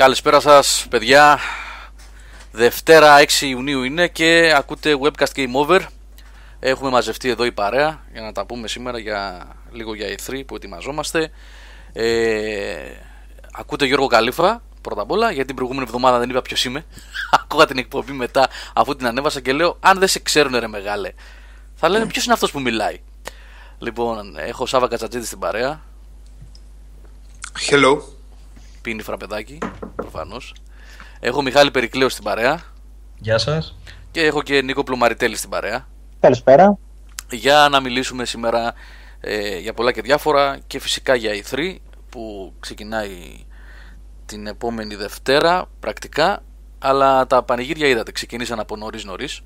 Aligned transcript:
Καλησπέρα 0.00 0.40
σας 0.40 0.86
παιδιά. 0.90 1.38
Δευτέρα 2.52 3.16
6 3.20 3.26
Ιουνίου 3.40 3.82
είναι 3.82 4.08
και 4.08 4.52
ακούτε 4.56 4.98
Webcast 5.02 5.34
Game 5.36 5.52
Over. 5.66 5.80
Έχουμε 6.60 6.90
μαζευτεί 6.90 7.28
εδώ 7.28 7.44
η 7.44 7.52
παρέα 7.52 8.04
για 8.12 8.20
να 8.20 8.32
τα 8.32 8.46
πούμε 8.46 8.68
σήμερα 8.68 8.98
για 8.98 9.46
λίγο 9.70 9.94
για 9.94 10.06
E3 10.08 10.42
που 10.46 10.54
ετοιμαζόμαστε. 10.54 11.30
Ε, 11.92 12.76
Ακούτε 13.52 13.86
Γιώργο 13.86 14.06
Καλήφα 14.06 14.62
πρώτα 14.80 15.02
απ' 15.02 15.10
όλα 15.10 15.30
γιατί 15.30 15.46
την 15.46 15.56
προηγούμενη 15.56 15.86
εβδομάδα 15.86 16.18
δεν 16.18 16.30
είπα 16.30 16.42
ποιος 16.42 16.64
είμαι. 16.64 16.84
Ακούγα 17.42 17.66
την 17.66 17.78
εκπομπή 17.78 18.12
μετά 18.12 18.48
αφού 18.74 18.96
την 18.96 19.06
ανέβασα 19.06 19.40
και 19.40 19.52
λέω 19.52 19.76
αν 19.80 19.98
δεν 19.98 20.08
σε 20.08 20.18
ξέρουν 20.18 20.58
ρε 20.58 20.68
μεγάλε 20.68 21.12
Θα 21.74 21.88
λένε 21.88 22.06
ποιος 22.06 22.24
είναι 22.24 22.32
αυτός 22.32 22.50
που 22.50 22.60
μιλάει; 22.60 23.00
Λοιπόν, 23.78 24.36
έχω 24.38 24.66
Σάβα 24.66 24.88
Κατσατζίδη 24.88 25.26
στην 25.26 25.38
παρέα. 25.38 25.80
Hello. 27.70 28.19
Πίνει 28.82 29.02
φραπεδάκι, 29.02 29.58
προφανώς. 29.96 30.54
Έχω 31.20 31.42
Μιχάλη 31.42 31.70
Περικλέο 31.70 32.08
στην 32.08 32.24
παρέα. 32.24 32.60
Γεια 33.18 33.38
σας. 33.38 33.76
Και 34.10 34.20
έχω 34.20 34.42
και 34.42 34.62
Νίκο 34.62 34.82
Πλουμαριτέλη 34.82 35.36
στην 35.36 35.50
παρέα. 35.50 35.88
Καλησπέρα. 36.20 36.78
Για 37.30 37.68
να 37.70 37.80
μιλήσουμε 37.80 38.24
σήμερα 38.24 38.74
ε, 39.20 39.58
για 39.58 39.74
πολλά 39.74 39.92
και 39.92 40.02
διάφορα 40.02 40.58
και 40.66 40.78
φυσικά 40.78 41.14
για 41.14 41.32
E3 41.32 41.76
που 42.08 42.52
ξεκινάει 42.60 43.46
την 44.26 44.46
επόμενη 44.46 44.94
Δευτέρα 44.94 45.64
πρακτικά 45.80 46.42
αλλά 46.78 47.26
τα 47.26 47.42
πανηγύρια 47.42 47.88
είδατε 47.88 48.12
ξεκινήσαν 48.12 48.60
από 48.60 48.76
νωρίς 48.76 49.04
νωρίς 49.04 49.40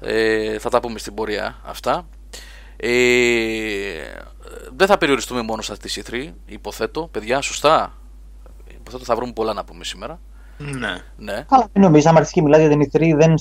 ε, 0.00 0.58
θα 0.58 0.68
τα 0.68 0.80
πούμε 0.80 0.98
στην 0.98 1.14
πορεία 1.14 1.56
αυτά 1.64 2.06
ε, 2.76 2.90
δεν 4.76 4.86
θα 4.86 4.98
περιοριστούμε 4.98 5.42
μόνο 5.42 5.62
στα 5.62 5.76
C3, 5.76 6.30
υποθέτω. 6.46 7.08
Παιδιά, 7.12 7.40
σωστά; 7.40 7.92
Υποθέτω 8.84 9.04
θα 9.04 9.16
βρούμε 9.16 9.32
πολλά 9.32 9.52
να 9.52 9.64
πούμε 9.64 9.84
σήμερα. 9.84 10.20
Ναι. 10.58 11.02
ναι. 11.16 11.44
Αλλά 11.48 11.68
δεν 11.72 11.82
νομίζω, 11.82 12.08
άμα 12.08 12.18
αρχίσει 12.18 12.34
και 12.34 12.42
μιλάς 12.42 12.60
για 12.60 12.68
την 12.68 12.82
E3, 12.82 13.16
δεν, 13.16 13.34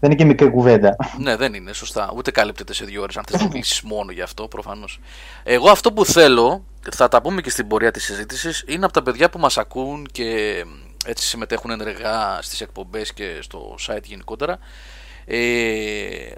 δεν 0.00 0.10
είναι 0.10 0.14
και 0.14 0.24
μικρή 0.24 0.50
κουβέντα. 0.50 0.96
Ναι, 1.18 1.36
δεν 1.36 1.54
είναι, 1.54 1.72
σωστά. 1.72 2.12
Ούτε 2.16 2.30
καλύπτεται 2.30 2.72
σε 2.72 2.84
δύο 2.84 3.02
ώρες. 3.02 3.16
Αν 3.16 3.24
θες 3.30 3.40
να 3.40 3.48
μιλήσεις 3.48 3.82
μόνο 3.82 4.12
γι' 4.12 4.22
αυτό, 4.22 4.48
προφανώς. 4.48 5.00
Εγώ 5.42 5.70
αυτό 5.70 5.92
που 5.92 6.04
θέλω, 6.04 6.64
θα 6.94 7.08
τα 7.08 7.20
πούμε 7.20 7.40
και 7.40 7.50
στην 7.50 7.66
πορεία 7.66 7.90
της 7.90 8.04
συζήτησης, 8.04 8.64
είναι 8.66 8.84
από 8.84 8.92
τα 8.94 9.02
παιδιά 9.02 9.30
που 9.30 9.38
μας 9.38 9.58
ακούν 9.58 10.06
και 10.12 10.64
έτσι 11.06 11.26
συμμετέχουν 11.26 11.70
ενεργά 11.70 12.38
στις 12.40 12.60
εκπομπές 12.60 13.12
και 13.12 13.38
στο 13.40 13.74
site 13.86 14.04
γενικότερα. 14.04 14.58
Ε, 15.24 15.38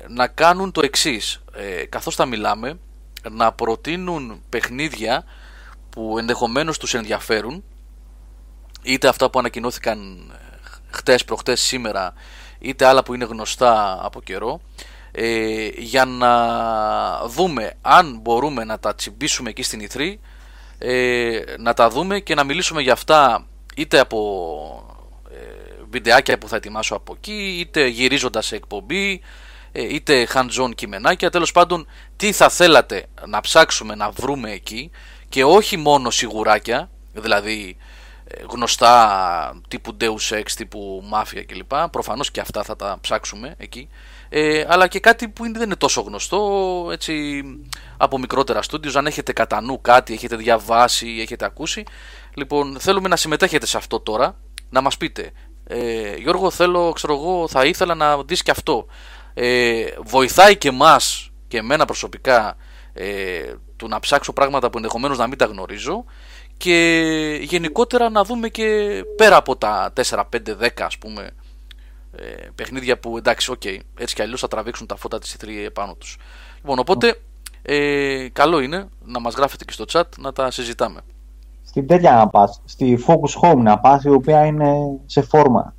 να 0.08 0.26
κάνουν 0.26 0.72
το 0.72 0.80
εξής. 0.84 1.42
Ε, 1.54 1.84
καθώς 1.84 2.14
θα 2.14 2.26
μιλάμε, 2.26 2.78
να 3.30 3.52
προτείνουν 3.52 4.42
παιχνίδια 4.48 5.24
που 5.90 6.18
ενδεχομένως 6.18 6.78
τους 6.78 6.94
ενδιαφέρουν 6.94 7.64
είτε 8.82 9.08
αυτά 9.08 9.30
που 9.30 9.38
ανακοινώθηκαν 9.38 10.30
χτες, 10.90 11.24
προχτές, 11.24 11.60
σήμερα 11.60 12.14
είτε 12.58 12.86
άλλα 12.86 13.02
που 13.02 13.14
είναι 13.14 13.24
γνωστά 13.24 13.98
από 14.02 14.22
καιρό 14.22 14.60
ε, 15.12 15.68
για 15.76 16.04
να 16.04 17.26
δούμε 17.26 17.72
αν 17.82 18.18
μπορούμε 18.22 18.64
να 18.64 18.78
τα 18.78 18.94
τσιμπήσουμε 18.94 19.50
εκεί 19.50 19.62
στην 19.62 19.88
E3 19.88 20.14
ε, 20.78 21.40
να 21.58 21.74
τα 21.74 21.90
δούμε 21.90 22.20
και 22.20 22.34
να 22.34 22.44
μιλήσουμε 22.44 22.82
για 22.82 22.92
αυτά 22.92 23.46
είτε 23.76 23.98
από 23.98 24.98
ε, 25.30 25.36
βιντεάκια 25.90 26.38
που 26.38 26.48
θα 26.48 26.56
ετοιμάσω 26.56 26.94
από 26.94 27.12
εκεί 27.16 27.56
είτε 27.58 27.86
γυρίζοντας 27.86 28.46
σε 28.46 28.56
εκπομπή 28.56 29.20
ε, 29.72 29.94
είτε 29.94 30.28
hands-on 30.34 30.70
κειμενάκια, 30.74 31.30
τέλος 31.30 31.52
πάντων 31.52 31.86
τι 32.16 32.32
θα 32.32 32.48
θέλατε 32.48 33.06
να 33.26 33.40
ψάξουμε 33.40 33.94
να 33.94 34.10
βρούμε 34.10 34.50
εκεί 34.50 34.90
και 35.28 35.44
όχι 35.44 35.76
μόνο 35.76 36.10
σιγουράκια, 36.10 36.90
δηλαδή 37.12 37.76
ε, 37.78 37.84
γνωστά 38.50 39.60
τύπου 39.68 39.96
Deus 40.00 40.38
Ex, 40.38 40.50
τύπου 40.56 41.02
Mafia 41.12 41.42
κλπ. 41.46 41.88
Προφανώς 41.90 42.30
και 42.30 42.40
αυτά 42.40 42.62
θα 42.62 42.76
τα 42.76 42.98
ψάξουμε 43.00 43.54
εκεί. 43.58 43.88
Ε, 44.28 44.64
αλλά 44.68 44.86
και 44.86 45.00
κάτι 45.00 45.28
που 45.28 45.52
δεν 45.52 45.62
είναι 45.62 45.76
τόσο 45.76 46.00
γνωστό 46.00 46.88
έτσι, 46.92 47.42
από 47.96 48.18
μικρότερα 48.18 48.62
στούντιος. 48.62 48.96
Αν 48.96 49.06
έχετε 49.06 49.32
κατά 49.32 49.60
νου 49.60 49.80
κάτι, 49.80 50.12
έχετε 50.12 50.36
διαβάσει, 50.36 51.18
έχετε 51.20 51.44
ακούσει. 51.44 51.84
Λοιπόν 52.34 52.76
θέλουμε 52.80 53.08
να 53.08 53.16
συμμετέχετε 53.16 53.66
σε 53.66 53.76
αυτό 53.76 54.00
τώρα. 54.00 54.36
Να 54.70 54.80
μας 54.80 54.96
πείτε 54.96 55.32
ε, 55.72 56.14
Γιώργο 56.16 56.50
θέλω, 56.50 56.92
ξέρω 56.92 57.14
εγώ, 57.14 57.48
θα 57.48 57.64
ήθελα 57.64 57.94
να 57.94 58.22
δεις 58.22 58.42
και 58.42 58.50
αυτό. 58.50 58.86
Ε, 59.34 59.84
βοηθάει 60.04 60.56
και 60.56 60.70
μας 60.70 61.30
και 61.48 61.58
εμένα 61.58 61.84
προσωπικά 61.84 62.56
ε, 62.92 63.54
του 63.76 63.88
να 63.88 64.00
ψάξω 64.00 64.32
πράγματα 64.32 64.70
που 64.70 64.76
ενδεχομένως 64.76 65.18
να 65.18 65.26
μην 65.26 65.38
τα 65.38 65.44
γνωρίζω 65.44 66.04
και 66.60 67.38
γενικότερα 67.42 68.10
να 68.10 68.24
δούμε 68.24 68.48
και 68.48 68.64
πέρα 69.16 69.36
από 69.36 69.56
τα 69.56 69.92
4, 69.96 70.02
5, 70.02 70.24
10 70.60 70.68
ας 70.80 70.98
πούμε 70.98 71.30
ε, 72.16 72.48
παιχνίδια 72.54 72.98
που 72.98 73.16
εντάξει, 73.16 73.50
οκ, 73.50 73.64
έτσι 73.98 74.14
κι 74.14 74.22
αλλιώς 74.22 74.40
θα 74.40 74.48
τραβήξουν 74.48 74.86
τα 74.86 74.96
φώτα 74.96 75.18
της 75.18 75.36
E3 75.38 75.48
επάνω 75.66 75.94
τους. 75.94 76.18
Λοιπόν, 76.56 76.78
οπότε 76.78 77.20
ε, 77.62 78.28
καλό 78.32 78.60
είναι 78.60 78.88
να 79.04 79.20
μας 79.20 79.34
γράφετε 79.34 79.64
και 79.64 79.72
στο 79.72 79.84
chat 79.92 80.18
να 80.18 80.32
τα 80.32 80.50
συζητάμε. 80.50 81.00
Στην 81.64 81.86
τέτοια 81.86 82.12
να 82.12 82.28
πας, 82.28 82.60
στη 82.64 83.04
Focus 83.06 83.42
Home 83.42 83.58
να 83.58 83.78
πας, 83.78 84.04
η 84.04 84.10
οποία 84.10 84.44
είναι 84.44 84.74
σε 85.06 85.22
φόρμα. 85.22 85.74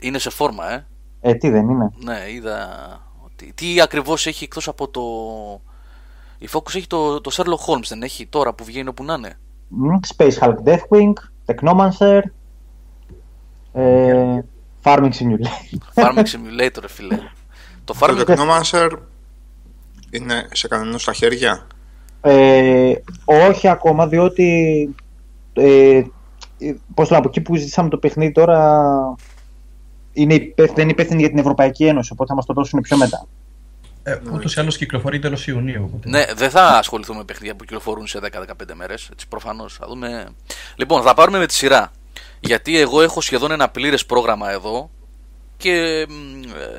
Είναι 0.00 0.18
σε 0.18 0.30
φόρμα, 0.30 0.72
ε. 0.72 0.86
Ε, 1.20 1.34
τι 1.34 1.50
δεν 1.50 1.68
είναι; 1.68 1.90
Ναι, 2.04 2.18
είδα. 2.30 2.68
Ότι... 3.24 3.52
Τι 3.52 3.80
ακριβώς 3.80 4.26
έχει 4.26 4.44
εκτός 4.44 4.68
από 4.68 4.88
το. 4.88 5.02
Η 6.38 6.48
Focus 6.52 6.74
έχει 6.74 6.86
το, 6.86 7.20
το 7.20 7.30
Sherlock 7.34 7.72
Holmes, 7.72 7.86
δεν 7.88 8.02
έχει 8.02 8.26
τώρα 8.26 8.54
που 8.54 8.64
βγαίνει 8.64 8.88
όπου 8.88 9.04
να 9.04 9.14
είναι; 9.14 9.38
Space 10.16 10.38
Hulk 10.38 10.56
Deathwing, 10.64 11.12
Technomancer, 11.46 12.20
ε, 13.72 14.40
Farming 14.82 15.10
Simulator. 15.12 15.78
Farming 15.94 16.24
Simulator, 16.24 16.84
φίλε. 16.86 17.18
το 17.84 17.94
Farming 18.00 18.24
Technomancer 18.24 18.90
είναι 20.10 20.48
σε 20.52 20.68
κανένα 20.68 20.98
στα 20.98 21.12
χέρια; 21.12 21.66
Ε, 22.20 22.92
όχι 23.24 23.68
ακόμα, 23.68 24.06
διότι 24.06 24.88
ε, 25.52 26.02
πώς 26.94 27.10
λέω, 27.10 27.18
από 27.18 27.28
εκεί 27.28 27.40
που 27.40 27.56
ζητήσαμε 27.56 27.88
το 27.88 27.98
παιχνίδι 27.98 28.32
τώρα 28.32 28.80
είναι 30.12 30.34
υπεύθυνη, 30.34 30.74
δεν 30.74 30.82
είναι 30.82 30.92
υπεύθυνη 30.92 31.20
για 31.20 31.28
την 31.28 31.38
Ευρωπαϊκή 31.38 31.84
Ένωση, 31.86 32.12
οπότε 32.12 32.28
θα 32.28 32.34
μας 32.34 32.46
το 32.46 32.52
δώσουν 32.52 32.80
πιο 32.80 32.96
μετά. 32.96 33.26
Ε, 34.02 34.18
Ούτως 34.32 34.54
ή 34.54 34.60
άλλως 34.60 34.76
κυκλοφορεί 34.76 35.18
τέλος 35.18 35.46
Ιουνίου. 35.46 35.84
Οπότε... 35.84 36.08
Ναι, 36.08 36.24
δεν 36.34 36.50
θα 36.50 36.66
ασχοληθούμε 36.66 37.18
με 37.18 37.24
παιχνίδια 37.24 37.56
που 37.56 37.64
κυκλοφορούν 37.64 38.06
σε 38.06 38.18
10-15 38.32 38.44
μέρες. 38.74 39.08
Προφανώς. 39.28 39.74
Θα 39.74 39.86
δούμε. 39.86 40.28
Λοιπόν, 40.76 41.02
θα 41.02 41.14
πάρουμε 41.14 41.38
με 41.38 41.46
τη 41.46 41.54
σειρά. 41.54 41.92
Γιατί 42.40 42.78
εγώ 42.78 43.02
έχω 43.02 43.20
σχεδόν 43.20 43.50
ένα 43.50 43.68
πλήρες 43.68 44.06
πρόγραμμα 44.06 44.50
εδώ 44.50 44.90
και 45.56 46.06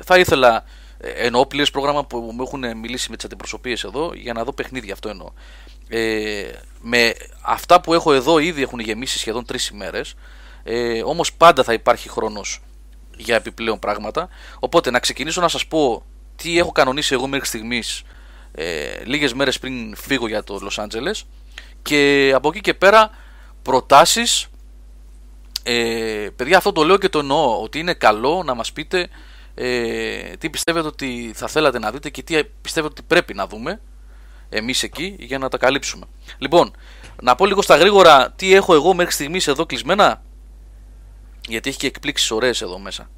θα 0.04 0.18
ήθελα. 0.18 0.64
Ε, 0.98 1.08
εννοώ 1.10 1.46
πλήρες 1.46 1.70
πρόγραμμα 1.70 2.04
που 2.04 2.18
μου 2.34 2.42
έχουν 2.42 2.76
μιλήσει 2.76 3.10
με 3.10 3.16
τις 3.16 3.24
αντιπροσωπείες 3.24 3.84
εδώ 3.84 4.10
για 4.14 4.32
να 4.32 4.44
δω 4.44 4.52
παιχνίδια. 4.52 4.92
Αυτό 4.92 5.08
εννοώ. 5.08 5.28
Ε, 5.88 6.50
με 6.80 7.12
αυτά 7.42 7.80
που 7.80 7.94
έχω 7.94 8.12
εδώ 8.12 8.38
ήδη 8.38 8.62
έχουν 8.62 8.78
γεμίσει 8.78 9.18
σχεδόν 9.18 9.44
τρεις 9.44 9.68
ημέρες. 9.68 10.14
Ε, 10.62 11.02
Όμως 11.02 11.32
πάντα 11.32 11.62
θα 11.62 11.72
υπάρχει 11.72 12.08
χρόνος 12.08 12.60
για 13.16 13.36
επιπλέον 13.36 13.78
πράγματα. 13.78 14.28
Οπότε 14.58 14.90
να 14.90 14.98
ξεκινήσω 14.98 15.40
να 15.40 15.48
σας 15.48 15.66
πω 15.66 16.04
τι 16.42 16.58
έχω 16.58 16.72
κανονίσει 16.72 17.14
εγώ 17.14 17.26
μέχρι 17.26 17.46
στιγμής 17.46 18.02
ε, 18.52 19.04
λίγες 19.04 19.34
μέρες 19.34 19.58
πριν 19.58 19.96
φύγω 19.96 20.28
για 20.28 20.44
το 20.44 20.60
Los 20.62 20.84
Angeles 20.84 21.20
και 21.82 22.32
από 22.34 22.48
εκεί 22.48 22.60
και 22.60 22.74
πέρα 22.74 23.10
προτάσεις 23.62 24.46
ε, 25.62 26.28
παιδιά 26.36 26.56
αυτό 26.56 26.72
το 26.72 26.84
λέω 26.84 26.98
και 26.98 27.08
το 27.08 27.18
εννοώ 27.18 27.62
ότι 27.62 27.78
είναι 27.78 27.94
καλό 27.94 28.42
να 28.44 28.54
μας 28.54 28.72
πείτε 28.72 29.08
ε, 29.54 30.36
τι 30.36 30.50
πιστεύετε 30.50 30.86
ότι 30.86 31.32
θα 31.34 31.46
θέλατε 31.46 31.78
να 31.78 31.90
δείτε 31.90 32.10
και 32.10 32.22
τι 32.22 32.44
πιστεύετε 32.44 32.94
ότι 32.98 33.02
πρέπει 33.06 33.34
να 33.34 33.46
δούμε 33.46 33.80
εμείς 34.48 34.82
εκεί 34.82 35.16
για 35.18 35.38
να 35.38 35.48
τα 35.48 35.58
καλύψουμε 35.58 36.04
λοιπόν 36.38 36.72
να 37.22 37.34
πω 37.34 37.46
λίγο 37.46 37.62
στα 37.62 37.76
γρήγορα 37.76 38.32
τι 38.36 38.54
έχω 38.54 38.74
εγώ 38.74 38.94
μέχρι 38.94 39.12
στιγμής 39.12 39.46
εδώ 39.46 39.66
κλεισμένα; 39.66 40.22
Γιατί 41.48 41.68
έχει 41.68 41.78
και 41.78 41.86
εκπλήξεις 41.86 42.30
ωραίες 42.30 42.62
εδώ 42.62 42.78
μέσα. 42.78 43.10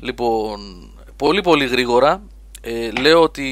Λοιπόν, 0.00 0.90
πολύ 1.16 1.40
πολύ 1.40 1.66
γρήγορα 1.66 2.22
ε, 2.68 2.90
λέω 2.90 3.22
ότι 3.22 3.46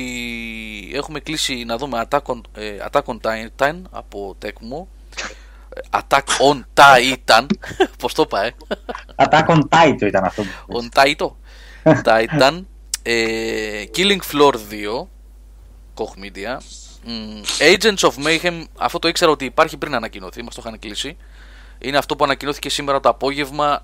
έχουμε 0.95 1.21
κλείσει 1.21 1.65
να 1.65 1.77
δούμε 1.77 2.07
Attack 2.09 2.23
on, 2.23 2.41
ε, 2.55 2.77
Attack 2.91 3.03
on 3.05 3.17
Titan 3.21 3.75
από 3.91 4.37
Tecmo 4.45 4.87
ε, 5.75 5.81
Attack 5.91 6.51
on 6.51 6.63
Titan. 6.75 7.47
Πώς 7.99 8.15
το 8.15 8.23
είπα 8.23 8.45
ε; 8.45 8.55
Attack 9.17 9.47
on 9.47 9.61
Titan 9.69 10.03
ήταν 10.03 10.25
αυτό 10.25 10.43
On 10.69 10.99
Titan 10.99 11.31
Titan. 12.05 12.63
Ε, 13.03 13.85
Killing 13.97 14.21
Floor 14.33 14.53
2 14.53 14.59
Koch 15.95 16.25
Media. 16.25 16.59
Agents 17.59 18.09
of 18.09 18.13
Mayhem 18.27 18.65
Αυτό 18.79 18.99
το 18.99 19.09
ήξερα 19.09 19.31
ότι 19.31 19.45
υπάρχει 19.45 19.77
πριν 19.77 19.95
ανακοινωθεί 19.95 20.43
Μας 20.43 20.55
το 20.55 20.63
είχαν 20.65 20.79
κλείσει. 20.79 21.17
Είναι 21.79 21.97
αυτό 21.97 22.17
που 22.17 22.25
ανακοινώθηκε 22.25 22.69
σήμερα 22.69 23.01
το 23.01 23.09
απόγευμα. 23.09 23.83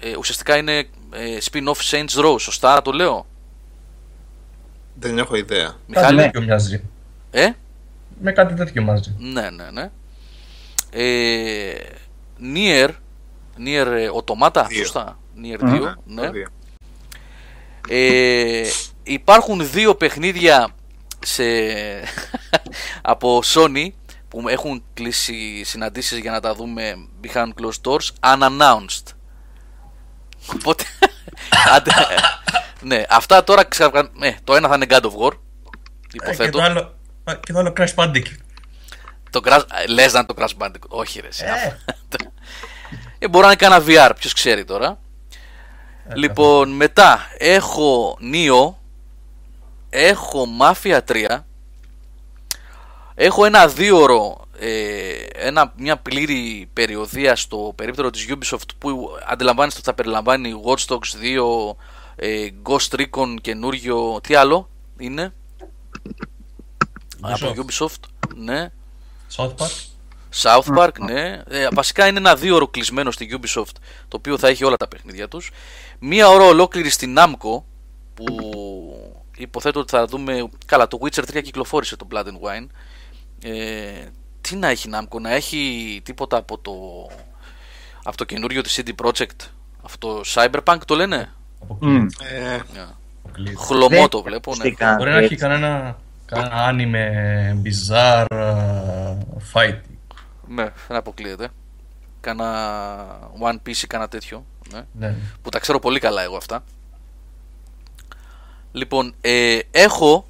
Ε, 0.00 0.16
ουσιαστικά 0.16 0.56
είναι 0.56 0.88
ε, 1.12 1.36
spin-off 1.50 1.90
Saints 1.90 2.24
Row, 2.24 2.40
σωστά 2.40 2.82
το 2.82 2.92
λέω; 2.92 3.26
Δεν 4.98 5.18
έχω 5.18 5.36
ιδέα. 5.36 5.74
Μιχάλη. 5.86 6.16
Κάτι 6.16 6.22
τέτοιο 6.30 6.42
μοιάζει. 6.42 6.82
Ε; 7.30 7.48
Με 8.20 8.32
κάτι 8.32 8.54
τέτοιο 8.54 8.82
μοιάζει. 8.82 9.14
Ναι, 9.18 9.50
ναι, 9.50 9.70
ναι. 9.70 9.90
Ε, 10.90 11.74
Nier 12.40 12.88
Nier 13.58 13.86
ε, 13.86 14.08
Automata, 14.14 14.64
Δύο. 14.68 14.78
σωστά. 14.84 15.18
Nier 15.42 15.60
2, 15.60 15.62
Μμμ. 15.62 15.84
ναι. 16.04 16.26
Το 16.26 16.30
δύο. 16.30 16.46
Ε, 17.88 18.68
υπάρχουν 19.02 19.70
δύο 19.70 19.94
παιχνίδια 19.94 20.68
σε... 21.24 21.44
από 23.02 23.40
Sony 23.44 23.88
που 24.28 24.48
έχουν 24.48 24.82
κλείσει 24.94 25.64
συναντήσεις 25.64 26.18
για 26.18 26.30
να 26.30 26.40
τα 26.40 26.54
δούμε 26.54 27.08
behind 27.24 27.48
closed 27.60 27.90
doors 27.90 28.34
unannounced. 28.34 29.12
Οπότε, 30.54 30.84
άντε, 31.74 31.90
ναι, 32.86 33.04
αυτά 33.08 33.44
τώρα 33.44 33.64
ξαφνα... 33.64 34.08
ναι, 34.12 34.36
το 34.44 34.54
ένα 34.54 34.68
θα 34.68 34.74
είναι 34.74 34.86
God 34.88 35.00
of 35.00 35.12
War, 35.24 35.32
Ε, 35.32 35.36
Και 36.08 36.18
υποθέτω. 36.22 36.58
το 36.58 36.64
άλλο, 36.64 36.94
ε, 37.24 37.34
και 37.34 37.52
το 37.52 37.58
άλλο 37.58 37.72
Crash 37.76 37.94
Bandicoot. 37.94 38.36
Το 39.30 39.40
Crash, 39.44 39.62
ε, 39.82 39.86
λες 39.86 40.12
να 40.12 40.18
είναι 40.18 40.28
το 40.28 40.34
Crash 40.38 40.64
Bandicoot. 40.64 40.88
Όχι 40.88 41.20
ρε. 41.20 41.26
εσύ. 41.26 41.44
Ε. 41.44 41.76
Ε, 43.18 43.28
μπορεί 43.28 43.46
να 43.46 43.52
είναι 43.52 43.60
κανένα 43.60 43.84
VR, 44.10 44.12
ποιος 44.18 44.32
ξέρει 44.32 44.64
τώρα. 44.64 44.98
Ε, 46.08 46.14
λοιπόν, 46.14 46.70
μετά 46.70 47.26
έχω 47.38 48.18
Neo, 48.32 48.74
έχω 49.90 50.46
Mafia 50.60 50.98
3, 51.08 51.38
έχω 53.14 53.44
ένα 53.44 53.68
δίωρο, 53.68 54.46
ε, 54.58 55.12
ένα, 55.34 55.72
μια 55.76 55.96
πλήρη 55.96 56.68
περιοδία 56.72 57.36
στο 57.36 57.72
περίπτερο 57.76 58.10
της 58.10 58.26
Ubisoft 58.28 58.68
που 58.78 59.08
αντιλαμβάνεστε 59.28 59.78
ότι 59.78 59.88
θα 59.88 59.94
περιλαμβάνει 59.94 60.62
Watch 60.64 60.94
Dogs 60.94 61.38
2, 61.70 61.76
ε, 62.16 62.48
Ghost 62.62 63.00
Recon 63.00 63.36
καινούριο, 63.40 64.20
τι 64.22 64.34
άλλο 64.34 64.68
είναι; 64.98 65.34
Από 67.20 67.54
Ubisoft, 67.56 68.08
ναι. 68.34 68.72
South 69.36 69.54
Park. 69.56 69.96
South 70.42 70.76
Park, 70.78 70.98
ναι. 70.98 71.42
Ε, 71.48 71.68
βασικά 71.72 72.06
είναι 72.06 72.18
ένα 72.18 72.36
δύο 72.36 72.54
ώρο 72.54 72.68
κλεισμένο 72.68 73.10
στη 73.10 73.38
Ubisoft, 73.40 73.76
το 74.08 74.16
οποίο 74.16 74.38
θα 74.38 74.48
έχει 74.48 74.64
όλα 74.64 74.76
τα 74.76 74.88
παιχνίδια 74.88 75.28
τους. 75.28 75.50
Μία 75.98 76.28
ώρα 76.28 76.44
ολόκληρη 76.44 76.90
στην 76.90 77.16
Namco, 77.18 77.62
που 78.14 78.26
υποθέτω 79.36 79.80
ότι 79.80 79.90
θα 79.90 80.06
δούμε... 80.06 80.48
Καλά, 80.66 80.88
το 80.88 80.98
Witcher 81.02 81.36
3 81.36 81.42
κυκλοφόρησε 81.42 81.96
το 81.96 82.06
Blood 82.10 82.24
and 82.24 82.40
Wine. 82.40 82.66
Ε, 83.42 84.06
τι 84.40 84.56
να 84.56 84.68
έχει 84.68 84.88
Namco, 84.92 85.20
να 85.20 85.30
έχει 85.30 86.00
τίποτα 86.04 86.36
από 86.36 86.58
το, 86.58 86.72
από 88.02 88.16
το 88.16 88.24
καινούριο 88.24 88.62
της 88.62 88.80
CD 88.82 89.04
Projekt, 89.04 89.48
αυτό 89.82 90.20
Cyberpunk 90.34 90.78
το 90.86 90.94
λένε; 90.94 91.34
Αποκλείεται. 91.70 92.24
Ε, 92.30 92.60
Αποκλείεται. 93.24 93.58
Χλωμό 93.58 93.88
Δεν 93.88 94.08
το 94.08 94.22
βλέπω, 94.22 94.50
ναι. 94.50 94.56
ακουστικά, 94.60 94.94
Μπορεί 94.94 95.10
να 95.10 95.16
έχει 95.16 95.24
έτσι. 95.24 95.36
κανένα, 95.36 95.98
κανένα 96.24 96.70
anime 96.70 97.66
bizarre 97.66 98.26
uh, 98.30 99.16
fight. 99.52 99.80
Ναι, 100.48 100.72
δεν 100.88 100.96
αποκλείεται. 100.96 101.48
Κάνα 102.20 103.18
One 103.40 103.56
Piece 103.66 103.82
ή 103.82 103.86
κάνα 103.86 104.08
τέτοιο. 104.08 104.44
Ναι. 104.72 104.84
Ναι. 104.92 105.14
που 105.42 105.48
τα 105.50 105.58
ξέρω 105.58 105.78
πολύ 105.78 105.98
καλά 106.00 106.22
εγώ 106.22 106.36
αυτά. 106.36 106.64
Λοιπόν, 108.72 109.14
ε, 109.20 109.58
έχω 109.70 110.26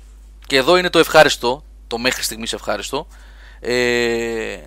και 0.46 0.56
εδώ 0.56 0.76
είναι 0.76 0.90
το 0.90 0.98
ευχάριστο, 0.98 1.64
το 1.86 1.98
μέχρι 1.98 2.22
στιγμής 2.22 2.52
ευχάριστο. 2.52 3.06
Ε, 3.60 4.58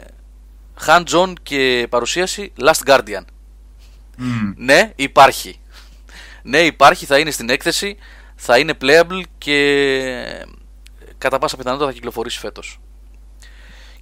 hand 0.85 1.03
John 1.03 1.33
και 1.43 1.87
παρουσίαση 1.89 2.53
Last 2.61 2.89
Guardian. 2.89 3.23
μμ. 4.17 4.51
Ναι, 4.55 4.91
υπάρχει. 4.95 5.59
Ναι, 6.49 6.59
υπάρχει, 6.59 7.05
θα 7.05 7.19
είναι 7.19 7.31
στην 7.31 7.49
έκθεση, 7.49 7.97
θα 8.35 8.57
είναι 8.57 8.73
playable 8.81 9.21
και 9.37 10.45
κατά 11.17 11.39
πάσα 11.39 11.57
πιθανότητα 11.57 11.87
θα 11.87 11.93
κυκλοφορήσει 11.93 12.39
φέτος. 12.39 12.79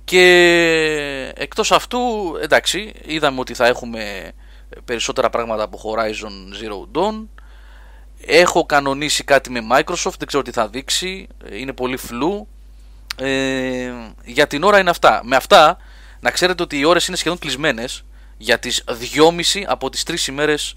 Και 0.04 1.34
εκτός 1.36 1.72
αυτού, 1.72 2.00
εντάξει, 2.42 2.94
είδαμε 3.06 3.40
ότι 3.40 3.54
θα 3.54 3.68
έχουμε 3.68 4.32
περισσότερα 4.86 5.30
πράγματα 5.30 5.64
από 5.64 5.80
Horizon 5.84 6.64
Zero 6.64 7.00
Dawn. 7.00 7.28
Έχω 8.26 8.66
κανονίσει 8.66 9.24
κάτι 9.24 9.50
με 9.50 9.60
Microsoft, 9.72 10.18
δεν 10.18 10.28
ξέρω 10.28 10.44
τι 10.44 10.52
θα 10.52 10.68
δείξει, 10.68 11.28
είναι 11.52 11.74
πολύ 11.74 11.98
φλού. 11.98 12.48
Ε, 13.18 13.92
για 14.26 14.48
την 14.48 14.64
ώρα 14.64 14.80
είναι 14.80 14.90
αυτά. 14.90 15.22
Με 15.24 15.36
αυτά, 15.36 15.78
να 16.20 16.32
ξέρετε 16.32 16.64
ότι 16.64 16.80
οι 16.80 16.86
ώρες 16.86 17.08
είναι 17.08 17.18
σχεδόν 17.18 17.40
κλεισμένες 17.40 18.04
για 18.38 18.60
τις 18.60 18.84
2,5 18.88 19.64
από 19.68 19.90
τις 19.90 20.04
3 20.04 20.28
ημέρες 20.28 20.76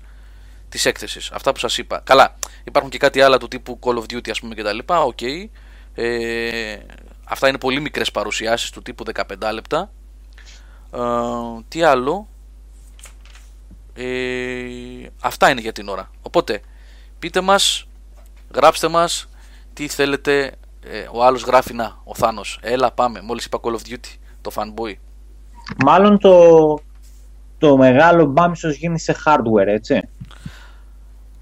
της 0.70 0.86
έκθεσης. 0.86 1.30
Αυτά 1.32 1.52
που 1.52 1.58
σας 1.58 1.78
είπα. 1.78 2.00
Καλά, 2.04 2.34
υπάρχουν 2.64 2.90
και 2.90 2.98
κάτι 2.98 3.20
άλλο 3.20 3.38
του 3.38 3.48
τύπου 3.48 3.78
Call 3.82 3.94
of 3.96 4.02
Duty 4.02 4.30
ας 4.30 4.40
πούμε 4.40 4.54
και 4.54 4.62
τα 4.62 4.72
λοιπά, 4.72 5.02
οκ. 5.02 5.22
Ε, 5.94 6.78
αυτά 7.24 7.48
είναι 7.48 7.58
πολύ 7.58 7.80
μικρές 7.80 8.10
παρουσιάσεις 8.10 8.70
του 8.70 8.82
τύπου 8.82 9.04
15 9.04 9.52
λεπτά. 9.52 9.90
Ε, 10.94 10.98
τι 11.68 11.82
άλλο; 11.82 12.28
Ε, 13.94 15.06
αυτά 15.20 15.50
είναι 15.50 15.60
για 15.60 15.72
την 15.72 15.88
ώρα. 15.88 16.10
Οπότε, 16.22 16.60
πείτε 17.18 17.40
μας, 17.40 17.86
γράψτε 18.54 18.88
μας 18.88 19.28
τι 19.72 19.88
θέλετε. 19.88 20.52
Ε, 20.84 21.06
ο 21.12 21.24
άλλος 21.24 21.42
γράφει 21.42 21.74
να, 21.74 22.00
ο 22.04 22.14
Θάνος. 22.14 22.58
Έλα 22.62 22.92
πάμε, 22.92 23.20
μόλις 23.20 23.44
είπα 23.44 23.60
Call 23.62 23.72
of 23.72 23.90
Duty, 23.90 24.14
το 24.40 24.50
fanboy. 24.54 24.94
Μάλλον 25.84 26.18
το, 26.18 26.78
το 27.58 27.76
μεγάλο 27.76 28.24
μπαμ 28.24 28.52
ίσως 28.52 28.74
γίνει 28.76 28.98
σε 28.98 29.16
hardware, 29.24 29.66
έτσι. 29.66 30.08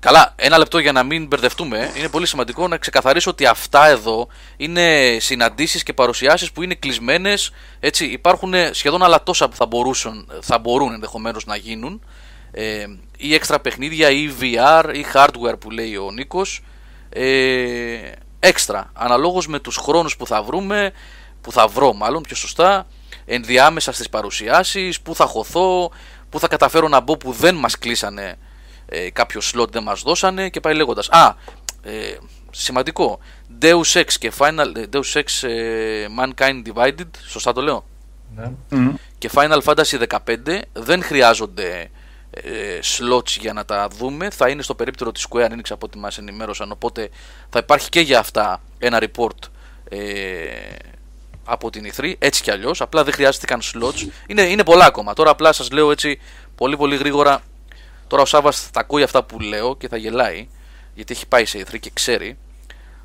Καλά, 0.01 0.33
ένα 0.37 0.59
λεπτό 0.59 0.79
για 0.79 0.93
να 0.93 1.03
μην 1.03 1.27
μπερδευτούμε. 1.27 1.93
Είναι 1.97 2.09
πολύ 2.09 2.27
σημαντικό 2.27 2.69
να 2.69 2.77
ξεκαθαρίσω 2.77 3.31
ότι 3.31 3.47
αυτά 3.47 3.87
εδώ 3.87 4.29
είναι 4.57 5.17
συναντήσεις 5.21 5.83
και 5.83 5.93
παρουσιάσεις 5.93 6.53
που 6.53 6.63
είναι 6.63 6.75
κλεισμένες. 6.75 7.51
Έτσι, 7.81 8.05
υπάρχουν 8.05 8.55
σχεδόν 8.71 9.03
άλλα 9.03 9.23
τόσα 9.23 9.49
που 9.49 9.57
θα, 9.57 9.67
μπορούσαν, 9.67 10.29
θα 10.41 10.59
μπορούν 10.59 10.93
ενδεχομένως 10.93 11.47
να 11.47 11.57
γίνουν. 11.57 12.05
Ε, 12.51 12.85
ή 13.17 13.35
έξτρα 13.35 13.61
παιχνίδια 13.61 14.11
ή 14.11 14.31
VR 14.41 14.91
ή 14.95 15.05
hardware 15.15 15.61
που 15.61 15.71
λέει 15.71 15.97
ο 15.97 16.11
Νίκος. 16.11 16.63
Ε, 17.09 18.13
έξτρα, 18.41 18.91
αναλόγως 18.95 19.47
με 19.47 19.59
τους 19.59 19.77
χρόνους 19.77 20.17
που 20.17 20.27
θα 20.27 20.43
βρούμε, 20.43 20.93
που 21.41 21.53
θα 21.53 21.69
βρω 21.69 21.93
μάλλον 21.93 22.23
πιο 22.23 22.37
σωστά, 22.37 22.87
ενδιάμεσα 23.25 23.93
στις 23.93 24.09
παρουσιάσεις, 24.09 25.01
που 25.01 25.15
θα 25.15 25.27
χωθώ, 25.27 25.91
που 26.31 26.39
θα 26.39 26.49
καταφέρω 26.49 26.89
να 26.89 27.01
μπω 27.01 27.17
που 27.17 27.33
δεν 27.33 27.55
μας 27.55 27.79
κλείσανε 27.79 28.39
ε, 28.89 29.11
κάποιο 29.11 29.41
slot 29.53 29.69
δεν 29.71 29.83
μας 29.83 30.03
δώσανε 30.03 30.49
και 30.49 30.61
πάει 30.61 30.75
λέγοντας 30.75 31.09
α, 31.11 31.35
ε, 31.83 32.17
σημαντικό 32.51 33.19
Deus 33.61 33.93
Ex 33.93 34.13
και 34.19 34.33
Final 34.39 34.77
ε, 34.77 34.83
Deus 34.93 35.21
Ex 35.23 35.49
ε, 35.49 36.07
Mankind 36.19 36.63
Divided 36.73 37.07
σωστά 37.27 37.53
το 37.53 37.61
λέω; 37.61 37.85
Ναι. 38.37 38.93
και 39.19 39.31
Final 39.35 39.61
Fantasy 39.65 40.03
15 40.09 40.61
δεν 40.73 41.03
χρειάζονται 41.03 41.91
ε, 42.31 42.79
slots 42.83 43.29
για 43.41 43.53
να 43.53 43.65
τα 43.65 43.89
δούμε 43.89 44.31
θα 44.31 44.49
είναι 44.49 44.63
στο 44.63 44.75
περίπτερο 44.75 45.13
της 45.13 45.27
Square 45.31 45.51
Enix 45.51 45.61
από 45.71 45.87
ό,τι 45.87 45.99
μας 45.99 46.19
ενημέρωσαν 46.19 46.71
οπότε 46.71 47.09
θα 47.51 47.59
υπάρχει 47.59 47.89
και 47.89 48.01
για 48.01 48.19
αυτά 48.19 48.63
ένα 48.79 49.03
report 49.03 49.49
ε, 49.89 49.99
από 51.45 51.71
την 51.71 51.93
E3 51.93 52.13
έτσι 52.19 52.43
κι 52.43 52.51
αλλιώς 52.51 52.81
απλά 52.81 53.05
δεν 53.05 53.13
χρειάζεται 53.13 53.47
καν 53.47 53.61
slots. 53.63 54.09
Είναι, 54.27 54.43
είναι 54.43 54.65
πολλά 54.65 54.85
ακόμα. 54.85 55.13
Τώρα 55.13 55.31
απλά 55.31 55.53
σας 55.53 55.71
λέω 55.71 55.91
έτσι 55.91 56.21
πολύ 56.55 56.77
πολύ 56.77 56.97
γρήγορα 56.97 57.43
Τώρα 58.09 58.23
ο 58.23 58.27
Σάβα 58.27 58.53
θα 58.53 58.81
ακούει 58.81 59.03
αυτά 59.03 59.25
που 59.25 59.41
λέω 59.41 59.77
και 59.77 59.89
θα 59.89 59.97
γελάει, 59.97 60.49
γιατί 60.95 61.13
έχει 61.13 61.27
πάει 61.27 61.45
σε 61.45 61.59
E3 61.59 61.79
και 61.81 61.91
ξέρει 61.95 62.39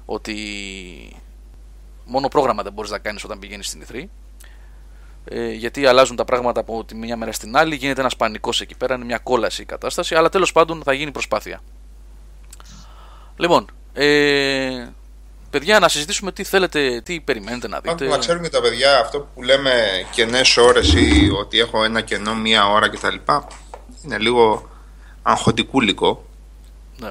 ότι 0.06 0.36
μόνο 2.06 2.28
πρόγραμμα 2.28 2.64
δεν 2.64 2.74
μπορείς 2.74 2.92
να 2.92 2.98
κάνεις 2.98 3.24
όταν 3.24 3.40
πηγαίνεις 3.40 3.68
στην 3.68 3.86
E3. 3.88 4.04
Ε, 5.26 5.52
γιατί 5.52 5.86
αλλάζουν 5.86 6.16
τα 6.16 6.26
πράγματα 6.26 6.60
από 6.60 6.84
τη 6.86 6.96
μια 6.96 7.18
μέρα 7.18 7.32
στην 7.32 7.58
άλλη, 7.58 7.76
γίνεται 7.76 8.00
ένας 8.00 8.16
πανικός 8.16 8.62
εκεί 8.62 8.76
πέρα, 8.76 8.96
είναι 8.96 9.06
μια 9.06 9.18
κόλαση 9.18 9.62
η 9.62 9.66
κατάσταση, 9.66 10.16
αλλά 10.16 10.30
τέλος 10.30 10.52
πάντων 10.52 10.82
θα 10.84 10.94
γίνει 10.94 11.12
προσπάθεια. 11.12 11.62
Λοιπόν, 13.36 13.66
ε, 13.94 14.88
παιδιά, 15.50 15.80
να 15.80 15.88
συζητήσουμε 15.88 16.32
τι 16.32 16.44
θέλετε, 16.44 17.02
τι 17.02 17.20
περιμένετε 17.20 17.68
να 17.68 17.80
δείτε. 17.80 17.96
Πάντως, 17.96 18.10
να 18.10 18.18
ξέρουν 18.18 18.44
και 18.44 18.50
τα 18.50 18.62
παιδιά 18.62 19.00
αυτό 19.00 19.20
που 19.20 19.44
λέμε 19.44 19.72
κενές 20.12 20.58
ώρες 20.58 20.94
ή 20.94 21.30
ότι 21.40 21.60
έχω 21.60 21.84
ένα 21.84 22.02
κενό 22.02 22.36
μία 22.36 22.68
ώρα 22.70 22.90
κτλ. 22.90 23.16
Είναι 24.04 24.18
λίγο 24.18 24.70
αγχωτικούλικο. 25.24 26.26
Ναι. 27.00 27.10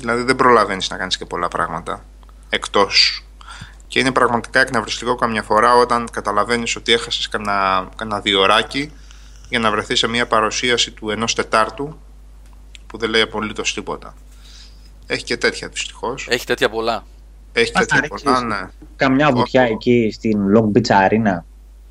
Δηλαδή 0.00 0.22
δεν 0.22 0.36
προλαβαίνεις 0.36 0.90
να 0.90 0.96
κάνεις 0.96 1.16
και 1.16 1.24
πολλά 1.24 1.48
πράγματα 1.48 2.04
εκτός. 2.48 3.24
Και 3.88 3.98
είναι 3.98 4.12
πραγματικά 4.12 4.60
εκνευριστικό 4.60 5.14
καμιά 5.14 5.42
φορά 5.42 5.74
όταν 5.74 6.08
καταλαβαίνεις 6.12 6.76
ότι 6.76 6.92
έχασες 6.92 7.28
κανένα, 7.28 7.88
κανένα 7.96 8.20
διωράκι 8.20 8.92
για 9.48 9.58
να 9.58 9.70
βρεθείς 9.70 9.98
σε 9.98 10.06
μια 10.08 10.26
παρουσίαση 10.26 10.90
του 10.90 11.10
ενός 11.10 11.34
Τετάρτου 11.34 11.98
που 12.86 12.98
δεν 12.98 13.10
λέει 13.10 13.20
απολύτως 13.20 13.74
τίποτα. 13.74 14.14
Έχει 15.06 15.24
και 15.24 15.36
τέτοια 15.36 15.68
δυστυχώς. 15.68 16.26
Έχει 16.30 16.46
τέτοια 16.46 16.68
πολλά. 16.70 17.04
Έχει 17.52 17.70
Α, 17.70 17.78
τέτοια 17.78 18.00
ρίξεις. 18.00 18.22
πολλά, 18.22 18.40
ναι. 18.40 18.68
Καμιά 18.96 19.32
βουτιά 19.32 19.62
Όχι. 19.62 19.72
εκεί 19.72 20.10
στην 20.14 20.38
Long 20.56 20.78
Beach 20.78 21.08
Arena. 21.08 21.38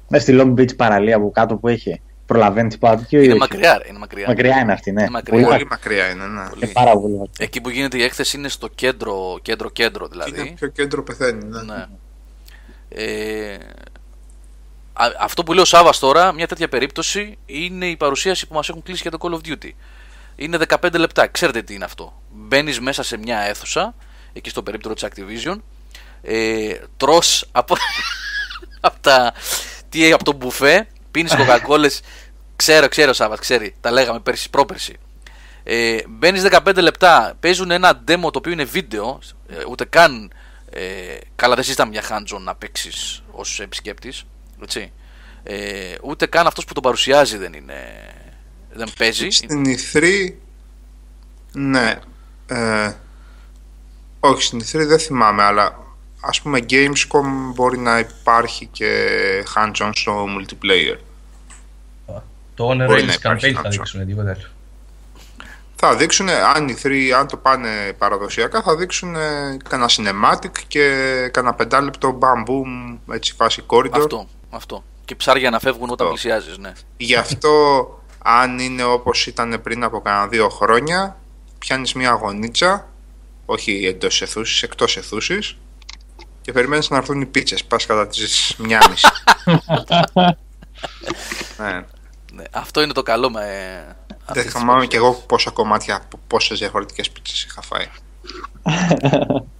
Μέσα 0.08 0.24
στη 0.24 0.38
Long 0.40 0.54
Beach 0.60 0.76
παραλία 0.76 1.16
από 1.16 1.32
κάτω 1.32 1.56
που 1.56 1.68
έχει. 1.68 2.02
Προλαβαίνει 2.26 2.70
τίποτα 2.70 2.96
τέτοιο 2.96 3.20
ή 3.20 3.24
Είναι 3.24 3.32
όχι; 3.32 3.40
μακριά, 3.40 3.78
ρε, 3.78 3.88
είναι 3.90 4.00
μακριά. 4.00 4.28
Μακριά 4.28 4.60
είναι 4.60 4.74
αυτή, 4.74 4.92
ναι. 4.92 5.02
Είναι 5.02 5.10
μακριά. 5.10 5.42
Πολύ, 5.42 5.54
Πολύ 5.54 5.68
μακριά 5.70 6.10
είναι, 6.10 6.26
ναι. 6.26 6.50
Πολύ. 6.50 6.68
πάρα 6.68 6.92
πολύ 6.92 7.14
μακριά. 7.14 7.34
Εκεί 7.38 7.62
που 7.62 7.70
γίνεται 7.70 7.98
η 7.98 8.04
έκθεση 8.04 8.38
είναι 8.38 8.50
στο 8.50 8.68
κέντρο, 8.68 9.40
κέντρο, 9.42 9.70
κέντρο 9.70 10.08
δηλαδή. 10.08 10.40
Είναι 10.40 10.50
πιο 10.50 10.68
κέντρο 10.68 11.04
πεθαίνει, 11.04 11.46
ναι. 11.46 11.62
Ναι. 11.62 11.86
Ε, 12.90 13.58
α, 14.94 15.06
αυτό 15.20 15.44
που 15.44 15.54
λέει 15.54 15.62
ο 15.62 15.66
Σάβα 15.66 15.94
τώρα, 16.00 16.32
μια 16.32 16.48
τέτοια 16.48 16.68
περίπτωση 16.68 17.38
είναι 17.46 17.86
η 17.86 17.98
παρουσίαση 17.98 18.48
που 18.48 18.54
μας 18.54 18.70
έχουν 18.70 18.84
κλείσει 18.84 19.02
για 19.02 19.12
το 19.12 19.18
Call 19.22 19.34
of 19.34 19.52
Duty. 19.52 19.70
Είναι 20.36 20.58
15 20.82 20.98
λεπτά. 20.98 21.28
Ξέρετε 21.28 21.62
τι 21.62 21.74
είναι 21.74 21.86
αυτό. 21.86 22.22
Μπαίνεις 22.32 22.80
μέσα 22.80 23.04
σε 23.04 23.18
μια 23.18 23.40
αίθουσα, 23.40 23.96
εκεί 24.34 24.50
στο 24.50 24.64
περίπτωρο 24.64 24.94
της 24.94 25.06
Activision, 25.06 25.56
ε, 26.22 26.76
τρως 26.98 27.50
από, 27.52 27.76
από, 28.88 28.96
τα, 29.02 29.34
τι, 29.90 30.12
από 30.12 30.24
το 30.24 30.34
μπουφέ, 30.34 30.88
πίνεις 31.14 31.36
κοκακόλε. 31.36 31.90
ξέρω, 32.56 32.88
ξέρω, 32.88 33.14
Σάβα, 33.14 33.38
ξέρει. 33.38 33.76
Τα 33.82 33.92
λέγαμε 33.92 34.20
πέρσι, 34.20 34.50
πρόπερσι. 34.50 34.96
Ε, 35.64 35.98
Μπαίνεις 36.08 36.44
15 36.44 36.76
λεπτά, 36.82 37.34
παίζουν 37.40 37.72
ένα 37.72 38.04
demo 38.08 38.20
το 38.22 38.38
οποίο 38.38 38.52
είναι 38.52 38.64
βίντεο, 38.64 39.20
ε, 39.48 39.56
ούτε 39.70 39.86
καν. 39.86 40.32
Ε, 40.70 41.18
καλά, 41.36 41.56
δεν 41.56 41.64
συζητάμε 41.64 41.90
μια 41.90 42.04
hands-on 42.10 42.40
να 42.42 42.56
παίξεις 42.56 43.24
ως 43.32 43.60
επισκέπτης. 43.60 44.24
Ε, 45.44 45.96
ούτε 46.02 46.26
καν 46.26 46.48
αυτός 46.48 46.66
που 46.66 46.74
το 46.74 46.82
παρουσιάζει 46.82 47.38
δεν 47.38 47.54
είναι. 47.54 47.74
Δεν 48.74 48.90
παίζει. 48.98 49.30
Στην 49.30 49.64
E3, 49.66 50.34
ναι. 51.52 52.00
Ε, 52.48 52.94
όχι, 54.20 54.42
στην 54.42 54.62
E3 54.62 54.88
δεν 54.88 55.00
θυμάμαι, 55.00 55.44
αλλά 55.44 55.83
ας 56.26 56.42
πούμε 56.42 56.60
Gamescom 56.70 57.52
μπορεί 57.54 57.78
να 57.78 58.00
υπάρχει 58.00 58.66
και 58.66 59.10
hands-on 59.56 59.90
στο 59.94 60.26
multiplayer. 60.26 60.98
Το 62.56 62.70
Honor 62.70 62.86
Μπορεί 62.86 63.04
να 63.04 63.14
Rails 63.14 63.18
υπάρχει 63.18 63.50
campaign 63.50 63.54
θα 63.54 63.62
hands-on. 63.62 63.72
δείξουν 63.72 64.06
τίποτα 64.06 64.34
τέτοιο. 64.34 64.48
Θα 65.76 65.96
δείξουν, 65.96 66.30
αν 66.30 66.68
οι 66.68 66.76
3, 66.84 67.10
αν 67.10 67.28
το 67.28 67.38
πάνε 67.38 67.94
παραδοσιακά, 67.98 68.62
θα 68.62 68.76
δείξουν 68.76 69.16
κανένα 69.70 69.90
cinematic 69.90 70.52
και 70.68 70.90
κανένα 71.34 71.54
πεντάλεπτο 71.54 72.20
bam 72.22 72.50
boom, 72.50 72.98
έτσι 73.14 73.34
φάση 73.34 73.64
corridor. 73.68 73.92
Αυτό, 73.94 74.28
αυτό. 74.50 74.84
Και 75.06 75.16
ψάρια 75.16 75.50
να 75.50 75.60
φεύγουν 75.60 75.90
όταν 75.90 76.08
Αυτό. 76.08 76.20
πλησιάζεις, 76.20 76.58
ναι. 76.58 76.72
Γι' 76.98 77.16
αυτό, 77.16 77.50
αν 78.24 78.60
είναι 78.60 78.84
όπως 78.84 79.28
ήταν 79.28 79.60
πριν 79.64 79.84
από 79.84 80.02
κανένα 80.02 80.28
δύο 80.28 80.50
χρόνια, 80.50 81.18
πιάνεις 81.60 81.94
μια 81.94 82.10
αγωνίτσα, 82.10 82.88
όχι 83.46 83.86
εντός 83.86 84.22
αιθούσης, 84.22 84.64
εκτός 84.64 84.98
αιθούσης, 84.98 85.58
και 86.44 86.52
περιμένεις 86.52 86.90
να 86.90 86.98
έρθουν 86.98 87.22
οι 87.22 87.26
πίτσες, 87.26 87.64
πας 87.64 87.86
κατά 87.86 88.08
τις 88.08 88.56
μια 88.58 88.82
μισή. 88.90 89.08
ναι. 91.58 91.86
ναι. 92.34 92.44
Αυτό 92.52 92.82
είναι 92.82 92.94
το 92.94 93.04
καλό 93.04 93.30
με. 93.30 93.42
αυτή 94.26 94.40
Δεν 94.40 94.44
τη 94.44 94.50
θυμάμαι 94.50 94.88
κι 94.88 94.98
παρουσίαση. 94.98 95.06
εγώ 95.06 95.14
πόσα 95.28 95.52
κομμάτια 95.52 95.96
από 95.96 96.20
πόσες 96.28 96.60
διαφορετικές 96.60 97.10
πίτσες 97.10 97.44
είχα 97.44 97.62
φάει. 97.62 97.88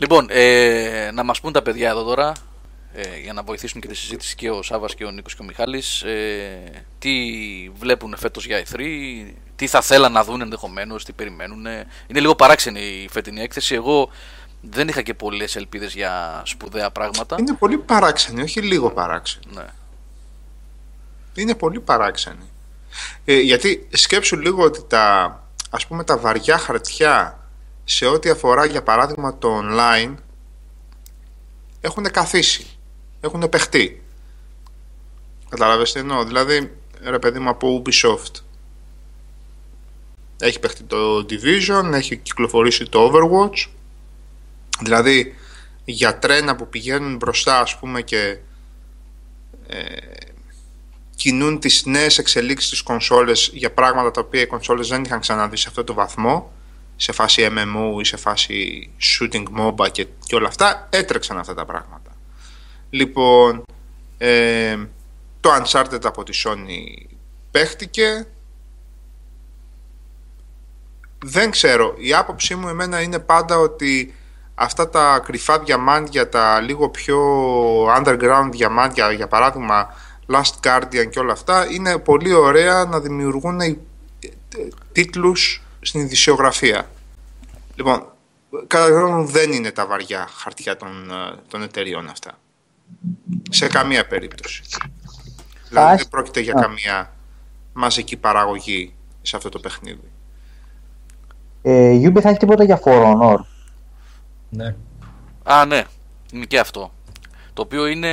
Λοιπόν, 0.00 0.26
ε, 0.30 1.10
να 1.12 1.22
μας 1.22 1.40
πούν 1.40 1.52
τα 1.52 1.62
παιδιά 1.62 1.88
εδώ 1.88 2.02
τώρα, 2.02 2.32
ε, 2.92 3.20
για 3.22 3.32
να 3.32 3.42
βοηθήσουν 3.42 3.80
και 3.80 3.88
τη 3.88 3.94
συζήτηση 3.94 4.34
και 4.34 4.50
ο 4.50 4.62
Σάβας 4.62 4.94
και 4.94 5.04
ο 5.04 5.10
Νίκος 5.10 5.34
και 5.34 5.42
ο 5.42 5.44
Μιχάλης, 5.44 6.02
ε, 6.02 6.84
τι 6.98 7.10
βλέπουν 7.78 8.14
φέτος 8.16 8.46
για 8.46 8.64
E3, 8.64 8.80
τι 9.56 9.66
θα 9.66 9.80
θέλαν 9.80 10.12
να 10.12 10.24
δουν 10.24 10.40
ενδεχομένως, 10.40 11.04
τι 11.04 11.12
περιμένουν. 11.12 11.66
Είναι 12.06 12.20
λίγο 12.20 12.34
παράξενη 12.34 12.80
η 12.80 13.08
φετινή 13.10 13.40
έκθεση. 13.40 13.74
Εγώ 13.74 14.10
δεν 14.70 14.88
είχα 14.88 15.02
και 15.02 15.14
πολλές 15.14 15.56
ελπίδες 15.56 15.94
για 15.94 16.42
σπουδαία 16.44 16.90
πράγματα. 16.90 17.36
Είναι 17.38 17.54
πολύ 17.54 17.78
παράξενη, 17.78 18.42
όχι 18.42 18.60
λίγο 18.60 18.90
παράξενη. 18.90 19.44
Ναι. 19.54 19.66
Είναι 21.34 21.54
πολύ 21.54 21.80
παράξενη. 21.80 22.50
Ε, 23.24 23.40
γιατί 23.40 23.88
σκέψου 23.92 24.36
λίγο 24.36 24.62
ότι 24.62 24.82
τα, 24.88 25.38
ας 25.70 25.86
πούμε, 25.86 26.04
τα 26.04 26.18
βαριά 26.18 26.58
χαρτιά 26.58 27.38
σε 27.84 28.06
ό,τι 28.06 28.30
αφορά 28.30 28.64
για 28.64 28.82
παράδειγμα 28.82 29.38
το 29.38 29.60
online 29.62 30.14
έχουν 31.80 32.10
καθίσει, 32.10 32.66
έχουν 33.20 33.48
παιχτεί. 33.48 34.02
Κατάλαβες 35.48 35.92
τι 35.92 35.98
εννοώ; 36.00 36.24
Δηλαδή, 36.24 36.76
ρε 37.02 37.18
παιδί 37.18 37.38
μου 37.38 37.48
από 37.48 37.82
Ubisoft 37.82 38.40
έχει 40.38 40.60
παιχτεί 40.60 40.82
το 40.82 41.16
Division, 41.18 41.92
έχει 41.92 42.16
κυκλοφορήσει 42.16 42.84
το 42.84 43.10
Overwatch. 43.12 43.68
Δηλαδή, 44.80 45.34
για 45.84 46.18
τρένα 46.18 46.56
που 46.56 46.68
πηγαίνουν 46.68 47.16
μπροστά 47.16 47.60
ας 47.60 47.78
πούμε 47.78 48.02
και 48.02 48.38
κινούν 51.16 51.58
τις 51.58 51.84
νέες 51.84 52.18
εξελίξεις 52.18 52.68
στις 52.68 52.82
κονσόλες 52.82 53.50
για 53.52 53.72
πράγματα 53.72 54.10
τα 54.10 54.20
οποία 54.20 54.40
οι 54.40 54.46
κονσόλες 54.46 54.88
δεν 54.88 55.04
είχαν 55.04 55.20
ξαναδεί 55.20 55.56
σε 55.56 55.68
αυτό 55.68 55.84
το 55.84 55.94
βαθμό 55.94 56.52
σε 56.96 57.12
φάση 57.12 57.48
MMO 57.50 58.00
ή 58.00 58.04
σε 58.04 58.16
φάση 58.16 58.90
shooting 59.00 59.44
MOBA 59.58 59.90
και, 59.92 60.06
και 60.24 60.34
όλα 60.34 60.48
αυτά 60.48 60.88
έτρεξαν 60.90 61.38
αυτά 61.38 61.54
τα 61.54 61.64
πράγματα. 61.64 62.10
Λοιπόν 62.90 63.64
ε, 64.18 64.76
το 65.40 65.50
Uncharted 65.62 66.04
από 66.04 66.22
τη 66.22 66.42
Sony 66.44 67.12
παίχτηκε. 67.50 68.26
Δεν 71.18 71.50
ξέρω 71.50 71.94
η 71.98 72.14
άποψή 72.14 72.54
μου 72.54 72.68
εμένα 72.68 73.00
είναι 73.00 73.18
πάντα 73.18 73.58
ότι 73.58 74.14
αυτά 74.54 74.88
τα 74.90 75.18
κρυφά 75.24 75.58
διαμάντια 75.58 76.28
τα 76.28 76.60
λίγο 76.60 76.88
πιο 76.88 77.18
underground 77.98 78.48
διαμάντια 78.50 79.12
για 79.12 79.28
παράδειγμα 79.28 79.94
Last 80.32 80.52
Guardian 80.66 81.08
και 81.10 81.18
όλα 81.18 81.32
αυτά 81.32 81.66
είναι 81.70 81.98
πολύ 81.98 82.32
ωραία 82.32 82.84
να 82.84 83.00
δημιουργούν 83.00 83.60
ε, 83.60 83.76
τίτλους 84.92 85.62
στην 85.80 86.00
ειδησιογραφία. 86.00 86.90
Λοιπόν, 87.74 88.06
κατά 88.66 88.86
τη 88.86 88.92
γνώμη 88.92 89.12
μου 89.20 89.26
δεν 89.26 89.52
είναι 89.52 89.70
τα 89.70 89.86
βαριά 89.86 90.28
χαρτιά 90.36 90.76
των, 90.76 91.10
ε, 91.10 91.36
των 91.48 91.62
εταιριών 91.62 92.08
αυτά. 92.08 92.38
Σε 93.50 93.66
καμία 93.66 94.06
περίπτωση. 94.06 94.62
Δηλαδή 95.68 95.92
Ας- 95.92 95.98
δεν 95.98 96.08
πρόκειται 96.08 96.40
για 96.40 96.54
Α. 96.56 96.60
καμία 96.60 97.12
μαζική 97.72 98.16
παραγωγή 98.16 98.94
σε 99.22 99.36
αυτό 99.36 99.48
το 99.48 99.58
παιχνίδι. 99.58 100.10
Ε, 101.62 101.90
η 101.90 102.12
Ubi 102.12 102.20
θα 102.20 102.28
έχει 102.28 102.38
τίποτα 102.38 102.64
για 102.64 102.80
For 102.84 103.02
Honor. 103.04 103.38
Ναι. 104.56 104.74
Α, 105.42 105.64
ναι, 105.66 105.84
είναι 106.32 106.44
και 106.44 106.58
αυτό. 106.58 106.92
Το 107.52 107.62
οποίο 107.62 107.86
είναι, 107.86 108.10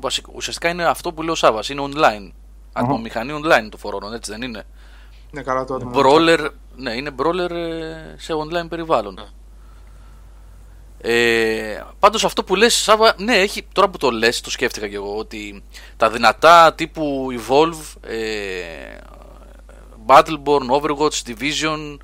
βασικ- 0.00 0.34
ουσιαστικά 0.34 0.68
είναι 0.68 0.84
αυτό 0.84 1.12
που 1.12 1.22
λέει 1.22 1.30
ο 1.30 1.34
Σάβας, 1.34 1.68
είναι 1.68 1.88
online. 1.94 2.32
Ατμομηχανή 2.72 3.40
online 3.42 3.68
το 3.70 3.76
φορώνων, 3.76 4.14
έτσι 4.14 4.30
δεν 4.30 4.42
είναι; 4.42 4.64
Είναι 5.32 5.42
καλά 5.42 5.64
το 5.64 5.74
άτομο. 5.74 5.92
Brawler, 5.94 6.48
ναι, 6.76 6.92
είναι 6.92 7.10
brawler 7.18 7.50
ε, 7.50 8.14
σε 8.16 8.32
online 8.32 8.68
περιβάλλον. 8.68 9.18
Ε, 11.00 11.80
πάντως 11.98 12.24
αυτό 12.24 12.44
που 12.44 12.54
λες 12.54 12.74
Σάβα, 12.74 13.14
ναι, 13.18 13.34
έχει, 13.34 13.66
τώρα 13.72 13.88
που 13.88 13.98
το 13.98 14.10
λες, 14.10 14.40
το 14.40 14.50
σκέφτηκα 14.50 14.88
και 14.88 14.94
εγώ, 14.96 15.16
ότι 15.16 15.62
τα 15.96 16.10
δυνατά 16.10 16.74
τύπου 16.74 17.26
Evolve, 17.30 18.08
ε, 18.10 18.98
Battleborn, 20.06 20.68
Overwatch, 20.80 21.22
Division, 21.26 21.96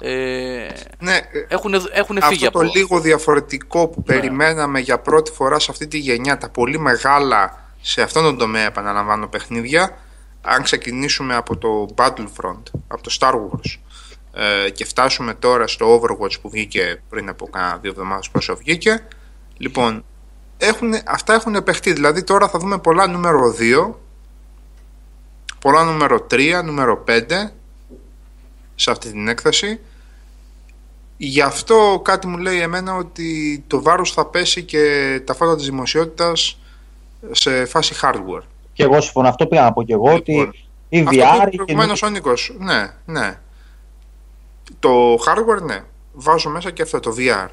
ε, 0.00 0.68
Ναι, 0.98 1.16
ε, 1.16 1.22
έχουν, 1.48 1.74
έχουν 1.92 2.22
φύγει 2.22 2.46
αυτό 2.46 2.58
από... 2.58 2.58
το 2.58 2.72
λίγο 2.74 3.00
διαφορετικό 3.00 3.88
που 3.88 4.04
Ναι. 4.06 4.14
περιμέναμε 4.14 4.80
για 4.80 4.98
πρώτη 4.98 5.30
φορά 5.30 5.58
σε 5.58 5.70
αυτή 5.70 5.86
τη 5.86 5.98
γενιά, 5.98 6.38
τα 6.38 6.48
πολύ 6.48 6.78
μεγάλα 6.78 7.70
σε 7.80 8.02
αυτόν 8.02 8.22
τον 8.22 8.38
τομέα 8.38 8.64
επαναλαμβάνω 8.64 9.26
παιχνίδια, 9.26 9.98
αν 10.42 10.62
ξεκινήσουμε 10.62 11.34
από 11.34 11.56
το 11.56 11.88
Battlefront, 11.94 12.62
από 12.88 13.02
το 13.02 13.16
Star 13.20 13.32
Wars 13.32 13.78
ε, 14.32 14.70
και 14.70 14.84
φτάσουμε 14.84 15.34
τώρα 15.34 15.66
στο 15.66 16.00
Overwatch 16.00 16.40
που 16.42 16.50
βγήκε 16.50 17.02
πριν 17.08 17.28
από 17.28 17.46
κάνα 17.46 17.78
δύο 17.80 17.90
εβδομάδες 17.90 18.28
πόσο 18.30 18.56
βγήκε, 18.56 19.06
λοιπόν, 19.56 20.04
έχουν, 20.58 20.94
αυτά 21.06 21.34
έχουν 21.34 21.62
παιχτεί, 21.64 21.92
δηλαδή 21.92 22.22
τώρα 22.24 22.48
θα 22.48 22.58
δούμε 22.58 22.78
πολλά 22.78 23.06
νούμερο 23.06 23.54
2, 23.58 23.94
πολλά 25.60 25.84
νούμερο 25.84 26.26
3, 26.30 26.60
νούμερο 26.64 27.04
5 27.08 27.20
σε 28.74 28.90
αυτή 28.90 29.10
την 29.10 29.28
έκθεση 29.28 29.80
Γι' 31.20 31.40
αυτό 31.40 32.00
κάτι 32.04 32.26
μου 32.26 32.36
λέει 32.36 32.60
εμένα 32.60 32.94
ότι 32.94 33.64
το 33.66 33.82
βάρος 33.82 34.12
θα 34.12 34.26
πέσει 34.26 34.62
και 34.62 35.20
τα 35.24 35.34
φώτα 35.34 35.56
της 35.56 35.64
δημοσιότητας 35.64 36.58
σε 37.30 37.64
φάση 37.64 37.94
hardware. 38.02 38.42
Και 38.72 38.82
εγώ 38.82 39.00
συμφωνώ. 39.00 39.28
Αυτό 39.28 39.46
πήγα 39.46 39.62
να 39.62 39.72
πω 39.72 39.82
και 39.82 39.92
εγώ 39.92 40.12
Λοιπόν, 40.12 40.16
ότι 40.16 40.68
η 40.88 40.98
Αυτό 40.98 41.10
VR. 41.10 41.38
που 41.40 41.46
είπε 41.46 41.50
η 41.52 41.56
προηγουμένως 41.56 42.02
ο 42.02 42.08
Νίκος, 42.08 42.54
ναι, 42.58 42.94
ναι. 43.04 43.40
Το 44.78 45.14
hardware, 45.14 45.62
ναι. 45.62 45.84
Βάζω 46.12 46.50
μέσα 46.50 46.70
και 46.70 46.82
αυτό, 46.82 47.00
το 47.00 47.14
VR. 47.18 47.48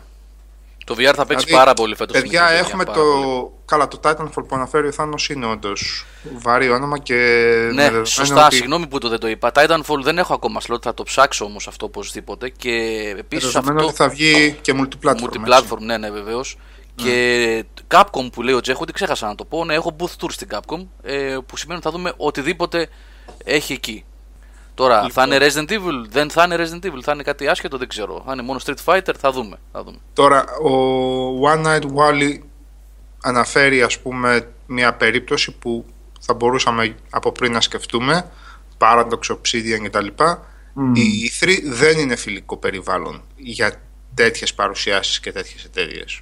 Το 0.86 0.94
VR 0.98 1.14
θα 1.16 1.26
παίξει 1.26 1.46
Δηλαδή, 1.46 1.64
πάρα 1.64 1.74
πολύ 1.74 1.96
φέτος. 1.96 2.18
στην 2.18 2.30
Παιδιά, 2.30 2.48
E3, 2.50 2.64
έχουμε 2.66 2.84
πάρα 2.84 2.98
το... 2.98 3.04
πολύ. 3.04 3.50
Καλά, 3.66 3.88
το 3.88 4.00
Titanfall 4.04 4.46
που 4.48 4.56
αναφέρει 4.56 4.88
ο 4.88 4.92
Θάνος 4.92 5.30
είναι 5.30 5.46
όντως 5.46 6.06
βαρύ 6.38 6.70
όνομα 6.70 6.98
και... 7.00 7.14
με 7.14 7.72
Ναι, 7.74 7.82
δεδομένο 7.82 8.06
σωστά, 8.06 8.46
ότι- 8.46 8.56
συγγνώμη 8.56 8.88
που 8.88 8.98
το 8.98 9.10
δεν 9.10 9.20
το 9.20 9.28
είπα. 9.28 9.52
Titanfall 9.56 10.00
δεν 10.02 10.18
έχω 10.18 10.34
ακόμα 10.34 10.62
slot, 10.68 10.82
θα 10.82 10.94
το 10.94 11.04
ψάξω 11.04 11.46
όμως 11.46 11.68
αυτό 11.68 11.86
οπωσδήποτε. 11.86 12.50
Και 12.50 12.72
με 13.14 13.20
επίσης 13.20 13.52
δεδομένο 13.52 13.78
αυτό... 13.80 13.88
ότι 13.90 13.98
θα 13.98 14.10
βγει 14.10 14.58
και 14.62 14.74
multiplatform. 14.76 15.24
έτσι. 15.24 15.40
Multiplatform, 15.46 15.80
ναι, 15.80 15.98
ναι, 15.98 16.10
βεβαίως. 16.12 16.58
Και 16.96 17.66
Capcom 17.94 18.32
που 18.32 18.42
λέει 18.42 18.54
ο 18.56 18.60
Τζέχο, 18.62 18.80
ότι 18.82 18.94
ξέχασα 18.94 19.28
να 19.28 19.36
το 19.36 19.46
πω, 19.46 19.66
ναι, 19.66 19.74
έχω 19.74 19.96
booth 20.00 20.24
tour 20.24 20.30
στην 20.30 20.48
Capcom, 20.52 20.86
ε, 21.04 21.38
που 21.46 21.58
σημαίνει 21.58 21.80
ότι 21.80 21.88
θα 21.90 21.94
δούμε 21.96 22.14
οτιδήποτε 22.18 22.88
έχει 23.44 23.74
εκεί. 23.74 24.06
Τώρα, 24.76 24.96
Λοιπόν. 24.96 25.12
θα 25.12 25.24
είναι 25.24 25.38
Resident 25.46 25.72
Evil, 25.72 26.06
δεν 26.10 26.30
θα 26.30 26.44
είναι 26.44 26.56
Resident 26.56 26.86
Evil, 26.86 27.02
θα 27.02 27.12
είναι 27.12 27.24
κάτι 27.24 27.48
άσχετο, 27.48 27.78
δεν 27.78 27.88
ξέρω. 27.88 28.24
Θα 28.26 28.34
είναι 28.34 28.42
μόνο 28.42 28.60
Street 28.66 28.84
Fighter, 28.86 29.14
θα 29.20 29.32
δούμε. 29.32 29.58
Θα 29.72 29.84
δούμε. 29.84 29.98
Τώρα, 30.14 30.46
ο 30.58 31.50
One 31.54 31.66
Night 31.66 31.84
Wally 31.96 32.40
αναφέρει 33.24 33.82
ας 33.82 34.00
πούμε 34.00 34.50
μια 34.66 34.94
περίπτωση 34.94 35.52
που 35.52 35.86
θα 36.20 36.34
μπορούσαμε 36.34 36.96
από 37.10 37.32
πριν 37.32 37.52
να 37.52 37.62
σκεφτούμε, 37.62 38.32
Paradox, 38.78 39.20
Obsidian 39.28 39.84
κτλ. 39.84 40.08
Μμμ. 40.74 40.96
Η 40.96 41.32
E3 41.40 41.60
δεν 41.66 42.00
είναι 42.00 42.16
φιλικό 42.16 42.58
περιβάλλον 42.58 43.22
για 43.36 43.82
τέτοιες 44.14 44.54
παρουσιάσεις 44.54 45.20
και 45.20 45.32
τέτοιες 45.32 45.64
εταιρείες. 45.64 46.22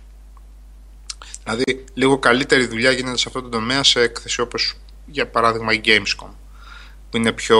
Δηλαδή, 1.44 1.84
λίγο 1.94 2.18
καλύτερη 2.20 2.66
δουλειά 2.66 2.92
γίνεται 2.92 3.18
σε 3.18 3.24
αυτό 3.28 3.42
το 3.42 3.50
τομέα 3.50 3.84
σε 3.84 4.00
έκθεση 4.02 4.42
όπως 4.42 4.76
για 5.06 5.28
παράδειγμα 5.28 5.74
η 5.74 5.82
Gamescom, 5.86 6.30
που 7.10 7.18
είναι 7.18 7.32
πιο, 7.32 7.60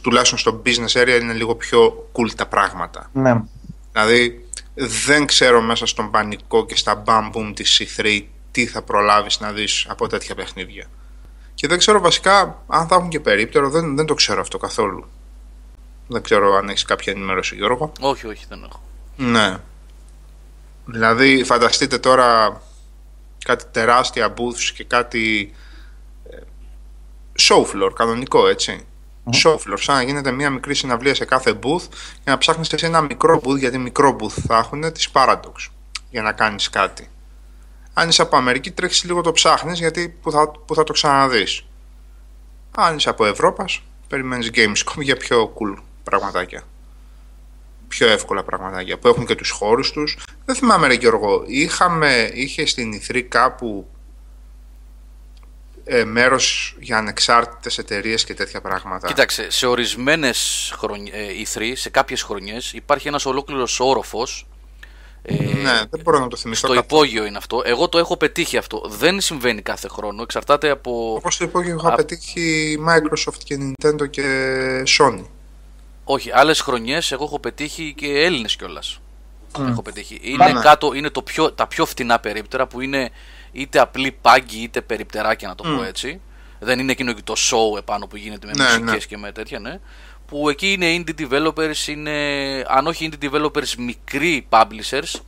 τουλάχιστον 0.00 0.38
στο 0.38 0.62
business 0.66 1.02
area, 1.02 1.18
είναι 1.20 1.32
λίγο 1.32 1.54
πιο 1.54 2.10
cool 2.12 2.30
τα 2.36 2.46
πράγματα. 2.46 3.10
Ναι. 3.12 3.42
Δηλαδή, 3.92 4.48
δεν 4.74 5.26
ξέρω 5.26 5.60
μέσα 5.60 5.86
στον 5.86 6.10
πανικό 6.10 6.66
και 6.66 6.76
στα 6.76 7.02
bam 7.06 7.30
boom 7.34 7.52
της 7.54 7.80
C3 7.80 8.22
τι 8.50 8.66
θα 8.66 8.82
προλάβεις 8.82 9.40
να 9.40 9.52
δεις 9.52 9.86
από 9.88 10.06
τέτοια 10.06 10.34
παιχνίδια. 10.34 10.86
Και 11.54 11.66
δεν 11.66 11.78
ξέρω 11.78 12.00
βασικά 12.00 12.62
αν 12.66 12.86
θα 12.86 12.94
έχουν 12.94 13.08
και 13.08 13.20
περίπτερο, 13.20 13.70
δεν, 13.70 13.96
δεν 13.96 14.06
το 14.06 14.14
ξέρω 14.14 14.40
αυτό 14.40 14.58
καθόλου. 14.58 15.08
Δεν 16.08 16.22
ξέρω 16.22 16.54
αν 16.54 16.68
έχεις 16.68 16.84
κάποια 16.84 17.12
ενημέρωση 17.12 17.54
Γιώργο. 17.54 17.92
Όχι, 18.00 18.26
όχι, 18.26 18.44
δεν 18.48 18.62
έχω. 18.64 18.82
Ναι. 19.16 19.56
Δηλαδή, 20.86 21.44
φανταστείτε 21.44 21.98
τώρα 21.98 22.60
κάτι 23.44 23.64
τεράστια 23.70 24.34
booths 24.36 24.72
και 24.74 24.84
κάτι 24.84 25.54
ε, 26.30 26.36
show 27.40 27.64
floor, 27.64 27.90
κανονικό 27.94 28.48
έτσι. 28.48 28.86
Show 29.32 29.54
floor, 29.54 29.76
σαν 29.76 29.94
να 29.94 30.02
γίνεται 30.02 30.30
μια 30.30 30.50
μικρή 30.50 30.74
συναυλία 30.74 31.14
σε 31.14 31.24
κάθε 31.24 31.58
booth 31.62 31.82
και 32.24 32.30
να 32.30 32.38
ψάχνεις 32.38 32.72
εσύ 32.72 32.86
ένα 32.86 33.00
μικρό 33.00 33.40
booth, 33.44 33.58
γιατί 33.58 33.78
μικρό 33.78 34.16
booth 34.20 34.42
θα 34.46 34.56
έχουν 34.56 34.92
της 34.92 35.08
Paradox 35.12 35.70
για 36.10 36.22
να 36.22 36.32
κάνεις 36.32 36.70
κάτι. 36.70 37.08
Αν 37.94 38.08
είσαι 38.08 38.22
από 38.22 38.36
Αμερική 38.36 38.70
τρέχεις 38.70 39.04
λίγο 39.04 39.20
το 39.20 39.32
ψάχνεις 39.32 39.78
γιατί 39.78 40.08
που 40.22 40.30
θα, 40.30 40.50
που 40.50 40.74
θα 40.74 40.84
το 40.84 40.92
ξαναδείς. 40.92 41.64
Αν 42.76 42.96
είσαι 42.96 43.08
από 43.08 43.26
Ευρώπας 43.26 43.82
περιμένεις 44.08 44.50
Gamescom 44.54 45.00
για 45.00 45.16
πιο 45.16 45.52
cool 45.54 45.82
πραγματάκια 46.04 46.62
πιο 47.88 48.08
εύκολα 48.08 48.42
πραγματάκια 48.42 48.98
που 48.98 49.08
έχουν 49.08 49.26
και 49.26 49.34
τους 49.34 49.50
χώρους 49.50 49.92
τους. 49.92 50.18
Δεν 50.44 50.54
θυμάμαι 50.54 50.86
ρε 50.86 50.94
Γιώργο, 50.94 51.44
είχαμε, 51.46 52.30
είχε 52.34 52.66
στην 52.66 52.92
Ιθρή 52.92 53.22
κάπου 53.22 53.88
ε, 55.84 56.04
μέρος 56.04 56.76
για 56.80 56.96
ανεξάρτητες 56.98 57.78
εταιρείες 57.78 58.24
και 58.24 58.34
τέτοια 58.34 58.60
πράγματα. 58.60 59.06
Κοίταξε, 59.06 59.50
σε 59.50 59.66
ορισμένες 59.66 60.72
E3, 61.54 61.72
σε 61.74 61.90
κάποιες 61.90 62.22
χρονιές, 62.22 62.72
υπάρχει 62.72 63.08
ένας 63.08 63.26
ολόκληρος 63.26 63.80
όροφος. 63.80 64.46
Ε, 65.26 65.34
ναι, 65.34 65.80
δεν 65.90 66.00
μπορώ 66.02 66.18
να 66.18 66.28
το 66.28 66.36
θυμηθώ. 66.36 66.66
στο 66.66 66.74
καθόλου. 66.80 66.84
υπόγειο 67.04 67.24
είναι 67.24 67.36
αυτό. 67.36 67.62
Εγώ 67.64 67.88
το 67.88 67.98
έχω 67.98 68.16
πετύχει 68.16 68.56
αυτό. 68.56 68.82
Δεν 68.88 69.20
συμβαίνει 69.20 69.62
κάθε 69.62 69.88
χρόνο. 69.88 70.22
Εξαρτάται 70.22 70.70
από. 70.70 71.14
Όπως 71.16 71.36
το 71.36 71.44
υπόγειο 71.44 71.74
είχα 71.74 71.88
Α- 71.88 71.94
πετύχει 71.94 72.78
Microsoft 72.88 73.38
και 73.44 73.58
Nintendo 73.60 74.10
και 74.10 74.22
Sony. 74.98 75.24
Όχι, 76.04 76.30
άλλες 76.32 76.60
χρονιές 76.60 77.12
εγώ 77.12 77.24
έχω 77.24 77.38
πετύχει 77.38 77.94
και 77.96 78.06
Έλληνες 78.06 78.56
κιόλας. 78.56 78.98
Έχω 79.68 79.82
πετύχει. 79.82 80.18
Είναι, 80.22 80.36
Πάμε. 80.36 80.60
κάτω, 80.60 80.94
είναι 80.94 81.10
το 81.10 81.22
πιο, 81.22 81.52
τα 81.52 81.66
πιο 81.66 81.86
φτηνά 81.86 82.18
περίπτερα 82.20 82.66
που 82.66 82.80
είναι 82.80 83.10
είτε 83.54 83.78
απλή 83.78 84.16
πάγκη 84.20 84.62
είτε 84.62 84.80
περιπτεράκια 84.80 85.48
να 85.48 85.54
το 85.54 85.62
πω 85.62 85.82
έτσι. 85.82 86.20
Δεν 86.58 86.78
είναι 86.78 86.92
εκείνο 86.92 87.12
και 87.12 87.22
το 87.24 87.34
show 87.36 87.78
επάνω 87.78 88.06
που 88.06 88.16
γίνεται 88.16 88.46
με 88.46 88.52
Ναι, 88.56 88.64
μουσικές 88.64 88.84
ναι. 88.92 88.98
και 88.98 89.16
με 89.16 89.32
τέτοια, 89.32 89.58
ναι. 89.58 89.80
Που 90.26 90.48
εκεί 90.48 90.72
είναι 90.72 91.04
indie 91.06 91.28
developers, 91.28 91.86
είναι, 91.86 92.12
αν 92.68 92.86
όχι 92.86 93.10
indie 93.12 93.30
developers, 93.30 93.74
μικροί 93.78 94.46
publishers, 94.50 95.20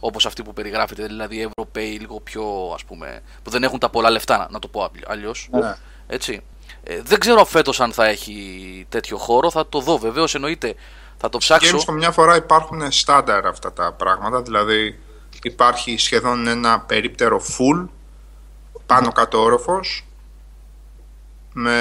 όπως 0.00 0.26
αυτοί 0.26 0.42
που 0.42 0.52
περιγράφεται, 0.52 1.06
δηλαδή 1.06 1.40
Ευρωπαίοι 1.42 1.98
λίγο 1.98 2.20
πιο, 2.20 2.70
ας 2.74 2.84
πούμε, 2.84 3.20
που 3.42 3.50
δεν 3.50 3.62
έχουν 3.62 3.78
τα 3.78 3.88
πολλά 3.88 4.10
λεφτά, 4.10 4.38
να, 4.38 4.48
να 4.50 4.58
το 4.58 4.68
πω 4.68 4.90
αλλιώς. 5.06 5.48
Ναι. 5.52 5.74
Έτσι. 6.06 6.42
Ε, 6.82 7.00
δεν 7.02 7.18
ξέρω 7.18 7.44
φέτος 7.44 7.80
αν 7.80 7.92
θα 7.92 8.06
έχει 8.06 8.86
τέτοιο 8.88 9.16
χώρο, 9.16 9.50
θα 9.50 9.68
το 9.68 9.80
δω 9.80 9.98
βεβαίως 9.98 10.34
εννοείται. 10.34 10.74
Θα 11.16 11.28
το 11.28 11.38
ψάξω. 11.38 11.78
Gamescom 11.78 11.92
μια 11.92 12.10
φορά 12.10 12.36
υπάρχουν 12.36 12.92
στάνταρ 12.92 13.46
αυτά 13.46 13.72
τα 13.72 13.92
πράγματα, 13.92 14.42
δηλαδή 14.42 14.98
υπάρχει 15.48 15.96
σχεδόν 15.98 16.46
ένα 16.46 16.80
περίπτερο 16.80 17.40
full, 17.40 17.86
πάνω 18.86 19.12
κάτω 19.12 19.42
όροφος, 19.42 20.06
με, 21.52 21.76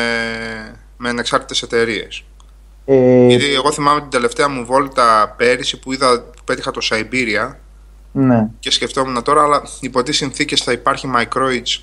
με 0.98 1.10
ανεξάρτητες 1.10 1.62
εταιρείες. 1.62 2.24
Ε, 2.86 3.26
Γιατί 3.26 3.54
εγώ 3.54 3.72
θυμάμαι 3.72 4.00
την 4.02 4.10
τελευταία 4.10 4.50
μου 4.50 4.66
βόλτα 4.66 5.34
πέρυσι 5.38 5.80
που 5.80 5.94
είδα, 5.94 6.22
που 6.22 6.44
πέτυχα 6.44 6.72
το 6.72 6.88
Siberia 6.92 7.56
ναι. 8.12 8.48
και 8.60 8.72
σκεφτόμουν 8.72 9.24
τώρα, 9.24 9.44
αλλά 9.44 9.62
υπό 9.80 10.04
τι 10.04 10.12
συνθήκες 10.12 10.62
θα 10.62 10.72
υπάρχει 10.72 11.12
Microids 11.18 11.82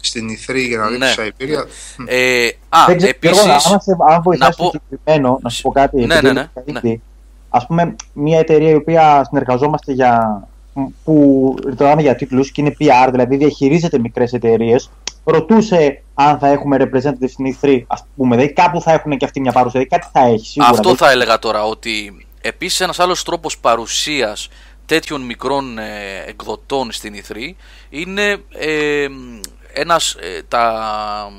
στην 0.00 0.28
E3 0.30 0.54
για 0.66 0.78
να 0.78 0.88
δει 0.88 0.98
Ναι. 0.98 1.14
το 1.14 1.22
Siberia; 1.22 1.64
Ε, 2.06 2.46
α, 2.68 2.84
Δεν 2.86 2.96
ξέρω, 2.96 3.10
επίσης, 3.10 3.36
Γιώργο, 3.44 3.52
άμα 3.64 3.80
σε, 3.80 3.96
αν 4.08 4.22
βοηθάς 4.22 4.48
να 4.48 4.54
πω- 4.54 4.68
στο 4.68 4.80
συγκεκριμένο, 4.84 5.38
να 5.42 5.48
σου 5.48 5.62
πω 5.62 5.70
κάτι. 5.70 5.96
Ναι, 6.06 6.14
επειδή 6.14 6.26
ναι, 6.26 6.32
ναι, 6.32 6.40
είναι 6.40 6.50
καλύπτει. 6.54 7.02
Ας 7.48 7.66
πούμε, 7.66 7.96
μια 8.12 8.38
εταιρεία 8.38 8.70
η 8.70 8.74
οποία 8.74 9.24
συνεργαζόμαστε 9.28 9.92
για 9.92 10.42
που 11.04 11.54
ρωτάμε 11.64 12.02
για 12.02 12.14
τίτλους 12.14 12.50
και 12.50 12.60
είναι 12.60 12.76
PR, 12.80 13.08
δηλαδή 13.10 13.36
διαχειρίζεται 13.36 13.98
μικρές 13.98 14.32
εταιρείες, 14.32 14.90
ρωτούσε 15.24 16.02
αν 16.14 16.38
θα 16.38 16.48
έχουμε 16.48 16.76
representative 16.80 17.28
στην 17.28 17.56
E3, 17.60 17.82
ας 17.86 18.04
πούμε, 18.16 18.36
δηλαδή 18.36 18.52
κάπου 18.54 18.80
θα 18.80 18.92
έχουν 18.92 19.16
και 19.16 19.24
αυτή 19.24 19.40
μια 19.40 19.52
παρουσία, 19.52 19.80
δηλαδή 19.80 20.02
κάτι 20.02 20.18
θα 20.18 20.32
έχει 20.32 20.46
σίγουρα. 20.46 20.70
αυτό 20.72 20.88
δεν- 20.88 20.96
θα 20.98 21.10
έλεγα 21.10 21.38
τώρα, 21.38 21.64
ότι 21.64 22.26
επίσης 22.40 22.80
ένας 22.80 22.98
άλλος 22.98 23.22
τρόπος 23.22 23.58
παρουσίας 23.58 24.48
τέτοιων 24.86 25.20
μικρών 25.22 25.78
ε, 25.78 25.84
εκδοτών 26.26 26.92
στην 26.92 27.14
E3 27.14 27.54
είναι 27.88 28.36
ε, 28.58 29.06
ένας, 29.72 30.14
ε, 30.20 30.42
τα, 30.48 31.32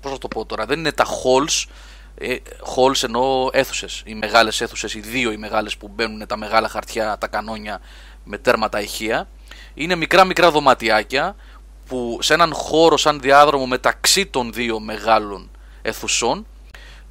πώς 0.00 0.12
να 0.12 0.18
το 0.18 0.28
πω 0.28 0.44
τώρα, 0.44 0.66
δεν 0.66 0.78
είναι 0.78 0.92
τα 0.92 1.04
halls, 1.06 1.64
ε, 2.18 2.36
halls 2.76 3.02
εννοώ 3.02 3.48
αίθουσες, 3.52 4.02
οι 4.06 4.14
μεγάλες 4.14 4.60
αίθουσες, 4.60 4.94
οι 4.94 5.00
δύο 5.00 5.32
οι 5.32 5.36
μεγάλες 5.36 5.76
που 5.76 5.90
μπαίνουν 5.94 6.26
τα 6.26 6.36
μεγάλα 6.36 6.68
χαρτιά, 6.68 7.16
τα 7.20 7.26
κανόνια 7.26 7.80
με 8.30 8.38
τέρματα 8.38 8.80
ηχεία, 8.80 9.28
είναι 9.74 9.94
μικρά 9.94 10.24
μικρά 10.24 10.50
δωματιάκια 10.50 11.36
που 11.86 12.18
σε 12.20 12.34
έναν 12.34 12.52
χώρο 12.54 12.96
σαν 12.96 13.20
διάδρομο 13.20 13.66
μεταξύ 13.66 14.26
των 14.26 14.52
δύο 14.52 14.80
μεγάλων 14.80 15.50
αιθουσών 15.82 16.46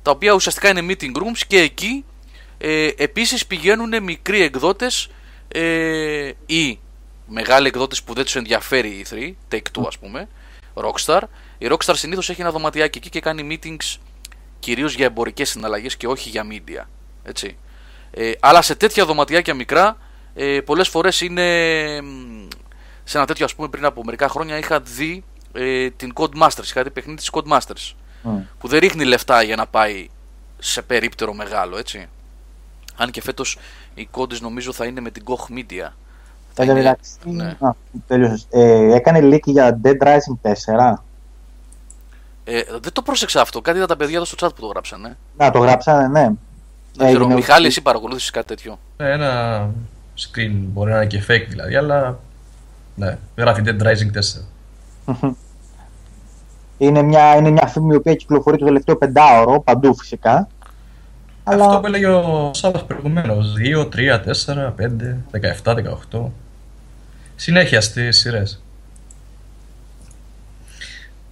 τα 0.02 0.12
οποία 0.12 0.34
ουσιαστικά 0.34 0.70
είναι 0.70 0.86
meeting 0.94 1.18
rooms 1.18 1.42
και 1.48 1.60
εκεί 1.60 2.06
ε, 2.58 2.90
επίσης 2.98 3.46
πηγαίνουν 3.46 4.04
μικροί 4.04 4.42
εκδότες 4.42 5.10
ε, 5.48 6.32
ή 6.46 6.80
μεγάλοι 7.28 7.68
εκδότες 7.68 8.04
που 8.04 8.14
δεν 8.14 8.24
τους 8.24 8.36
ενδιαφέρει 8.36 8.88
η 8.88 9.06
E3, 9.10 9.34
Take-Two 9.54 9.84
ας 9.88 9.98
πούμε, 9.98 10.28
Rockstar. 10.74 11.22
Η 11.58 11.68
Rockstar 11.70 11.94
συνήθως 11.96 12.30
έχει 12.30 12.42
ένα 12.42 12.52
δωματιάκι 12.52 12.98
εκεί 12.98 13.10
και 13.10 13.20
κάνει 13.20 13.60
meetings 13.64 13.98
κυρίως 14.60 14.94
για 14.94 15.06
εμπορικές 15.06 15.50
συναλλαγές 15.50 15.98
και 15.98 16.08
όχι 16.08 16.30
για 16.30 16.46
media. 16.52 16.84
Έτσι. 17.24 17.58
Ε, 18.12 18.32
αλλά 18.40 18.62
σε 18.62 18.76
τέτοια 18.76 19.06
δωματιάκια 19.06 19.54
μικρά 19.54 19.98
ε, 20.36 20.60
πολλές 20.66 20.88
φορές 20.88 21.22
είναι 21.22 21.44
μ, 22.02 22.48
σε 23.04 23.18
ένα 23.18 23.26
τέτοιο 23.28 23.46
ας 23.46 23.56
πούμε 23.56 23.68
πριν 23.68 23.86
από 23.86 24.04
μερικά 24.04 24.30
χρόνια 24.30 24.58
είχα 24.58 24.80
δει 24.80 25.24
ε, 25.54 25.90
την 25.90 26.14
Codemasters, 26.16 26.64
είχα 26.64 26.84
δει 26.84 26.90
παιχνίδι 26.90 27.18
της 27.18 27.30
Codemasters 27.34 27.94
Μμ. 28.24 28.38
που 28.60 28.68
δεν 28.68 28.80
ρίχνει 28.80 29.04
λεφτά 29.04 29.42
για 29.42 29.56
να 29.56 29.68
πάει 29.68 30.10
σε 30.60 30.82
περίπτερο 30.82 31.34
μεγάλο, 31.34 31.78
έτσι. 31.78 32.08
Αν 32.98 33.12
και 33.12 33.22
φέτος 33.22 33.58
η 33.94 34.06
κόντες 34.12 34.42
νομίζω 34.42 34.72
θα 34.74 34.86
είναι 34.86 35.02
με 35.02 35.12
την 35.12 35.24
Koch 35.28 35.54
Media. 35.54 35.88
Θα 36.54 36.64
Εν 36.64 36.68
τω 36.68 36.72
είναι- 36.72 36.74
μεταξύ, 36.74 37.16
ναι. 37.24 37.56
α, 37.60 37.72
τέλειωσες. 38.08 38.48
Ε, 38.50 38.94
έκανε 38.96 39.20
leak 39.24 39.44
για 39.44 39.80
Dead 39.84 39.98
Rising 40.08 40.38
4. 40.42 41.04
Ε, 42.44 42.62
δεν 42.80 42.92
το 42.94 43.02
πρόσεξα 43.02 43.42
αυτό. 43.42 43.62
Κάτι 43.62 43.78
είδα 43.78 43.86
τα 43.88 43.96
παιδιά 43.96 44.16
εδώ 44.16 44.26
στο 44.26 44.48
chat 44.48 44.56
που 44.56 44.62
το 44.62 44.68
γράψανε. 44.68 45.18
Να, 45.38 45.52
το 45.52 45.60
γράψανε, 45.60 46.08
ναι. 46.08 46.22
Δεν 46.24 47.08
ξέρω. 47.08 47.20
Έγινε- 47.24 47.34
Μιχάλη, 47.36 47.68
εσύ 47.68 47.82
παρακολούθησες 47.82 48.30
κάτι 48.30 48.48
τέτοιο; 48.48 48.80
Ναι, 48.98 49.12
ένα 49.12 49.70
screen 50.20 50.52
μπορεί 50.68 50.92
να 50.92 50.96
είναι 50.96 51.06
και 51.06 51.24
fake 51.28 51.46
δηλαδή, 51.50 51.76
αλλά 51.76 52.20
ναι, 52.96 53.18
γράφει 53.38 53.62
Dead 53.66 53.82
Rising 53.84 54.12
4. 55.16 55.16
Είναι 56.78 57.02
μια, 57.02 57.36
είναι 57.36 57.50
μια 57.50 57.68
φήμη 57.68 57.94
η 57.94 57.96
οποία 57.96 58.16
κυκλοφορεί 58.16 58.58
το 58.58 58.66
τελευταίο 58.66 58.96
πεντάωρο, 58.98 59.60
παντού 59.62 59.96
φυσικά. 59.96 60.48
Αλλά 61.44 61.66
Αυτό 61.66 61.80
που 61.80 61.86
έλεγε 61.86 62.08
ο 62.08 62.52
Σάββας 62.54 62.86
προηγουμένως, 62.86 63.54
2, 63.58 63.90
3, 63.90 64.20
4, 64.20 64.74
5, 64.76 65.18
17, 65.64 65.74
18. 66.12 66.20
Συνέχεια 67.36 67.82
στις 67.82 68.18
σειρές. 68.18 68.64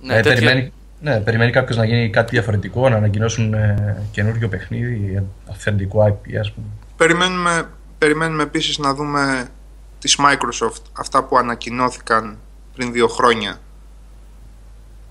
Ναι, 0.01 0.13
Ε, 0.15 0.21
τέτοια- 0.21 0.33
περιμένει, 0.39 0.71
ναι, 1.01 1.19
περιμένει 1.19 1.51
κάποιος 1.51 1.77
να 1.77 1.85
γίνει 1.85 2.09
κάτι 2.09 2.29
διαφορετικό, 2.31 2.89
να 2.89 2.95
ανακοινώσουν 2.95 3.53
ε, 3.53 3.97
καινούριο 4.11 4.47
παιχνίδι, 4.49 5.23
αυθεντικό 5.49 6.05
IP, 6.07 6.35
ας 6.39 6.51
πούμε. 6.51 6.65
Περιμένουμε, 6.97 7.67
περιμένουμε 7.97 8.43
επίσης 8.43 8.77
να 8.77 8.93
δούμε 8.93 9.51
της 9.99 10.17
Microsoft 10.19 10.81
αυτά 10.93 11.23
που 11.23 11.37
ανακοινώθηκαν 11.37 12.37
πριν 12.73 12.91
δύο 12.91 13.07
χρόνια 13.07 13.59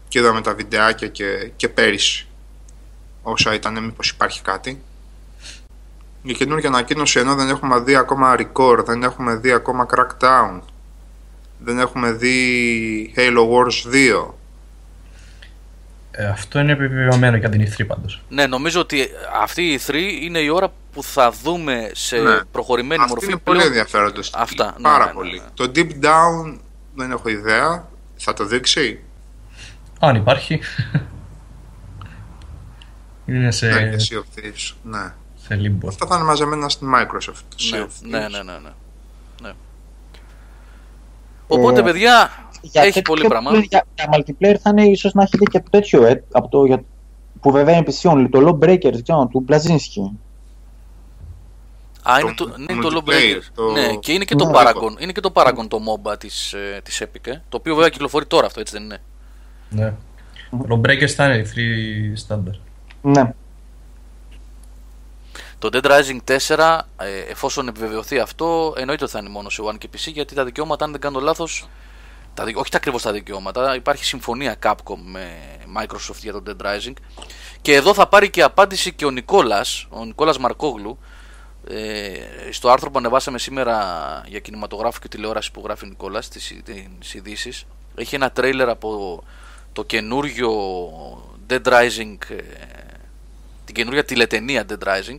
και 0.09 0.19
είδαμε 0.19 0.41
τα 0.41 0.55
βιντεάκια 0.55 1.09
και, 1.09 1.51
και 1.57 1.69
πέρυσι 1.69 2.27
όσα 3.23 3.55
ήταν 3.55 3.85
μήπως 3.85 4.11
υπάρχει 4.11 4.43
κάτι 4.43 4.83
η 6.23 6.35
καινούργια 6.35 6.69
ανακοίνωση 6.69 7.19
ενώ 7.19 7.35
δεν 7.35 7.49
έχουμε 7.49 7.81
δει 7.81 7.97
ακόμα 7.97 8.37
record 8.39 8.85
δεν 8.87 9.03
έχουμε 9.03 9.37
δει 9.37 9.53
ακόμα 9.53 9.87
crackdown 9.91 10.61
Δεν 11.59 11.79
έχουμε 11.79 12.13
δει 12.13 13.15
Halo 13.17 13.49
Wars 13.51 13.95
2. 14.23 14.31
Ε, 16.11 16.27
αυτό 16.27 16.59
είναι 16.59 16.73
επιβεβαιωμένο 16.73 17.37
για 17.37 17.49
την 17.49 17.67
E3 17.67 17.87
πάντως. 17.87 18.23
Ναι, 18.29 18.47
νομίζω 18.47 18.81
ότι 18.81 19.09
αυτή 19.41 19.63
η 19.63 19.81
3 19.87 19.95
είναι 20.23 20.39
η 20.39 20.49
ώρα 20.49 20.73
που 20.97 21.03
θα 21.03 21.31
δούμε 21.43 21.91
σε 21.95 22.17
Ναι. 22.19 22.45
προχωρημένη 22.45 23.03
Αυτό 23.03 23.15
μορφή 23.15 23.31
είναι 23.31 23.41
πολύ 23.45 23.57
πλέον- 23.59 23.73
ενδιαφέροντος. 23.73 24.31
Αυτά, 24.35 24.65
ναι, 24.77 24.83
Πάρα 24.83 24.99
ναι, 24.99 25.05
ναι, 25.05 25.13
πολύ. 25.13 25.39
ναι. 25.39 25.45
Το 25.55 25.65
Deep 25.75 25.91
Down 26.05 26.59
δεν 26.95 27.11
έχω 27.11 27.29
ιδέα. 27.29 27.89
Θα 28.17 28.33
το 28.33 28.45
δείξει; 28.45 29.03
Αν 30.01 30.17
υπάρχει. 30.17 30.61
είναι 33.27 33.51
σε, 33.51 33.67
Ναι, 33.67 33.97
και 33.97 33.97
Sea 34.11 34.17
of 34.19 34.39
Thieves. 34.39 34.75
Ναι. 34.83 35.13
σε 35.37 35.61
limbo. 35.63 35.89
Αυτά 35.89 36.07
θα 36.07 36.15
είναι 36.17 36.25
μαζεμένα 36.25 36.69
στην 36.69 36.89
Microsoft. 36.95 37.43
το 37.49 37.57
Sea 37.59 37.71
Ναι, 37.71 37.83
of 37.85 37.89
ναι, 38.03 38.19
Thieves. 38.27 38.31
ναι, 38.31 38.43
ναι, 38.43 38.53
ναι. 38.53 38.71
ναι. 39.43 39.53
Οπότε, 41.47 41.81
Ε, 41.81 41.83
παιδιά, 41.83 42.31
Για 42.61 42.83
έχει 42.83 42.93
τέτοιο 42.93 43.03
πολύ 43.15 43.29
πράγμα. 43.29 43.51
που- 43.51 43.57
Για, 43.59 43.85
για 43.95 44.09
multiplayer 44.13 44.57
θα 44.63 44.71
είναι 44.71 44.85
ίσως 44.85 45.13
να 45.15 45.23
έχετε 45.23 45.45
και 45.45 45.63
τέτοιο, 45.71 46.05
ε, 46.07 46.25
από 46.33 46.49
το, 46.49 46.65
για, 46.65 46.83
που 47.41 47.51
βέβαια 47.51 47.77
είναι 47.77 47.85
PC 47.87 48.11
only, 48.11 48.27
το 48.31 48.49
Lawbreakers, 48.61 49.03
ξέρω, 49.03 49.27
του 49.33 49.45
Blazinski. 49.49 50.17
Α, 52.11 52.19
Το 52.21 52.27
είναι 52.27 52.35
το, 52.35 52.55
ναι, 52.57 52.81
το 52.83 53.03
multiplayer, 53.07 53.37
Lawbreakers. 53.37 53.43
το- 53.55 53.71
Ναι, 53.73 53.97
και 53.97 54.13
είναι 54.13 54.25
και 54.25 54.35
το 54.35 54.45
Ναι. 54.45 54.53
Paragon. 54.55 55.01
Είναι 55.01 55.13
και 55.13 55.21
το 55.21 55.31
Paragon 55.35 55.67
το 55.69 55.79
MOBA 55.87 56.19
της, 56.19 56.53
ε, 56.53 56.81
της 56.85 57.03
Epic, 57.05 57.27
ε, 57.27 57.31
το 57.49 57.57
οποίο 57.57 57.75
βέβαια 57.75 57.89
κυκλοφορεί 57.91 58.27
τώρα 58.27 58.47
αυτό, 58.47 58.61
έτσι 58.61 58.73
δεν 58.73 58.83
είναι. 58.83 59.03
Ναι. 59.71 59.95
Το 60.69 60.81
Breakers 60.85 61.07
θα 61.09 61.25
είναι 61.25 61.43
3 61.55 62.15
standard. 62.29 62.59
Ναι. 63.03 63.35
Το 65.59 65.69
Dead 65.73 65.85
Rising 65.87 66.19
4, 66.25 66.89
ε, 66.97 67.19
εφόσον 67.31 67.69
επιβεβαιωθεί 67.69 68.19
αυτό, 68.19 68.75
εννοείται 68.77 69.03
ότι 69.05 69.13
θα 69.13 69.19
είναι 69.19 69.29
μόνο 69.29 69.49
σε 69.51 69.63
One 69.65 69.79
και 69.79 69.89
PC, 69.93 70.13
γιατί 70.13 70.35
τα 70.35 70.45
δικαιώματα, 70.45 70.85
αν 70.85 70.91
δεν 70.91 71.01
κάνω 71.01 71.21
λάθος, 71.21 71.69
τα, 72.35 72.45
δικ- 72.45 72.59
όχι 72.59 72.71
τα 72.71 72.77
ακριβώς 72.77 73.03
τα 73.03 73.13
δικαιώματα, 73.13 73.75
υπάρχει 73.75 74.05
συμφωνία 74.05 74.57
Capcom 74.63 74.97
με 75.05 75.27
Microsoft 75.79 76.19
για 76.21 76.33
το 76.33 76.43
Dead 76.47 76.67
Rising. 76.67 76.93
Και 77.63 77.75
εδώ 77.75 77.95
θα 77.95 78.07
πάρει 78.09 78.31
και 78.31 78.43
απάντηση 78.43 78.93
και 78.93 79.07
ο 79.07 79.11
Νικόλας, 79.11 79.87
ο 79.91 80.05
Νικόλας 80.05 80.39
Μαρκόγλου, 80.39 80.99
ε, 81.69 82.51
στο 82.51 82.71
άρθρο 82.71 82.91
που 82.91 82.99
ανεβάσαμε 82.99 83.39
σήμερα 83.39 84.23
για 84.27 84.39
κινηματογράφο 84.39 84.99
και 85.01 85.09
τηλεόραση 85.09 85.51
που 85.51 85.63
γράφει 85.65 85.85
ο 85.85 85.89
Νικόλας 85.89 86.25
στις, 86.25 86.55
στις 86.99 87.15
ειδήσεις. 87.15 87.67
Έχει 87.95 88.15
ένα 88.15 88.31
τρέιλερ 88.31 88.69
από 88.69 89.23
το 89.73 89.85
καινούριο 89.85 90.51
Dead 91.49 91.63
Rising, 91.63 92.17
ε, 92.29 92.37
την 93.65 93.75
καινούργια 93.75 94.05
τηλετενία 94.05 94.65
Dead 94.69 94.89
Rising. 94.89 95.19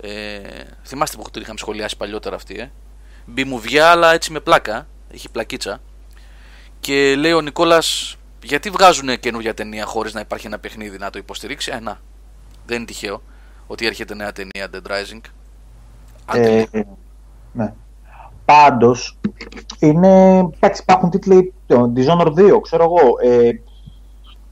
Ε, 0.00 0.40
θυμάστε 0.84 1.16
που 1.16 1.30
την 1.30 1.42
είχαμε 1.42 1.58
σχολιάσει 1.58 1.96
παλιότερα 1.96 2.36
αυτή, 2.36 2.58
ε. 2.58 2.70
Μπιμουβιά, 3.26 3.90
αλλά 3.90 4.12
έτσι 4.12 4.32
με 4.32 4.40
πλάκα. 4.40 4.86
Έχει 5.12 5.28
πλακίτσα. 5.28 5.80
Και 6.80 7.14
λέει 7.16 7.32
ο 7.32 7.40
Νικόλας, 7.40 8.16
γιατί 8.42 8.70
βγάζουν 8.70 9.20
καινούργια 9.20 9.54
ταινία 9.54 9.84
χωρίς 9.84 10.14
να 10.14 10.20
υπάρχει 10.20 10.46
ένα 10.46 10.58
παιχνίδι 10.58 10.98
να 10.98 11.10
το 11.10 11.18
υποστηρίξει; 11.18 11.70
Ε, 11.74 11.80
να. 11.80 12.00
Δεν 12.66 12.76
είναι 12.76 12.86
τυχαίο 12.86 13.22
ότι 13.66 13.86
έρχεται 13.86 14.14
νέα 14.14 14.32
ταινία 14.32 14.68
Dead 14.72 14.90
Rising. 14.90 15.20
Άντε, 16.30 16.56
Ε, 16.58 16.64
λέει. 16.72 16.86
ναι. 17.52 17.72
Πάντως, 18.44 19.18
είναι. 19.78 20.38
Εντάξει, 20.38 20.82
υπάρχουν 20.82 21.10
τίτλοι. 21.10 21.52
Το 21.66 21.92
Dishonored 21.96 22.34
2, 22.34 22.60
ξέρω 22.62 22.82
εγώ. 22.84 23.32
Ε, 23.34 23.50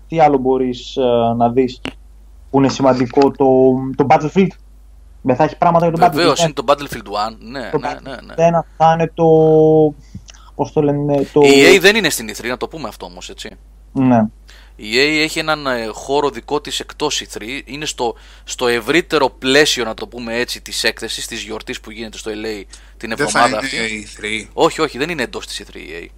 τι 0.08 0.20
άλλο 0.20 0.38
μπορείς 0.38 0.96
να 1.36 1.50
δεις 1.50 1.80
που 2.50 2.58
είναι 2.58 2.68
σημαντικό. 2.68 3.30
Το, 3.30 3.46
το 3.96 4.06
Battlefield. 4.08 4.46
Δεν 5.22 5.36
θα 5.36 5.44
έχει 5.44 5.56
πράγματα 5.58 5.88
για 5.88 5.94
το 5.98 6.10
Βεβαίως 6.12 6.40
Battlefield. 6.40 6.44
είναι 6.44 6.52
το 6.52 6.64
Battlefield 6.66 7.32
1. 7.32 7.36
Ναι, 7.50 7.70
Το 7.70 7.78
ναι, 7.78 7.88
ναι. 7.88 8.16
ναι. 8.26 8.34
Ένα 8.46 8.66
θα 8.76 8.92
είναι 8.92 9.10
το. 9.14 9.24
Πώς 10.54 10.72
το 10.72 10.82
λένε. 10.82 11.22
Το... 11.32 11.40
Η 11.40 11.76
EA 11.76 11.80
δεν 11.80 11.96
είναι 11.96 12.10
στην 12.10 12.28
E3, 12.30 12.48
να 12.48 12.56
το 12.56 12.68
πούμε 12.68 12.88
αυτό 12.88 13.06
όμως, 13.06 13.28
έτσι. 13.30 13.50
Ναι. 13.92 14.22
Η 14.80 14.92
EA 14.94 15.22
έχει 15.22 15.38
έναν 15.38 15.66
ε, 15.66 15.86
χώρο 15.86 16.30
δικό 16.30 16.60
της 16.60 16.80
εκτός 16.80 17.22
E3, 17.24 17.60
είναι 17.64 17.86
στο, 17.86 18.14
στο 18.44 18.66
ευρύτερο 18.66 19.30
πλαίσιο 19.30 19.84
να 19.84 19.94
το 19.94 20.06
πούμε 20.06 20.36
έτσι 20.38 20.60
της 20.60 20.84
έκθεσης, 20.84 21.26
της 21.26 21.42
γιορτής 21.42 21.80
που 21.80 21.90
γίνεται 21.90 22.18
στο 22.18 22.30
LA 22.30 22.62
την 22.96 23.08
Δεν 23.16 23.28
θα 23.28 23.40
εβδομάδα 23.40 23.68
είναι 23.72 23.82
αυτή. 23.82 23.94
η 23.94 24.46
3. 24.46 24.50
Όχι, 24.52 24.80
όχι, 24.80 24.98
δεν 24.98 25.08
είναι 25.10 25.22
εντός 25.22 25.46
της 25.46 25.62
E3 25.62 25.74
η 25.74 25.88
EA. 26.02 26.08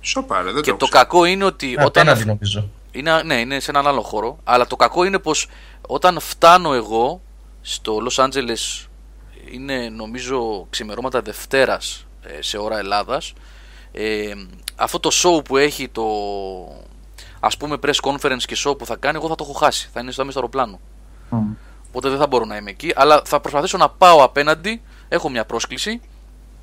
Σοπάρε, 0.00 0.52
δεν 0.52 0.62
Και 0.62 0.70
το 0.70 0.76
το 0.76 0.86
ξέρω. 0.86 1.02
κακό 1.02 1.24
είναι 1.24 1.44
ότι 1.44 1.66
Ε, 1.78 1.84
όταν... 1.84 2.08
Απέναντι 2.08 2.24
νομίζω. 2.24 2.70
Είναι, 2.90 3.22
ναι, 3.22 3.40
είναι 3.40 3.60
σε 3.60 3.70
έναν 3.70 3.86
άλλο 3.86 4.02
χώρο, 4.02 4.38
αλλά 4.44 4.66
το 4.66 4.76
κακό 4.76 5.04
είναι 5.04 5.18
πως 5.18 5.46
όταν 5.86 6.20
φτάνω 6.20 6.74
εγώ 6.74 7.20
στο 7.60 7.98
Los 8.08 8.24
Angeles 8.24 8.86
είναι 9.50 9.88
νομίζω 9.88 10.66
ξημερώματα 10.70 11.22
Δευτέρας 11.22 12.06
ε, 12.22 12.42
σε 12.42 12.58
ώρα 12.58 12.78
Ελλάδας 12.78 13.32
ε, 13.92 14.32
αυτό 14.76 15.00
το 15.00 15.10
show 15.12 15.44
που 15.44 15.56
έχει 15.56 15.88
το 15.88 16.04
ας 17.40 17.56
πούμε 17.56 17.76
press 17.82 18.00
conference 18.02 18.42
και 18.46 18.56
show 18.64 18.78
που 18.78 18.86
θα 18.86 18.96
κάνει 18.96 19.16
εγώ 19.16 19.28
θα 19.28 19.34
το 19.34 19.44
έχω 19.48 19.58
χάσει, 19.58 19.88
θα 19.92 20.00
είναι 20.00 20.10
στο, 20.10 20.16
θα 20.16 20.22
είμαι 20.22 20.30
στο 20.30 20.40
αεροπλάνο 20.40 20.80
Μμ. 21.30 21.52
οπότε 21.88 22.08
δεν 22.08 22.18
θα 22.18 22.26
μπορώ 22.26 22.44
να 22.44 22.56
είμαι 22.56 22.70
εκεί 22.70 22.92
αλλά 22.96 23.22
θα 23.24 23.40
προσπαθήσω 23.40 23.76
να 23.76 23.88
πάω 23.88 24.22
απέναντι 24.22 24.82
έχω 25.08 25.28
μια 25.28 25.44
πρόσκληση 25.44 26.00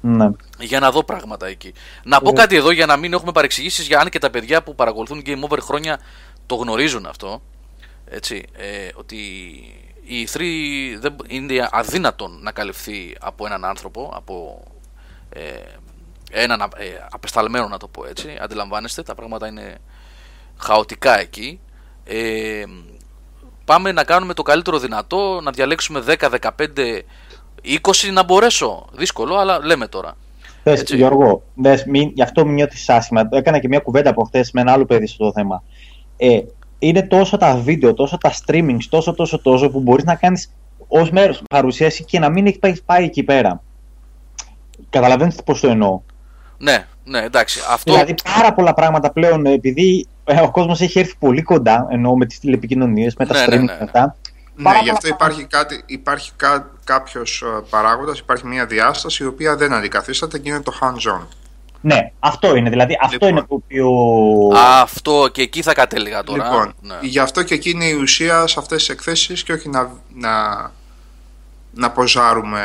ναι. 0.05 0.29
για 0.59 0.79
να 0.79 0.91
δω 0.91 1.03
πράγματα 1.03 1.47
εκεί. 1.47 1.73
Να 2.03 2.19
πω 2.19 2.29
Ωραία. 2.29 2.43
κάτι 2.43 2.55
εδώ 2.55 2.71
για 2.71 2.85
να 2.85 2.97
μην 2.97 3.13
έχουμε 3.13 3.31
παρεξηγήσεις 3.31 3.87
για 3.87 3.99
αν 3.99 4.09
και 4.09 4.19
τα 4.19 4.29
παιδιά 4.29 4.63
που 4.63 4.75
παρακολουθούν 4.75 5.21
Game 5.25 5.49
Over 5.49 5.57
χρόνια 5.61 5.99
το 6.45 6.55
γνωρίζουν 6.55 7.05
αυτό. 7.05 7.41
Έτσι, 8.05 8.45
ε, 8.53 8.89
ότι 8.95 9.15
η 10.03 10.27
3 10.33 10.41
δεν 10.99 11.15
είναι 11.27 11.67
αδύνατον 11.71 12.39
να 12.41 12.51
καλυφθεί 12.51 13.15
από 13.19 13.45
έναν 13.45 13.65
άνθρωπο, 13.65 14.11
από 14.15 14.63
ε, 15.29 15.41
έναν 16.31 16.61
ε, 16.61 16.85
απεσταλμένο 17.11 17.67
να 17.67 17.77
το 17.77 17.87
πω 17.87 18.05
έτσι. 18.05 18.37
Αντιλαμβάνεστε, 18.41 19.03
τα 19.03 19.15
πράγματα 19.15 19.47
είναι 19.47 19.77
χαοτικά 20.57 21.19
εκεί. 21.19 21.59
Ε, 22.05 22.63
πάμε 23.65 23.91
να 23.91 24.03
κάνουμε 24.03 24.33
το 24.33 24.41
καλύτερο 24.41 24.79
δυνατό, 24.79 25.39
να 25.43 25.51
διαλέξουμε 25.51 26.03
10, 26.07 26.29
15, 26.29 27.01
20 27.63 28.11
να 28.13 28.23
μπορέσω. 28.23 28.85
Δύσκολο, 28.91 29.35
αλλά 29.35 29.65
λέμε 29.65 29.87
τώρα. 29.87 30.15
Θες, 30.63 30.79
Έτσι. 30.79 30.95
Γιώργο, 30.95 31.43
δες, 31.55 31.85
μην, 31.85 32.11
γι' 32.13 32.21
αυτό 32.21 32.45
μην 32.45 32.53
νιώθεις 32.53 32.89
άσχημα. 32.89 33.27
Έκανα 33.31 33.59
και 33.59 33.67
μια 33.67 33.79
κουβέντα 33.79 34.09
από 34.09 34.23
χθε 34.23 34.45
με 34.53 34.61
ένα 34.61 34.71
άλλο 34.71 34.85
παιδί 34.85 35.07
στο 35.07 35.31
θέμα. 35.31 35.63
Ε, 36.17 36.39
είναι 36.79 37.01
τόσο 37.01 37.37
τα 37.37 37.55
βίντεο, 37.55 37.93
τόσο 37.93 38.17
τα 38.17 38.33
streamings, 38.45 38.83
τόσο 38.89 39.13
τόσο 39.13 39.41
τόσο 39.41 39.69
που 39.69 39.79
μπορείς 39.79 40.03
να 40.03 40.15
κάνεις 40.15 40.51
ως 40.87 41.11
μέρος 41.11 41.41
παρουσίαση 41.49 42.03
και 42.03 42.19
να 42.19 42.29
μην 42.29 42.45
έχεις 42.45 42.59
πάει, 42.59 42.81
πάει 42.85 43.03
εκεί 43.03 43.23
πέρα. 43.23 43.61
Καταλαβαίνετε 44.89 45.41
πώς 45.45 45.59
το 45.59 45.67
εννοώ. 45.67 46.01
Ναι, 46.57 46.85
ναι, 47.05 47.19
εντάξει. 47.23 47.59
Αυτό. 47.69 47.91
Δηλαδή 47.91 48.15
πάρα 48.35 48.53
πολλά 48.53 48.73
πράγματα 48.73 49.11
πλέον, 49.11 49.45
επειδή 49.45 50.07
ε, 50.23 50.41
ο 50.41 50.51
κόσμος 50.51 50.81
έχει 50.81 50.99
έρθει 50.99 51.15
πολύ 51.19 51.41
κοντά, 51.41 51.87
εννοώ 51.89 52.17
με 52.17 52.25
τις 52.25 52.39
τηλεπικοινωνίες, 52.39 53.15
με 53.15 53.25
τα 53.25 53.33
Ναι, 53.33 53.43
streaming 53.45 53.49
ναι, 53.49 53.57
ναι, 53.57 53.65
και 53.67 53.73
ναι. 53.73 53.83
αυτά. 53.83 54.15
Ναι, 54.55 54.63
Πάρα 54.63 54.79
γι' 54.79 54.89
αυτό 54.89 55.01
πολλά 55.01 55.15
υπάρχει, 55.15 55.45
κάτι, 55.47 55.83
υπάρχει 55.85 56.31
κά, 56.35 56.71
κάποιος 56.83 57.41
ε, 57.41 57.63
παράγοντας, 57.69 58.19
υπάρχει 58.19 58.47
μια 58.47 58.65
διάσταση 58.65 59.23
η 59.23 59.25
οποία 59.25 59.55
δεν 59.55 59.73
αντικαθίσταται 59.73 60.39
και 60.39 60.49
είναι 60.49 60.61
το 60.61 60.73
hands-on. 60.81 61.21
Ναι, 61.81 62.11
αυτό 62.19 62.55
είναι. 62.55 62.69
Δηλαδή 62.69 62.97
αυτό 63.01 63.13
Λοιπόν. 63.13 63.29
είναι 63.29 63.39
το 63.39 63.45
οποίο... 63.55 63.89
Αυτό 64.81 65.29
και 65.31 65.41
εκεί 65.41 65.61
θα 65.61 65.73
κατέληγα 65.73 66.23
τώρα. 66.23 66.43
Λοιπόν, 66.43 66.73
ναι. 66.81 66.95
γι' 67.01 67.19
αυτό 67.19 67.43
και 67.43 67.53
εκεί 67.53 67.69
είναι 67.69 67.85
η 67.85 67.93
ουσία 67.93 68.47
σε 68.47 68.55
αυτές 68.59 68.77
τις 68.77 68.89
εκθέσεις 68.89 69.43
και 69.43 69.53
όχι 69.53 69.69
να, 69.69 69.91
να, 70.13 70.31
να 71.73 71.91
ποζάρουμε 71.91 72.61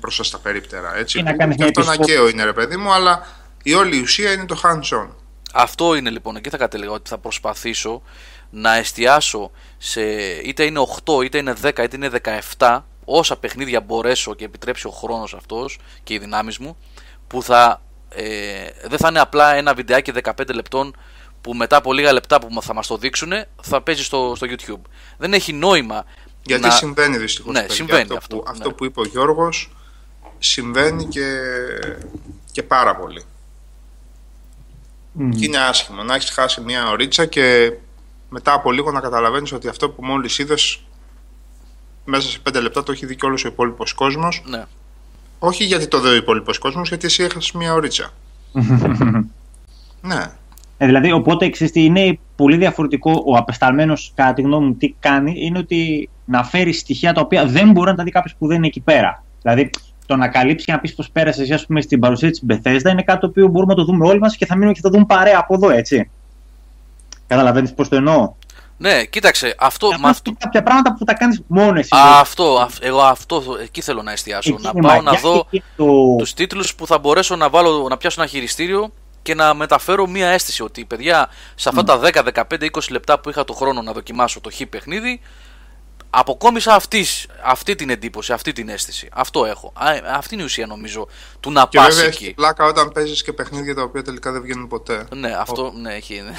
μπροστά 0.00 0.24
στα 0.24 0.38
περίπτερα. 0.38 0.96
Έτσι, 0.96 1.18
Ή 1.18 1.22
να 1.22 1.30
που 1.30 1.36
κάνεις 1.36 1.56
και 1.56 1.62
μια 1.62 1.72
αυτό 1.76 1.80
ένα 1.80 1.92
επισφο- 1.92 2.14
ακαίο 2.16 2.28
είναι 2.28 2.44
ρε 2.44 2.52
παιδί 2.52 2.76
μου, 2.76 2.92
αλλά 2.92 3.26
η 3.66 3.74
όλη 3.74 4.00
ουσία 4.00 4.32
είναι 4.32 4.46
το 4.46 4.60
hands-on. 4.64 5.08
Αυτό 5.54 5.94
είναι 5.94 6.10
λοιπόν, 6.10 6.36
εκεί 6.36 6.48
θα 6.48 6.56
κατέληγα 6.56 6.90
ότι 6.90 7.08
θα 7.08 7.18
προσπαθήσω 7.18 8.02
να 8.50 8.74
εστιάσω 8.76 9.50
σε 9.78 10.02
είτε 10.44 10.64
είναι 10.64 10.80
8, 11.04 11.24
είτε 11.24 11.38
είναι 11.38 11.54
10, 11.62 11.66
είτε 11.66 11.96
είναι 11.96 12.10
17, 12.58 12.80
όσα 13.04 13.36
παιχνίδια 13.36 13.80
μπορέσω 13.80 14.34
και 14.34 14.44
επιτρέψει 14.44 14.86
ο 14.86 14.90
χρόνος 14.90 15.34
αυτός 15.34 15.78
και 16.02 16.14
οι 16.14 16.18
δυνάμεις 16.18 16.58
μου, 16.58 16.76
που 17.26 17.42
θα, 17.42 17.82
ε, 18.08 18.24
δεν 18.88 18.98
θα 18.98 19.08
είναι 19.08 19.20
απλά 19.20 19.54
ένα 19.54 19.74
βιντεάκι 19.74 20.12
15 20.24 20.54
λεπτών 20.54 20.96
που 21.40 21.54
μετά 21.54 21.76
από 21.76 21.92
λίγα 21.92 22.12
λεπτά 22.12 22.40
που 22.40 22.62
θα 22.62 22.74
μας 22.74 22.86
το 22.86 22.96
δείξουν 22.96 23.32
θα 23.62 23.82
παίζει 23.82 24.04
στο, 24.04 24.32
στο 24.36 24.46
YouTube. 24.50 24.90
Δεν 25.18 25.32
έχει 25.32 25.52
νόημα 25.52 26.04
Γιατί 26.42 26.62
να... 26.62 26.70
συμβαίνει 26.70 27.16
δυστυχώς. 27.16 27.52
Ναι, 27.52 27.60
παιδιά, 27.60 27.74
συμβαίνει 27.74 28.02
αυτό, 28.02 28.16
αυτό, 28.16 28.36
Που, 28.36 28.42
ναι. 28.44 28.50
αυτό 28.50 28.72
που 28.72 28.84
είπε 28.84 29.00
ο 29.00 29.04
Γιώργος 29.04 29.70
συμβαίνει 30.38 31.04
και, 31.04 31.38
και 32.52 32.62
πάρα 32.62 32.96
πολύ. 32.96 33.24
Μμ. 35.16 35.30
Και 35.30 35.44
είναι 35.44 35.58
άσχημο 35.58 36.02
να 36.02 36.14
έχεις 36.14 36.30
χάσει 36.30 36.60
μια 36.60 36.88
ωρίτσα 36.88 37.26
και 37.26 37.72
μετά 38.28 38.52
από 38.52 38.72
λίγο 38.72 38.90
να 38.90 39.00
καταλαβαίνεις 39.00 39.52
ότι 39.52 39.68
αυτό 39.68 39.90
που 39.90 40.04
μόλις 40.04 40.38
είδες 40.38 40.84
μέσα 42.04 42.28
σε 42.28 42.38
πέντε 42.38 42.60
λεπτά 42.60 42.82
το 42.82 42.92
έχει 42.92 43.06
δει 43.06 43.16
και 43.16 43.26
όλος 43.26 43.44
ο 43.44 43.48
υπόλοιπος 43.48 43.92
κόσμος. 43.92 44.42
Ναι. 44.46 44.64
Όχι 45.38 45.64
γιατί 45.64 45.88
το 45.88 46.00
δει 46.00 46.08
ο 46.08 46.14
υπόλοιπος 46.14 46.58
κόσμος, 46.58 46.88
γιατί 46.88 47.06
εσύ 47.06 47.22
έχασες 47.22 47.52
μια 47.52 47.74
ωρίτσα. 47.74 48.10
Ναι. 50.00 50.32
Ε, 50.78 50.86
δηλαδή, 50.86 51.12
οπότε 51.12 51.50
ξέρεις 51.50 51.72
τι, 51.72 51.84
είναι 51.84 52.18
πολύ 52.36 52.56
διαφορετικό 52.56 53.22
ο 53.26 53.36
απεσταλμένος, 53.36 54.12
κατά 54.14 54.32
τη 54.32 54.42
γνώμη 54.42 54.66
μου, 54.66 54.74
τι 54.74 54.94
κάνει, 55.00 55.34
είναι 55.36 55.58
ότι 55.58 56.08
να 56.24 56.44
φέρεις 56.44 56.78
στοιχεία 56.78 57.12
τα 57.12 57.20
οποία 57.20 57.46
δεν 57.46 57.70
μπορεί 57.70 57.90
να 57.90 57.96
τα 57.96 58.02
δει 58.02 58.10
κάποιος 58.10 58.34
που 58.38 58.46
δεν 58.46 58.56
είναι 58.56 58.66
εκεί 58.66 58.80
πέρα. 58.80 59.24
Δηλαδή, 59.42 59.70
το 60.06 60.16
να 60.16 60.28
καλύψει 60.28 60.64
και 60.64 60.72
να 60.72 60.78
πεις 60.78 60.94
πώ 60.94 61.04
πέρασες 61.12 61.42
εσύ, 61.42 61.52
ας 61.52 61.66
πούμε, 61.66 61.80
στην 61.80 62.00
παρουσία 62.00 62.30
της 62.30 62.42
Bethesda 62.48 62.90
είναι 62.90 63.02
κάτι 63.02 63.20
το 63.20 63.26
οποίο 63.26 63.46
μπορούμε 63.46 63.72
να 63.72 63.78
το 63.78 63.84
δούμε 63.84 64.06
όλοι 64.06 64.18
μας 64.18 64.36
και 64.36 64.46
θα 64.46 64.54
μείνουμε 64.54 64.72
και 64.72 64.80
θα 64.82 64.88
το 64.88 64.94
δούμε 64.94 65.06
παρέα 65.06 65.38
από 65.38 65.54
εδώ, 65.54 65.70
έτσι. 65.70 66.10
Καταλαβαίνεις 67.26 67.74
πώ 67.74 67.88
το 67.88 67.96
εννοώ. 67.96 68.32
Ναι, 68.76 69.04
κοίταξε, 69.04 69.54
αυτό, 69.58 69.88
με 69.88 70.08
αυτό, 70.08 70.30
Είναι 70.30 70.38
κάποια 70.40 70.62
πράγματα 70.62 70.94
που 70.94 71.04
τα 71.04 71.14
κάνεις 71.14 71.40
μόνο 71.46 71.78
εσύ. 71.78 71.96
Α, 71.96 72.20
αυτό, 72.20 72.58
αυ- 72.60 72.84
εγώ 72.84 73.00
αυτό, 73.00 73.42
εκεί 73.62 73.80
θέλω 73.80 74.02
να 74.02 74.12
εστιάσω. 74.12 74.52
Εκεί 74.52 74.62
να 74.62 74.70
είναι 74.74 74.86
πάω 74.86 74.96
να 74.96 75.02
μαγιά, 75.02 75.20
δω 75.20 75.46
εκεί 75.50 75.64
το... 75.76 76.16
τους 76.18 76.34
τίτλους 76.34 76.74
που 76.74 76.86
θα 76.86 76.98
μπορέσω 76.98 77.36
να, 77.36 77.48
βάλω, 77.48 77.86
να 77.88 77.96
πιάσω 77.96 78.20
ένα 78.20 78.30
χειριστήριο 78.30 78.92
και 79.22 79.34
να 79.34 79.54
μεταφέρω 79.54 80.06
μία 80.06 80.28
αίσθηση 80.28 80.62
ότι 80.62 80.84
παιδιά 80.84 81.28
σε 81.54 81.68
αυτά 81.68 81.84
τα 81.84 82.00
10, 82.02 82.44
15, 82.50 82.70
20 82.72 82.80
λεπτά 82.90 83.20
που 83.20 83.30
είχα 83.30 83.44
το 83.44 83.52
χρόνο 83.52 83.82
να 83.82 83.92
δοκιμάσω 83.92 84.40
το 84.40 84.50
χ 84.50 84.60
παιχνίδι 84.70 85.20
αποκόμισα 86.14 86.74
αυτής, 86.74 87.26
αυτή 87.44 87.74
την 87.74 87.90
εντύπωση, 87.90 88.32
αυτή 88.32 88.52
την 88.52 88.68
αίσθηση. 88.68 89.08
Αυτό 89.12 89.44
έχω. 89.44 89.72
Α, 89.74 89.86
αυτή 90.14 90.34
είναι 90.34 90.42
η 90.42 90.46
ουσία 90.46 90.66
νομίζω 90.66 91.08
του 91.40 91.50
να 91.50 91.66
Και 91.68 91.78
πας 91.78 91.88
βέβαια 91.88 92.04
εκεί. 92.04 92.24
έχεις 92.24 92.34
πλάκα 92.34 92.64
όταν 92.64 92.92
παίζεις 92.92 93.22
και 93.22 93.32
παιχνίδια 93.32 93.74
τα 93.74 93.82
οποία 93.82 94.02
τελικά 94.02 94.32
δεν 94.32 94.42
βγαίνουν 94.42 94.68
ποτέ. 94.68 95.06
Ναι, 95.14 95.34
αυτό 95.38 95.72
ναι, 95.76 95.94
έχει. 95.94 96.22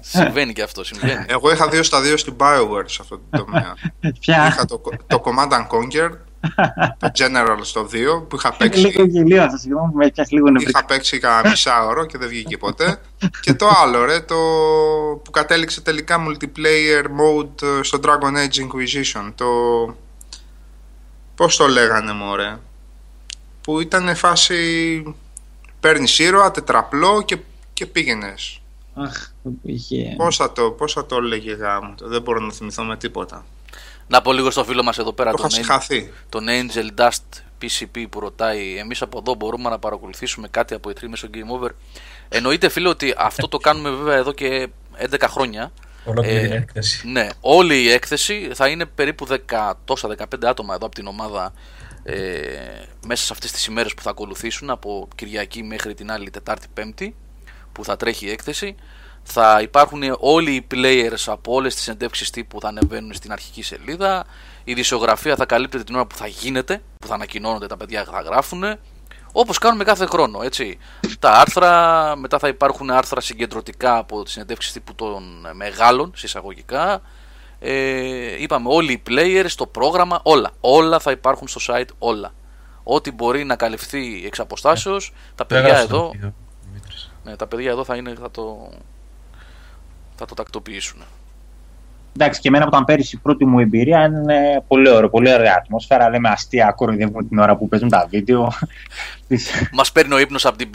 συμβαίνει 0.00 0.52
και 0.52 0.62
αυτό, 0.62 0.84
συμβαίνει. 0.84 1.24
Εγώ 1.28 1.50
είχα 1.52 1.68
δύο 1.68 1.82
στα 1.82 2.00
δύο 2.00 2.16
στην 2.16 2.34
Bioware 2.38 2.84
σε 2.86 2.98
αυτό 3.00 3.20
το 3.30 3.44
τομέα. 3.44 3.74
Πια. 4.20 4.46
είχα 4.46 4.64
το, 4.64 4.80
το 5.06 5.22
Command 5.24 5.52
and 5.52 5.66
Conquer, 5.66 6.10
το 6.98 7.10
General 7.14 7.58
στο 7.60 7.88
2, 7.92 8.28
που 8.28 8.36
είχα 8.36 8.52
παίξει 8.52 8.80
Λίγο 8.80 9.04
γελίο 9.04 9.42
αυτό, 9.42 9.56
συγγνώμη 9.56 9.90
που 9.90 9.96
με 9.96 10.10
πιάσει 10.10 10.34
λίγο 10.34 10.50
νευρικά. 10.50 10.78
Είχα 10.78 10.88
παίξει 10.88 11.18
κανένα 11.18 11.48
μισάωρο 11.48 12.06
και 12.06 12.18
δεν 12.18 12.28
βγήκε 12.28 12.56
ποτέ. 12.56 13.00
και 13.40 13.54
το 13.54 13.68
άλλο, 13.82 14.04
ρε, 14.04 14.20
το 14.20 14.36
που 15.24 15.30
κατέληξε 15.30 15.80
τελικά 15.80 16.26
multiplayer 16.28 17.04
mode 17.04 17.62
ε, 17.62 17.82
στο 17.82 17.98
Dragon 18.02 18.34
Age 18.34 18.66
Inquisition. 18.66 19.32
Το. 19.34 19.46
Πώς 21.34 21.56
το 21.56 21.66
λέγανε, 21.66 22.12
μωρέ. 22.12 22.58
Που 23.60 23.80
ήταν 23.80 24.16
φάση. 24.16 25.14
Παίρνεις 25.80 26.18
ήρωα, 26.18 26.50
τετραπλό 26.50 27.22
και, 27.22 27.38
και 27.72 27.86
πήγαινες. 27.86 28.60
Αχ, 28.94 29.30
είχε... 29.62 30.14
Πώς 30.16 30.36
θα 30.36 30.52
το, 30.52 30.70
πώς 30.70 30.92
θα 30.92 31.06
το 31.06 31.16
έλεγε 31.16 31.52
γάμο, 31.52 31.94
δεν 32.02 32.22
μπορώ 32.22 32.40
να 32.40 32.52
θυμηθώ 32.52 32.84
με 32.84 32.96
τίποτα. 32.96 33.44
Να 34.08 34.22
πω 34.22 34.32
λίγο 34.32 34.50
στο 34.50 34.64
φίλο 34.64 34.82
μας 34.82 34.98
εδώ 34.98 35.12
πέρα 35.12 35.30
Το 35.30 35.36
τον, 35.36 35.46
είχα 35.46 35.58
Angel- 35.78 35.82
συγχαθεί. 35.86 36.12
τον 36.28 36.46
Angel 36.48 37.00
Dust 37.00 37.40
PCP 37.62 38.04
που 38.10 38.20
ρωτάει 38.20 38.76
εμείς 38.78 39.02
από 39.02 39.18
εδώ 39.18 39.34
μπορούμε 39.34 39.68
να 39.70 39.78
παρακολουθήσουμε 39.78 40.48
κάτι 40.48 40.74
από 40.74 40.90
E3 40.90 41.06
μέσω 41.08 41.28
Game 41.34 41.60
Over; 41.60 41.68
Εννοείται 42.28 42.68
φίλε 42.68 42.88
ότι 42.88 43.14
αυτό 43.16 43.48
το 43.48 43.58
κάνουμε 43.58 43.90
βέβαια 43.90 44.16
εδώ 44.16 44.32
και 44.32 44.68
11 44.96 45.26
χρόνια. 45.28 45.72
Ολόκληρη 46.04 46.36
Ε, 46.36 46.42
την 46.42 46.52
έκθεση. 46.52 47.08
Ναι, 47.08 47.28
όλη 47.40 47.82
η 47.82 47.90
έκθεση 47.90 48.50
θα 48.54 48.68
είναι 48.68 48.84
περίπου 48.86 49.26
10, 49.26 49.72
τόσα 49.84 50.08
15 50.08 50.24
άτομα 50.46 50.74
εδώ 50.74 50.86
από 50.86 50.94
την 50.94 51.06
ομάδα 51.06 51.52
ε, 52.02 52.14
μέσα 53.06 53.24
σε 53.24 53.32
αυτές 53.32 53.52
τις 53.52 53.66
ημέρες 53.66 53.94
που 53.94 54.02
θα 54.02 54.10
ακολουθήσουν 54.10 54.70
από 54.70 55.08
Κυριακή 55.14 55.62
μέχρι 55.62 55.94
την 55.94 56.10
άλλη 56.10 56.30
Τετάρτη 56.30 56.66
Πέμπτη 56.74 57.14
που 57.72 57.84
θα 57.84 57.96
τρέχει 57.96 58.26
η 58.26 58.30
έκθεση 58.30 58.74
θα 59.28 59.60
υπάρχουν 59.62 60.02
όλοι 60.18 60.54
οι 60.54 60.66
players 60.74 61.24
από 61.26 61.52
όλες 61.52 61.74
τις 61.74 61.88
εντεύξεις 61.88 62.30
τύπου 62.30 62.48
που 62.48 62.60
θα 62.60 62.68
ανεβαίνουν 62.68 63.14
στην 63.14 63.32
αρχική 63.32 63.62
σελίδα 63.62 64.24
η 64.64 64.74
δισογραφία 64.74 65.36
θα 65.36 65.46
καλύπτεται 65.46 65.84
την 65.84 65.94
ώρα 65.94 66.06
που 66.06 66.16
θα 66.16 66.26
γίνεται 66.26 66.82
που 66.98 67.06
θα 67.06 67.14
ανακοινώνονται 67.14 67.66
τα 67.66 67.76
παιδιά 67.76 68.04
θα 68.04 68.20
γράφουν 68.20 68.64
όπως 69.32 69.58
κάνουμε 69.58 69.84
κάθε 69.84 70.06
χρόνο 70.06 70.42
έτσι. 70.42 70.78
τα 71.18 71.30
άρθρα 71.30 72.16
μετά 72.16 72.38
θα 72.38 72.48
υπάρχουν 72.48 72.90
άρθρα 72.90 73.20
συγκεντρωτικά 73.20 73.96
από 73.96 74.22
τις 74.22 74.32
συνεντεύξεις 74.32 74.72
τύπου 74.72 74.94
των 74.94 75.22
μεγάλων 75.54 76.12
συσσαγωγικά 76.16 77.02
ε, 77.58 78.42
είπαμε 78.42 78.68
όλοι 78.68 78.92
οι 78.92 79.02
players, 79.08 79.50
το 79.56 79.66
πρόγραμμα, 79.66 80.20
όλα. 80.22 80.50
Όλα 80.60 80.98
θα 80.98 81.10
υπάρχουν 81.10 81.48
στο 81.48 81.60
site, 81.66 81.88
όλα. 81.98 82.32
Ό,τι 82.82 83.12
μπορεί 83.12 83.44
να 83.44 83.56
καλυφθεί 83.56 84.22
εξ 84.26 84.40
αποστάσεως, 84.40 85.12
τα 85.34 85.46
Το 85.46 85.54
παιδιά 85.54 85.64
έγραψε 85.64 85.86
το 85.86 85.96
εδώ, 85.96 86.10
βίντεο, 86.10 86.34
Δημήτρης. 86.66 87.12
ναι, 87.24 87.36
τα 87.36 87.46
παιδιά 87.46 87.70
εδώ 87.70 87.84
θα, 87.84 87.96
είναι, 87.96 88.14
θα, 88.20 88.30
το, 88.30 88.68
θα 90.16 90.24
το 90.26 90.34
τακτοποιήσουν. 90.34 91.02
Εντάξει, 92.18 92.40
και 92.40 92.48
εμένα 92.48 92.64
που 92.64 92.70
ήταν 92.72 92.84
πέρυσι 92.84 93.16
η 93.16 93.18
πρώτη 93.18 93.44
μου 93.44 93.58
εμπειρία 93.58 94.04
είναι 94.04 94.62
πολύ 94.68 94.88
ωραίο, 94.88 95.10
πολύ 95.10 95.34
ωραία 95.34 95.54
ατμόσφαιρα. 95.58 96.08
Λέμε 96.10 96.28
αστεία, 96.28 96.72
κοροϊδεύουμε 96.76 97.24
την 97.24 97.38
ώρα 97.38 97.56
που 97.56 97.68
παίζουν 97.68 97.88
τα 97.88 98.06
βίντεο. 98.10 98.52
Μας 99.72 99.92
παίρνει 99.92 100.14
ο 100.14 100.18
ύπνος 100.18 100.46
από 100.46 100.56
την 100.58 100.70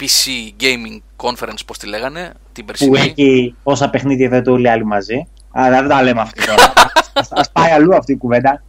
PC 0.00 0.52
Gaming 0.62 1.26
Conference, 1.26 1.60
πώς 1.66 1.78
τη 1.78 1.86
λέγανε, 1.86 2.32
την 2.52 2.64
που 2.64 2.72
περσινή. 2.72 2.98
έχει 2.98 3.54
όσα 3.62 3.90
παιχνίδια 3.90 4.28
δεν 4.28 4.42
το 4.42 4.52
όλοι 4.52 4.68
άλλοι 4.68 4.84
μαζί. 4.84 5.26
Αλλά 5.50 5.80
δεν 5.80 5.88
τα 5.88 6.02
λέμε 6.02 6.20
αυτή 6.20 6.46
τώρα. 6.46 6.72
Α 7.40 7.50
πάει 7.52 7.70
αλλού 7.70 7.94
αυτή 7.96 8.12
η 8.12 8.16
κουβέντα. 8.16 8.62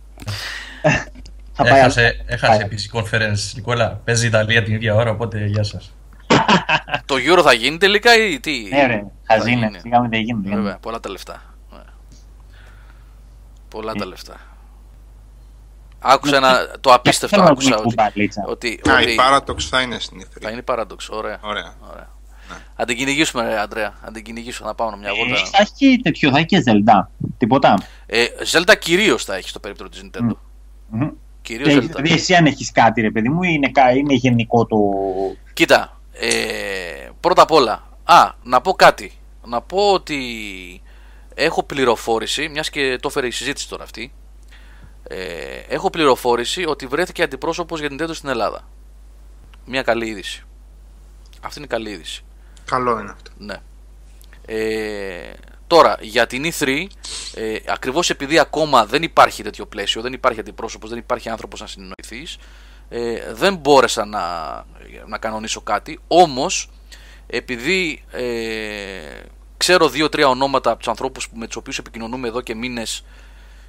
Θα 1.53 1.63
πάει 1.63 1.71
αλλού. 1.71 1.79
Έχασε, 1.79 2.23
έχασε 2.25 2.51
Πάει. 2.51 2.61
επίσης 2.65 2.91
conference, 2.93 3.51
Νικόλα. 3.55 4.01
Παίζει 4.03 4.25
η 4.25 4.27
Ιταλία 4.27 4.63
την 4.63 4.73
ίδια 4.73 4.95
ώρα, 4.95 5.11
οπότε 5.11 5.45
γεια 5.45 5.63
σας. 5.63 5.93
Το 7.05 7.15
Euro 7.15 7.41
θα 7.43 7.53
γίνει 7.53 7.77
τελικά 7.77 8.15
ή 8.17 8.39
τι; 8.39 8.67
Ναι, 8.69 8.85
ρε, 8.85 9.03
Θα 9.23 9.33
χαζίνε. 9.33 9.65
γίνει. 9.65 9.79
Σιγά 9.79 9.99
μην 10.01 10.09
δεν 10.09 10.21
γίνεται. 10.21 10.55
Βέβαια, 10.55 10.77
πολλά 10.77 10.99
τα 10.99 11.09
λεφτά. 11.09 11.41
Ναι. 11.71 11.79
Πολλά 13.69 13.93
τα 13.93 14.05
λεφτά. 14.05 14.35
Άκουσα 15.99 16.35
ένα, 16.35 16.67
το 16.81 16.93
απίστευτο 16.93 17.35
Θέλω 17.35 17.47
να 17.47 17.51
άκουσα 17.51 17.69
πούμε 17.75 17.81
ότι, 17.85 17.95
κουμπαλίτσα. 17.95 18.43
ότι, 18.47 18.79
Α, 18.89 18.93
ότι 18.93 19.11
η 19.11 19.17
Paradox 19.19 19.61
θα 19.61 19.81
είναι 19.81 19.99
στην 19.99 20.21
θα 20.21 20.47
E3. 20.47 20.51
είναι 20.51 20.59
η 20.59 20.63
παράδοξη. 20.63 21.09
Ωραία. 21.11 21.37
Ωραία. 21.41 21.73
Ωραία. 21.91 22.11
Αν 22.75 22.85
την 22.85 22.97
κυνηγήσουμε, 22.97 23.43
ρε, 23.43 23.59
Αντρέα. 23.59 23.93
Αν 24.01 24.13
την 24.13 24.23
κυνηγήσουμε, 24.23 24.67
να 24.67 24.75
πάμε 24.75 24.97
μια 24.97 25.09
Ε, 25.09 25.13
βόλτα. 25.13 25.45
Θα 25.45 25.57
έχει 25.61 25.99
τέτοιο, 26.03 26.31
θα 26.31 26.37
έχει 26.37 26.45
και 26.45 26.63
Zelda. 26.67 27.07
Τίποτα. 27.37 27.77
Ε, 28.05 28.25
Zelda 28.51 28.73
κυρίως 28.79 29.23
θα 29.25 29.35
έχει 29.35 29.49
στο 29.49 29.59
περίπτωμα 29.59 29.89
της 29.89 30.01
Nintendo. 30.05 30.35
Μμμ. 30.89 31.09
Κυρίως 31.41 31.67
Και 31.73 31.77
Zelda. 31.79 31.81
Δηλαδή, 31.81 32.11
εσύ 32.13 32.35
αν 32.35 32.45
έχεις 32.45 32.71
κάτι, 32.71 33.01
ρε 33.01 33.11
παιδί 33.11 33.29
μου, 33.29 33.43
είναι, 33.43 33.69
κα- 33.71 33.91
είναι 33.91 34.13
γενικό 34.13 34.65
το. 34.65 34.77
Κοίτα, 35.53 36.01
ε, 36.13 37.09
πρώτα 37.19 37.41
απ' 37.41 37.51
όλα, 37.51 37.87
α, 38.03 38.31
να 38.43 38.61
πω 38.61 38.73
κάτι. 38.73 39.11
Να 39.45 39.61
πω 39.61 39.91
ότι 39.91 40.81
έχω 41.33 41.63
πληροφόρηση, 41.63 42.49
μιας 42.49 42.69
και 42.69 42.97
το 43.01 43.07
έφερε 43.07 43.27
η 43.27 43.31
συζήτηση 43.31 43.69
τώρα 43.69 43.83
αυτή, 43.83 44.13
ε, 45.07 45.17
έχω 45.67 45.89
πληροφόρηση 45.89 46.65
ότι 46.65 46.87
βρέθηκε 46.87 47.23
αντιπρόσωπος 47.23 47.79
για 47.79 47.89
την 47.89 47.97
Nintendo 48.01 48.15
στην 48.15 48.29
Ελλάδα. 48.29 48.67
Μια 49.65 49.81
καλή 49.81 50.07
είδηση. 50.07 50.43
Αυτή 51.41 51.57
είναι 51.57 51.67
η 51.67 51.69
καλή 51.69 51.89
είδηση. 51.89 52.23
Καλό 52.65 52.99
είναι 52.99 53.11
αυτό. 53.11 53.31
Ναι. 53.37 53.55
Ε, 54.45 55.33
τώρα, 55.67 55.97
για 56.01 56.27
την 56.27 56.43
E3, 56.45 56.87
ε, 57.35 57.55
ακριβώς 57.67 58.09
επειδή 58.09 58.39
ακόμα 58.39 58.85
δεν 58.85 59.03
υπάρχει 59.03 59.43
τέτοιο 59.43 59.65
πλαίσιο, 59.65 60.01
δεν 60.01 60.13
υπάρχει 60.13 60.39
αντιπρόσωπος, 60.39 60.89
δεν 60.89 60.99
υπάρχει 60.99 61.29
άνθρωπος 61.29 61.61
να 61.61 61.67
συνεννοηθείς, 61.67 62.37
ε, 62.95 63.33
δεν 63.33 63.55
μπόρεσα 63.55 64.05
να, 64.05 64.21
να 65.07 65.17
κανονίσω 65.17 65.61
κάτι, 65.61 65.99
όμως 66.07 66.69
επειδή 67.27 68.03
ε, 68.11 69.21
ξέρω 69.57 69.89
δύο-τρία 69.89 70.27
ονόματα 70.27 70.69
από 70.69 70.79
τους 70.79 70.87
ανθρώπους 70.87 71.29
με 71.33 71.45
τους 71.45 71.55
οποίους 71.55 71.77
επικοινωνούμε 71.77 72.27
εδώ 72.27 72.41
και 72.41 72.55
μήνες 72.55 73.03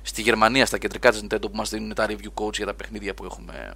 στη 0.02 0.22
Γερμανία, 0.22 0.66
στα 0.66 0.78
κεντρικά 0.78 1.10
της 1.10 1.24
Nintendo 1.24 1.40
που 1.40 1.56
μας 1.56 1.70
δίνουν 1.70 1.94
τα 1.94 2.06
review 2.08 2.42
coach 2.42 2.56
για 2.56 2.66
τα 2.66 2.74
παιχνίδια 2.74 3.14
που, 3.14 3.24
έχουμε, 3.24 3.72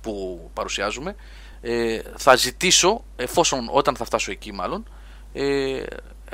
που 0.00 0.40
παρουσιάζουμε, 0.52 1.16
ε, 1.60 2.00
θα 2.16 2.36
ζητήσω, 2.36 3.04
εφόσον 3.16 3.68
όταν 3.72 3.96
θα 3.96 4.04
φτάσω 4.04 4.30
εκεί 4.30 4.52
μάλλον, 4.52 4.88
ε, 5.32 5.82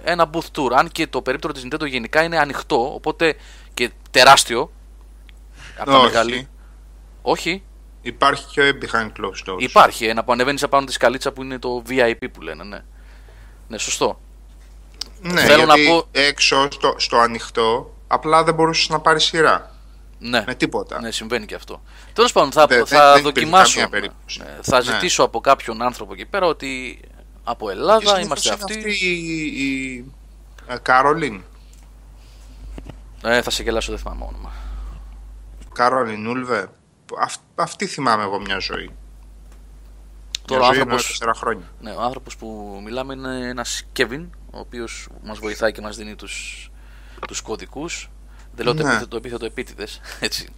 ένα 0.03 0.31
booth 0.33 0.61
tour. 0.61 0.73
Αν 0.73 0.89
και 0.89 1.07
το 1.07 1.23
περίπτωρο 1.23 1.53
της 1.53 1.67
Nintendo 1.67 1.87
γενικά 1.87 2.23
είναι 2.23 2.39
ανοιχτό, 2.39 2.95
οπότε 2.95 3.35
και 3.75 3.91
τεράστιο. 4.11 4.73
Από 5.79 5.91
τα 5.91 5.97
Όχι. 5.97 6.07
μεγάλη. 6.07 6.49
Όχι, 7.23 7.63
Υπάρχει 8.09 8.47
και 8.51 8.75
behind 8.83 9.07
closed 9.21 9.51
doors. 9.53 9.57
υπάρχει 9.59 10.07
ένα 10.07 10.25
που 10.25 10.33
ανεβαίνει 10.33 10.59
απάνω 10.63 10.87
τη 10.87 10.93
σκαλίτσα 10.93 11.33
που 11.33 11.43
είναι 11.43 11.59
το 11.59 11.83
VIP 11.89 12.15
που 12.33 12.41
λένε, 12.41 12.65
ναι. 12.65 12.79
Ναι, 13.69 13.79
σωστό. 13.79 14.21
Ναι, 15.21 15.41
Θέλω 15.41 15.65
να 15.67 15.75
γιατί 15.77 15.91
πω- 15.91 16.07
έξω 16.11 16.69
στο, 16.71 16.95
στο 16.99 17.19
ανοιχτό 17.19 17.95
απλά 18.07 18.45
δεν 18.45 18.55
μπορούσες 18.55 18.89
να 18.89 19.01
πάρεις 19.01 19.25
σειρά. 19.25 19.71
Ναι. 20.19 20.45
Με 20.47 20.55
τίποτα. 20.55 21.01
Ναι, 21.01 21.11
συμβαίνει 21.11 21.47
και 21.47 21.55
αυτό. 21.55 21.83
Τέλος 22.13 22.33
πάντων, 22.33 22.53
θα, 22.53 22.67
Δεν- 22.67 22.87
θα 22.87 23.13
δεν 23.13 23.21
υπήρχε 23.21 23.41
δοκιμάσω. 23.41 23.73
καμία 23.75 23.89
περίπτωση. 23.89 24.39
Ναι, 24.43 24.57
θα 24.63 24.77
Ναι. 24.77 24.83
ζητήσω 24.83 25.23
από 25.23 25.41
κάποιον 25.41 25.83
άνθρωπο 25.83 26.13
εκεί 26.13 26.27
πέρα 26.27 26.47
ότι 26.47 27.01
από 27.45 27.67
Και 27.67 27.73
Ελλάδα 27.73 28.01
συνήθως 28.01 28.25
είμαστε 28.25 28.49
είναι 28.55 28.59
αυτοί. 28.63 28.79
αυτή 28.89 29.07
η, 29.07 29.43
η, 29.67 30.05
ε, 30.67 30.77
Κάρολιν. 30.83 31.43
Ε, 33.23 33.43
θα 33.43 33.51
σε 33.51 33.63
γελάσω, 33.63 33.91
δεν 33.91 34.01
θυμάμαι 34.01 34.25
όνομα. 34.29 34.53
Κάρολιν 35.75 36.27
Ούλβε. 36.27 36.69
Αυ- 37.21 37.41
αυτή 37.55 37.87
θυμάμαι 37.87 38.23
εγώ 38.23 38.41
μια 38.41 38.59
ζωή. 38.59 38.91
Τώρα 40.45 40.61
ο 40.61 40.65
μια 40.65 40.73
ζωή 40.73 40.81
άνθρωπος- 40.81 40.81
εννοώ 40.81 40.97
τέσσερα 41.09 41.35
χρόνια. 41.35 41.71
Ναι, 41.81 41.91
ο 41.91 42.01
άνθρωπος 42.03 42.37
που 42.37 42.81
μιλάμε 42.85 43.15
είναι 43.15 43.49
ένας 43.49 43.83
Κέβιν, 43.93 44.31
ο 44.51 44.59
οποίος 44.59 45.09
μας 45.23 45.39
βοηθάει 45.39 45.73
και 45.73 45.81
μας 45.81 45.97
δίνει 45.97 46.15
τους, 46.15 46.71
τους 47.27 47.41
κωδικούς. 47.41 48.11
Δεν 48.55 48.65
λέω 48.67 48.75
το 48.75 48.83
Ναι. 48.83 48.89
επίθετο, 48.89 49.09
το 49.11 49.17
επίθετο 49.17 49.45
επίτηδες, 49.45 50.01
έτσι. 50.21 50.49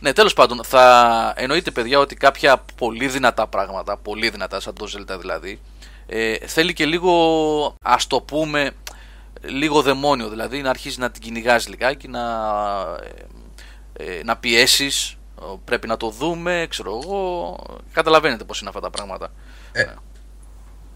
ναι, 0.00 0.12
τέλος 0.12 0.32
πάντων, 0.34 0.64
θα 0.64 1.32
εννοείται 1.36 1.70
παιδιά 1.70 1.98
ότι 1.98 2.14
κάποια 2.16 2.56
πολύ 2.76 3.08
δυνατά 3.08 3.46
πράγματα, 3.46 3.96
πολύ 3.96 4.28
δυνατά 4.30 4.60
σαν 4.60 4.74
το 4.74 4.86
Zelda 4.96 5.18
δηλαδή, 5.20 5.60
ε, 6.06 6.36
θέλει 6.46 6.72
και 6.72 6.86
λίγο, 6.86 7.74
ας 7.82 8.06
το 8.06 8.20
πούμε, 8.20 8.70
λίγο 9.42 9.82
δαιμόνιο, 9.82 10.28
δηλαδή 10.28 10.62
να 10.62 10.70
αρχίσεις 10.70 10.98
να 10.98 11.10
την 11.10 11.22
κυνηγάς 11.22 11.68
λιγάκι, 11.68 12.08
να, 12.08 12.22
ε, 13.94 14.18
ε, 14.18 14.22
να 14.24 14.36
πιέσεις, 14.36 15.16
πρέπει 15.64 15.86
να 15.86 15.96
το 15.96 16.10
δούμε, 16.10 16.66
ξέρω 16.68 17.00
εγώ. 17.02 17.56
Καταλαβαίνετε 17.92 18.44
πώς 18.44 18.60
είναι 18.60 18.68
αυτά 18.68 18.80
τα 18.80 18.90
πράγματα. 18.90 19.28
Ε, 19.72 19.84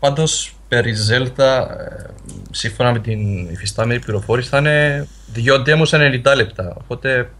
Πάντως 0.00 0.54
περί 0.68 0.94
Zelda, 1.10 1.38
ε, 1.38 2.06
σύμφωνα 2.50 2.92
με 2.92 2.98
την 2.98 3.48
υφιστάμενη 3.50 4.00
πληροφόρηση, 4.00 4.48
θα 4.48 4.58
είναι 4.58 5.08
δύο 5.26 5.62
demos 5.66 5.88
90 5.88 6.34
λεπτά. 6.36 6.76
Οπότε 6.80 7.30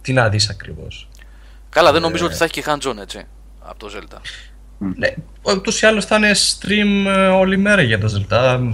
τι 0.00 0.12
να 0.12 0.28
δεις 0.28 0.48
ακριβώς. 0.48 1.08
Καλά, 1.68 1.92
δεν 1.92 2.00
νομίζω 2.00 2.26
ότι 2.26 2.34
θα 2.34 2.44
έχει 2.44 2.52
και 2.52 2.64
hands-on 2.66 2.96
έτσι 3.00 3.26
από 3.60 3.78
το 3.78 3.90
Zelda. 3.94 4.18
Ναι, 4.96 5.14
ούτως 5.42 5.82
ή 5.82 5.86
άλλως 5.86 6.04
θα 6.04 6.16
είναι 6.16 6.30
stream 6.32 7.06
ε, 7.06 7.26
όλη 7.26 7.56
μέρα 7.56 7.82
για 7.82 7.98
το 7.98 8.12
Zelda. 8.14 8.72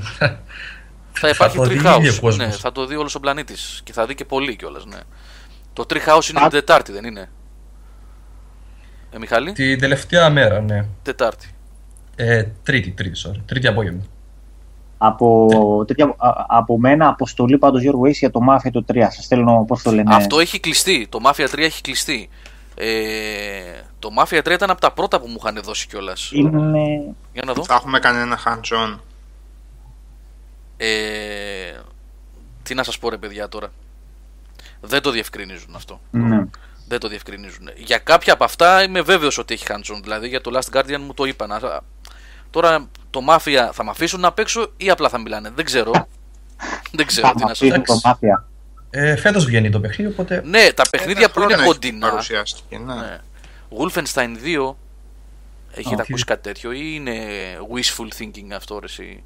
Θα 1.13 1.29
υπάρχει 1.29 1.59
Treehouse. 1.67 2.37
Ναι, 2.37 2.51
θα 2.51 2.73
το 2.73 2.87
δει 2.87 2.97
όλος 2.97 3.15
ο 3.15 3.21
πλανήτης 3.21 3.81
και 3.85 3.93
θα 3.93 4.07
δει 4.07 4.15
και 4.15 4.25
πολύ 4.25 4.57
κιόλας. 4.57 4.85
Ναι. 4.85 4.99
Το 5.81 5.87
Treehouse 5.95 6.31
είναι 6.31 6.41
την 6.41 6.51
Τετάρτη, 6.51 6.93
δεν 6.93 7.05
είναι; 7.05 7.31
Ε, 9.11 9.19
Μιχάλη; 9.19 9.53
Την 9.53 9.79
τελευταία 9.79 10.31
μέρα, 10.31 10.61
ναι. 10.61 10.85
Τετάρτη. 11.03 11.55
Ε, 12.17 12.45
τρίτη, 12.63 12.91
τρίτη, 12.91 13.21
sorry. 13.27 13.41
Τρίτη 13.47 13.67
απόγευμα. 13.67 14.03
Από, 14.99 15.85
τέτοια, 15.87 16.15
από 16.49 16.79
μένα 16.79 17.09
αποστολή 17.09 17.59
πάντως 17.59 17.83
Γιώργο 17.83 18.07
είσαι 18.07 18.19
για 18.19 18.31
το 18.31 18.41
Mafia 18.51 18.71
το 18.73 18.85
3. 18.93 19.07
Σας 19.11 19.25
στέλνω 19.25 19.65
πώς 19.67 19.83
το 19.83 19.91
λένε; 19.91 20.15
Αυτό 20.15 20.39
έχει 20.39 20.61
κλειστεί. 20.61 21.07
Το 21.09 21.19
Mafia 21.25 21.47
3 21.55 21.59
έχει 21.59 21.81
κλειστεί. 21.81 22.29
Ε, 22.75 22.89
το 23.99 24.09
Mafia 24.19 24.39
3 24.39 24.51
ήταν 24.51 24.71
από 24.71 24.81
τα 24.81 24.93
πρώτα 24.93 25.21
που 25.21 25.27
μου 25.27 25.37
είχαν 25.41 25.61
δώσει 25.63 25.87
κιόλας. 25.87 26.31
Είναι... 26.33 27.15
Για 27.33 27.43
να 27.47 27.53
δω. 27.53 27.65
Θα 27.65 27.75
έχουμε 27.75 27.99
κανένα 27.99 28.39
hands-on. 28.45 28.99
Ε, 30.77 30.87
τι 32.63 32.75
να 32.75 32.83
σας 32.83 32.99
πω 32.99 33.11
ρε 33.11 33.17
παιδιά 33.17 33.49
τώρα. 33.49 33.69
Δεν 34.81 35.03
το 35.03 35.11
διευκρινίζουν 35.11 35.75
αυτό. 35.75 36.01
Ναι. 36.11 36.45
Δεν 36.89 36.99
το 36.99 37.09
διευκρινίζουν. 37.09 37.71
Για 37.77 37.99
κάποια 37.99 38.33
από 38.33 38.45
αυτά 38.45 38.83
είμαι 38.83 39.01
βέβαιος 39.01 39.39
ότι 39.39 39.55
έχει 39.55 39.65
hands-on. 39.69 40.01
Δηλαδή 40.03 40.29
για 40.29 40.41
το 40.41 40.51
Last 40.55 40.77
Guardian 40.77 40.99
μου 40.99 41.15
το 41.15 41.25
είπαν. 41.25 41.51
Τώρα 42.51 42.89
το 43.11 43.21
Mafia 43.29 43.69
θα 43.73 43.85
με 43.85 43.91
αφήσουν 43.91 44.21
να 44.21 44.33
παίξω 44.33 44.73
ή 44.77 44.91
απλά 44.91 45.09
θα 45.09 45.19
μιλάνε. 45.19 45.51
Δεν 45.55 45.65
ξέρω. 45.65 45.93
Δεν 46.99 47.07
ξέρω 47.07 47.33
τι 47.37 47.45
να 47.45 47.55
σου 47.55 47.69
πω. 47.85 48.19
Ε, 48.91 49.17
φέτος 49.17 49.45
βγαίνει 49.45 49.71
το 49.71 49.81
παιχνίδι, 49.81 50.11
οπότε... 50.11 50.43
Ναι, 50.45 50.73
τα 50.73 50.83
παιχνίδια 50.91 51.31
που 51.31 51.43
είναι 51.43 51.57
κοντινά. 51.65 52.09
Παρουσιάστηκε, 52.09 52.79
ναι. 52.79 52.95
ναι. 52.95 53.19
Wolfenstein 53.79 54.59
2 54.69 54.75
Έχετε 55.75 56.03
ακούσει 56.03 56.25
κάτι 56.25 56.43
τέτοιο 56.43 56.73
ή 56.73 56.93
είναι 56.95 57.15
wishful 57.75 58.23
thinking 58.23 58.53
αυτό 58.57 58.79
ρε 58.79 58.87
εσύ; 58.87 59.25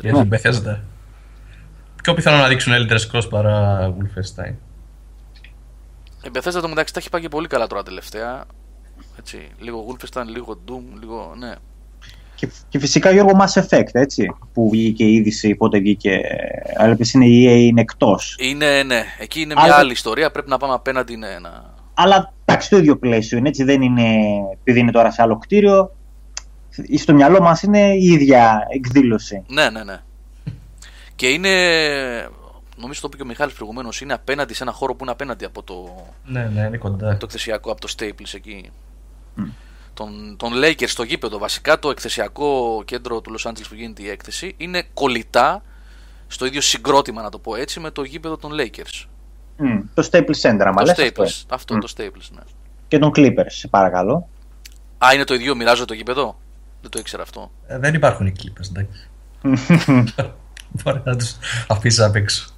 Για 0.00 0.12
την 0.12 0.28
Bethesda. 0.32 0.78
Πιο 2.02 2.14
πιθανό 2.14 2.36
να 2.36 2.48
δείξουν 2.48 2.72
Elder 2.76 2.98
Scrolls 2.98 3.30
παρά 3.30 3.88
Wolfenstein. 3.98 4.54
Η 6.24 6.30
Bethesda 6.32 6.60
το 6.60 6.68
μεταξύ 6.68 6.92
τα 6.92 6.98
έχει 7.00 7.10
πάει 7.10 7.20
και 7.20 7.28
πολύ 7.28 7.46
καλά 7.46 7.66
τώρα 7.66 7.82
τελευταία. 7.82 8.44
Έτσι, 9.18 9.48
λίγο 9.58 9.86
Wolfenstein, 9.88 10.24
λίγο 10.26 10.60
Doom, 10.68 11.00
λίγο. 11.00 11.34
Ναι. 11.38 11.52
Και, 12.34 12.48
και 12.68 12.78
φυσικά 12.78 13.10
Γιώργο 13.10 13.38
Mass 13.40 13.62
Effect, 13.62 13.88
έτσι, 13.92 14.34
που 14.52 14.70
βγήκε 14.70 15.04
η 15.04 15.12
είδηση, 15.12 15.54
πότε 15.54 15.78
βγήκε, 15.78 16.20
αλλά 16.76 16.92
επίσης 16.92 17.14
είναι 17.14 17.26
η 17.26 17.46
EA 17.46 17.68
είναι 17.68 17.80
εκτός. 17.80 18.36
Είναι, 18.38 18.82
ναι, 18.82 19.04
εκεί 19.18 19.40
είναι 19.40 19.54
μια 19.54 19.74
άλλη 19.74 19.92
ιστορία, 19.92 20.30
πρέπει 20.30 20.48
να 20.48 20.56
πάμε 20.56 20.74
απέναντι, 20.74 21.16
ναι, 21.16 21.38
να... 21.38 21.74
Αλλά 21.94 22.32
εντάξει, 22.44 22.70
το 22.70 22.76
ίδιο 22.76 22.96
πλαίσιο 22.96 23.38
είναι, 23.38 23.48
έτσι, 23.48 23.64
δεν 23.64 23.82
είναι, 23.82 24.16
επειδή 24.52 24.78
είναι 24.78 24.90
τώρα 24.90 25.10
σε 25.10 25.22
άλλο 25.22 25.38
κτίριο, 25.38 25.90
στο 26.98 27.14
μυαλό 27.14 27.40
μας 27.40 27.62
είναι 27.62 27.94
η 27.94 28.04
ίδια 28.04 28.66
εκδήλωση. 28.68 29.44
Ναι, 29.46 29.70
ναι, 29.70 29.84
ναι. 29.84 30.00
Και 31.16 31.28
είναι, 31.28 31.50
νομίζω 32.80 33.00
το 33.00 33.06
είπε 33.06 33.16
και 33.16 33.22
ο 33.22 33.26
Μιχάλης 33.26 33.54
προηγουμένως, 33.54 34.00
είναι 34.00 34.12
απέναντι 34.12 34.54
σε 34.54 34.62
ένα 34.62 34.72
χώρο 34.72 34.94
που 34.94 35.02
είναι 35.02 35.12
απέναντι 35.12 35.44
από 35.44 35.62
το, 35.62 36.06
ναι, 36.24 36.50
ναι, 36.54 36.60
είναι 36.60 36.76
κοντά. 36.76 37.16
το 37.16 37.24
εκθεσιακό, 37.24 37.70
από 37.70 37.80
το 37.80 37.94
Staples 37.98 38.34
εκεί. 38.34 38.70
Mm. 39.38 39.42
Τον, 39.94 40.36
τον 40.36 40.52
Lakers 40.54 40.88
στο 40.88 41.02
γήπεδο, 41.02 41.38
βασικά 41.38 41.78
το 41.78 41.90
εκθεσιακό 41.90 42.82
κέντρο 42.84 43.20
του 43.20 43.34
Los 43.38 43.48
Angeles 43.48 43.64
που 43.68 43.74
γίνεται 43.74 44.02
η 44.02 44.08
έκθεση, 44.08 44.54
είναι 44.56 44.82
κολλητά 44.94 45.62
στο 46.26 46.46
ίδιο 46.46 46.60
συγκρότημα, 46.60 47.22
να 47.22 47.30
το 47.30 47.38
πω 47.38 47.54
έτσι, 47.54 47.80
με 47.80 47.90
το 47.90 48.02
γήπεδο 48.02 48.36
των 48.36 48.50
Lakers. 48.54 49.06
Mm, 49.58 49.82
το 49.94 50.08
Staples 50.10 50.40
Center, 50.40 50.62
άμα 50.64 50.82
το 50.82 50.92
Staples, 50.96 51.22
αυτό, 51.22 51.54
αυτό 51.54 51.76
mm. 51.76 51.80
το 51.80 51.92
Staples, 51.96 52.28
ναι. 52.32 52.42
Και 52.88 52.98
τον 52.98 53.10
Clippers, 53.16 53.46
σε 53.46 53.68
παρακαλώ. 53.68 54.28
Α, 55.04 55.14
είναι 55.14 55.24
το 55.24 55.34
ίδιο, 55.34 55.56
μοιράζω 55.56 55.84
το 55.84 55.94
γήπεδο; 55.94 56.38
Δεν 56.80 56.90
το 56.90 56.98
ήξερα 56.98 57.22
αυτό. 57.22 57.50
Ε, 57.66 57.78
δεν 57.78 57.94
υπάρχουν 57.94 58.26
οι 58.26 58.32
Clippers, 58.38 58.68
εντάξει. 58.70 59.08
Μπορεί 60.82 61.00
να 61.04 61.16
τους 61.16 61.36
αφήσεις 61.68 62.00
απ' 62.00 62.16
έξω. 62.16 62.48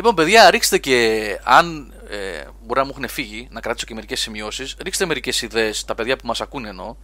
Λοιπόν, 0.00 0.14
παιδιά, 0.14 0.50
ρίξτε 0.50 0.78
και 0.78 1.38
αν 1.44 1.92
ε, 2.10 2.44
μπορεί 2.66 2.80
να 2.80 2.84
μου 2.84 2.90
έχουν 2.90 3.08
φύγει, 3.08 3.48
να 3.50 3.60
κρατήσω 3.60 3.86
και 3.86 3.94
μερικές 3.94 4.20
σημειώσεις, 4.20 4.76
ρίξτε 4.82 5.06
μερικές 5.06 5.42
ιδέες, 5.42 5.84
τα 5.84 5.94
παιδιά 5.94 6.16
που 6.16 6.26
μας 6.26 6.40
ακούνε 6.40 6.68
εννοώ, 6.68 6.96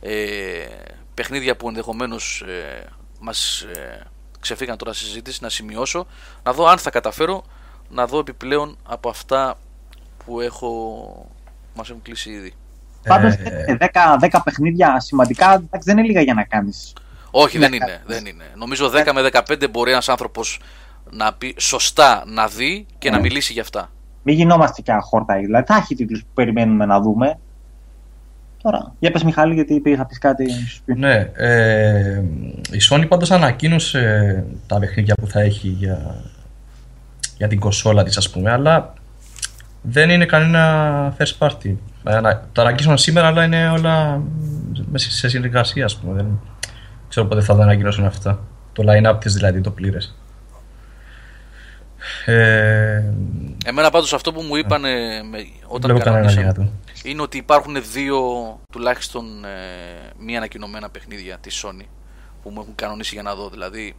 ε, 0.00 0.14
παιχνίδια 1.14 1.56
που 1.56 1.68
ενδεχομένως 1.68 2.44
ε, 2.46 2.86
μας 3.20 3.60
ε, 3.60 4.06
ξεφύγαν 4.40 4.76
τώρα 4.76 4.92
στη 4.92 5.04
συζήτηση, 5.04 5.38
να 5.42 5.48
σημειώσω, 5.48 6.06
να 6.42 6.52
δω 6.52 6.66
αν 6.66 6.78
θα 6.78 6.90
καταφέρω 6.90 7.44
να 7.88 8.06
δω 8.06 8.18
επιπλέον 8.18 8.78
από 8.86 9.08
αυτά 9.08 9.58
που 10.24 10.40
έχω, 10.40 11.30
μας 11.74 11.90
έχουν 11.90 12.02
κλείσει 12.02 12.30
ήδη. 12.30 12.54
Πάντως 13.02 13.34
10, 14.20 14.28
10 14.30 14.40
παιχνίδια 14.44 15.00
σημαντικά 15.00 15.52
εντάξει, 15.52 15.88
δεν 15.90 15.98
είναι 15.98 16.06
λίγα 16.06 16.20
για 16.20 16.34
να 16.34 16.44
κάνεις. 16.44 16.92
Όχι, 17.30 17.58
δεν 17.58 17.72
είναι, 17.72 18.02
δεν 18.06 18.26
είναι. 18.26 18.44
Νομίζω 18.54 18.90
10 18.94 19.10
με 19.14 19.28
15 19.32 19.70
μπορεί 19.70 19.90
ένας 19.90 20.08
άνθρωπος 20.08 20.60
να 21.16 21.34
πει 21.34 21.54
σωστά 21.58 22.24
να 22.26 22.46
δει 22.46 22.86
και 22.98 23.10
να 23.10 23.16
ναι. 23.16 23.22
μιλήσει 23.22 23.52
για 23.52 23.62
αυτά. 23.62 23.90
Μην 24.22 24.36
γινόμαστε 24.36 24.82
και 24.82 24.92
αχόρτα. 24.92 25.34
Δηλαδή 25.34 25.66
θα 25.66 25.76
έχει 25.76 25.94
τίτλους 25.94 26.20
που 26.20 26.28
περιμένουμε 26.34 26.86
να 26.86 27.00
δούμε. 27.00 27.38
Τώρα, 28.62 28.94
για 28.98 29.10
πες 29.10 29.24
Μιχάλη, 29.24 29.54
γιατί 29.54 29.80
πήγα 29.80 29.96
να 29.96 30.06
πεις 30.06 30.18
κάτι. 30.18 30.46
Ναι, 30.84 31.30
ε, 31.34 32.22
η 32.70 32.78
Sony 32.90 33.04
πάντως 33.08 33.30
ανακοίνωσε 33.30 34.44
τα 34.66 34.78
παιχνίδια 34.78 35.14
που 35.14 35.26
θα 35.26 35.40
έχει 35.40 35.68
για, 35.68 36.24
για 37.36 37.48
την 37.48 37.60
κοσόλα 37.60 38.02
της 38.02 38.16
ας 38.16 38.30
πούμε, 38.30 38.50
αλλά 38.50 38.92
δεν 39.82 40.10
είναι 40.10 40.26
κανένα 40.26 41.16
first 41.18 41.46
party. 41.46 41.74
Ε, 42.04 42.20
το 42.52 42.60
ανακοίνωσαν 42.60 42.98
σήμερα, 42.98 43.26
αλλά 43.26 43.44
είναι 43.44 43.68
όλα 43.68 44.22
σε 44.94 45.28
συνεργασία, 45.28 45.84
ας 45.84 45.96
πούμε. 45.96 46.14
Δεν 46.14 46.40
ξέρω 47.08 47.26
πότε 47.26 47.40
θα 47.40 47.56
το 47.56 47.62
ανακοινώσουν 47.62 48.04
αυτά. 48.04 48.38
Το 48.72 48.84
line-up 48.86 49.16
της 49.20 49.34
δηλαδή, 49.34 49.60
το 49.60 49.70
πλήρες. 49.70 50.14
Ε... 52.24 53.02
Εμένα 53.64 53.90
πάντως 53.90 54.12
αυτό 54.12 54.32
που 54.32 54.42
μου 54.42 54.56
είπαν 54.56 54.84
όταν 55.66 55.98
κανονίσαμε 55.98 56.70
είναι 57.02 57.22
ότι 57.22 57.36
υπάρχουν 57.36 57.76
δύο 57.92 58.20
τουλάχιστον 58.72 59.44
ε, 59.44 59.48
μη 60.18 60.36
ανακοινωμένα 60.36 60.90
παιχνίδια 60.90 61.38
της 61.38 61.64
Sony 61.64 61.84
που 62.42 62.50
μου 62.50 62.60
έχουν 62.60 62.74
κανονίσει 62.74 63.14
για 63.14 63.22
να 63.22 63.34
δω. 63.34 63.48
Δηλαδή 63.48 63.96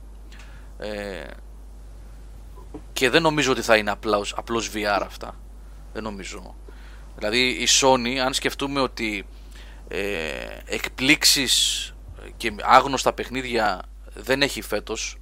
ε, 0.77 1.23
και 2.93 3.09
δεν 3.09 3.21
νομίζω 3.21 3.51
ότι 3.51 3.61
θα 3.61 3.77
είναι 3.77 3.91
απλώς, 3.91 4.33
απλώς 4.37 4.71
VR 4.73 5.01
αυτά. 5.05 5.35
Δεν 5.93 6.03
νομίζω. 6.03 6.55
Δηλαδή 7.15 7.47
η 7.47 7.67
Sony, 7.81 8.15
αν 8.15 8.33
σκεφτούμε 8.33 8.79
ότι 8.79 9.25
ε, 9.87 10.01
εκπλήξεις 10.65 11.93
και 12.37 12.55
άγνωστα 12.63 13.13
παιχνίδια 13.13 13.81
δεν 14.13 14.41
έχει 14.41 14.61
φέτος, 14.61 15.17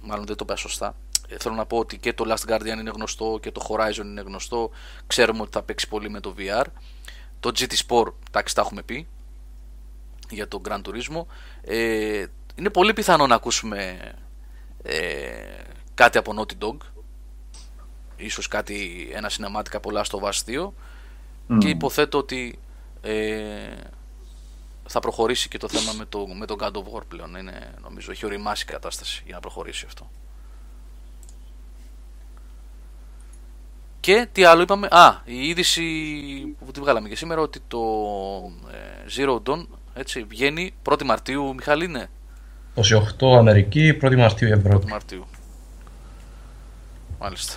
μάλλον 0.00 0.26
δεν 0.26 0.36
το 0.36 0.44
είπα 0.48 0.56
σωστά, 0.56 0.86
ε, 0.86 0.92
θέλω 1.38 1.54
να 1.54 1.66
πω 1.66 1.78
ότι 1.78 1.98
και 1.98 2.12
το 2.12 2.24
Last 2.28 2.50
Guardian 2.50 2.78
είναι 2.78 2.90
γνωστό 2.94 3.38
και 3.42 3.50
το 3.50 3.66
Horizon 3.68 4.04
είναι 4.04 4.20
γνωστό, 4.20 4.70
ξέρουμε 5.06 5.40
ότι 5.40 5.50
θα 5.52 5.62
παίξει 5.62 5.88
πολύ 5.88 6.10
με 6.10 6.20
το 6.20 6.34
VR. 6.38 6.64
Το 7.40 7.50
GT 7.58 7.72
Sport, 7.86 8.12
εντάξει 8.28 8.54
τα 8.54 8.60
έχουμε 8.60 8.82
πει, 8.82 9.08
για 10.30 10.48
το 10.48 10.60
Gran 10.68 10.80
Turismo. 10.82 11.24
Ε, 11.62 12.26
είναι 12.54 12.70
πολύ 12.70 12.92
πιθανό 12.92 13.26
να 13.26 13.34
ακούσουμε 13.34 13.98
ε, 14.82 15.00
κάτι 15.94 16.18
από 16.18 16.34
Naughty 16.36 16.64
Dog 16.64 16.76
ίσως 18.20 18.48
κάτι, 18.48 19.08
ένα 19.12 19.28
σινεμάτικα 19.28 19.80
πολλά 19.80 20.04
στο 20.04 20.20
Vast 20.22 20.50
2 20.50 20.70
και 21.58 21.68
υποθέτω 21.68 22.18
ότι 22.18 22.58
ε, 23.00 23.76
θα 24.86 25.00
προχωρήσει 25.00 25.48
και 25.48 25.58
το 25.58 25.68
θέμα 25.68 25.92
με 25.92 26.04
το, 26.04 26.26
με 26.26 26.46
το 26.46 26.56
God 26.60 26.72
of 26.72 26.96
War 26.96 27.02
πλέον. 27.08 27.34
Είναι, 27.34 27.74
νομίζω 27.82 28.10
έχει 28.10 28.26
οριμάσει 28.26 28.64
η 28.68 28.72
κατάσταση 28.72 29.22
για 29.24 29.34
να 29.34 29.40
προχωρήσει 29.40 29.84
αυτό. 29.86 30.10
Και 34.00 34.26
τι 34.32 34.44
άλλο 34.44 34.62
είπαμε. 34.62 34.88
Α, 34.90 35.20
η 35.24 35.48
είδηση 35.48 35.82
που 36.64 36.70
τη 36.70 36.80
βγάλαμε 36.80 37.08
και 37.08 37.16
σήμερα 37.16 37.40
ότι 37.40 37.60
το 37.68 37.78
ε, 38.72 39.06
Zero 39.16 39.50
Dawn 39.50 39.66
έτσι, 39.94 40.24
βγαίνει 40.28 40.72
1η 40.88 41.02
Μαρτίου. 41.04 41.54
Μιχάλη 41.54 41.84
είναι. 41.84 42.10
28 43.20 43.36
Αμερική, 43.38 43.98
1η 44.02 44.16
Μαρτίου 44.16 44.48
Ευρώπη. 44.48 44.84
1η 44.86 44.90
Μαρτίου. 44.90 45.26
Μάλιστα. 47.20 47.54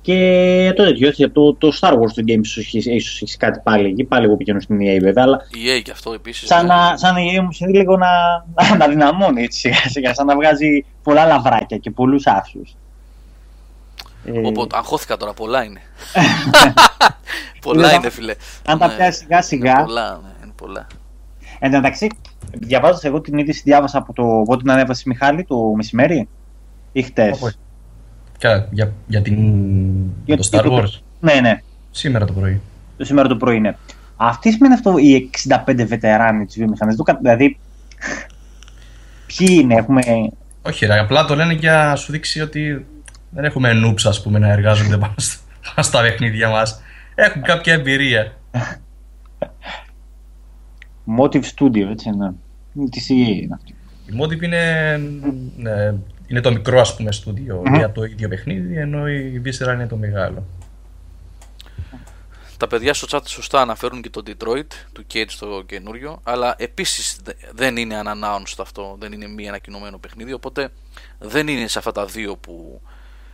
Και 0.00 0.72
το 0.76 0.84
τέτοιο, 0.84 1.08
όχι, 1.08 1.30
το, 1.30 1.54
το 1.54 1.72
Star 1.80 1.92
Wars 1.92 2.12
το 2.14 2.22
Games 2.26 2.44
ίσως 2.44 2.86
έχεις 2.86 3.36
κάτι 3.36 3.60
πάλι 3.62 3.88
εκεί, 3.88 4.04
πάλι 4.04 4.24
εγώ 4.24 4.36
πηγαίνω 4.36 4.60
στην 4.60 4.78
EA 4.80 4.98
βέβαια, 5.00 5.22
αλλά... 5.24 5.46
Η 5.50 5.78
EA 5.78 5.82
και 5.82 5.90
αυτό 5.90 6.12
επίσης. 6.12 6.48
Σαν, 6.48 6.66
να, 6.66 6.96
σαν 6.96 7.16
η 7.16 7.36
EA 7.36 7.42
μου 7.42 7.52
συμβεί 7.52 7.76
λίγο 7.76 7.96
να, 7.96 8.08
να 8.78 8.88
δυναμώνει 8.88 9.42
έτσι 9.42 9.58
σιγά 9.58 9.88
σιγά, 9.88 10.14
σαν 10.14 10.26
να 10.26 10.34
βγάζει 10.34 10.84
πολλά 11.02 11.26
λαβράκια 11.26 11.76
και 11.76 11.90
πολλούς 11.90 12.26
άσους. 12.26 12.76
Ε, 14.34 14.46
Οπότε, 14.46 14.76
αγχώθηκα 14.76 15.16
τώρα, 15.16 15.32
πολλά 15.32 15.64
είναι. 15.64 15.80
πολλά 17.60 17.86
Είναι 17.88 17.96
είναι, 17.96 18.10
φίλε. 18.10 18.34
αν 18.66 18.78
τα 18.78 18.86
Ναι, 18.86 18.94
πιάσεις 18.94 19.16
σιγά 19.20 19.36
είναι 19.36 19.42
σιγά. 19.44 19.84
πολλά, 19.84 20.20
ναι, 20.22 20.28
είναι 20.44 20.52
πολλά. 20.56 20.86
Εν 21.58 21.70
τω 21.70 21.76
μεταξύ, 21.76 22.08
διαβάζοντα 22.52 23.08
εγώ 23.08 23.20
την 23.20 23.38
είδηση, 23.38 23.62
διάβασα 23.64 23.98
από 23.98 24.12
το 24.12 24.22
πότε 24.44 24.62
την 24.62 24.70
ανέβασε 24.70 25.02
η 25.06 25.08
Μιχάλη 25.08 25.44
το 25.44 25.72
μεσημέρι 25.76 26.28
ή 26.92 27.02
χτες; 27.02 27.36
Από- 27.36 27.50
Κα- 28.38 28.68
Για, 28.70 28.92
για, 29.06 29.22
την, 29.22 29.36
Για 30.24 30.36
το 30.36 30.48
το- 30.50 30.58
Star 30.62 30.66
Wars. 30.72 31.00
Ναι, 31.20 31.34
ναι, 31.40 31.62
Σήμερα 31.90 32.24
το 32.24 32.32
πρωί. 32.32 32.60
το 32.96 33.04
σήμερα 33.04 33.28
το 33.28 33.36
πρωί 33.36 33.56
είναι. 33.56 33.76
Αυτή 34.16 34.52
σημαίνει 34.52 34.74
αυτό 34.74 34.98
οι 34.98 35.30
65 35.74 35.84
βετεράνοι 35.86 36.46
της 36.46 36.56
βιομηχανίας. 36.56 36.96
Δηλαδή, 37.20 37.58
ποιοι 39.26 39.48
είναι, 39.62 39.74
έχουμε. 39.74 40.02
Όχι, 40.62 40.86
ρε, 40.86 40.98
απλά 40.98 41.24
το 41.24 41.34
λένε 41.34 41.52
για 41.52 41.72
να 41.72 41.96
σου 41.96 42.12
δείξει 42.12 42.40
ότι 42.40 42.86
δεν 43.30 43.44
έχουμε 43.44 43.72
noobs, 43.84 44.02
ας 44.04 44.22
πούμε, 44.22 44.38
να 44.38 44.48
εργάζονται 44.48 44.96
πάνω 44.98 45.14
στα, 45.16 45.38
πάνω 45.64 45.82
στα 45.82 46.00
παιχνίδια 46.02 46.48
μας. 46.48 46.82
Έχουν 47.14 47.42
κάποια 47.42 47.72
εμπειρία. 47.72 48.36
Motive 51.18 51.42
Studio, 51.56 51.86
έτσι 51.90 52.08
είναι. 52.08 52.34
Είναι 52.74 52.88
Τη 52.88 53.00
EA 53.08 53.42
είναι 53.42 53.54
αυτή. 53.54 53.74
Η 54.06 54.18
Motive 54.20 54.42
είναι, 54.42 54.96
ναι, 55.56 55.94
είναι 56.26 56.40
το 56.40 56.50
μικρό, 56.52 56.80
ας 56.80 56.96
πούμε, 56.96 57.12
στούντιο 57.12 57.62
Μμμ. 57.64 57.74
για 57.74 57.92
το 57.92 58.04
ίδιο 58.04 58.28
παιχνίδι, 58.28 58.76
ενώ 58.76 59.08
η 59.08 59.42
Visceral 59.44 59.72
είναι 59.74 59.86
το 59.86 59.96
μεγάλο. 59.96 60.44
Τα 62.56 62.66
παιδιά 62.66 62.94
στο 62.94 63.06
chat 63.10 63.20
σωστά 63.26 63.60
αναφέρουν 63.60 64.02
και 64.02 64.10
το 64.10 64.22
Detroit 64.26 64.66
του 64.92 65.04
Cage 65.14 65.30
το 65.38 65.62
καινούριο, 65.66 66.20
αλλά 66.22 66.54
επίσης 66.58 67.18
δε- 67.24 67.32
δεν 67.54 67.76
είναι 67.76 68.00
unannounced 68.04 68.56
αυτό, 68.58 68.96
δεν 68.98 69.12
είναι 69.12 69.26
μη 69.26 69.48
ανακοινωμένο 69.48 69.98
παιχνίδι, 69.98 70.32
οπότε 70.32 70.68
δεν 71.18 71.48
είναι 71.48 71.66
σε 71.66 71.78
αυτά 71.78 71.92
τα 71.92 72.06
δύο 72.06 72.36
που 72.36 72.80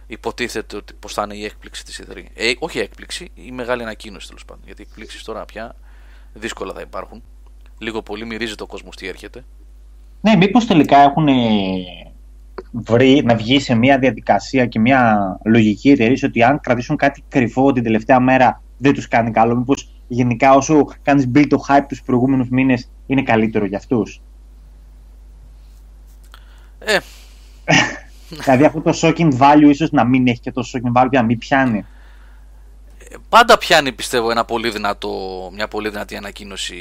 υποτίθεται 0.06 0.76
ότι 0.76 0.94
πως 0.94 1.12
θα 1.12 1.22
είναι 1.22 1.34
η 1.34 1.44
έκπληξη 1.44 1.84
της 1.84 2.02
E3. 2.02 2.24
Ε, 2.34 2.52
όχι 2.58 2.78
η 2.78 2.80
έκπληξη, 2.80 3.30
η 3.34 3.50
μεγάλη 3.50 3.82
ανακοίνωση 3.82 4.26
τέλος 4.26 4.44
πάντων, 4.44 4.62
γιατί 4.66 4.82
οι 4.82 4.86
εκπλήξεις 4.88 5.22
τώρα 5.22 5.44
πια 5.44 5.74
δύσκολα 6.34 6.72
θα 6.72 6.80
υπάρχουν. 6.80 7.22
Λίγο 7.78 8.02
πολύ 8.02 8.26
μυρίζει 8.26 8.54
το 8.54 8.66
κόσμο 8.66 8.90
τι 8.90 9.06
έρχεται. 9.06 9.44
Ναι, 10.20 10.36
μήπως 10.36 10.66
τελικά 10.66 10.98
έχουν 10.98 11.28
βρει 12.72 13.22
να 13.24 13.34
βγει 13.34 13.60
σε 13.60 13.74
μια 13.74 13.98
διαδικασία 13.98 14.66
και 14.66 14.78
μια 14.78 15.38
λογική 15.44 15.90
εταιρεία 15.90 16.18
ότι 16.24 16.42
αν 16.42 16.60
κρατήσουν 16.60 16.96
κάτι 16.96 17.24
κρυφό 17.28 17.72
την 17.72 17.82
τελευταία 17.82 18.20
μέρα 18.20 18.62
δεν 18.78 18.92
τους 18.92 19.08
κάνει 19.08 19.30
καλό. 19.30 19.56
Μήπως 19.56 19.88
γενικά 20.08 20.54
όσο 20.54 20.84
κάνεις 21.02 21.30
build 21.34 21.46
το 21.48 21.64
hype 21.68 21.84
τους 21.88 22.02
προηγούμενους 22.02 22.48
μήνες 22.48 22.90
είναι 23.06 23.22
καλύτερο 23.22 23.64
για 23.64 23.78
αυτούς; 23.78 24.20
Ε, 26.78 26.98
δηλαδή 28.28 28.64
αυτό 28.64 28.80
το 28.80 28.98
shocking 29.02 29.38
value 29.38 29.68
ίσως 29.70 29.90
να 29.90 30.04
μην 30.04 30.26
έχει 30.26 30.40
και 30.40 30.52
το 30.52 30.64
shocking 30.72 31.02
value 31.02 31.08
για 31.10 31.20
να 31.20 31.22
μην 31.26 31.38
πιάνει. 31.38 31.86
πάντα 33.28 33.58
πιάνει 33.58 33.92
πιστεύω 33.92 34.30
ένα 34.30 34.44
πολύ 34.44 34.70
δυνατό, 34.70 35.10
μια 35.54 35.68
πολύ 35.68 35.88
δυνατή 35.88 36.16
ανακοίνωση 36.16 36.76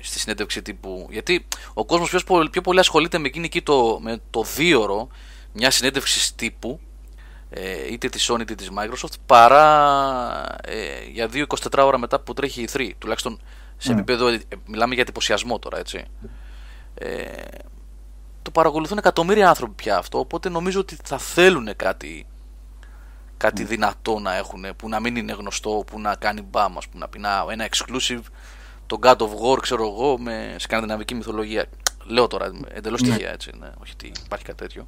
στη 0.00 0.18
συνέντευξη 0.18 0.62
τύπου. 0.62 1.06
Γιατί 1.10 1.46
ο 1.74 1.84
κόσμος 1.84 2.10
πιο, 2.10 2.20
πολύ- 2.26 2.50
πιο 2.50 2.60
πολύ 2.60 2.78
ασχολείται 2.78 3.18
με 3.18 3.26
εκείνη 3.26 3.44
εκεί 3.46 3.62
το, 3.62 3.98
με 4.02 4.20
το 4.30 4.42
δίωρο 4.56 5.08
μιας 5.52 5.74
συνέντευξης 5.74 6.34
τύπου 6.34 6.80
ε, 7.50 7.92
είτε 7.92 8.08
της 8.08 8.30
Sony 8.32 8.40
είτε 8.40 8.54
της 8.54 8.70
Microsoft 8.78 9.14
παρά 9.26 10.56
ε, 10.64 11.04
για 11.12 11.28
2-24 11.32 11.84
ώρα 11.84 11.98
μετά 11.98 12.20
που 12.20 12.32
τρέχει 12.32 12.62
η 12.62 12.68
3 12.72 12.90
τουλάχιστον 12.98 13.40
σε 13.76 13.92
Ναι. 13.92 14.00
επίπεδο 14.00 14.28
ε, 14.28 14.40
μιλάμε 14.66 14.94
για 14.94 15.02
εντυπωσιασμό 15.02 15.58
τώρα 15.58 15.78
έτσι 15.78 16.04
ε, 16.94 17.08
το 18.42 18.50
παρακολουθούν 18.50 18.98
εκατομμύρια 18.98 19.48
άνθρωποι 19.48 19.72
πια 19.82 19.96
αυτό 19.96 20.18
οπότε 20.18 20.48
νομίζω 20.48 20.80
ότι 20.80 20.96
θα 21.04 21.18
θέλουν 21.18 21.68
κάτι 21.76 22.26
κάτι 23.36 23.64
δυνατό 23.64 24.18
να 24.18 24.36
έχουν 24.36 24.64
που 24.76 24.88
να 24.88 25.00
μην 25.00 25.16
είναι 25.16 25.32
γνωστό, 25.32 25.84
που 25.86 26.00
να 26.00 26.14
κάνει 26.14 26.42
μπαμ, 26.50 26.76
ας 26.78 26.88
πούμε, 26.88 27.04
να 27.04 27.08
πει 27.08 27.18
να, 27.18 27.44
ένα 27.50 27.68
exclusive 27.70 28.22
το 28.86 28.98
God 29.02 29.16
of 29.16 29.28
War, 29.28 29.58
ξέρω 29.60 29.82
εγώ, 29.82 30.18
με 30.18 30.54
σκανδιναβική 30.58 31.14
μυθολογία. 31.14 31.64
Λέω 32.06 32.26
τώρα, 32.26 32.50
εντελώς 32.74 33.02
τυχαία 33.02 33.32
έτσι, 33.32 33.50
ναι, 33.60 33.68
όχι 33.82 33.92
ότι 33.92 34.12
υπάρχει 34.24 34.44
κάτι 34.44 34.58
τέτοιο. 34.58 34.84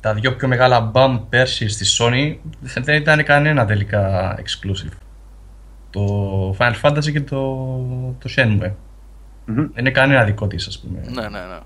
Τα 0.00 0.14
δύο 0.14 0.36
πιο 0.36 0.48
μεγάλα 0.48 0.80
μπαμ 0.80 1.28
πέρσι 1.28 1.68
στη 1.68 1.84
Sony 1.98 2.36
δεν 2.60 2.96
ήταν 2.96 3.24
κανένα 3.24 3.66
τελικά 3.66 4.34
exclusive. 4.38 4.96
Το 5.90 6.56
Final 6.58 6.80
Fantasy 6.82 7.12
και 7.12 7.20
το, 7.20 7.36
το 8.18 8.30
Shenmue. 8.36 8.72
Μμμ. 9.44 9.54
Δεν 9.54 9.70
είναι 9.78 9.90
κανένα 9.90 10.24
δικό 10.24 10.46
της, 10.46 10.66
ας 10.66 10.78
πούμε. 10.78 11.00
Ναι, 11.00 11.22
ναι, 11.22 11.28
ναι. 11.28 11.58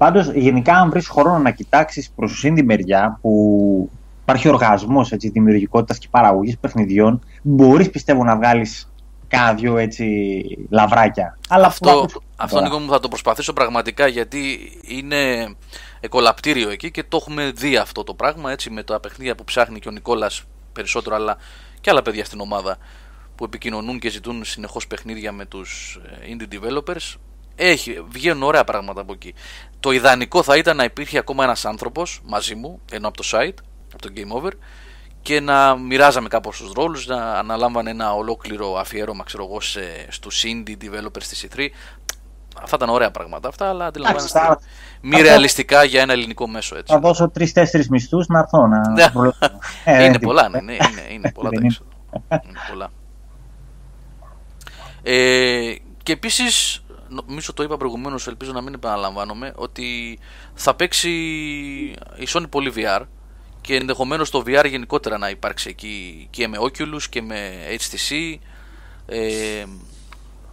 Πάντως, 0.00 0.30
γενικά, 0.32 0.74
αν 0.74 0.90
βρεις 0.90 1.08
χρόνο 1.08 1.38
να 1.38 1.50
κοιτάξεις 1.50 2.10
προς 2.10 2.40
την 2.40 2.64
μεριά 2.64 3.18
που 3.20 3.90
υπάρχει 4.22 4.48
οργασμός 4.48 5.12
δημιουργικότητας 5.18 5.98
και 5.98 6.06
παραγωγής 6.10 6.58
παιχνιδιών, 6.58 7.20
μπορείς 7.42 7.90
πιστεύω 7.90 8.24
να 8.24 8.36
βγάλεις 8.36 8.92
κάνα 9.28 9.54
δυο 9.54 9.76
έτσι 9.76 10.06
λαβράκια. 10.70 11.38
Αλλά 11.48 11.66
Αυτό, 11.66 11.90
αυτό, 11.90 12.22
αυτό 12.36 12.60
Νίκο 12.60 12.78
μου 12.78 12.90
θα 12.90 13.00
το 13.00 13.08
προσπαθήσω 13.08 13.52
πραγματικά 13.52 14.06
γιατί 14.06 14.72
είναι 14.82 15.54
εκολαπτήριο 16.00 16.70
εκεί 16.70 16.90
και 16.90 17.04
το 17.08 17.16
έχουμε 17.16 17.50
δει 17.50 17.76
αυτό 17.76 18.04
το 18.04 18.14
πράγμα 18.14 18.52
έτσι 18.52 18.70
με 18.70 18.82
τα 18.82 19.00
παιχνίδια 19.00 19.34
που 19.34 19.44
ψάχνει 19.44 19.78
και 19.78 19.88
ο 19.88 19.92
Νικόλας 19.92 20.44
περισσότερο 20.72 21.16
αλλά 21.16 21.36
και 21.80 21.90
άλλα 21.90 22.02
παιδιά 22.02 22.24
στην 22.24 22.40
ομάδα 22.40 22.76
που 23.34 23.44
επικοινωνούν 23.44 23.98
και 23.98 24.08
ζητούν 24.08 24.44
συνεχώς 24.44 24.86
παιχνίδια 24.86 25.32
με 25.32 25.44
τους 25.44 26.00
ε, 26.20 26.34
indie 26.34 26.54
developers 26.54 27.16
έχει, 27.60 28.04
βγαίνουν 28.08 28.42
ωραία 28.42 28.64
πράγματα 28.64 29.00
από 29.00 29.12
εκεί. 29.12 29.34
Το 29.80 29.90
ιδανικό 29.90 30.42
θα 30.42 30.56
ήταν 30.56 30.76
να 30.76 30.84
υπήρχε 30.84 31.18
ακόμα 31.18 31.44
ένας 31.44 31.64
άνθρωπος 31.64 32.20
μαζί 32.24 32.54
μου, 32.54 32.80
ενώ 32.90 33.08
από 33.08 33.16
το 33.16 33.28
site, 33.32 33.54
από 33.92 34.02
το 34.02 34.08
Game 34.16 34.42
Over, 34.42 34.50
και 35.22 35.40
να 35.40 35.76
μοιράζαμε 35.76 36.28
κάπως 36.28 36.56
τους 36.56 36.72
ρόλους, 36.72 37.06
να 37.06 37.16
αναλάμβανε 37.32 37.90
ένα 37.90 38.14
ολόκληρο 38.14 38.78
αφιέρωμα, 38.78 39.24
ξέρω 39.24 39.44
εγώ, 39.44 39.60
σε, 39.60 39.80
στους 40.08 40.42
indie 40.46 40.76
developers 40.84 41.22
της 41.28 41.46
E3. 41.54 41.66
Αυτά 42.62 42.76
ήταν 42.76 42.88
ωραία 42.88 43.10
πράγματα 43.10 43.48
αυτά, 43.48 43.68
αλλά 43.68 43.86
αντιλαμβάνεστε 43.86 44.38
θα- 44.38 44.60
μη 45.00 45.14
αυτό- 45.14 45.26
ρεαλιστικά 45.26 45.84
για 45.84 46.00
ένα 46.00 46.12
ελληνικό 46.12 46.48
μέσο 46.48 46.76
έτσι. 46.76 46.92
θα 46.92 46.98
δώσω 47.00 47.28
τρει-τέσσερι 47.28 47.86
μισθούς 47.90 48.26
να 48.26 48.38
έρθω 48.38 48.66
να. 48.66 48.90
Ναι. 48.90 49.10
προλάβω. 49.10 49.36
Ε, 49.84 49.94
είναι 50.04 50.10
δεν 50.10 50.20
πολλά, 50.20 50.42
τίποτα. 50.44 50.62
ναι, 50.62 50.72
ναι, 50.72 50.72
είναι, 50.72 51.12
είναι 51.12 51.32
πολλά 51.32 51.50
τα 51.50 51.58
Δεν 51.58 51.64
είναι. 51.64 51.76
έξοδα. 51.80 52.42
Είναι 52.48 52.58
πολλά. 52.70 52.90
Ε, 55.02 55.74
και 56.02 56.12
επίσης, 56.12 56.82
νομίζω 57.26 57.52
το 57.52 57.62
είπα 57.62 57.76
προηγουμένως, 57.76 58.26
ελπίζω 58.26 58.52
να 58.52 58.60
μην 58.60 58.74
επαναλαμβάνομαι, 58.74 59.52
ότι 59.56 60.18
θα 60.54 60.74
παίξει 60.74 61.10
η 62.16 62.26
Sony 62.28 62.44
πολύ 62.50 62.72
VR 62.76 63.02
και 63.60 63.74
ενδεχομένως 63.76 64.30
το 64.30 64.42
VR 64.46 64.66
γενικότερα 64.68 65.18
να 65.18 65.30
υπάρξει 65.30 65.68
εκεί 65.68 66.26
και 66.30 66.48
με 66.48 66.56
Oculus 66.60 67.02
και 67.10 67.22
με 67.22 67.50
HTC. 67.70 68.38
Ε, 69.06 69.64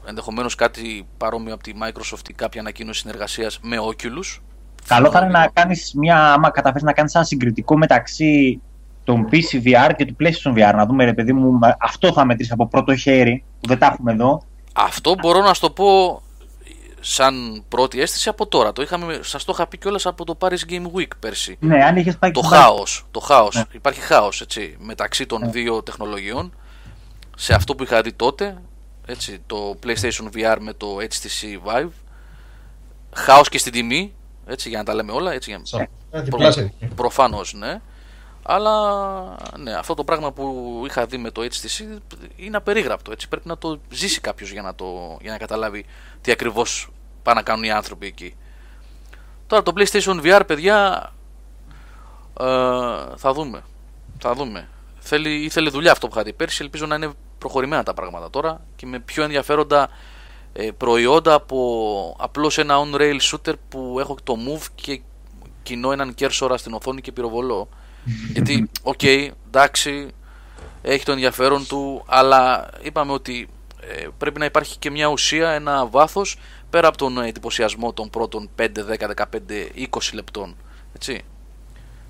ενδεχομένως 0.06 0.56
κάτι 0.56 1.08
παρόμοιο 1.18 1.54
από 1.54 1.64
τη 1.64 1.72
Microsoft 1.84 2.30
ή 2.30 2.34
κάποια 2.34 2.62
ανακοίνωση 2.62 3.00
συνεργασίας 3.00 3.60
με 3.62 3.78
Oculus 3.80 4.40
Καλό 4.88 5.12
θα 5.12 5.20
είναι 5.20 5.30
να 5.30 5.50
κάνεις 5.54 5.94
μια. 5.96 6.34
άμα 6.34 6.50
καταφέρεις 6.50 6.84
να 6.84 6.94
κάνεις 6.94 7.16
ένα 7.16 7.24
συγκριτικό 7.24 7.78
μεταξύ 7.78 8.62
των 9.04 9.28
PC 9.32 9.64
VR 9.66 9.92
και 9.98 10.06
του 10.06 10.16
PlayStation 10.20 10.54
VR. 10.54 10.74
Να 10.76 10.86
δούμε, 10.86 11.06
ρε 11.06 11.14
παιδί 11.14 11.34
μου, 11.34 11.60
αυτό 11.80 12.14
θα 12.14 12.26
μετρήσει 12.26 12.52
από 12.54 12.68
πρώτο 12.68 12.96
χέρι, 12.96 13.44
που 13.60 13.68
δεν 13.68 13.80
τα 13.80 13.86
έχουμε 13.86 14.12
εδώ. 14.12 14.42
Αυτό 14.74 15.16
μπορώ 15.22 15.42
να 15.42 15.54
σου 15.54 15.62
το 15.62 15.70
πω 15.70 16.22
σαν 17.00 17.64
πρώτη 17.70 18.02
αίσθηση 18.02 18.30
από 18.30 18.48
τώρα. 18.48 18.72
Το 18.74 18.82
είχαμε, 18.82 19.20
σας 19.24 19.44
το 19.44 19.52
είχα 19.56 19.68
πει 19.68 19.78
κιόλας 19.78 20.06
από 20.06 20.26
το 20.26 20.38
Paris 20.40 20.70
Game 20.70 20.86
Week 20.98 21.08
πέρσι. 21.20 21.58
Ναι, 21.60 21.84
αν 21.84 21.98
είχες 21.98 22.18
πάει 22.18 22.32
Το 22.32 22.40
και 22.42 22.48
χάος, 22.48 23.06
το 23.12 23.20
χάος. 23.20 23.56
Ναι. 23.56 23.64
Υπάρχει 23.72 24.00
χάος 24.00 24.42
έτσι, 24.42 24.76
μεταξύ 24.80 25.26
των 25.26 25.52
δύο 25.52 25.84
τεχνολογιών. 25.84 26.56
Σε 27.38 27.54
αυτό 27.54 27.76
που 27.76 27.84
είχα 27.84 28.02
δει 28.02 28.14
τότε, 28.14 28.58
έτσι, 29.06 29.42
το 29.48 29.80
PlayStation 29.86 30.30
VR 30.36 30.58
με 30.60 30.74
το 30.74 30.98
HTC 31.02 31.68
Vive. 31.70 31.90
Χάος 33.16 33.50
και 33.50 33.58
στην 33.58 33.72
τιμή, 33.72 34.14
έτσι, 34.46 34.70
για 34.70 34.78
να 34.78 34.84
τα 34.84 34.94
λέμε 34.94 35.12
όλα. 35.12 35.32
Έτσι, 35.34 35.50
για... 35.50 35.60
Σαν- 35.64 35.88
Ε, 36.12 36.22
διπλάσια. 36.22 36.72
Προφανώς 36.96 37.54
ναι. 37.54 37.82
Αλλά 38.50 38.72
ναι, 39.58 39.74
αυτό 39.74 39.94
το 39.94 40.04
πράγμα 40.04 40.32
που 40.32 40.84
είχα 40.86 41.06
δει 41.06 41.18
με 41.18 41.32
το 41.32 41.42
HTC 41.42 42.00
είναι 42.36 42.58
απερίγραπτο. 42.58 43.12
Έτσι. 43.12 43.28
Πρέπει 43.28 43.48
να 43.48 43.58
το 43.58 43.80
ζήσει 43.90 44.22
κάποιος 44.22 44.52
για 44.52 44.62
να, 44.62 44.76
το, 44.76 45.18
για 45.22 45.32
να 45.32 45.38
καταλάβει 45.38 45.86
τι 46.22 46.32
ακριβώς 46.32 46.90
πάνε 47.24 47.40
να 47.40 47.46
κάνουν 47.46 47.64
οι 47.64 47.72
άνθρωποι 47.72 48.08
εκεί. 48.08 48.36
Τώρα 49.48 49.64
το 49.64 49.74
PlayStation 49.76 50.22
VR, 50.24 50.42
παιδιά, 50.48 51.10
ε, 52.40 52.46
θα 53.16 53.34
δούμε. 53.34 53.64
Θα 54.20 54.34
δούμε. 54.34 54.70
Θέλει, 55.00 55.44
ήθελε 55.44 55.70
δουλειά 55.70 55.92
αυτό 55.92 56.08
που 56.08 56.14
είχα 56.16 56.24
δει 56.24 56.34
πέρσι. 56.34 56.64
Ελπίζω 56.64 56.86
να 56.86 56.96
είναι 56.96 57.12
προχωρημένα 57.38 57.84
τα 57.84 57.94
πράγματα 57.94 58.30
τώρα 58.30 58.62
και 58.76 58.86
με 58.86 59.00
πιο 59.00 59.24
ενδιαφέροντα 59.24 59.90
ε, 60.54 60.72
προϊόντα 60.72 61.34
από 61.34 62.16
απλώς 62.20 62.58
ένα 62.58 62.76
on-rail 62.78 63.18
shooter 63.22 63.54
που 63.70 63.98
έχω 64.00 64.18
το 64.24 64.36
Move 64.48 64.66
και 64.76 65.02
κουνώ 65.64 65.92
έναν 65.92 66.14
κέρσορα 66.14 66.58
στην 66.58 66.74
οθόνη 66.74 67.02
και 67.02 67.12
πυροβολώ. 67.12 67.70
Γιατί, 68.34 68.70
οκ, 68.84 69.04
εντάξει, 69.48 70.08
έχει 70.82 71.06
το 71.06 71.12
ενδιαφέρον 71.12 71.68
του, 71.68 72.04
αλλά 72.08 72.70
είπαμε 72.82 73.12
ότι 73.12 73.48
ε, 73.82 74.08
πρέπει 74.18 74.40
να 74.40 74.46
υπάρχει 74.46 74.78
και 74.78 74.92
μια 74.92 75.08
ουσία, 75.08 75.50
ένα 75.50 75.86
βάθος 75.88 76.38
πέρα 76.70 76.88
από 76.88 76.98
τον 76.98 77.18
εντυπωσιασμό 77.18 77.94
των 77.94 78.10
πρώτων 78.10 78.50
5, 78.60 78.64
10, 78.64 78.68
15, 79.16 79.24
20 79.90 80.00
λεπτών. 80.14 80.56
Έτσι. 80.96 81.22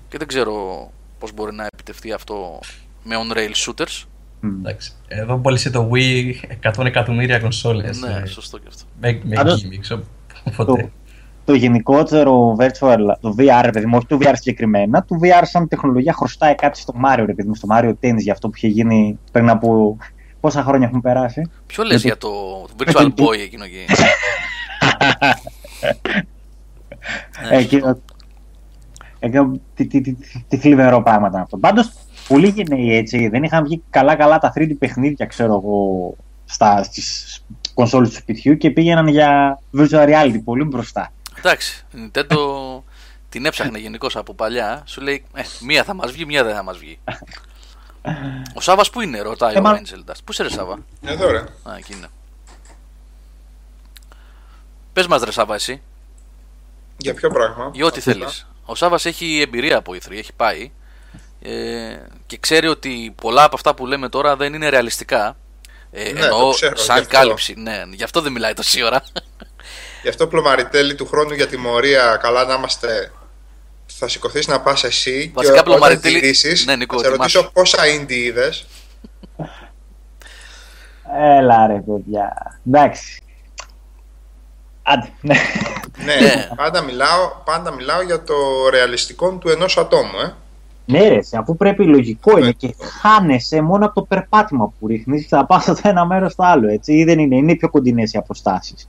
Και 0.08 0.18
δεν 0.18 0.26
ξέρω 0.28 0.90
πώς 1.18 1.32
μπορεί 1.32 1.54
να 1.54 1.66
επιτευχθεί 1.72 2.12
αυτό 2.12 2.60
με 3.04 3.14
on-rail 3.28 3.52
shooters. 3.66 4.04
Εντάξει. 4.42 4.92
Εδώ 5.08 5.38
πώλησε 5.38 5.70
το 5.70 5.90
Wii 5.94 6.32
100 6.62 6.84
εκατομμύρια 6.84 7.38
κονσόλες. 7.40 8.00
Ναι, 8.00 8.20
ε, 8.22 8.26
σωστό 8.26 8.58
και 8.58 8.66
αυτό. 8.68 8.82
Με, 9.00 9.20
με 9.24 9.34
Πάντως- 9.34 9.64
gimmicks, 9.64 9.98
οπότε. 10.44 10.92
Το, 11.48 11.54
το 11.54 11.60
γενικότερο 11.60 12.56
virtual, 12.58 12.98
το 13.20 13.34
VR, 13.38 13.60
ρε 13.64 13.70
παιδί 13.70 13.86
μου, 13.86 13.96
όχι 13.96 14.06
το 14.06 14.18
VR 14.20 14.32
συγκεκριμένα, 14.32 15.04
το 15.04 15.16
VR 15.22 15.42
σαν 15.42 15.68
τεχνολογία 15.68 16.12
χρωστάει 16.12 16.54
κάτι 16.54 16.78
στο 16.78 16.94
Mario, 17.04 17.22
ρε 17.26 17.34
παιδί 17.34 17.48
μου, 17.48 17.54
στο 17.54 17.68
Mario 17.70 17.94
Tennis, 18.00 18.18
για 18.18 18.32
αυτό 18.32 18.48
που 18.48 18.56
είχε 18.56 18.66
γίνει 18.66 19.18
πριν 19.32 19.48
από 19.48 19.96
πόσα 20.40 20.62
χρόνια 20.62 20.86
έχουν 20.86 21.00
περάσει. 21.00 21.50
Ποιο 21.66 21.84
λες 21.84 22.04
Με 22.04 22.08
για 22.08 22.16
το 22.16 22.28
Virtual 22.78 23.06
Boy 23.06 23.38
εκείνο 23.42 23.64
εκεί; 23.64 23.84
Ναι, 27.50 27.56
Ε, 27.56 27.58
εκείνο, 27.58 27.98
εκείνο, 29.18 29.60
τι, 29.74 29.86
τι, 29.86 30.00
τι, 30.00 30.14
τι, 30.14 30.44
τι 30.48 30.56
θλιβερό 30.56 31.02
πράγμα 31.02 31.28
ήταν 31.28 31.40
αυτό. 31.40 31.56
Πάντως, 31.56 31.92
πολλοί 32.28 32.48
γενναίοι 32.48 32.96
έτσι 32.96 33.28
δεν 33.28 33.42
είχαν 33.42 33.64
βγει 33.64 33.82
καλά-καλά 33.90 34.38
τα 34.38 34.52
3D 34.56 34.70
παιχνίδια, 34.78 35.26
ξέρω 35.26 35.54
εγώ, 35.54 36.14
στα, 36.44 36.82
στις 36.82 37.44
κονσόλες 37.74 38.08
του 38.08 38.14
σπιτιού 38.14 38.56
και 38.56 38.70
πήγαιναν 38.70 39.08
για 39.08 39.60
virtual 39.78 40.08
reality 40.08 40.40
πολύ 40.44 40.64
μπροστά. 40.64 41.12
Εντάξει, 41.38 41.84
η 41.94 42.10
Nintendo 42.12 42.36
την 43.28 43.46
έψαχνε 43.46 43.78
γενικώς 43.78 44.16
από 44.16 44.34
παλιά. 44.34 44.82
Σου 44.86 45.00
λέει, 45.00 45.24
ε, 45.34 45.42
μία 45.60 45.84
θα 45.84 45.94
μας 45.94 46.12
βγει, 46.12 46.24
μία 46.24 46.44
δεν 46.44 46.54
θα 46.54 46.62
μας 46.62 46.78
βγει. 46.78 46.98
Ο 48.54 48.60
Σάβας 48.60 48.90
που 48.90 49.00
είναι, 49.00 49.20
ρωτάει 49.20 49.54
Ε, 49.54 49.58
ο 49.58 49.62
μα- 49.62 49.80
Angel 49.80 50.10
Dust. 50.10 50.16
Πού 50.24 50.32
είσαι 50.32 50.42
ρε 50.42 50.50
Σάβα; 50.50 50.78
Εδώ 51.04 51.30
ρε. 51.30 51.38
Α, 51.38 51.76
εκεί 51.78 51.92
είναι. 51.92 52.06
Πες 54.92 55.06
μας 55.06 55.22
ρε 55.22 55.30
Σάβα 55.32 55.54
εσύ, 55.54 55.82
Για 56.96 57.14
ποιο 57.14 57.30
πράγμα; 57.30 57.70
για 57.74 57.86
ό,τι 57.86 58.00
θέλεις. 58.00 58.46
Ο 58.64 58.74
Σάβας 58.74 59.04
έχει 59.06 59.40
εμπειρία 59.40 59.76
από 59.76 59.92
E3, 59.92 60.10
έχει 60.10 60.32
πάει 60.32 60.70
ε, 61.42 61.96
και 62.26 62.38
ξέρει 62.38 62.66
ότι 62.66 63.14
πολλά 63.20 63.44
από 63.44 63.54
αυτά 63.54 63.74
που 63.74 63.86
λέμε 63.86 64.08
τώρα 64.08 64.36
δεν 64.36 64.54
είναι 64.54 64.68
ρεαλιστικά. 64.68 65.36
Ε, 65.90 66.12
Ναι, 66.12 66.20
εννοώ 66.20 66.40
το 66.40 66.50
ξέρω, 66.50 66.76
σαν 66.76 66.96
γι' 66.96 67.02
αυτό. 67.02 67.16
κάλυψη. 67.16 67.54
Ναι, 67.56 67.82
γι' 67.92 68.02
αυτό 68.02 68.20
δεν 68.20 68.32
μιλάει 68.32 68.52
τόση 68.54 68.82
ώρα. 68.82 69.02
Γι' 70.02 70.08
αυτό 70.08 70.26
πλωμαριτέλη 70.26 70.94
του 70.94 71.06
χρόνου 71.06 71.32
για 71.34 71.46
τιμωρία, 71.46 72.18
καλά 72.22 72.44
να 72.44 72.54
είμαστε. 72.54 73.12
Θα 73.86 74.08
σηκωθείς 74.08 74.46
να 74.46 74.60
πας 74.60 74.84
εσύ 74.84 75.30
Βασικά, 75.34 75.54
και 75.54 75.60
όταν 75.60 75.64
πλωμαριτέλη- 75.72 76.16
γυρίσεις, 76.16 76.66
Ναι, 76.66 76.76
Νικό, 76.76 76.96
θα 76.96 77.02
σε 77.02 77.08
ετοιμάσου. 77.08 77.38
ρωτήσω 77.38 77.52
πόσα 77.52 77.78
indie 77.98 78.10
είδες. 78.12 78.66
Έλα 81.18 81.66
ρε 81.66 81.82
παιδιά. 81.86 82.58
Εντάξει. 82.66 83.20
Άντε. 84.82 85.08
ναι. 85.20 85.34
ναι, 86.04 86.14
Ναι. 86.14 86.48
πάντα, 86.56 86.82
μιλάω, 86.82 87.30
πάντα 87.44 87.72
μιλάω 87.72 88.02
για 88.02 88.22
το 88.22 88.34
ρεαλιστικό 88.70 89.30
του 89.32 89.48
ενός 89.48 89.78
ατόμου, 89.78 90.18
ε. 90.26 90.32
Ναι, 90.86 91.08
ρε, 91.08 91.14
εσύ, 91.16 91.36
αφού 91.36 91.56
πρέπει 91.56 91.84
λογικό 91.84 92.38
είναι 92.38 92.52
και 92.52 92.74
χάνεσαι 93.00 93.60
μόνο 93.60 93.86
από 93.86 93.94
το 93.94 94.02
περπάτημα 94.02 94.72
που 94.80 94.86
ρίχνει, 94.86 95.20
θα 95.20 95.46
πας 95.46 95.68
από 95.68 95.82
το 95.82 95.88
ένα 95.88 96.06
μέρος 96.06 96.32
στο 96.32 96.42
άλλο. 96.42 96.68
Έτσι, 96.68 96.92
ή 96.92 97.04
δεν 97.04 97.18
είναι, 97.18 97.36
είναι 97.36 97.56
πιο 97.56 97.70
κοντινές 97.70 98.12
οι 98.12 98.18
αποστάσεις. 98.18 98.88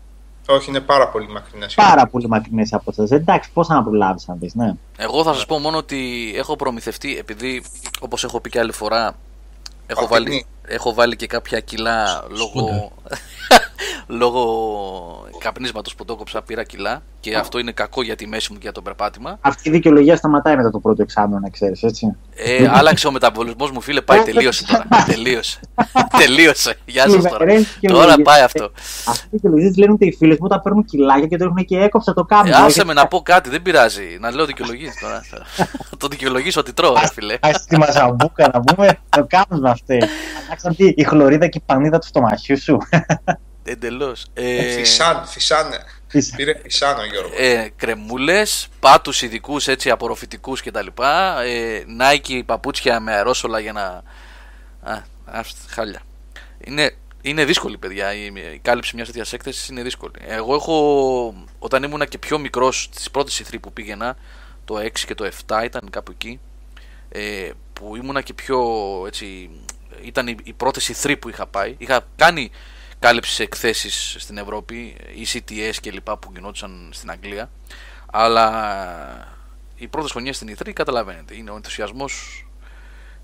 Όχι, 0.52 0.70
είναι 0.70 0.80
πάρα 0.80 1.08
πολύ 1.10 1.28
μακρινές. 1.28 1.74
Πάρα 1.74 2.08
πολύ 2.08 2.28
μακρινές 2.28 2.70
οι 2.72 2.76
αποστάσεις. 2.76 3.12
Εντάξει, 3.12 3.52
πώς 3.54 3.68
να 3.68 3.84
προλάβει 3.84 4.24
αν 4.28 4.40
δεις, 4.40 4.54
ναι. 4.56 4.74
Εγώ 4.98 5.24
θα 5.24 5.34
σας 5.34 5.46
πω 5.46 5.58
μόνο 5.60 5.78
ότι 5.78 6.32
έχω 6.36 6.56
προμηθευτεί, 6.56 7.18
επειδή 7.18 7.64
όπως 8.00 8.24
έχω 8.24 8.40
πει 8.42 8.50
και 8.50 8.60
άλλη 8.60 8.72
φορά, 8.72 9.16
έχω 9.88 10.08
Παθηνή. 10.08 10.30
βάλει, 10.30 10.46
έχω 10.68 10.94
βάλει 10.94 11.16
και 11.16 11.28
κάποια 11.28 11.60
κιλά 11.60 12.24
λόγω, 12.30 12.92
λόγω 14.08 15.28
καπνίσματος 15.38 15.96
που 15.96 16.06
το 16.06 16.14
έκοψα, 16.14 16.42
πήρα 16.42 16.64
κιλά 16.64 17.02
και 17.20 17.36
αυτό 17.36 17.60
είναι 17.60 17.72
κακό 17.72 18.02
για 18.02 18.16
τη 18.16 18.28
μέση 18.28 18.48
μου 18.52 18.58
και 18.58 18.64
για 18.64 18.72
το 18.72 18.82
περπάτημα. 18.82 19.38
Αυτή 19.42 19.70
η 19.70 19.72
δικαιολογία 19.72 20.16
σταματάει 20.16 20.56
μετά 20.56 20.72
το 20.72 20.80
πρώτο 20.80 21.02
εξάμεινο, 21.02 21.40
να 21.40 21.50
ξέρει, 21.50 21.80
έτσι. 21.82 22.16
Ε, 22.36 22.68
άλλαξε 22.72 23.08
ο 23.08 23.12
μεταβολισμός 23.12 23.72
μου 23.72 23.82
φίλε, 23.82 24.02
πάει, 24.02 24.22
τελείωσε 24.22 24.66
τώρα, 24.66 25.06
τελείωσε, 25.06 25.60
τελείωσε, 26.18 26.78
γεια 26.86 27.10
σας 27.10 27.24
τώρα. 27.24 27.46
Λιβερές 27.46 27.78
Τώρα 27.82 27.82
δικαιολογίες. 27.82 28.26
πάει 28.26 28.42
αυτό. 28.42 28.72
Αυτή 29.06 29.26
η 29.26 29.30
δικαιολογία 29.32 29.74
λένε 29.78 29.92
ότι 29.92 30.06
οι 30.06 30.14
φίλε 30.14 30.36
μου 30.40 30.48
τα 30.48 30.62
παίρνουν 30.62 30.86
κιλάκια 30.86 31.28
και 31.28 31.38
το 31.38 31.44
έχουν 31.44 31.66
και 31.66 31.78
έκοψα 31.78 32.14
το 32.14 32.24
κάμπο. 32.24 32.50
Ε, 32.50 32.52
άσε 32.54 32.86
με 32.86 32.94
να 32.94 33.08
πω 33.08 33.22
κάτι, 33.22 33.50
δεν 33.50 33.62
πειράζει, 33.62 34.18
να 34.20 34.32
λέω 34.32 34.46
δικαιολογίες 34.46 34.94
τώρα. 35.02 35.22
το 35.98 36.08
δικαιολογήσω 36.08 36.60
ότι 36.60 36.74
τρώω 36.74 36.94
ρε 36.94 37.08
φίλε. 37.14 37.34
Α 37.34 37.50
τη 37.68 37.78
μαζαμπούκα 37.78 38.50
να 38.54 38.60
πούμε, 38.60 38.98
το 39.10 39.28
κάνουν 39.30 39.66
αυτέ. 39.66 40.10
Αλλάξαν 40.46 40.76
τι, 40.76 40.94
η 40.96 41.04
χλωρίδα 41.04 41.48
και 41.48 41.58
η 41.58 41.64
πανίδα 41.66 42.00
του 42.00 42.08
στομαχιού 42.08 42.60
σου. 42.60 42.78
Εντελώς. 43.72 44.26
Ε, 44.34 44.72
Φυσάν, 44.72 45.26
φυσάνε. 45.26 45.84
Πήρε 46.36 46.60
φυσάν 46.62 47.00
ο 47.00 47.06
Γιώργο. 47.06 47.32
ε, 47.38 47.70
κρεμούλες, 47.76 48.68
πάτους 48.80 49.22
ειδικούς 49.22 49.68
έτσι 49.68 49.90
απορροφητικούς 49.90 50.62
κτλ. 50.62 50.88
Ε, 51.46 51.84
Nike 52.00 52.42
παπούτσια 52.46 53.00
με 53.00 53.14
αερόσολα 53.14 53.60
για 53.60 53.74
να... 53.74 53.84
Α, 54.94 55.04
ας, 55.26 55.54
χάλια. 55.70 56.02
Είναι, 56.60 56.96
είναι 57.22 57.46
δύσκολη 57.46 57.78
παιδιά, 57.78 58.14
η, 58.14 58.26
η 58.54 58.60
κάλυψη 58.62 58.96
μιας 58.96 59.08
τέτοιας 59.08 59.34
έκθεσης 59.34 59.68
είναι 59.68 59.82
δύσκολη. 59.82 60.14
Εγώ 60.20 60.56
έχω, 60.56 61.46
όταν 61.60 61.84
ήμουνα 61.84 62.06
και 62.06 62.18
πιο 62.18 62.38
μικρός, 62.38 62.90
στις 62.92 63.12
πρώτες 63.12 63.42
E3 63.44 63.56
που 63.62 63.74
πήγαινα, 63.74 64.18
το 64.66 64.76
6 64.78 64.90
και 65.06 65.16
το 65.16 65.30
7 65.48 65.62
ήταν 65.64 65.90
κάπου 65.90 66.12
εκεί, 66.12 66.40
ε, 67.10 67.50
που 67.74 67.96
ήμουνα 67.96 68.22
και 68.22 68.34
πιο 68.34 68.60
έτσι, 69.08 69.50
ήταν 70.04 70.28
οι, 70.28 70.36
οι 70.44 70.54
πρώτες 70.54 70.92
E3 71.04 71.16
που 71.20 71.30
είχα 71.30 71.46
πάει. 71.48 71.76
Είχα 71.78 72.02
κάνει 72.16 72.52
κάλυψη 73.00 73.34
σε 73.34 73.44
εκθέσεις 73.44 74.16
στην 74.20 74.38
Ευρώπη, 74.38 74.96
οι 75.16 75.26
CTS 75.34 75.76
και 75.82 75.92
λοιπά 75.92 76.18
που 76.18 76.32
γινόντουσαν 76.34 76.90
στην 76.94 77.12
Αγγλία. 77.12 77.50
Αλλά 78.12 78.48
οι 79.76 79.88
πρώτες 79.88 80.12
χρονιές 80.12 80.36
στην 80.36 80.56
E3 80.58 80.72
καταλαβαίνετε, 80.74 81.36
είναι 81.36 81.52
ο 81.52 81.56
ενθουσιασμός 81.56 82.46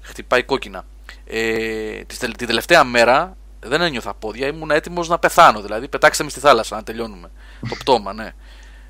χτυπάει 0.02 0.44
κόκκινα. 0.44 0.86
Ε, 1.26 2.04
τη, 2.04 2.18
τελ- 2.18 2.38
την 2.38 2.48
τελευταία 2.48 2.84
μέρα 2.84 3.38
δεν 3.60 3.82
ένιωθα 3.82 4.14
πόδια, 4.14 4.48
ήμουν 4.48 4.72
έτοιμος 4.72 5.08
να 5.08 5.20
πεθάνω. 5.20 5.62
Δηλαδή, 5.62 5.88
πετάξτε 5.88 6.24
με 6.24 6.30
στη 6.30 6.40
θάλασσα 6.40 6.76
να 6.76 6.84
τελειώνουμε. 6.84 7.32
Το 7.70 7.76
πτώμα, 7.76 8.14
ναι. 8.14 8.34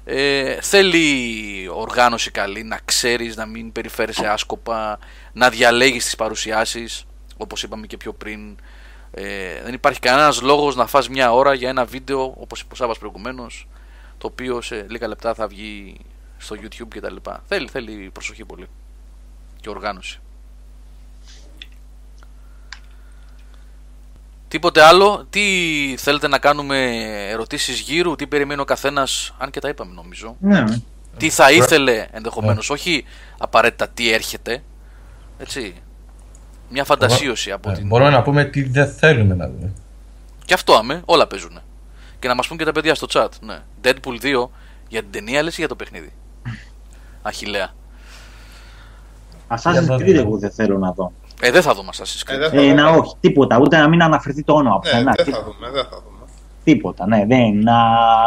Ε, 0.05 0.61
θέλει 0.61 1.69
οργάνωση 1.73 2.31
καλή, 2.31 2.63
να 2.63 2.79
ξέρεις, 2.85 3.35
να 3.35 3.45
μην 3.45 3.71
περιφέρεσαι 3.71 4.27
άσκοπα, 4.27 4.99
να 5.33 5.49
διαλέγεις 5.49 6.03
τις 6.05 6.15
παρουσιάσεις, 6.15 7.05
όπως 7.37 7.63
είπαμε 7.63 7.87
και 7.87 7.97
πιο 7.97 8.13
πριν. 8.13 8.57
Ε, 9.17 9.61
δεν 9.63 9.73
υπάρχει 9.73 9.99
κανένας 9.99 10.41
λόγος 10.41 10.75
να 10.75 10.87
φας 10.87 11.09
μια 11.09 11.33
ώρα 11.33 11.53
για 11.53 11.69
ένα 11.69 11.85
βίντεο, 11.85 12.33
όπως 12.37 12.61
είπε 12.61 12.73
ο 12.73 12.75
Σάββας 12.75 12.97
προηγουμένως, 12.97 13.67
το 14.17 14.27
οποίο 14.27 14.61
σε 14.61 14.85
λίγα 14.89 15.07
λεπτά 15.07 15.33
θα 15.33 15.47
βγει 15.47 15.97
στο 16.37 16.55
YouTube 16.61 16.87
κτλ. 16.87 17.15
Θέλει, 17.47 17.67
θέλει 17.67 18.09
προσοχή 18.13 18.45
πολύ 18.45 18.67
και 19.61 19.69
οργάνωση. 19.69 20.19
Τίποτε 24.47 24.81
άλλο, 24.81 25.27
τι 25.29 25.41
θέλετε 25.97 26.27
να 26.27 26.39
κάνουμε 26.39 26.77
ερωτήσεις 27.29 27.79
γύρου, 27.79 28.15
τι 28.15 28.27
περιμένει 28.27 28.61
ο 28.61 28.65
καθένας, 28.65 29.33
αν 29.37 29.49
και 29.49 29.59
τα 29.59 29.69
είπαμε 29.69 29.93
νομίζω. 29.93 30.35
Ναι. 30.39 30.63
Τι 31.17 31.29
θα 31.29 31.51
ήθελε 31.51 32.07
ενδεχομένως, 32.11 32.69
όχι 32.69 33.05
απαραίτητα 33.37 33.87
τι 33.87 34.11
έρχεται, 34.11 34.63
έτσι. 35.37 35.75
Μια 36.69 36.83
φαντασίωση 36.83 37.51
από 37.51 37.69
Ε, 37.69 37.73
την... 37.73 37.87
Μπορούμε 37.87 38.09
να 38.09 38.21
πούμε 38.21 38.43
τι 38.43 38.63
δεν 38.63 38.87
θέλουμε 38.93 39.35
να 39.35 39.47
δούμε. 39.49 39.71
Και 40.45 40.53
αυτό 40.53 40.73
άμε, 40.73 41.01
όλα 41.05 41.27
παίζουν. 41.27 41.59
Και 42.19 42.27
να 42.27 42.35
μας 42.35 42.47
πούν 42.47 42.57
και 42.57 42.65
τα 42.65 42.71
παιδιά 42.71 42.95
στο 42.95 43.07
chat. 43.09 43.27
Ναι. 43.41 43.59
Deadpool 43.83 44.21
2 44.43 44.47
για 44.87 45.01
την 45.01 45.11
ταινία 45.11 45.43
λες 45.43 45.53
ή 45.53 45.59
για 45.59 45.67
το 45.67 45.75
παιχνίδι; 45.75 46.11
Αχιλέα. 47.21 47.73
Assassin's 49.47 49.71
Για 49.71 49.81
να 49.81 49.95
Creed 49.95 50.05
δούμε. 50.05 50.19
εγώ 50.19 50.37
δεν 50.37 50.51
θέλω 50.51 50.77
να 50.77 50.91
δω. 50.91 51.11
Ε, 51.41 51.51
δεν 51.51 51.61
θα 51.61 51.73
δω 51.73 51.81
Assassin's 51.91 52.23
Ε, 52.27 52.35
Creed. 52.35 52.39
δεν 52.39 52.49
θα 52.49 52.55
Ε, 52.57 52.59
δούμε. 52.61 52.73
να 52.73 52.89
όχι, 52.89 53.15
τίποτα. 53.19 53.57
Ούτε 53.59 53.77
να 53.77 53.87
μην 53.87 54.01
αναφερθεί 54.03 54.43
το 54.43 54.53
όνομα 54.53 54.75
Ναι, 54.83 54.89
πουθενά. 54.91 55.13
δεν 55.15 55.25
Τί- 55.25 55.33
θα 55.33 55.43
δούμε, 55.43 55.69
δεν 55.69 55.83
θα 55.83 55.89
δούμε. 56.05 56.25
Τίποτα, 56.63 57.07
ναι. 57.07 57.25
Δεν, 57.27 57.59
να, 57.63 57.73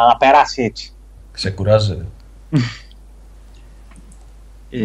να 0.07 0.17
περάσει 0.17 0.63
έτσι. 0.63 0.91
Ξεκουράζεται. 1.31 2.05
Ε, 4.69 4.79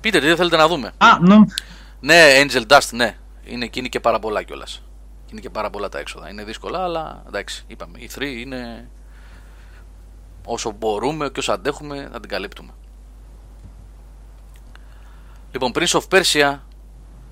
Πείτε 0.00 0.20
τι 0.20 0.26
δεν 0.26 0.36
θέλετε 0.36 0.56
να 0.56 0.68
δούμε. 0.68 0.92
α, 0.98 1.18
ναι. 1.20 1.36
Ναι, 2.00 2.24
Angel 2.42 2.66
Dust, 2.66 2.88
ναι. 2.92 3.16
Είναι, 3.44 3.66
και 3.66 3.78
είναι 3.78 3.88
και 3.88 4.00
πάρα 4.00 4.18
πολλά 4.18 4.42
κιόλας. 4.42 4.82
Είναι 5.32 5.40
και 5.40 5.50
πάρα 5.50 5.70
πολλά 5.70 5.88
τα 5.88 5.98
έξοδα. 5.98 6.28
Είναι 6.30 6.44
δύσκολα, 6.44 6.82
αλλά 6.82 7.22
εντάξει, 7.26 7.64
είπαμε. 7.66 7.98
Η 7.98 8.10
3 8.18 8.22
είναι 8.22 8.88
όσο 10.44 10.70
μπορούμε 10.70 11.28
και 11.30 11.38
όσο 11.38 11.52
αντέχουμε 11.52 12.08
θα 12.12 12.20
την 12.20 12.28
καλύπτουμε. 12.28 12.70
Λοιπόν, 15.52 15.72
Prince 15.74 16.00
of 16.00 16.02
Persia. 16.10 16.58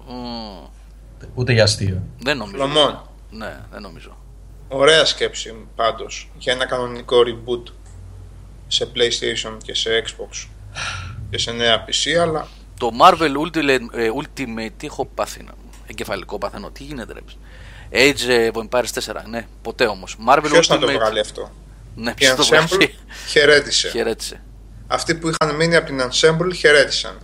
μ, 0.08 0.64
Ούτε 1.34 1.52
για 1.52 1.62
αστείο. 1.62 2.02
δεν 2.18 2.36
νομίζω. 2.36 2.56
Λαμόν. 2.66 3.00
Ναι, 3.30 3.60
δεν 3.70 3.82
νομίζω. 3.82 4.16
Ωραία 4.68 5.04
σκέψη 5.04 5.66
πάντως 5.76 6.30
για 6.38 6.52
ένα 6.52 6.66
κανονικό 6.66 7.16
reboot 7.26 7.72
σε 8.68 8.90
PlayStation 8.94 9.56
και 9.62 9.74
σε 9.74 9.90
Xbox 10.06 10.46
και 11.30 11.38
σε 11.38 11.52
νέα 11.52 11.84
PC, 11.84 12.10
αλλά 12.22 12.46
Το 12.78 12.90
Marvel 13.00 13.32
Ultimate, 13.46 13.80
ε, 13.92 14.10
Ultimate 14.22 14.70
τι 14.76 14.86
έχω 14.86 15.06
πάθει 15.06 15.42
να 15.42 15.52
εγκεφαλικό 15.86 16.38
παθαίνω. 16.38 16.70
Τι 16.70 16.82
γίνεται 16.84 17.12
ρε. 17.12 17.20
Age 17.92 18.28
ε, 18.28 18.50
of 18.54 18.58
Empires 18.68 19.12
4, 19.12 19.22
ναι, 19.28 19.46
ποτέ 19.62 19.86
όμως. 19.86 20.16
Marvel 20.28 20.44
ποιος 20.50 20.66
θα 20.66 20.78
το 20.78 20.86
Ultimate, 20.86 20.94
βγάλει 20.94 21.20
αυτό; 21.20 21.50
Ναι, 21.94 22.10
Η 22.10 22.14
ποιος 22.14 22.34
το 22.34 22.42
Ensemble 22.56 22.66
βγάζει. 22.68 22.94
χαιρέτησε. 23.28 23.88
Χαιρέτησε. 23.88 24.40
Αυτοί 24.86 25.14
που 25.14 25.28
είχαν 25.28 25.56
μείνει 25.56 25.76
από 25.76 25.86
την 25.86 26.00
Ensemble 26.00 26.54
χαιρέτησαν. 26.54 27.18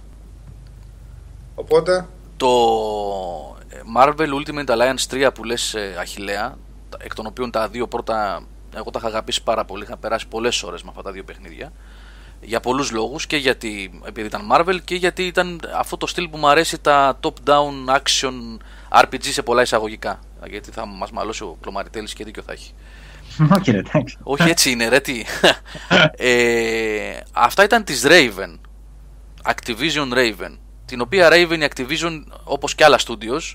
Οπότε, 1.55 2.07
Το 2.37 2.49
ε, 3.69 3.81
Marvel 3.97 4.29
Ultimate 4.35 4.67
Alliance 4.67 5.07
3 5.27 5.29
που 5.35 5.45
λες 5.45 5.75
ε, 5.75 5.95
Αχιλέα, 6.01 6.57
τα- 6.89 6.99
εκ 7.01 7.15
των 7.15 7.27
οποίων 7.27 7.51
τα 7.51 7.69
δύο 7.69 7.89
πρώτα 7.89 8.43
εγώ 8.77 8.91
τα 8.91 8.99
είχα 8.99 9.09
αγαπήσει 9.09 9.43
πάρα 9.43 9.65
πολύ, 9.65 9.83
είχα 9.85 9.97
περάσει 9.97 10.29
πολλές 10.29 10.63
ώρες 10.63 10.83
με 10.83 10.89
αυτά 10.91 11.03
τα 11.03 11.13
δύο 11.13 11.25
παιχνίδια 11.25 11.73
για 12.45 12.61
πολλούς 12.61 12.91
λόγους 12.91 13.27
και 13.27 13.37
γιατί 13.37 14.01
επειδή 14.05 14.27
ήταν 14.27 14.49
Marvel 14.53 14.79
και 14.85 14.95
γιατί 14.95 15.27
ήταν 15.27 15.61
αυτό 15.77 15.97
το 15.97 16.07
στυλ 16.07 16.29
που 16.29 16.37
μου 16.37 16.49
αρέσει 16.49 16.81
τα 16.81 17.19
top-down 17.23 17.95
action 17.97 18.33
RPG 19.03 19.25
σε 19.25 19.43
πολλά 19.43 19.63
εισαγωγικά 19.63 20.21
γιατί 20.49 20.71
θα 20.71 20.87
μας 20.87 21.11
μαλώσει 21.11 21.43
ο 21.43 21.57
Κλωμαριτέλης 21.61 22.13
και 22.13 22.25
δίκιο 22.25 22.43
θα 22.43 22.53
έχει. 22.53 22.73
Όχι, 23.59 23.71
ρε, 23.71 23.79
εντάξει. 23.79 24.17
Όχι 24.23 24.49
έτσι 24.49 24.71
είναι 24.71 24.89
ρε 24.89 25.01
τι. 25.01 25.25
ε, 26.17 27.21
αυτά 27.33 27.65
ήταν 27.65 27.85
της 27.85 28.07
Raven. 28.07 28.59
Activision 29.43 30.13
Raven. 30.15 30.57
Την 30.85 31.01
οποία 31.01 31.29
Raven 31.33 31.59
η 31.61 31.69
Activision 31.75 32.23
όπως 32.45 32.75
και 32.75 32.85
άλλα 32.85 32.99
studios 33.07 33.55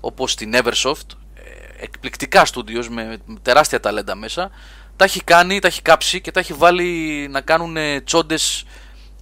όπως 0.00 0.34
την 0.34 0.52
Eversoft 0.54 1.10
ε, 1.34 1.82
εκπληκτικά 1.84 2.46
studios 2.54 2.86
με 2.90 3.18
τεράστια 3.42 3.80
ταλέντα 3.80 4.14
μέσα 4.14 4.50
τα 4.96 5.04
έχει 5.04 5.24
κάνει, 5.24 5.58
τα 5.58 5.66
έχει 5.66 5.82
κάψει 5.82 6.20
και 6.20 6.30
τα 6.30 6.40
έχει 6.40 6.52
βάλει 6.52 7.26
να 7.30 7.40
κάνουν 7.40 7.76
τσόντες 8.04 8.64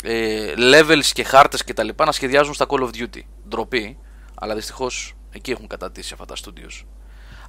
ε, 0.03 0.53
levels 0.57 1.07
και 1.13 1.25
χάρτες 1.25 1.65
και 1.65 1.75
τα 1.75 1.83
λοιπά 1.83 2.05
να 2.05 2.13
σχεδιάζουν 2.13 2.55
στα 2.55 2.67
Call 2.69 2.81
of 2.81 2.89
Duty. 2.89 3.21
Ντροπή, 3.49 3.99
αλλά 4.35 4.55
δυστυχώς 4.55 5.15
εκεί 5.31 5.51
έχουν 5.51 5.67
κατατήσει 5.67 6.13
αυτά 6.13 6.25
τα 6.25 6.35
studios. 6.45 6.85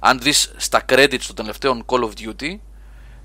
Αν 0.00 0.18
δεις 0.18 0.52
στα 0.56 0.84
credits 0.88 1.22
των 1.26 1.34
τελευταίων 1.34 1.84
Call 1.86 2.00
of 2.00 2.10
Duty 2.20 2.58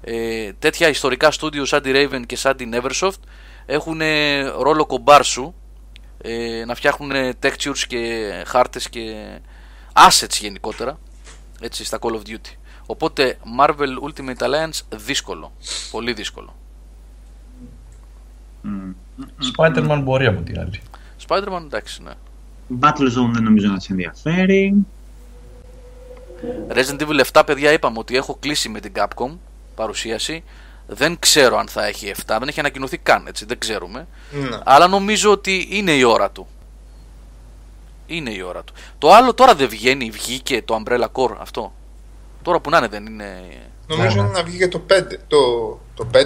ε, 0.01 0.53
τέτοια 0.59 0.87
ιστορικά 0.87 1.31
studio 1.39 1.61
σαν 1.63 1.81
τη 1.81 1.91
Raven 1.93 2.21
και 2.25 2.35
σαν 2.35 2.55
την 2.57 2.73
Eversoft 2.75 3.19
έχουν 3.65 4.01
ε, 4.01 4.41
ρόλο 4.41 4.85
κομπάρσου 4.85 5.53
ε, 6.21 6.63
να 6.65 6.75
φτιάχνουν 6.75 7.11
textures 7.43 7.79
και 7.87 8.31
χάρτες 8.45 8.89
και 8.89 9.15
assets 9.93 10.37
γενικότερα 10.39 10.99
έτσι 11.61 11.85
στα 11.85 11.99
Call 12.01 12.11
of 12.11 12.21
Duty 12.27 12.55
οπότε 12.91 13.37
Marvel 13.59 14.09
Ultimate 14.09 14.37
Alliance 14.37 14.79
δύσκολο 14.89 15.51
πολύ 15.91 16.13
δύσκολο 16.13 16.55
Spider-Man 19.57 20.01
μπορεί 20.03 20.25
από 20.25 20.41
την 20.41 20.59
άλλη. 20.59 20.81
Spider-Man 21.27 21.61
εντάξει 21.63 22.03
ναι 22.03 22.11
Battlezone 22.79 23.31
δεν 23.31 23.43
νομίζω 23.43 23.67
να 23.67 23.79
σε 23.79 23.91
ενδιαφέρει. 23.91 24.73
Resident 26.69 27.01
Evil 27.01 27.21
7 27.31 27.43
παιδιά 27.45 27.71
είπαμε 27.71 27.99
ότι 27.99 28.15
έχω 28.15 28.37
κλείσει 28.39 28.69
με 28.69 28.79
την 28.79 28.91
Capcom 28.95 29.37
παρουσίαση 29.75 30.43
δεν 30.87 31.19
ξέρω 31.19 31.57
αν 31.57 31.67
θα 31.67 31.85
έχει 31.85 32.11
7 32.15 32.21
δεν 32.39 32.47
έχει 32.47 32.59
ανακοινωθεί 32.59 32.97
καν 32.97 33.27
έτσι 33.27 33.45
δεν 33.45 33.59
ξέρουμε 33.59 34.07
ναι. 34.31 34.57
Αλλά 34.63 34.87
νομίζω 34.87 35.31
ότι 35.31 35.67
είναι 35.69 35.91
η 35.91 36.03
ώρα 36.03 36.31
του. 36.31 36.47
Είναι 38.07 38.31
η 38.31 38.41
ώρα 38.41 38.63
του. 38.63 38.73
Το 38.97 39.13
άλλο 39.13 39.33
τώρα 39.33 39.55
δεν 39.55 39.69
βγαίνει, 39.69 40.09
βγήκε 40.09 40.61
το 40.61 40.83
Umbrella 40.83 41.07
Core 41.13 41.35
αυτό. 41.39 41.73
Τώρα 42.41 42.59
που 42.59 42.69
να 42.69 42.77
είναι 42.77 42.87
δεν 42.87 43.05
είναι. 43.05 43.41
Νομίζω 43.87 44.07
Ναι, 44.07 44.21
ναι. 44.21 44.27
είναι 44.27 44.37
να 44.37 44.43
βγει 44.43 44.57
και 44.57 44.67
το 44.67 44.81
5. 44.89 44.93
Το, 45.27 45.37
το 45.95 46.07
5. 46.13 46.17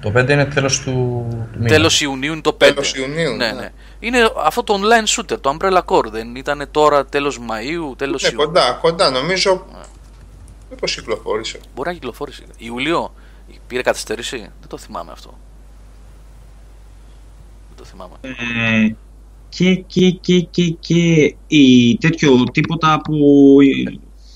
Το 0.00 0.12
5 0.20 0.28
είναι 0.30 0.44
τέλος 0.44 0.80
του, 0.80 0.90
του 1.52 1.58
μήνα. 1.58 1.68
Τέλος 1.68 2.00
Ιουνίου 2.00 2.32
είναι 2.32 2.40
το 2.40 2.50
5. 2.50 2.56
Τέλος 2.58 2.94
Ιουνίου, 2.94 3.36
Ναι, 3.36 3.46
ναι. 3.46 3.52
ναι. 3.52 3.72
Είναι 3.98 4.18
αυτό 4.44 4.62
το 4.62 4.74
online 4.82 5.08
shooter, 5.20 5.40
το 5.40 5.56
Umbrella 5.60 5.80
Core. 5.84 6.06
Δεν 6.10 6.34
ήταν 6.36 6.68
τώρα 6.70 7.06
τέλος 7.06 7.38
Μαΐου, 7.38 7.96
τέλος 7.96 8.22
Ναι, 8.22 8.28
Ιουνίου. 8.28 8.46
κοντά, 8.46 8.78
κοντά. 8.80 9.10
Νομίζω. 9.10 9.66
Μήπως 10.70 10.94
κυκλοφόρησε. 10.94 11.60
Μπορεί 11.74 11.88
να 11.88 11.94
κυκλοφορήσει. 11.94 12.42
Ιουλίο 12.58 13.14
πήρε 13.66 13.82
καθυστέρηση. 13.82 14.36
Δεν 14.36 14.68
το 14.68 14.78
θυμάμαι 14.78 15.12
αυτό. 15.12 15.38
Δεν 17.68 17.76
το 17.76 17.84
θυμάμαι. 17.84 18.14
Ε, 18.20 18.94
και, 19.48 19.74
και, 19.74 20.10
και, 20.10 20.40
και, 20.40 20.68
και 20.70 21.34
η, 21.46 21.96
τέτοιο 21.96 22.44
τίποτα 22.52 23.00
που... 23.04 23.56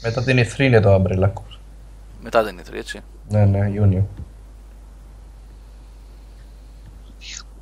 Μετά 0.03 0.23
την 0.25 0.39
E3 0.39 0.59
είναι 0.59 0.81
το 0.81 0.95
Umbrella 0.95 1.25
Corps. 1.33 1.57
Μετά 2.23 2.43
δεν 2.43 2.53
είναι 2.53 2.79
έτσι. 2.79 3.01
Ναι, 3.29 3.45
ναι, 3.45 3.71
Ιούνιο. 3.75 4.09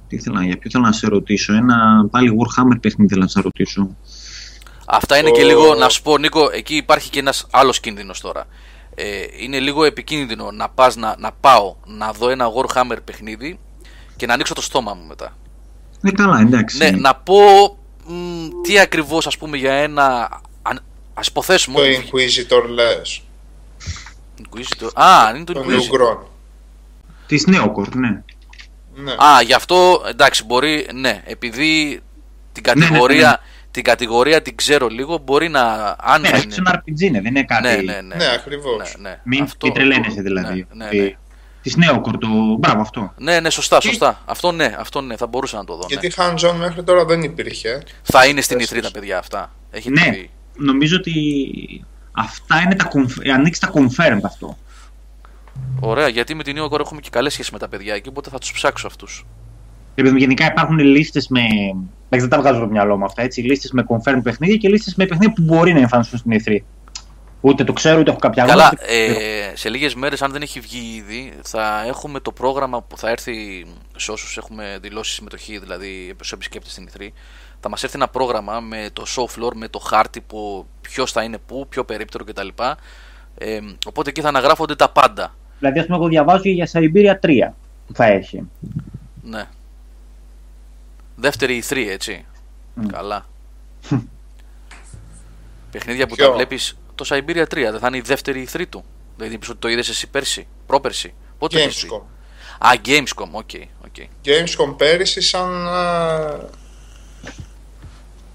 Τι 0.08 0.16
ήθελα, 0.16 0.44
για 0.44 0.58
ποιο 0.58 0.70
θέλω 0.70 0.84
να 0.84 0.92
σε 0.92 1.06
ρωτήσω. 1.08 1.52
Ένα 1.54 2.06
πάλι 2.10 2.30
Warhammer 2.38 2.76
παιχνίδι 2.80 3.08
θέλω 3.08 3.22
να 3.22 3.28
σε 3.28 3.40
ρωτήσω. 3.40 3.88
Αυτά 4.86 5.18
είναι 5.18 5.28
Το- 5.28 5.34
και 5.34 5.44
λίγο, 5.44 5.74
να 5.74 5.88
σου 5.88 6.02
πω 6.02 6.18
Νίκο, 6.18 6.50
εκεί 6.52 6.76
υπάρχει 6.76 7.10
και 7.10 7.18
ένας 7.18 7.46
άλλος 7.50 7.80
κίνδυνος 7.80 8.20
τώρα. 8.20 8.44
Ε, 8.94 9.04
είναι 9.40 9.58
λίγο 9.58 9.84
επικίνδυνο 9.84 10.50
να, 10.50 10.68
πας, 10.68 10.96
να, 10.96 11.14
να 11.18 11.32
πάω 11.40 11.74
να 11.86 12.12
δω 12.12 12.30
ένα 12.30 12.46
Warhammer 12.52 12.96
παιχνίδι 13.04 13.58
και 14.16 14.26
να 14.26 14.34
ανοίξω 14.34 14.54
το 14.54 14.62
στόμα 14.62 14.94
μου 14.94 15.04
μετά. 15.08 15.36
Ναι, 16.00 16.10
καλά, 16.10 16.40
εντάξει. 16.40 16.78
Ναι, 16.78 16.90
να 16.90 17.14
πω 17.14 17.36
μ, 18.06 18.48
τι 18.62 18.78
ακριβώς 18.78 19.26
ας 19.26 19.38
πούμε 19.38 19.56
για 19.56 19.72
ένα... 19.72 20.28
αν- 21.20 21.26
Ας 21.26 21.26
υποθέσουμε 21.26 21.76
Το 21.76 21.82
ότι... 21.82 22.10
Inquisitor 22.12 22.68
λες. 22.68 23.22
Inquisitor. 24.38 24.88
Α, 24.94 25.32
είναι 25.34 25.44
το 25.44 25.52
Το 25.52 25.60
Inquisitor. 25.60 25.72
Newgrown. 25.72 26.18
Της 27.26 27.44
Neocore, 27.48 27.88
ναι. 27.94 28.22
Ναι. 28.94 29.12
Α, 29.12 29.42
γι' 29.44 29.52
αυτό 29.52 30.02
εντάξει 30.08 30.44
μπορεί, 30.44 30.88
ναι, 30.94 31.22
επειδή 31.26 32.00
την 32.52 32.62
Ναι, 32.66 32.74
ναι, 32.74 32.80
κατηγορία, 32.86 33.28
ναι. 33.28 33.68
την 33.70 33.82
κατηγορία 33.82 34.42
την 34.42 34.56
ξέρω 34.56 34.86
λίγο, 34.88 35.18
μπορεί 35.18 35.48
να... 35.48 35.96
Αν 36.00 36.20
Ναι, 36.20 36.28
θα 36.28 36.36
αυτός 36.36 36.56
είναι 36.56 36.70
RPG, 36.74 37.00
είναι, 37.00 37.20
δεν 37.20 37.34
είναι 37.34 37.44
κάτι... 37.44 37.62
Ναι, 37.68 37.74
ναι, 37.76 38.00
ναι. 38.00 38.14
Ναι, 38.14 38.32
ακριβώς. 38.34 38.76
Ναι, 38.98 39.08
ναι. 39.08 39.20
Μην 39.24 39.42
Αυτό- 39.42 39.66
μην 39.66 39.74
τρελαίνεσαι 39.74 40.22
δηλαδή. 40.22 40.66
Ναι, 40.72 40.84
ναι, 40.92 41.00
ναι. 41.02 41.16
Της 41.62 41.76
Neocore, 41.76 42.18
το... 42.20 42.28
Μπράβο 42.58 42.80
αυτό. 42.80 43.12
Ναι, 43.18 43.40
ναι, 43.40 43.50
σωστά, 43.50 43.80
σωστά. 43.80 44.22
Αυτό 44.24 44.52
ναι, 44.52 44.74
αυτό 44.78 45.00
ναι, 45.00 45.16
θα 45.16 45.26
μπορούσα 45.26 45.56
να 45.56 45.64
το 45.64 45.74
δω. 45.76 45.86
Ναι. 45.90 45.98
Γιατί 46.00 46.14
hands-on 46.16 46.54
μέχρι 46.58 46.82
τώρα 46.82 47.04
δεν 47.04 47.22
υπήρχε. 47.22 47.82
Θα 48.02 48.26
είναι 48.26 48.40
στην 48.40 48.58
Εσείς. 48.60 48.78
E3 48.78 48.82
τα 48.82 48.90
παιδιά 48.90 49.18
αυτά. 49.18 49.52
Έχετε 49.70 50.00
Ναι, 50.00 50.10
πει. 50.12 50.30
Νομίζω 50.60 50.96
ότι 50.96 51.14
αυτά 52.12 52.60
είναι 52.64 52.74
τα 52.74 52.90
conf... 52.94 53.30
ανοίξει 53.34 53.60
τα 53.60 53.72
confirmed 53.74 54.20
αυτό. 54.24 54.56
Ωραία, 55.80 56.08
γιατί 56.08 56.34
με 56.34 56.42
την 56.42 56.56
New 56.58 56.74
York 56.74 56.80
έχουμε 56.80 57.00
και 57.00 57.08
καλές 57.10 57.32
σχέσεις 57.32 57.52
με 57.52 57.58
τα 57.58 57.68
παιδιά 57.68 57.94
εκεί, 57.94 58.08
οπότε 58.08 58.30
θα 58.30 58.38
τους 58.38 58.52
ψάξω 58.52 58.86
αυτούς. 58.86 59.26
Επειδή 59.94 60.18
γενικά 60.18 60.46
υπάρχουν 60.46 60.78
λίστες 60.78 61.28
με. 61.28 61.40
Εντάξει, 62.08 62.28
δεν 62.28 62.28
τα 62.28 62.38
βγάζω 62.38 62.56
από 62.56 62.66
το 62.66 62.72
μυαλό 62.72 62.96
μου 62.98 63.04
αυτά. 63.04 63.22
Έτσι, 63.22 63.40
λίστες 63.40 63.70
με 63.70 63.84
confirmed 63.88 64.20
παιχνίδια 64.22 64.56
και 64.56 64.68
λίστες 64.68 64.94
με 64.94 65.06
παιχνίδια 65.06 65.32
που 65.34 65.42
μπορεί 65.42 65.72
να 65.72 65.78
εμφανιστούν 65.80 66.18
στην 66.18 66.32
E3. 66.32 66.58
Ούτε 67.40 67.64
το 67.64 67.72
ξέρω, 67.72 67.98
ούτε 67.98 68.10
έχω 68.10 68.18
κάποια 68.18 68.44
Καλά, 68.44 68.62
γνώμη. 68.62 69.12
ε, 69.14 69.56
σε 69.56 69.68
λίγες 69.68 69.94
μέρες, 69.94 70.22
αν 70.22 70.32
δεν 70.32 70.42
έχει 70.42 70.60
βγει 70.60 70.94
ήδη, 70.96 71.32
θα 71.42 71.84
έχουμε 71.86 72.20
το 72.20 72.32
πρόγραμμα 72.32 72.82
που 72.82 72.96
θα 72.98 73.10
έρθει 73.10 73.66
σε 73.96 74.10
όσους 74.10 74.36
έχουμε 74.36 74.78
δηλώσει 74.82 75.14
συμμετοχή, 75.14 75.58
δηλαδή 75.58 76.14
σε 76.22 76.34
επισκέπτε 76.34 76.70
στην 76.70 76.88
E3. 76.92 77.08
Θα 77.60 77.68
μας 77.68 77.82
έρθει 77.82 77.96
ένα 77.96 78.08
πρόγραμμα 78.08 78.60
με 78.60 78.90
το 78.92 79.04
show 79.16 79.24
floor, 79.24 79.52
με 79.54 79.68
το 79.68 79.78
χάρτη 79.78 80.20
που 80.20 80.66
ποιος 80.80 81.12
θα 81.12 81.22
είναι 81.22 81.38
πού, 81.38 81.66
ποιο 81.68 81.84
περίπτερο 81.84 82.24
κτλ. 82.24 82.48
Ε, 83.38 83.60
οπότε 83.86 84.10
εκεί 84.10 84.20
θα 84.20 84.28
αναγράφονται 84.28 84.76
τα 84.76 84.88
πάντα. 84.90 85.34
Δηλαδή, 85.58 85.78
ας 85.78 85.84
πούμε, 85.84 85.96
εγώ 85.96 86.08
διαβάζω 86.08 86.48
για 86.48 86.68
Siberia 86.72 87.14
3 87.20 87.52
που 87.86 87.94
θα 87.94 88.04
έχει. 88.04 88.42
Ναι. 89.22 89.44
Δεύτερη 91.16 91.62
E3, 91.68 91.86
έτσι. 91.88 92.24
Καλά. 92.92 93.26
Παιχνίδια 95.70 96.06
που 96.06 96.14
Ποιο; 96.14 96.26
τα 96.26 96.32
βλέπεις. 96.32 96.78
Το 96.94 97.04
Syberia 97.08 97.42
3 97.42 97.46
δεν 97.50 97.78
θα 97.78 97.86
είναι 97.86 97.96
η 97.96 98.00
δεύτερη 98.00 98.48
E3 98.52 98.62
του. 98.68 98.84
Δηλαδή 99.16 99.34
είπες 99.34 99.48
ότι 99.48 99.58
το 99.58 99.68
είδες 99.68 99.88
εσύ 99.88 100.06
πέρσι, 100.08 100.46
πρόπερσι. 100.66 101.14
Πότε 101.38 101.56
το 101.56 101.62
έχεις 101.62 101.82
δει; 101.82 101.88
Gamescom. 101.92 102.02
Α, 102.66 102.70
Gamescom, 102.84 103.28
OK. 103.30 103.50
OK. 103.84 103.94
Gamescom 104.24 104.74
πέρυσι 104.76 105.20
σαν 105.20 105.68
α, 105.68 106.50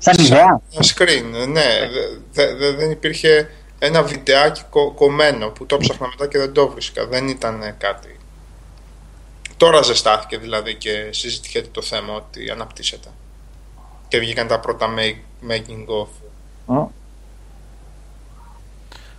Σαν 0.06 0.26
ιδέα. 0.26 0.62
ένα 0.72 0.84
screen. 0.96 1.48
Ναι, 1.48 1.64
δε- 2.32 2.54
δε- 2.56 2.72
δεν 2.72 2.92
υπήρχε 2.92 3.50
ένα 3.80 4.04
βιντεάκι 4.04 4.62
κο- 4.70 4.92
κομμένο 4.92 5.50
που 5.50 5.66
το 5.66 5.78
ψάχνα 5.78 6.08
μετά 6.08 6.28
και 6.28 6.38
δεν 6.38 6.54
το 6.54 6.68
βρίσκα. 6.68 7.06
Δεν 7.08 7.28
ήταν 7.28 7.62
ε, 7.62 7.76
κάτι. 7.78 8.20
Τώρα 9.58 9.82
ζεστάθηκε 9.82 10.38
δηλαδή 10.38 10.76
και 10.76 11.08
συζητιέται 11.12 11.68
το 11.72 11.82
θέμα 11.82 12.14
ότι 12.14 12.50
αναπτύσσεται. 12.52 13.08
Και 14.08 14.20
βγήκαν 14.20 14.48
τα 14.48 14.60
πρώτα 14.60 14.94
make, 14.98 15.50
making 15.52 15.86
of. 16.02 16.08
Ω, 16.76 16.92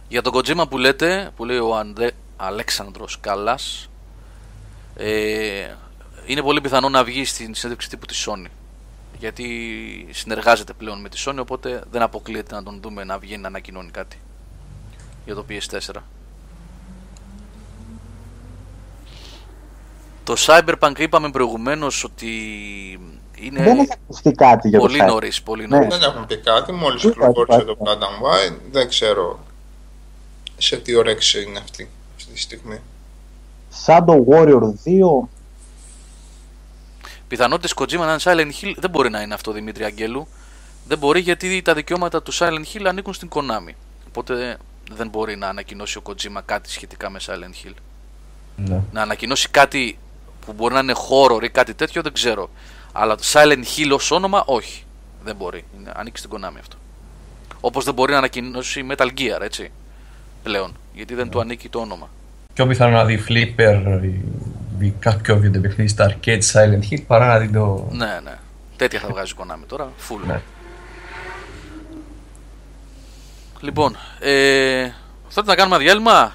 Για 0.09 0.23
τον 0.23 0.33
Kojima 0.35 0.65
που 0.71 0.79
λέτε, 0.79 1.31
που 1.37 1.45
λέει 1.45 1.59
ο 1.59 1.77
Ανδρέ, 1.77 2.11
Αλέξανδρος 2.37 3.19
Κάλλας, 3.21 3.89
ε, 4.97 5.67
είναι 6.27 6.43
πολύ 6.43 6.61
πιθανό 6.61 6.89
να 6.89 7.05
βγει 7.05 7.25
στην 7.25 7.55
συνέντευξη 7.55 7.89
τύπου 7.89 8.07
της 8.07 8.29
Sony. 8.29 8.47
Γιατί 9.19 9.47
συνεργάζεται 10.11 10.73
πλέον 10.73 11.01
με 11.01 11.09
τη 11.09 11.23
Sony, 11.27 11.37
οπότε 11.41 11.83
δεν 11.91 12.03
αποκλείεται 12.03 12.55
να 12.55 12.63
τον 12.63 12.79
δούμε 12.83 13.05
να 13.05 13.19
βγαίνει 13.19 13.41
να 13.43 13.49
ανακοινώνει 13.49 13.91
κάτι 13.91 14.17
για 15.25 15.35
το 15.35 15.45
PS4. 15.49 15.95
Το 20.25 20.35
Cyberpunk 20.39 20.99
είπαμε 20.99 21.31
προηγουμένως 21.31 22.05
ότι 22.05 22.31
είναι 23.37 23.63
Δεν 23.63 23.79
έχει 23.79 23.93
ακουστεί 23.93 24.33
κάτι 24.33 24.69
για 24.69 24.79
πολύ 24.79 24.99
το 24.99 25.05
site. 25.05 25.09
νωρίς, 25.09 25.43
πολύ 25.43 25.67
Ναι. 25.69 25.77
νωρίς. 25.77 25.99
Δεν 25.99 26.09
έχουν 26.11 26.27
πει 26.27 26.37
κάτι, 26.37 26.73
μόλις 26.73 27.03
Υπάρχει, 27.03 27.19
κυκλοφόρησε 27.19 27.61
το 27.65 27.77
υπάρχει. 27.81 27.99
Blood 28.01 28.03
and 28.03 28.53
Wine. 28.53 28.57
Δεν 28.71 28.89
ξέρω 28.89 29.39
σε 30.57 30.77
τι 30.77 30.95
όρεξη 30.95 31.43
είναι 31.43 31.59
αυτή, 31.59 31.89
αυτή 32.17 32.33
τη 32.33 32.41
στιγμή. 32.41 32.81
Shadow 33.87 34.25
Warrior 34.29 34.61
2. 34.85 35.29
Πιθανότητες 37.29 37.75
Kojima 37.77 37.99
να 37.99 38.11
είναι 38.11 38.21
Silent 38.23 38.65
Hill 38.65 38.75
δεν 38.77 38.91
μπορεί 38.91 39.11
να 39.11 39.21
είναι 39.21 39.35
αυτό 39.35 39.53
Δημήτρη 39.53 39.85
Αγγέλου. 39.85 40.29
Δεν 40.89 40.99
μπορεί 40.99 41.21
γιατί 41.21 41.63
τα 41.63 41.75
δικαιώματα 41.75 42.23
του 42.23 42.35
Silent 42.35 42.65
Hill 42.75 42.85
ανήκουν 42.87 43.15
στην 43.15 43.29
Konami. 43.35 43.75
Οπότε 44.09 44.57
δεν 44.93 45.09
μπορεί 45.09 45.37
να 45.37 45.49
ανακοινώσει 45.49 45.99
ο 45.99 46.03
Kojima 46.05 46.41
κάτι 46.45 46.71
σχετικά 46.71 47.11
με 47.11 47.19
Silent 47.27 47.67
Hill. 47.67 47.75
Ναι. 48.57 48.83
Να 48.93 49.03
ανακοινώσει 49.03 49.49
κάτι 49.49 49.99
που 50.47 50.53
μπορεί 50.53 50.75
να 50.75 50.81
είναι 50.81 50.95
horror 51.11 51.43
ή 51.43 51.49
κάτι 51.49 51.75
τέτοιο 51.75 52.03
δεν 52.03 52.13
ξέρω. 52.13 52.51
Αλλά 52.93 53.15
το 53.17 53.23
Silent 53.33 53.65
Hill 53.77 53.91
ως 53.93 54.11
όνομα 54.11 54.43
όχι. 54.47 54.85
Δεν 55.25 55.37
μπορεί. 55.37 55.65
Είναι, 55.79 55.93
ανήκει 55.97 56.19
στην 56.19 56.31
Konami 56.31 56.59
αυτό. 56.61 56.77
Όπως 57.61 57.85
δεν 57.85 57.95
μπορεί 57.95 58.13
να 58.13 58.19
ανακοινώσει 58.19 58.87
Metal 58.91 59.09
Gear, 59.19 59.41
έτσι. 59.41 59.71
Πλέον. 60.43 60.77
Γιατί 60.95 61.15
δεν 61.15 61.29
του 61.29 61.41
ανήκει 61.41 61.69
το 61.69 61.79
όνομα. 61.79 62.11
Πιο 62.55 62.67
πιθανό 62.67 62.97
να 62.97 63.05
δει 63.05 63.25
Flipper 63.29 64.01
ή, 64.03 64.21
ή 64.79 64.95
κάποιο 64.99 65.39
βιντεοπαιχνίδι 65.39 65.91
στα 65.91 66.11
arcade 66.17 66.41
Silent 66.53 66.81
Hill 66.91 67.03
παρά 67.07 67.27
να 67.27 67.39
δει 67.39 67.49
το. 67.49 67.89
Ναι, 67.91 68.21
ναι. 68.25 68.39
Τέτοια 68.77 69.01
θα 69.01 69.09
βγάζει 69.09 69.33
η 69.33 69.37
Konami 69.41 69.65
τώρα. 69.67 69.93
Full. 70.09 70.27
Ναι. 70.27 70.41
Λοιπόν, 73.61 73.97
ε, 74.21 74.91
θέλετε 75.29 75.51
να 75.51 75.55
κάνουμε 75.55 75.79
διάλειμμα 75.79 76.35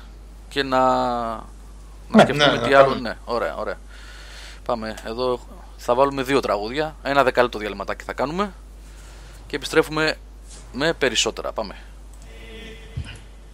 και 0.50 0.64
να, 0.64 0.80
να 0.80 1.44
Ναι, 2.10 2.22
σκεφτούμε 2.22 2.46
ναι, 2.46 2.52
τι 2.52 2.70
να 2.70 2.78
άλλο. 2.78 2.88
κάνουμε. 2.88 3.10
Ναι, 3.10 3.16
ωραία, 3.26 3.56
ωραία. 3.56 3.78
Πάμε. 4.66 4.96
Εδώ 5.08 5.40
θα 5.78 5.96
βάλουμε 5.96 6.24
δύο 6.24 6.40
τραγούδια. 6.40 6.96
Ένα 7.04 7.24
δεκάλεπτο 7.24 7.60
διαλυματάκι 7.60 8.04
θα 8.04 8.14
κάνουμε 8.14 8.54
και 9.48 9.56
επιστρέφουμε 9.56 10.16
με 10.74 10.94
περισσότερα. 10.94 11.52
Πάμε. 11.52 11.76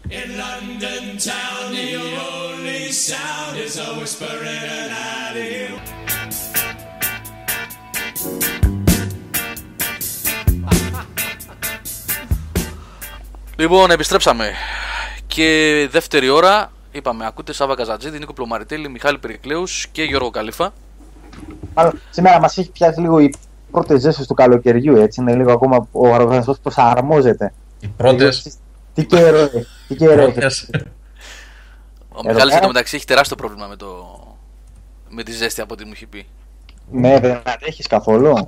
In 0.10 0.38
London 0.44 1.18
town, 1.18 1.74
the 1.74 1.96
only 2.32 2.92
sound 2.94 3.58
is 3.66 3.76
a 3.78 4.00
whisper 4.00 4.38
in 4.56 4.64
an 4.80 4.90
alley. 5.26 5.82
Λοιπόν, 13.56 13.92
επιστρέψαμε. 13.92 14.52
Και 15.28 15.88
δεύτερη 15.92 16.30
ώρα, 16.30 16.72
είπαμε, 16.92 17.26
ακούτε 17.26 17.54
Σάβα 17.54 17.76
Καζατζίδη, 17.76 18.20
Νίκο 18.20 18.34
Πλωμαριτέλη, 18.34 18.90
Μιχάλη 18.90 19.18
Περικλέους 19.18 19.88
και 19.92 20.04
Γιώργο 20.04 20.30
Καλήφα. 20.30 20.74
Μάλλον, 21.74 22.02
σήμερα 22.10 22.40
μας 22.40 22.58
έχει 22.58 22.72
πιάσει 22.72 23.00
λίγο 23.00 23.20
οι 23.20 23.34
πρώτες 23.72 24.02
ζέστες 24.02 24.28
του 24.28 24.34
καλοκαιριού. 24.34 24.96
Έτσι 24.96 25.22
είναι 25.22 25.36
λίγο 25.36 25.52
ακόμα 25.52 25.88
ο 25.92 26.08
οργανισμό 26.08 26.56
προσαρμόζεται. 26.64 27.54
Οι 27.80 27.88
πρώτες. 27.88 28.58
Τι 28.98 29.06
καιρό 29.06 29.38
έχει. 29.38 29.68
Τι 29.88 29.96
καιρό 29.96 30.22
έχει. 30.22 30.32
πρώτες 30.32 30.70
Ο 32.10 32.20
Εδώ 32.20 32.22
Μιχάλης 32.24 32.44
πέρα. 32.44 32.58
εντωμεταξύ 32.58 32.96
έχει 32.96 33.06
τεράστιο 33.06 33.36
πρόβλημα 33.36 33.68
με, 33.68 33.76
το... 33.76 34.20
με 35.10 35.24
τη 35.24 35.32
ζέστη 35.32 35.62
από 35.62 35.74
ό,τι 35.74 35.86
μου 35.86 35.92
έχει 35.94 36.06
πει. 36.06 36.26
Ναι, 36.92 37.20
δεν 37.20 37.42
αντέχεις 37.46 37.88
καθόλου. 37.88 38.48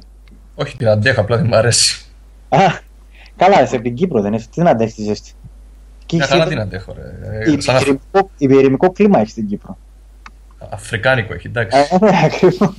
Όχι, 0.55 0.77
την 0.77 0.87
αντέχω, 0.87 1.21
απλά 1.21 1.37
δεν 1.37 1.45
μου 1.45 1.55
αρέσει. 1.55 2.05
Α, 2.49 2.57
καλά, 3.35 3.61
είσαι 3.63 3.75
από 3.75 3.83
την 3.83 3.95
Κύπρο, 3.95 4.21
δεν 4.21 4.33
είσαι. 4.33 4.47
Τι 4.51 4.61
να 4.61 4.69
αντέχεις 4.69 4.93
τη 4.95 5.03
ζέστη; 5.03 5.31
Και 6.05 6.15
Μια 6.15 6.23
έχεις 6.25 6.35
χαρά 6.37 6.45
ήδη- 6.45 6.55
την 6.55 6.63
αντέχω, 6.63 6.93
ρε. 6.93 7.39
Ε, 7.51 7.59
Σαν 7.61 7.75
αφ- 7.75 7.81
υπηρεμικό, 7.87 8.29
υπηρεμικό 8.37 8.91
κλίμα 8.91 9.19
έχεις 9.19 9.31
στην 9.31 9.47
Κύπρο. 9.47 9.77
Αφρικάνικο 10.69 11.33
έχει, 11.33 11.47
εντάξει. 11.47 11.77
Ε, 11.77 11.97
ναι, 12.05 12.19
ακριβώς. 12.23 12.73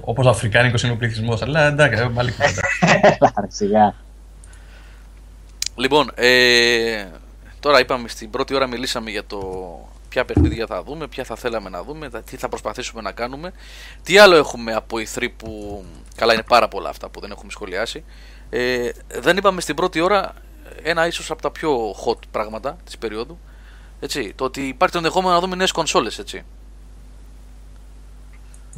Όπως 0.00 0.26
Αφρικάνικος 0.26 0.82
είναι 0.82 0.92
ο 0.92 0.96
πληθυσμός. 0.96 1.42
Αλλά 1.42 1.66
εντάξει, 1.66 2.02
ε, 2.02 2.08
μάλλον 2.08 2.32
κουβέντα. 2.36 2.60
Έλα, 3.02 3.32
ρε, 3.40 3.46
σιγά. 3.50 3.94
Λοιπόν, 5.76 6.10
ε, 6.14 7.06
τώρα 7.60 7.80
είπαμε 7.80 8.08
στην 8.08 8.30
πρώτη 8.30 8.54
ώρα 8.54 8.66
μιλήσαμε 8.66 9.10
για 9.10 9.24
το 9.24 9.40
ποια 10.08 10.24
παιχνίδια 10.24 10.66
θα 10.66 10.82
δούμε, 10.82 11.06
ποια 11.08 11.24
θα 11.24 11.36
θέλαμε 11.36 11.68
να 11.68 11.82
δούμε, 11.82 12.08
τα- 12.10 12.22
τι 12.22 12.36
θα 12.36 12.48
προσπαθήσουμε 12.48 13.02
να 13.02 13.12
κάνουμε. 13.12 13.52
Τι 14.02 14.18
άλλο 14.18 14.36
έχουμε 14.36 14.72
από 14.74 14.96
E3 14.98 15.28
που. 15.36 15.84
Καλά, 16.16 16.32
είναι 16.32 16.42
πάρα 16.42 16.68
πολλά 16.68 16.88
αυτά 16.88 17.08
που 17.08 17.20
δεν 17.20 17.30
έχουμε 17.30 17.50
σχολιάσει. 17.50 18.04
Ε, 18.50 18.90
δεν 19.20 19.36
είπαμε 19.36 19.60
στην 19.60 19.74
πρώτη 19.74 20.00
ώρα 20.00 20.34
ένα 20.82 21.06
ίσως 21.06 21.30
από 21.30 21.42
τα 21.42 21.50
πιο 21.50 21.90
hot 22.06 22.18
πράγματα 22.30 22.76
της 22.84 22.98
περίοδου. 22.98 23.38
Έτσι, 24.00 24.32
το 24.36 24.44
ότι 24.44 24.60
υπάρχει 24.60 24.92
το 24.92 24.98
ενδεχόμενο 25.00 25.34
να 25.34 25.40
δούμε 25.40 25.56
νέες 25.56 25.72
κονσόλες, 25.72 26.18
έτσι. 26.18 26.42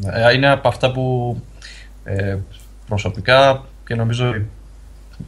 Ε, 0.06 0.32
Είναι 0.32 0.50
από 0.50 0.68
αυτά 0.68 0.92
που 0.92 1.36
ε, 2.04 2.38
προσωπικά 2.88 3.64
και 3.86 3.94
νομίζω 3.94 4.42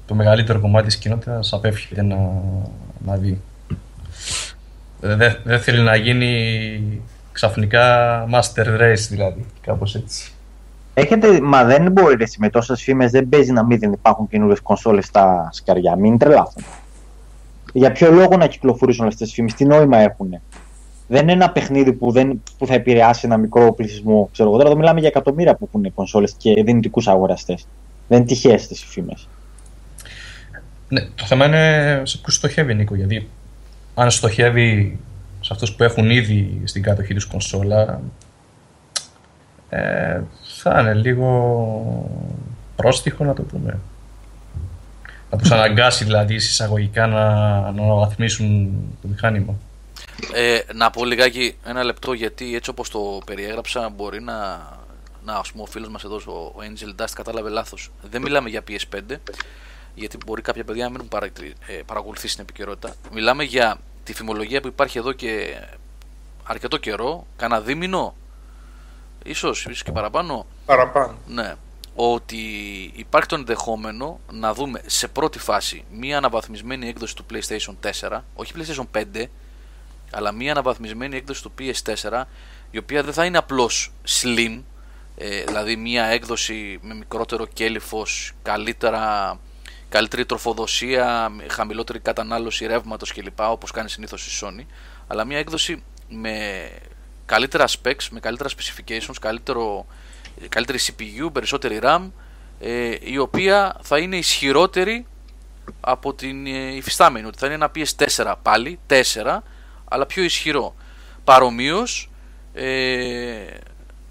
το 0.07 0.14
μεγαλύτερο 0.14 0.61
κομμάτι 0.61 0.86
της 0.86 0.97
κοινότητας 0.97 1.53
απέφυγε 1.53 2.03
να, 2.03 2.16
να 3.07 3.16
δει. 3.16 3.41
Ε, 5.01 5.14
Δεν 5.14 5.36
δεν 5.45 5.61
θέλει 5.61 5.80
να 5.80 5.97
γίνει 5.97 7.03
ξαφνικά 7.32 8.24
master 8.32 8.80
race 8.80 9.07
δηλαδή, 9.09 9.47
κάπως 9.61 9.95
έτσι. 9.95 10.32
Έχετε, 10.95 11.41
μα 11.41 11.64
δεν 11.64 11.93
μπορεί 11.93 12.16
εσύ, 12.18 12.36
με 12.41 12.51
τόσες 12.51 12.82
φήμες, 12.82 13.11
δεν 13.11 13.28
παίζει 13.28 13.53
να 13.53 13.64
μην 13.64 13.78
δεν 13.78 13.93
υπάρχουν 13.93 14.28
καινούριες 14.28 14.61
κονσόλες 14.61 15.05
στα 15.05 15.49
σκαριά. 15.53 15.97
Μην 15.97 16.18
τρελάθουν. 16.18 16.64
Για 17.72 17.93
ποιο 17.93 18.11
λόγο 18.11 18.36
να 18.36 18.47
κυκλοφορήσουν 18.47 19.05
όλες 19.05 19.16
τις 19.16 19.32
φήμες, 19.32 19.55
τι 19.55 19.64
νόημα 19.64 19.99
έχουν. 19.99 20.41
Δεν 21.09 21.22
είναι 21.22 21.32
ένα 21.32 21.51
παιχνίδι 21.51 21.93
που, 21.93 22.11
δεν, 22.11 22.43
που 22.59 22.66
θα 22.66 22.74
επηρεάσει 22.74 23.20
ένα 23.24 23.36
μικρό 23.36 23.72
πληθυσμό. 23.72 24.28
Ξέρω 24.32 24.49
εγώ 24.49 24.59
τώρα, 24.59 24.70
εδώ 24.70 24.78
μιλάμε 24.78 25.01
για 25.01 25.09
εκατομμύρια 25.09 25.55
που 25.55 25.68
έχουν 25.68 25.95
κονσόλες 25.95 26.34
και 26.39 26.62
δυνητικούς 26.62 27.09
αγοραστές. 27.09 27.66
Δεν 28.09 28.18
είναι 28.18 28.26
τυχαίες 28.26 28.66
τι 28.66 28.74
φήμες. 28.74 29.28
Ναι, 30.89 31.01
το 31.14 31.24
θέμα 31.24 31.47
είναι 31.47 32.03
σε 32.05 32.18
ποιους 32.18 32.34
στοχεύει 32.34 32.74
Νίκο, 32.74 32.95
γιατί 32.95 33.28
αν 33.95 34.11
στοχεύει 34.11 34.99
σε 35.41 35.53
αυτούς 35.53 35.72
που 35.74 35.82
έχουν 35.82 36.11
ήδη 36.11 36.61
στην 36.64 36.82
κατοχή 36.82 37.14
τους 37.14 37.26
κονσόλα 37.26 38.01
ε, 39.68 40.20
θα 40.61 40.80
είναι 40.80 40.95
λίγο 40.95 42.20
πρόστιχο 42.76 43.24
να 43.24 43.34
το 43.34 43.43
πούμε. 43.43 43.78
Να 45.30 45.39
τους 45.39 45.51
αναγκάσει 45.51 46.05
δηλαδή 46.05 46.34
εισαγωγικά 46.34 47.07
να, 47.07 47.24
να 47.61 47.82
αναβαθμίσουν 47.82 48.70
το 49.03 49.09
μηχάνημα. 49.09 49.55
Ε, 50.34 50.59
να 50.74 50.91
πω 50.91 51.05
λιγάκι 51.05 51.57
ένα 51.64 51.82
λεπτό 51.82 52.12
γιατί 52.12 52.55
έτσι 52.55 52.70
όπως 52.70 52.91
το 52.91 53.20
περιέγραψα 53.26 53.93
μπορεί 53.97 54.20
να, 54.20 54.34
να 55.24 55.34
ας 55.34 55.51
πούμε 55.51 55.62
ο 55.62 55.66
φίλος 55.66 55.89
μας 55.89 56.05
εδώ 56.05 56.20
ο 56.26 56.30
ο 56.30 56.59
Angel 56.59 57.03
Dust 57.03 57.11
κατάλαβε 57.14 57.49
λάθος. 57.49 57.91
Δεν 58.11 58.22
μιλάμε 58.22 58.49
για 58.49 58.62
PS5 58.68 59.16
γιατί 59.99 60.18
μπορεί 60.26 60.42
κάποια 60.42 60.64
παιδιά 60.64 60.82
να 60.84 60.88
μην 60.88 60.96
έχουν 60.99 61.09
παρα, 61.09 61.26
ε, 61.66 61.72
παρακολουθήσει 61.86 62.34
την 62.34 62.42
επικαιρότητα. 62.44 62.94
Μιλάμε 63.12 63.44
για 63.44 63.78
τη 64.05 64.14
φημολογία 64.14 64.61
που 64.61 64.66
υπάρχει 64.68 64.99
εδώ 64.99 65.12
και 65.12 65.57
αρκετό 66.44 66.76
καιρό, 66.76 67.26
κάνα 67.36 67.61
δίμηνο, 67.61 68.14
ίσως, 69.24 69.64
ίσως 69.64 69.82
και 69.82 69.92
παραπάνω, 69.92 70.46
Παραπάνω. 70.66 71.14
ναι, 71.26 71.55
ότι 71.94 72.38
υπάρχει 72.94 73.28
το 73.28 73.34
ενδεχόμενο 73.34 74.20
να 74.32 74.55
δούμε 74.55 74.80
σε 74.86 75.09
πρώτη 75.09 75.38
φάση 75.38 75.84
μία 75.90 76.16
αναβαθμισμένη 76.16 76.88
έκδοση 76.88 77.16
του 77.16 77.24
PlayStation 77.32 77.74
4, 78.09 78.20
όχι 78.34 78.53
PlayStation 78.57 78.84
5, 79.14 79.24
αλλά 80.11 80.32
μία 80.32 80.51
αναβαθμισμένη 80.53 81.16
έκδοση 81.16 81.42
του 81.42 81.53
PS4, 81.59 82.22
η 82.70 82.78
οποία 82.78 83.03
δεν 83.03 83.12
θα 83.12 83.24
είναι 83.24 83.38
απλώς 83.38 83.92
slim, 84.22 84.61
ε, 85.16 85.44
δηλαδή 85.44 85.76
μία 85.76 86.05
έκδοση 86.05 86.78
με 86.82 86.94
μικρότερο 86.94 87.46
κέλυφος, 87.46 88.32
καλύτερα, 88.42 89.38
καλύτερη 89.89 90.26
τροφοδοσία, 90.26 91.28
με 91.28 91.47
χαμηλότερη 91.49 91.99
κατανάλωση 91.99 92.66
ρεύματος 92.66 93.12
κλπ, 93.12 93.41
όπως 93.41 93.70
κάνει 93.70 93.89
συνήθως 93.89 94.26
η 94.26 94.45
Sony, 94.45 94.64
αλλά 95.07 95.24
μία 95.24 95.39
έκδοση 95.39 95.82
με 96.09 96.68
καλύτερα 97.26 97.66
specs, 97.66 98.07
με 98.11 98.20
καλύτερα 98.20 98.49
specifications, 98.49 99.14
καλύτερο, 99.20 99.86
καλύτερη 100.49 100.78
CPU, 100.86 101.32
περισσότερη 101.32 101.80
RAM, 101.82 102.11
ε, 102.61 102.97
η 103.01 103.18
οποία 103.18 103.76
θα 103.82 103.99
είναι 103.99 104.16
ισχυρότερη 104.16 105.07
από 105.80 106.14
την 106.14 106.47
ε, 106.47 106.74
υφιστάμενη, 106.74 107.26
ότι 107.26 107.39
θα 107.39 107.47
είναι 107.47 107.55
ένα 107.55 107.70
PS4 107.74 108.34
πάλι, 108.43 108.78
4, 108.89 109.39
αλλά 109.84 110.07
πιο 110.07 110.22
ισχυρό. 110.22 110.74
Παρομοίως, 111.24 112.11
ε, 112.53 113.47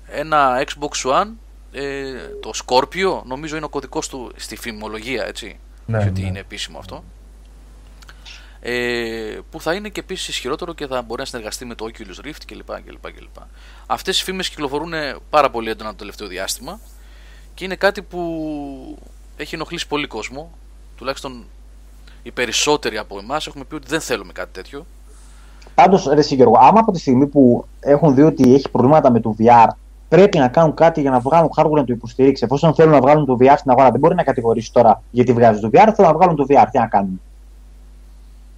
ένα 0.08 0.64
Xbox 0.66 1.12
One, 1.12 1.30
ε, 1.72 2.14
το 2.42 2.52
Scorpio, 2.66 3.22
νομίζω 3.24 3.56
είναι 3.56 3.66
ο 3.66 3.70
κωδικός 3.70 4.08
του 4.08 4.32
στη 4.36 4.56
φημολογία, 4.56 5.26
έτσι, 5.26 5.60
Ναι, 5.88 5.98
όχι 5.98 6.08
ότι 6.08 6.22
ναι. 6.22 6.28
είναι 6.28 6.40
επίσημο 6.40 6.78
αυτό. 6.78 7.04
Ε, 8.60 9.40
που 9.52 9.62
θα 9.62 9.74
είναι 9.74 9.90
και 9.90 10.00
επίσης 10.00 10.28
ισχυρότερο 10.28 10.74
και 10.74 10.88
θα 10.88 11.02
μπορεί 11.02 11.20
να 11.20 11.26
συνεργαστεί 11.26 11.66
με 11.66 11.76
το 11.76 11.86
Oculus 11.86 12.26
Rift 12.26 12.42
κλπ. 12.46 12.82
κλπ, 12.86 13.12
κλπ. 13.12 13.44
Αυτές 13.88 14.20
οι 14.20 14.24
φήμες 14.24 14.50
κυκλοφορούν 14.50 14.94
πάρα 15.30 15.50
πολύ 15.50 15.70
έντονα 15.70 15.90
το 15.90 15.96
τελευταίο 15.96 16.28
διάστημα 16.28 16.80
και 17.54 17.66
είναι 17.66 17.76
κάτι 17.76 18.02
που 18.02 18.98
έχει 19.38 19.56
ενοχλήσει 19.56 19.88
πολύ 19.88 20.08
κόσμο. 20.08 20.52
Τουλάχιστον 20.98 21.46
οι 22.24 22.32
περισσότεροι 22.32 22.98
από 22.98 23.20
εμάς 23.20 23.48
έχουμε 23.48 23.64
πει 23.64 23.76
ότι 23.76 23.88
δεν 23.88 24.02
θέλουμε 24.02 24.32
κάτι 24.34 24.50
τέτοιο. 24.54 24.86
Πάντως, 25.76 26.06
ρε 26.06 26.22
Σίγερο, 26.22 26.52
άμα 26.60 26.80
από 26.80 26.92
τη 26.92 27.00
στιγμή 27.00 27.28
που 27.28 27.66
έχουν 27.80 28.16
δει 28.16 28.22
ότι 28.22 28.54
έχει 28.54 28.70
προβλήματα 28.70 29.12
με 29.12 29.20
το 29.20 29.36
VR, 29.40 29.68
πρέπει 30.10 30.38
να 30.38 30.48
κάνουν 30.48 30.74
κάτι 30.74 31.02
για 31.02 31.12
να 31.12 31.20
βγάλουν 31.20 31.50
hardware 31.56 31.72
να 31.72 31.84
το 31.84 31.94
υποστηρίξει. 31.94 32.44
Εφόσον 32.44 32.76
θέλουν 32.76 32.92
να 32.92 33.02
βγάλουν 33.02 33.26
το 33.26 33.38
VR 33.40 33.56
στην 33.58 33.72
αγορά, 33.72 33.92
δεν 33.92 34.00
μπορεί 34.00 34.16
να 34.16 34.24
κατηγορήσει 34.24 34.72
τώρα 34.72 35.04
γιατί 35.12 35.34
βγάζει 35.34 35.60
το 35.60 35.70
VR, 35.74 35.92
θέλουν 35.96 36.12
να 36.12 36.14
βγάλουν 36.14 36.36
το 36.36 36.46
VR. 36.50 36.66
Τι 36.72 36.78
να 36.78 36.88
κάνουν. 36.88 37.22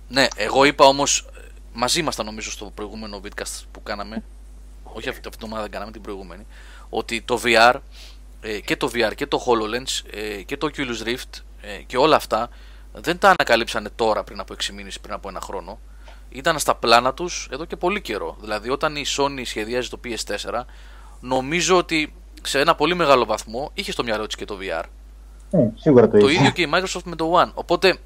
Ναι, 0.08 0.28
εγώ 0.36 0.64
είπα 0.64 0.86
όμως, 0.86 1.30
μαζί 1.74 2.00
ήμασταν 2.00 2.26
νομίζω 2.26 2.52
στο 2.52 2.72
προηγούμενο 2.74 3.20
vidcast 3.24 3.64
που 3.72 3.84
κάναμε. 3.84 4.24
Όχι 4.84 5.10
αυτή, 5.10 5.28
αυτή 5.28 5.38
την 5.38 5.48
ομάδα 5.48 5.62
δεν 5.62 5.72
κάναμε, 5.72 5.92
την 5.92 6.02
προηγούμενη. 6.02 6.46
Ότι 6.90 7.22
το 7.22 7.40
VR 7.44 7.74
ε, 8.42 8.60
και 8.60 8.78
το 8.78 8.92
VR 8.94 9.12
και 9.16 9.28
το 9.28 9.46
HoloLens 9.46 10.10
ε, 10.12 10.42
και 10.42 10.58
το 10.58 10.70
Oculus 10.74 11.08
Rift 11.08 11.42
ε, 11.62 11.78
και 11.88 11.98
όλα 11.98 12.16
αυτά 12.16 12.50
δεν 12.94 13.18
τα 13.18 13.28
ανακαλύψανε 13.28 13.90
τώρα 13.96 14.24
πριν 14.24 14.40
από 14.40 14.54
6 14.64 14.70
μήνες, 14.74 15.00
πριν 15.00 15.14
από 15.14 15.30
ένα 15.30 15.42
χρόνο. 15.42 15.80
Ήταν 16.30 16.60
στα 16.60 16.76
πλάνα 16.76 17.14
τους 17.14 17.48
εδώ 17.52 17.66
και 17.66 17.76
πολύ 17.76 18.02
καιρό. 18.02 18.38
Δηλαδή 18.40 18.70
όταν 18.70 18.96
η 18.96 19.06
Sony 19.18 19.42
σχεδιάζει 19.44 19.90
το 19.90 20.00
PS4 20.04 20.64
νομίζω 21.22 21.78
ότι 21.78 22.14
σε 22.44 22.60
ένα 22.60 22.76
πολύ 22.76 22.96
μεγάλο 22.96 23.26
βαθμό 23.26 23.70
είχε 23.74 23.92
στο 23.92 24.04
μυαλό 24.04 24.26
της 24.26 24.36
και 24.36 24.46
το 24.46 24.58
VR. 24.62 24.84
Ε, 25.52 25.58
σίγουρα 25.76 26.08
το, 26.10 26.18
Το 26.18 26.28
είχε. 26.28 26.40
ίδιο 26.40 26.52
και 26.52 26.62
η 26.62 26.68
Microsoft 26.74 27.04
με 27.06 27.16
το 27.16 27.32
One. 27.44 27.52
Οπότε 27.54 27.98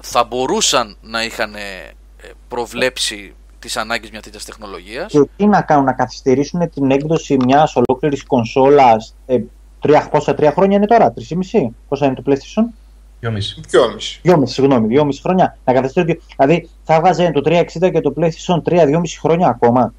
θα 0.00 0.24
μπορούσαν 0.24 0.96
να 1.02 1.24
είχαν 1.24 1.54
ε, 1.54 1.60
προβλέψει 2.48 3.34
τις 3.58 3.76
ανάγκες 3.76 4.10
μιας 4.10 4.22
τέτοιας 4.22 4.44
τεχνολογίας. 4.44 5.12
Και 5.12 5.28
τι 5.36 5.46
να 5.46 5.62
κάνουν, 5.62 5.84
να 5.84 5.92
καθυστερήσουν 5.92 6.70
την 6.70 6.90
έκδοση 6.90 7.36
μιας 7.44 7.76
ολόκληρης 7.76 8.24
κονσόλας. 8.24 9.14
Ε, 9.26 9.38
τρία, 9.80 10.08
πόσα 10.10 10.34
τρία 10.34 10.52
χρόνια 10.52 10.76
είναι 10.76 10.86
τώρα, 10.86 11.12
τρεις 11.12 11.30
ή 11.30 11.36
μισή. 11.36 11.74
Πόσα 11.88 12.06
είναι 12.06 12.14
το 12.14 12.22
PlayStation, 12.26 12.62
2,5. 12.62 12.68
Δυόμιση. 13.20 13.60
δυόμιση, 14.22 14.52
συγγνώμη, 14.54 14.86
δυόμιση 14.86 15.20
χρόνια. 15.20 15.58
Να 15.64 15.72
καθυστερήσουν. 15.72 16.14
δύο- 16.16 16.34
Δηλαδή 16.36 16.68
θα 16.84 17.00
βγάζε 17.00 17.30
το 17.30 17.40
360 17.44 17.90
και 17.90 18.00
το 18.00 18.12
PlayStation 18.16 18.62
3 18.62 18.84
δυόμιση 18.86 19.18
χρόνια 19.20 19.48
ακόμα. 19.48 19.94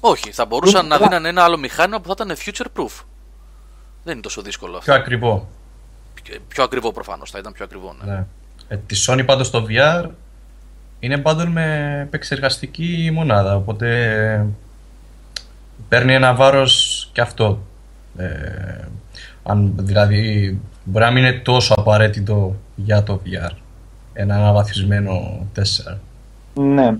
Όχι, 0.00 0.32
θα 0.32 0.44
μπορούσαν 0.46 0.80
Είναι 0.80 0.88
να 0.88 0.96
καλά. 0.96 1.08
δίνανε 1.08 1.28
ένα 1.28 1.42
άλλο 1.42 1.56
μηχάνημα 1.58 2.00
που 2.00 2.08
θα 2.08 2.24
ήταν 2.24 2.36
future 2.36 2.80
proof. 2.80 3.02
Δεν 4.04 4.12
είναι 4.12 4.22
τόσο 4.22 4.42
δύσκολο 4.42 4.76
αυτό. 4.76 4.84
Πιο 4.92 5.00
ακριβό. 5.00 5.48
Πιο, 6.22 6.36
πιο 6.48 6.62
ακριβό 6.62 6.92
προφανώς, 6.92 7.30
θα 7.30 7.38
ήταν 7.38 7.52
πιο 7.52 7.64
ακριβό. 7.64 7.94
Ναι. 8.04 8.12
Ναι. 8.12 8.24
Ε, 8.68 8.76
τη 8.76 9.04
Sony 9.06 9.22
πάντως 9.26 9.46
στο 9.46 9.66
VR 9.68 10.06
είναι 11.00 11.22
bundle 11.24 11.46
με 11.48 11.98
επεξεργαστική 12.02 13.10
μονάδα, 13.12 13.56
οπότε 13.56 14.12
ε, 14.34 14.46
παίρνει 15.88 16.14
ένα 16.14 16.34
βάρος 16.34 17.08
και 17.12 17.20
αυτό. 17.20 17.62
Ε, 18.16 18.84
αν, 19.42 19.72
δηλαδή 19.76 20.58
μπορεί 20.84 21.04
να 21.04 21.10
μην 21.10 21.24
είναι 21.24 21.32
τόσο 21.38 21.74
απαραίτητο 21.76 22.56
για 22.76 23.02
το 23.02 23.20
VR 23.24 23.50
ένα 24.12 24.34
αναβαθμισμένο 24.34 25.46
4 25.56 25.96
Ναι. 26.54 26.96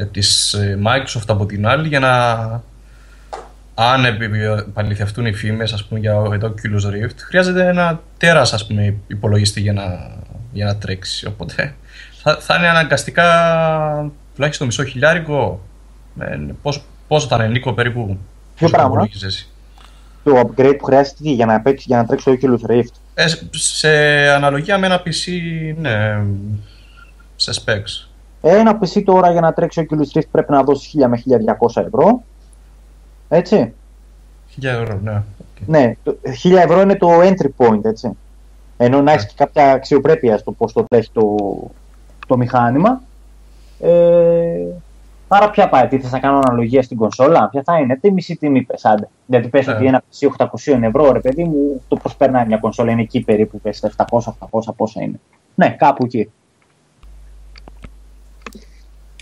Ε, 0.00 0.04
της 0.04 0.52
ε, 0.52 0.78
Microsoft 0.84 1.24
από 1.26 1.46
την 1.46 1.66
άλλη 1.66 1.88
για 1.88 2.00
να 2.00 2.12
αν 3.74 4.04
επι- 4.04 4.34
επαληθευτούν 4.58 5.26
οι 5.26 5.32
φήμες 5.32 5.72
ας 5.72 5.84
πούμε, 5.84 6.00
για 6.00 6.14
το 6.14 6.54
Oculus 6.54 6.86
Rift 6.86 7.16
χρειάζεται 7.16 7.68
ένα 7.68 8.00
τέρας 8.18 8.52
ας 8.52 8.66
πούμε, 8.66 8.94
υπολογιστή 9.06 9.60
για 9.60 9.72
να, 9.72 10.16
για 10.52 10.64
να 10.64 10.76
τρέξει 10.76 11.26
οπότε 11.26 11.74
θα, 12.22 12.36
θα 12.40 12.56
είναι 12.56 12.68
αναγκαστικά 12.68 14.10
τουλάχιστον 14.34 14.66
μισό 14.66 14.84
χιλιάρικο 14.84 15.60
ε, 16.20 16.38
πόσο, 16.62 16.82
πόσο 17.08 17.26
θα 17.26 17.36
είναι 17.36 17.46
Νίκο 17.46 17.72
περίπου 17.72 18.06
Ποιο 18.06 18.16
πόσο 18.54 18.72
πράγμα; 18.72 18.90
υπολογίζεις 18.90 19.22
εσύ; 19.22 19.48
Το 20.24 20.40
upgrade 20.40 20.74
που 20.78 20.84
χρειάζεται 20.84 21.16
τι, 21.22 21.32
για 21.32 21.46
να, 21.46 21.60
παίξει, 21.60 21.84
για 21.86 21.96
να 21.96 22.06
τρέξει 22.06 22.24
το 22.24 22.38
Oculus 22.42 22.70
Rift. 22.70 22.94
Ε, 23.14 23.26
σε 23.50 23.88
αναλογία 24.28 24.78
με 24.78 24.86
ένα 24.86 25.02
PC 25.04 25.32
ναι, 25.76 26.22
σε 27.36 27.62
specs 27.64 28.09
Ένα 28.42 28.78
PC 28.80 29.02
τώρα 29.04 29.30
για 29.32 29.40
να 29.40 29.52
τρέξει 29.52 29.80
ο 29.80 29.84
Oculus 29.90 30.18
Rift 30.18 30.26
πρέπει 30.30 30.52
να 30.52 30.62
δώσει 30.62 30.98
1000 31.02 31.06
με 31.08 31.22
1200 31.60 31.82
ευρώ. 31.86 32.22
Έτσι. 33.28 33.72
1000 34.60 34.64
ευρώ 34.64 34.98
ναι. 35.02 35.22
Ναι, 35.66 35.94
το- 36.02 36.16
1000 36.42 36.56
ευρώ 36.56 36.80
είναι 36.80 36.96
το 36.96 37.08
entry 37.20 37.48
point, 37.56 37.84
έτσι. 37.84 38.10
Ενώ 38.76 39.02
να 39.02 39.12
έχεις 39.12 39.26
και 39.26 39.34
κάποια 39.36 39.72
αξιοπρέπεια 39.72 40.38
στο 40.38 40.52
πώς 40.52 40.72
το 40.72 40.84
τρέχει 40.88 41.10
το, 41.12 41.36
το 42.26 42.36
μηχάνημα. 42.36 43.02
Ε, 43.80 44.66
άρα 45.28 45.50
ποια 45.50 45.68
πάει, 45.68 45.86
τι 45.88 45.98
θα 46.00 46.18
κάνω 46.18 46.38
αναλογία 46.38 46.82
στην 46.82 46.96
κονσόλα, 46.96 47.48
ποια 47.48 47.62
θα 47.64 47.78
είναι, 47.78 47.96
τι 47.96 48.12
μισή 48.12 48.36
τιμή 48.36 48.62
πες, 48.62 48.84
άντε. 48.84 49.08
Γιατί 49.26 49.48
πες 49.48 49.66
Ε. 49.66 49.70
ότι 49.72 49.86
ένα 49.86 50.02
PC 50.10 50.26
800 50.26 50.82
ευρώ, 50.82 51.12
ρε 51.12 51.20
παιδί 51.20 51.44
μου, 51.44 51.82
το 51.88 51.96
πώς 51.96 52.16
περνάει 52.16 52.46
μια 52.46 52.56
κονσόλα 52.56 52.90
είναι 52.90 53.00
εκεί 53.02 53.20
περίπου, 53.20 53.60
πες 53.60 53.82
700, 53.82 54.34
800, 54.50 54.72
πόσα 54.76 55.02
είναι. 55.02 55.20
Ναι, 55.54 55.70
κάπου 55.70 56.04
εκεί. 56.04 56.30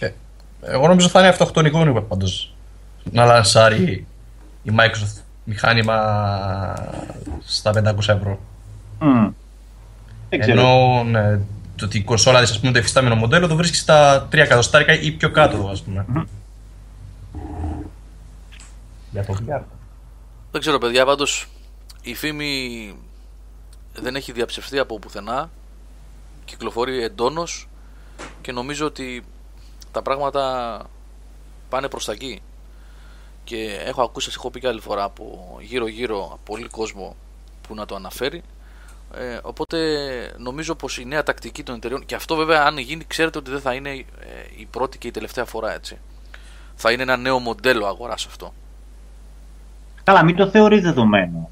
Ε, 0.00 0.10
Εγώ 0.62 0.86
νομίζω 0.86 1.08
θα 1.08 1.18
είναι 1.18 1.28
αυτοκτονικό 1.28 2.02
πάντως 2.02 2.54
να 3.12 3.24
λανσάρει 3.24 4.06
η 4.62 4.72
Microsoft 4.78 5.22
μηχάνημα 5.44 5.96
στα 7.44 7.72
500 7.74 7.98
ευρώ. 7.98 8.38
Μμ. 9.00 9.28
Δεν 10.28 10.40
ξέρω. 10.40 10.60
Ενώ 10.60 11.02
ναι, 11.04 11.40
το 11.76 11.84
ότι 11.84 11.98
η 11.98 12.02
κονσόλα 12.02 12.40
της, 12.40 12.50
ας 12.50 12.60
πούμε, 12.60 12.72
το 12.72 12.78
εφιστάμενο 12.78 13.14
μοντέλο 13.14 13.46
το 13.46 13.56
βρίσκει 13.56 13.76
στα 13.76 14.28
3 14.32 14.34
εκατοστάρικα 14.34 14.92
ή 15.00 15.12
πιο 15.12 15.30
κάτω, 15.30 15.68
ας 15.72 15.82
πούμε. 15.82 16.06
Για 19.10 19.24
το 19.24 19.36
VR. 19.48 19.60
Δεν 20.50 20.60
ξέρω, 20.60 20.78
παιδιά, 20.78 21.04
πάντως 21.04 21.48
η 22.02 22.14
φήμη 22.14 22.94
δεν 23.94 24.16
έχει 24.16 24.32
διαψευστεί 24.32 24.78
από 24.78 24.98
πουθενά. 24.98 25.50
Κυκλοφορεί 26.44 27.02
εντόνως 27.02 27.68
και 28.40 28.52
νομίζω 28.52 28.86
ότι 28.86 29.24
τα 29.90 30.02
πράγματα 30.02 30.82
πάνε 31.68 31.88
προς 31.88 32.04
τα 32.04 32.12
εκεί. 32.12 32.42
Και 33.44 33.80
έχω 33.84 34.02
ακούσει, 34.02 34.26
σας 34.26 34.36
έχω 34.36 34.50
πει 34.50 34.60
και 34.60 34.68
άλλη 34.68 34.80
φορά 34.80 35.04
από 35.04 35.56
γύρω-γύρω 35.60 36.38
πολύ 36.44 36.68
κόσμο 36.68 37.16
που 37.68 37.74
να 37.74 37.86
το 37.86 37.94
αναφέρει. 37.94 38.42
Ε, 39.14 39.38
οπότε 39.42 39.78
νομίζω 40.38 40.74
πως 40.74 40.98
η 40.98 41.04
νέα 41.04 41.22
τακτική 41.22 41.62
των 41.62 41.74
εταιρεών 41.74 42.06
και 42.06 42.14
αυτό 42.14 42.36
βέβαια 42.36 42.64
αν 42.64 42.78
γίνει 42.78 43.04
ξέρετε 43.06 43.38
ότι 43.38 43.50
δεν 43.50 43.60
θα 43.60 43.74
είναι 43.74 43.90
ε, 43.90 44.04
η 44.56 44.66
πρώτη 44.70 44.98
και 44.98 45.08
η 45.08 45.10
τελευταία 45.10 45.44
φορά 45.44 45.74
έτσι. 45.74 45.98
Θα 46.74 46.92
είναι 46.92 47.02
ένα 47.02 47.16
νέο 47.16 47.38
μοντέλο 47.38 47.86
αγοράς 47.86 48.26
αυτό. 48.26 48.52
Καλά, 50.04 50.24
μην 50.24 50.36
το 50.36 50.48
θεωρείς 50.48 50.82
δεδομένο. 50.82 51.50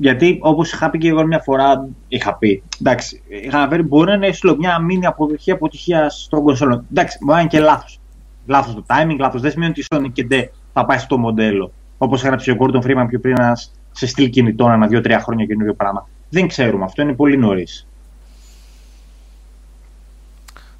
Γιατί 0.00 0.38
όπως 0.40 0.72
είχα 0.72 0.90
πει 0.90 0.98
και 0.98 1.08
εγώ 1.08 1.26
μια 1.26 1.38
φορά, 1.38 1.88
είχα 2.08 2.34
πει. 2.34 2.62
Εντάξει, 2.80 3.22
είχα 3.28 3.58
αναφέρει 3.58 3.82
μπορεί 3.82 4.06
να 4.06 4.14
είναι 4.14 4.26
έστω 4.26 4.56
μια 4.56 4.78
μήνυ 4.78 5.06
αποδοχή 5.06 5.50
αποτυχία 5.50 6.10
των 6.28 6.42
κονσόλων. 6.42 6.84
Εντάξει, 6.90 7.18
μπορεί 7.20 7.34
να 7.34 7.40
είναι 7.40 7.48
και 7.48 7.60
λάθος. 7.60 8.00
Λάθος 8.46 8.74
το 8.74 8.84
timing, 8.86 9.16
λάθος. 9.18 9.40
Δεν 9.40 9.50
σημαίνει 9.50 9.70
ότι 9.70 9.80
η 9.80 9.84
Sony 9.90 10.12
και 10.12 10.24
ντε 10.24 10.50
θα 10.72 10.84
πάει 10.84 10.98
στο 10.98 11.18
μοντέλο. 11.18 11.72
Όπως 11.98 12.24
έγραψε 12.24 12.50
ο 12.50 12.56
Gordon 12.60 12.82
Freeman 12.82 13.04
πιο 13.08 13.20
πριν 13.20 13.34
ένας 13.38 13.72
σε 13.92 14.06
στυλ 14.06 14.30
κινητών, 14.30 14.70
ένα 14.70 14.86
δύο-τρία 14.86 15.20
χρόνια 15.20 15.46
καινούριο 15.46 15.74
πράγμα. 15.74 16.08
Δεν 16.30 16.48
ξέρουμε 16.48 16.84
αυτό, 16.84 17.02
είναι 17.02 17.14
πολύ 17.14 17.36
νωρίς. 17.36 17.86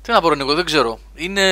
Τι 0.03 0.12
να 0.12 0.21
πω, 0.21 0.35
Νίκο, 0.35 0.55
δεν 0.55 0.64
ξέρω. 0.64 0.99
Είναι 1.14 1.43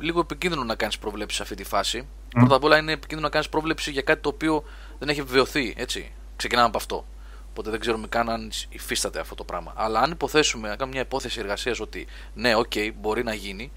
λίγο 0.00 0.20
επικίνδυνο 0.20 0.64
να 0.64 0.74
κάνεις 0.74 0.98
πρόβλεψη 0.98 1.36
σε 1.36 1.42
αυτή 1.42 1.54
τη 1.54 1.64
φάση. 1.64 2.06
Πρώτα 2.28 2.54
απ' 2.54 2.64
όλα 2.64 2.78
είναι 2.78 2.92
επικίνδυνο 2.92 3.20
να 3.26 3.32
κάνεις 3.32 3.48
πρόβλεψη 3.48 3.90
για 3.90 4.02
κάτι 4.02 4.20
το 4.22 4.28
οποίο 4.28 4.62
δεν 4.98 5.08
έχει 5.08 5.20
επιβεβαιωθεί. 5.20 5.74
Έτσι. 5.76 6.12
Ξεκινάμε 6.40 6.66
από 6.66 6.76
αυτό. 6.76 7.06
Οπότε 7.50 7.70
δεν 7.70 7.80
ξέρουμε 7.80 8.06
καν 8.08 8.30
αν 8.30 8.50
υφίσταται 8.68 9.20
αυτό 9.20 9.34
το 9.34 9.44
πράγμα. 9.44 9.72
Αλλά 9.76 10.00
αν 10.00 10.10
υποθέσουμε, 10.10 10.68
να 10.68 10.76
κάνουμε 10.76 10.96
μια 10.96 11.04
υπόθεση 11.06 11.40
εργασίας 11.40 11.80
ότι 11.80 12.06
ναι, 12.34 12.54
οκ, 12.54 12.72
μπορεί 13.00 13.22
να 13.24 13.34
γίνει, 13.34 13.72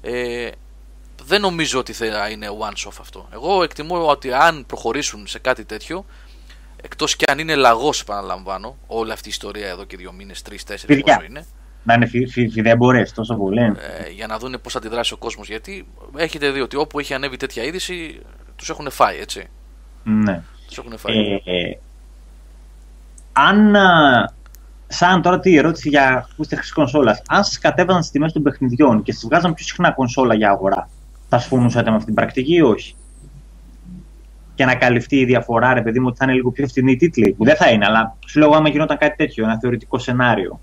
ε, 0.00 0.48
δεν 1.24 1.40
νομίζω 1.40 1.78
ότι 1.78 1.92
θα 1.92 2.28
είναι 2.28 2.46
one-off 2.60 2.96
αυτό. 3.00 3.28
Εγώ 3.32 3.62
εκτιμώ 3.62 4.06
ότι 4.06 4.32
αν 4.32 4.66
προχωρήσουν 4.66 5.26
σε 5.26 5.38
κάτι 5.38 5.64
τέτοιο, 5.64 6.04
εκτός 6.82 7.16
και 7.16 7.24
αν 7.30 7.38
είναι 7.38 7.54
λαγός, 7.54 8.00
επαναλαμβάνω, 8.00 8.76
όλη 8.86 9.12
αυτή 9.12 9.28
η 9.28 9.30
ιστορία 9.30 9.68
εδώ 9.68 9.84
και 9.84 9.96
δύο 9.96 10.12
μήνες, 10.12 10.42
τρει-τέσσερι 10.42 10.94
Παιδιά. 10.94 11.14
πόσο 11.14 11.26
είναι, 11.26 11.46
Να 11.82 11.94
είναι 11.94 12.06
φι, 12.06 12.26
φι, 12.26 12.48
φιδέμπορε 12.48 13.02
τόσο 13.14 13.34
πολύ. 13.34 13.60
ε, 13.60 14.10
για 14.14 14.26
να 14.26 14.38
δουν 14.38 14.60
πώς 14.62 14.72
θα 14.72 14.78
αντιδράσει 14.78 15.12
ο 15.12 15.16
κόσμος. 15.16 15.48
Γιατί 15.48 15.86
έχετε 16.16 16.50
δει 16.50 16.60
ότι 16.60 16.76
όπου 16.76 16.98
έχει 16.98 17.14
ανέβει 17.14 17.36
τέτοια 17.36 17.62
είδηση, 17.64 18.20
τους 18.56 18.68
έχουν 18.70 18.90
φάει, 18.90 19.18
έτσι. 19.18 19.48
Ναι. 20.04 20.42
Τους 20.68 20.78
έχουν 20.78 20.98
φάει. 20.98 21.40
Ε, 21.44 21.78
αν. 23.46 23.76
α, 23.76 24.36
Σαν 24.90 25.22
τώρα 25.22 25.40
τη 25.40 25.56
ερώτηση 25.56 25.88
για 25.88 26.26
ακούστηξη 26.32 26.72
κονσόλα. 26.72 27.20
Αν 27.28 27.44
σας 27.44 27.58
κατέβαζαν 27.58 28.02
τι 28.02 28.10
τιμές 28.10 28.32
των 28.32 28.42
παιχνιδιών 28.42 29.02
και 29.02 29.12
σας 29.12 29.24
βγάζαν 29.24 29.54
πιο 29.54 29.64
συχνά 29.64 29.90
κονσόλα 29.92 30.34
για 30.34 30.50
αγορά, 30.50 30.88
θα 31.28 31.38
συμφωνούσατε 31.38 31.88
με 31.90 31.94
αυτή 31.94 32.06
την 32.06 32.14
πρακτική 32.14 32.54
ή 32.54 32.60
όχι; 32.60 32.94
Και 34.54 34.64
να 34.64 34.74
καλυφθεί 34.74 35.16
η 35.16 35.24
διαφορά, 35.24 35.74
ρε 35.74 35.82
παιδί 35.82 36.00
μου, 36.00 36.06
ότι 36.08 36.16
θα 36.16 36.24
είναι 36.24 36.34
λίγο 36.34 36.50
πιο 36.50 36.66
φθηνή 36.66 36.92
η 36.92 36.96
τίτλη. 36.96 37.32
Που 37.32 37.44
δεν 37.44 37.56
θα 37.56 37.70
είναι, 37.70 37.84
αλλά 37.86 38.16
σου 38.26 38.38
λέω 38.38 38.50
άμα 38.50 38.68
γινόταν 38.68 38.96
κάτι 38.98 39.16
τέτοιο, 39.16 39.44
ένα 39.44 39.58
θεωρητικό 39.58 39.98
σενάριο. 39.98 40.60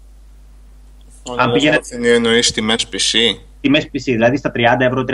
Αν 1.37 1.51
πήγαινε- 1.51 1.81
πήγαινε... 1.89 2.07
εννοείς 2.07 2.51
τιμές 2.51 2.87
PC. 2.91 3.17
Τιμές 3.61 3.83
PC, 3.85 4.01
δηλαδή 4.03 4.37
στα 4.37 4.51
30 4.55 4.59
ευρώ, 4.79 5.03
35, 5.07 5.13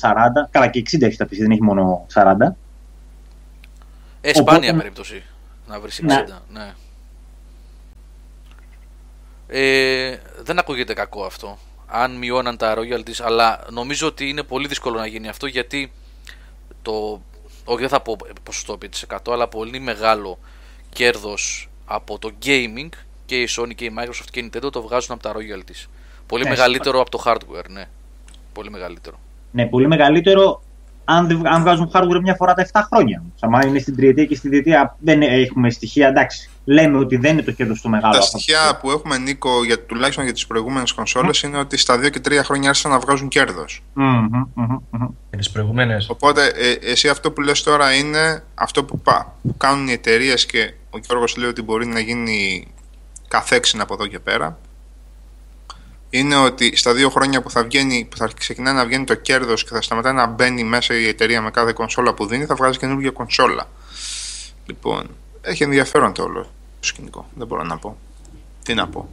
40. 0.00 0.48
Καλά, 0.50 0.66
και 0.66 0.82
60 0.90 1.02
έχεις 1.02 1.16
τα 1.16 1.24
PC, 1.24 1.36
δεν 1.38 1.50
έχει 1.50 1.62
μόνο 1.62 2.06
40. 2.14 2.56
ε, 4.20 4.34
σπάνια 4.34 4.58
οπότε- 4.58 4.72
περίπτωση 4.76 5.22
να 5.68 5.80
βρεις 5.80 6.00
60. 6.02 6.04
Ναι. 6.06 6.24
Ναι. 6.52 6.72
Ε, 9.48 10.16
δεν 10.42 10.58
ακούγεται 10.58 10.94
κακό 10.94 11.24
αυτό. 11.24 11.58
Αν 11.86 12.16
μειώναν 12.16 12.56
τα 12.56 12.74
royalties, 12.78 13.22
αλλά 13.24 13.64
νομίζω 13.70 14.06
ότι 14.06 14.28
είναι 14.28 14.42
πολύ 14.42 14.66
δύσκολο 14.66 14.98
να 14.98 15.06
γίνει 15.06 15.28
αυτό 15.28 15.46
γιατί 15.46 15.92
το. 16.82 17.20
Όχι, 17.64 17.80
δεν 17.80 17.88
θα 17.88 18.00
πω 18.00 18.16
ποσοστό 18.42 18.72
επί 18.72 18.88
της 18.88 19.04
100, 19.08 19.32
αλλά 19.32 19.48
πολύ 19.48 19.80
μεγάλο 19.80 20.38
κέρδος 20.92 21.68
από 21.86 22.18
το 22.18 22.30
gaming 22.44 22.88
και 23.26 23.36
η 23.40 23.48
Sony 23.58 23.74
και 23.74 23.84
η 23.84 23.94
Microsoft 23.98 24.26
και 24.30 24.40
η 24.40 24.50
Nintendo 24.52 24.72
το 24.72 24.82
βγάζουν 24.82 25.12
από 25.14 25.22
τα 25.22 25.32
royalties. 25.32 25.86
Πολύ 26.26 26.42
Ναι, 26.42 26.48
μεγαλύτερο 26.48 27.00
από 27.00 27.10
το 27.10 27.22
hardware, 27.26 27.68
ναι. 27.70 27.84
πολύ 28.52 28.70
μεγαλύτερο. 28.70 29.18
Ναι, 29.50 29.66
πολύ 29.66 29.86
μεγαλύτερο 29.86 30.62
αν, 31.04 31.26
δεν- 31.26 31.46
αν 31.46 31.60
βγάζουν 31.62 31.90
hardware 31.94 32.20
μια 32.22 32.34
φορά 32.34 32.54
τα 32.54 32.62
7 32.72 32.80
χρόνια. 32.92 33.22
Αν 33.40 33.68
είναι 33.68 33.78
στην 33.78 33.96
τριετία 33.96 34.24
και 34.24 34.34
στην 34.36 34.50
διετία 34.50 34.96
δεν 35.00 35.22
έχουμε 35.22 35.70
στοιχεία, 35.70 36.08
εντάξει. 36.08 36.50
Λέμε 36.68 36.98
ότι 36.98 37.16
δεν 37.16 37.32
είναι 37.32 37.42
το 37.42 37.52
κέρδο 37.52 37.74
του 37.82 37.88
μεγάλο. 37.88 38.12
Τα 38.12 38.18
αυτό. 38.18 38.38
στοιχεία 38.38 38.78
που 38.80 38.90
έχουμε, 38.90 39.18
Νίκο, 39.18 39.64
για, 39.64 39.80
τουλάχιστον 39.80 40.24
για 40.24 40.32
τις 40.32 40.46
προηγούμενες 40.46 40.92
κονσόλες, 40.92 41.42
είναι 41.42 41.58
ότι 41.58 41.76
στα 41.76 41.98
2 41.98 42.10
και 42.10 42.20
3 42.28 42.40
χρόνια 42.44 42.68
άρχισαν 42.68 42.90
να 42.90 42.98
βγάζουν 42.98 43.28
κέρδος. 43.28 43.82
Μμμ, 43.92 44.26
μμμ, 44.54 44.76
μμμ. 44.90 45.08
Και 45.30 45.36
τις 45.36 45.50
προηγούμενες. 45.50 46.08
Οπότε, 46.08 46.46
ε, 46.46 46.90
εσύ 46.90 47.08
αυτό 47.08 47.30
που 47.30 47.40
λες 47.40 47.62
τώρα 47.62 47.94
είναι 47.94 48.42
αυτό 48.54 48.84
που, 48.84 48.98
πα, 48.98 49.34
που 49.42 49.56
κάνουν 49.56 49.88
οι 49.88 49.92
εταιρείες 49.92 50.46
και 50.46 50.72
ο 50.90 50.98
Γιώργος 50.98 51.36
λέει 51.36 51.48
ότι 51.48 51.62
μπορεί 51.62 51.86
να 51.86 52.00
γίνει 52.00 52.66
καθέξινα 53.28 53.82
από 53.82 53.94
εδώ 53.94 54.06
και 54.06 54.18
πέρα. 54.18 54.58
Είναι 56.10 56.36
ότι 56.36 56.76
στα 56.76 56.94
δύο 56.94 57.10
χρόνια 57.10 57.42
που 57.42 57.50
θα, 57.50 57.64
βγαίνει, 57.64 58.06
που 58.10 58.16
θα 58.16 58.30
ξεκινάει 58.36 58.74
να 58.74 58.86
βγαίνει 58.86 59.04
το 59.04 59.14
κέρδος 59.14 59.64
και 59.64 59.70
θα 59.72 59.82
σταματάει 59.82 60.12
να 60.12 60.26
μπαίνει 60.26 60.64
μέσα 60.64 60.94
η 60.94 61.08
εταιρεία 61.08 61.42
με 61.42 61.50
κάθε 61.50 61.72
κονσόλα 61.72 62.14
που 62.14 62.26
δίνει, 62.26 62.44
θα 62.44 62.54
βγάζει 62.54 62.78
καινούργια 62.78 63.10
κονσόλα. 63.10 63.68
Λοιπόν, 64.66 65.06
έχει 65.40 65.62
ενδιαφέρον 65.62 66.12
το 66.12 66.22
όλο 66.22 66.42
το 66.42 66.55
σκηνικό. 66.80 67.28
Δεν 67.34 67.46
μπορώ 67.46 67.62
να 67.62 67.78
πω. 67.78 67.96
Τι 68.62 68.74
να 68.74 68.88
πω. 68.88 69.08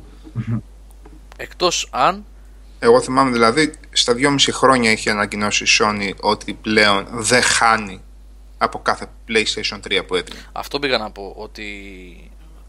Εκτός 1.38 1.88
αν 1.92 2.26
Εγώ 2.80 3.02
θυμάμαι 3.02 3.32
δηλαδή 3.32 3.74
στα 3.92 4.14
2,5 4.18 4.38
χρόνια 4.52 4.92
είχε 4.92 5.10
ανακοινώσει 5.10 5.64
η 5.64 5.68
Sony 5.80 6.12
ότι 6.22 6.54
πλέον 6.54 7.08
δεν 7.12 7.42
χάνει 7.42 8.02
από 8.58 8.80
κάθε 8.80 9.08
PlayStation 9.28 9.80
3 9.88 10.02
που 10.08 10.16
έδινε. 10.16 10.40
Αυτό 10.52 10.80
πήγα 10.80 10.98
να 10.98 11.12
πω 11.12 11.34
ότι 11.38 11.66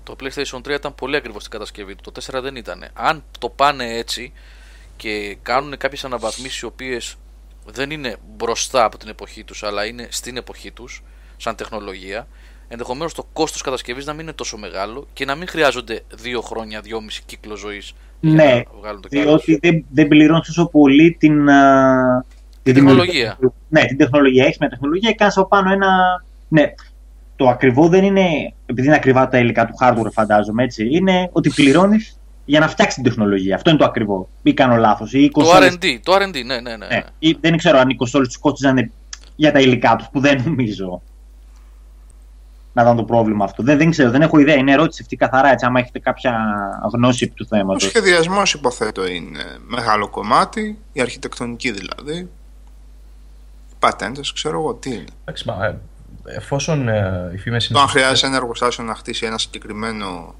το 0.02 0.16
PlayStation 0.20 0.58
3 0.58 0.68
ήταν 0.68 0.94
πολύ 0.94 1.16
ακριβώς 1.16 1.40
στην 1.40 1.52
κατασκευή 1.52 1.94
του. 1.94 2.12
Το 2.12 2.38
4 2.38 2.42
δεν 2.42 2.56
ήταν. 2.56 2.88
Αν 2.92 3.24
το 3.38 3.48
πάνε 3.48 3.96
έτσι 3.96 4.32
και 4.96 5.36
κάνουν 5.42 5.76
κάποιες 5.76 6.04
αναβαθμίσεις 6.04 6.60
οι 6.60 6.64
οποίες 6.64 7.16
δεν 7.66 7.90
είναι 7.90 8.16
μπροστά 8.36 8.84
από 8.84 8.98
την 8.98 9.08
εποχή 9.08 9.44
τους, 9.44 9.62
αλλά 9.62 9.84
είναι 9.84 10.08
στην 10.10 10.36
εποχή 10.36 10.70
τους, 10.70 11.02
σαν 11.36 11.56
τεχνολογία, 11.56 12.28
ενδεχομένως 12.74 13.14
το 13.14 13.26
κόστος 13.32 13.60
κατασκευής 13.62 14.06
να 14.06 14.12
μην 14.12 14.22
είναι 14.22 14.32
τόσο 14.32 14.56
μεγάλο 14.56 15.06
και 15.12 15.24
να 15.24 15.34
μην 15.34 15.48
χρειάζονται 15.48 16.00
δύο 16.14 16.40
χρόνια, 16.40 16.80
δυόμιση 16.80 17.22
κύκλο 17.26 17.56
ζωής 17.56 17.94
για 18.20 18.32
Ναι, 18.34 18.54
να 18.54 18.78
βγάλουν 18.80 19.00
το 19.02 19.08
κέρδο. 19.08 19.28
διότι 19.28 19.58
δεν, 19.68 19.84
δεν 19.90 20.08
πληρώνεις 20.08 20.46
τόσο 20.46 20.66
πολύ 20.66 21.16
την, 21.18 21.48
α, 21.50 22.24
Την 22.62 22.74
τεχνολογία. 22.74 23.38
Ναι, 23.68 23.84
την 23.84 23.96
τεχνολογία. 23.96 24.44
Έχεις 24.44 24.58
μια 24.58 24.68
τεχνολογία 24.68 25.10
και 25.10 25.16
κάνεις 25.16 25.36
από 25.36 25.48
πάνω 25.48 25.72
ένα. 25.72 25.88
Ναι, 26.48 26.74
το 27.36 27.48
ακριβό 27.48 27.88
δεν 27.88 28.04
είναι 28.04 28.52
επειδή 28.66 28.86
είναι 28.86 28.96
ακριβά 28.96 29.28
τα 29.28 29.38
υλικά 29.38 29.66
του 29.66 29.74
hardware, 29.80 30.12
φαντάζομαι 30.12 30.62
έτσι. 30.62 30.88
Είναι 30.90 31.28
ότι 31.32 31.50
πληρώνεις 31.50 32.18
για 32.44 32.60
να 32.60 32.68
φτιάξεις 32.68 32.94
την 32.94 33.04
τεχνολογία. 33.04 33.54
Αυτό 33.54 33.70
είναι 33.70 33.78
το 33.78 33.84
ακριβό. 33.84 34.28
Ή 34.42 34.54
κάνω 34.54 34.76
λάθος. 34.76 35.10
Το 35.10 35.42
R&D, 35.42 35.98
το 36.02 36.14
R&D, 36.14 36.44
ναι, 36.44 36.60
ναι, 36.60 36.76
ναι. 36.76 36.86
Ναι. 36.86 37.02
Ή, 37.18 37.36
δεν 37.40 37.56
ξέρω 37.56 37.78
αν 37.78 37.88
οι 37.88 37.94
κονσόλες 37.94 38.28
τους 38.28 38.38
κόστιζαν 38.38 38.90
για 39.36 39.52
τα 39.52 39.60
υλικά 39.60 39.96
τους, 39.96 40.08
που 40.12 40.20
δεν 40.20 40.42
νομίζω 40.44 41.02
να 42.74 42.82
ήταν 42.82 42.96
το 42.96 43.04
πρόβλημα 43.04 43.44
αυτό. 43.44 43.62
Δεν, 43.62 43.78
δεν 43.78 43.90
ξέρω, 43.90 44.10
δεν 44.10 44.22
έχω 44.22 44.38
ιδέα. 44.38 44.54
Είναι 44.54 44.72
ερώτηση 44.72 45.02
αυτή 45.02 45.16
καθαρά 45.16 45.50
έτσι, 45.50 45.64
άμα 45.66 45.80
έχετε 45.80 45.98
κάποια 45.98 46.38
γνώση 46.92 47.24
επί 47.24 47.34
του 47.34 47.46
Ο 47.52 47.56
θέματο. 47.56 47.78
σχεδιασμός 47.78 48.54
υποθέτω 48.54 49.06
είναι 49.06 49.44
μεγάλο 49.66 50.08
κομμάτι, 50.08 50.78
η 50.92 51.00
αρχιτεκτονική 51.00 51.70
δηλαδή. 51.70 52.16
Οι 53.70 53.74
πατέντες, 53.78 54.32
ξέρω 54.32 54.58
εγώ 54.60 54.74
τι 54.74 54.90
είναι. 54.90 55.04
Εντάξει, 55.20 55.48
μα, 55.48 55.66
ε, 55.66 55.78
εφόσον 56.24 56.88
ε, 56.88 57.30
οι 57.34 57.38
φήμε 57.38 57.58
Το 57.58 57.66
είναι. 57.70 57.80
αν 57.80 57.88
χρειάζεται 57.88 58.26
ένα 58.26 58.36
εργοστάσιο 58.36 58.84
να 58.84 58.94
χτίσει 58.94 59.26
ένα 59.26 59.38
συγκεκριμένο 59.38 60.34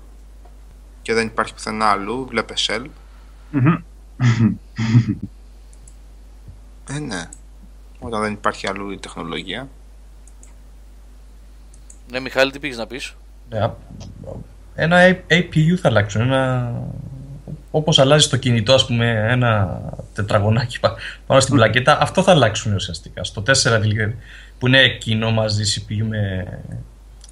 και 1.03 1.15
δεν 1.15 1.27
υπάρχει 1.27 1.55
πουθενά 1.55 1.87
αλλού, 1.87 2.27
βλέπε 2.29 2.55
Shell. 2.67 2.85
Ε, 6.91 6.99
ναι. 6.99 7.29
Όταν 7.99 8.21
δεν 8.21 8.33
υπάρχει 8.33 8.69
αλλού 8.69 8.91
η 8.91 8.99
τεχνολογία. 8.99 9.69
Ναι, 12.11 12.21
Μιχάλη, 12.21 12.51
τι 12.51 12.59
πήγες 12.59 12.77
να 12.77 12.87
πεις; 12.87 13.15
Ναι, 13.51 13.59
α- 13.59 13.75
ένα 14.75 14.99
A- 15.09 15.33
APU 15.33 15.75
θα 15.81 15.89
αλλάξουν. 15.89 16.21
Ένα... 16.21 16.73
Όπως 17.71 17.99
αλλάζει 17.99 18.29
το 18.29 18.37
κινητό, 18.37 18.75
ας 18.75 18.87
πούμε, 18.87 19.27
ένα 19.29 19.81
τετραγωνάκι 20.15 20.81
πα- 20.81 20.95
πάνω 21.27 21.41
στην 21.41 21.55
πλακέτα, 21.55 21.99
αυτό 22.01 22.23
θα 22.23 22.31
αλλάξουν 22.31 22.75
ουσιαστικά. 22.75 23.25
Στο 23.25 23.43
4 23.43 23.53
δηλαδή, 23.81 24.17
που 24.59 24.67
είναι 24.67 24.89
κοινό 24.89 25.31
μαζί 25.31 25.63
CPU 25.89 26.05
με... 26.09 26.47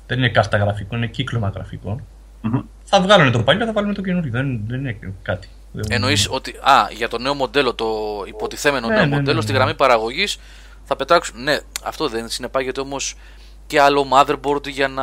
Δεν 0.06 0.18
είναι 0.18 0.28
κάρτα 0.28 0.56
γραφικών, 0.56 0.98
είναι 0.98 1.06
κύκλωμα 1.06 1.48
γραφικών. 1.54 2.02
Μμμ. 2.40 2.60
Θα 2.84 3.00
βγάλουν 3.00 3.32
το 3.32 3.42
παλιό, 3.42 3.66
θα 3.66 3.72
βάλουν 3.72 3.94
το 3.94 4.02
καινούριο. 4.02 4.30
Δεν, 4.30 4.60
δεν 4.66 4.78
είναι 4.78 4.96
κάτι. 5.22 5.48
Δεν- 5.72 5.84
Εννοείς 5.90 6.26
ότι, 6.30 6.50
α, 6.50 6.88
για 6.96 7.08
το 7.08 7.18
νέο 7.18 7.34
μοντέλο, 7.34 7.74
το 7.74 7.86
υποτιθέμενο 8.28 8.86
Ναι, 8.88 8.94
νέο 8.94 9.06
ναι, 9.06 9.16
μοντέλο, 9.16 9.36
ναι, 9.36 9.42
στη 9.42 9.52
ναι. 9.52 9.58
γραμμή 9.58 9.74
παραγωγής 9.74 10.38
θα 10.84 10.96
πετάξουν. 10.96 11.42
Ναι, 11.42 11.58
αυτό 11.84 12.08
δεν 12.08 12.28
συνεπάγεται 12.28 12.80
όμως 12.80 13.14
και 13.72 13.80
άλλο 13.80 14.06
motherboard 14.12 14.68
για 14.68 14.88
να 14.88 15.02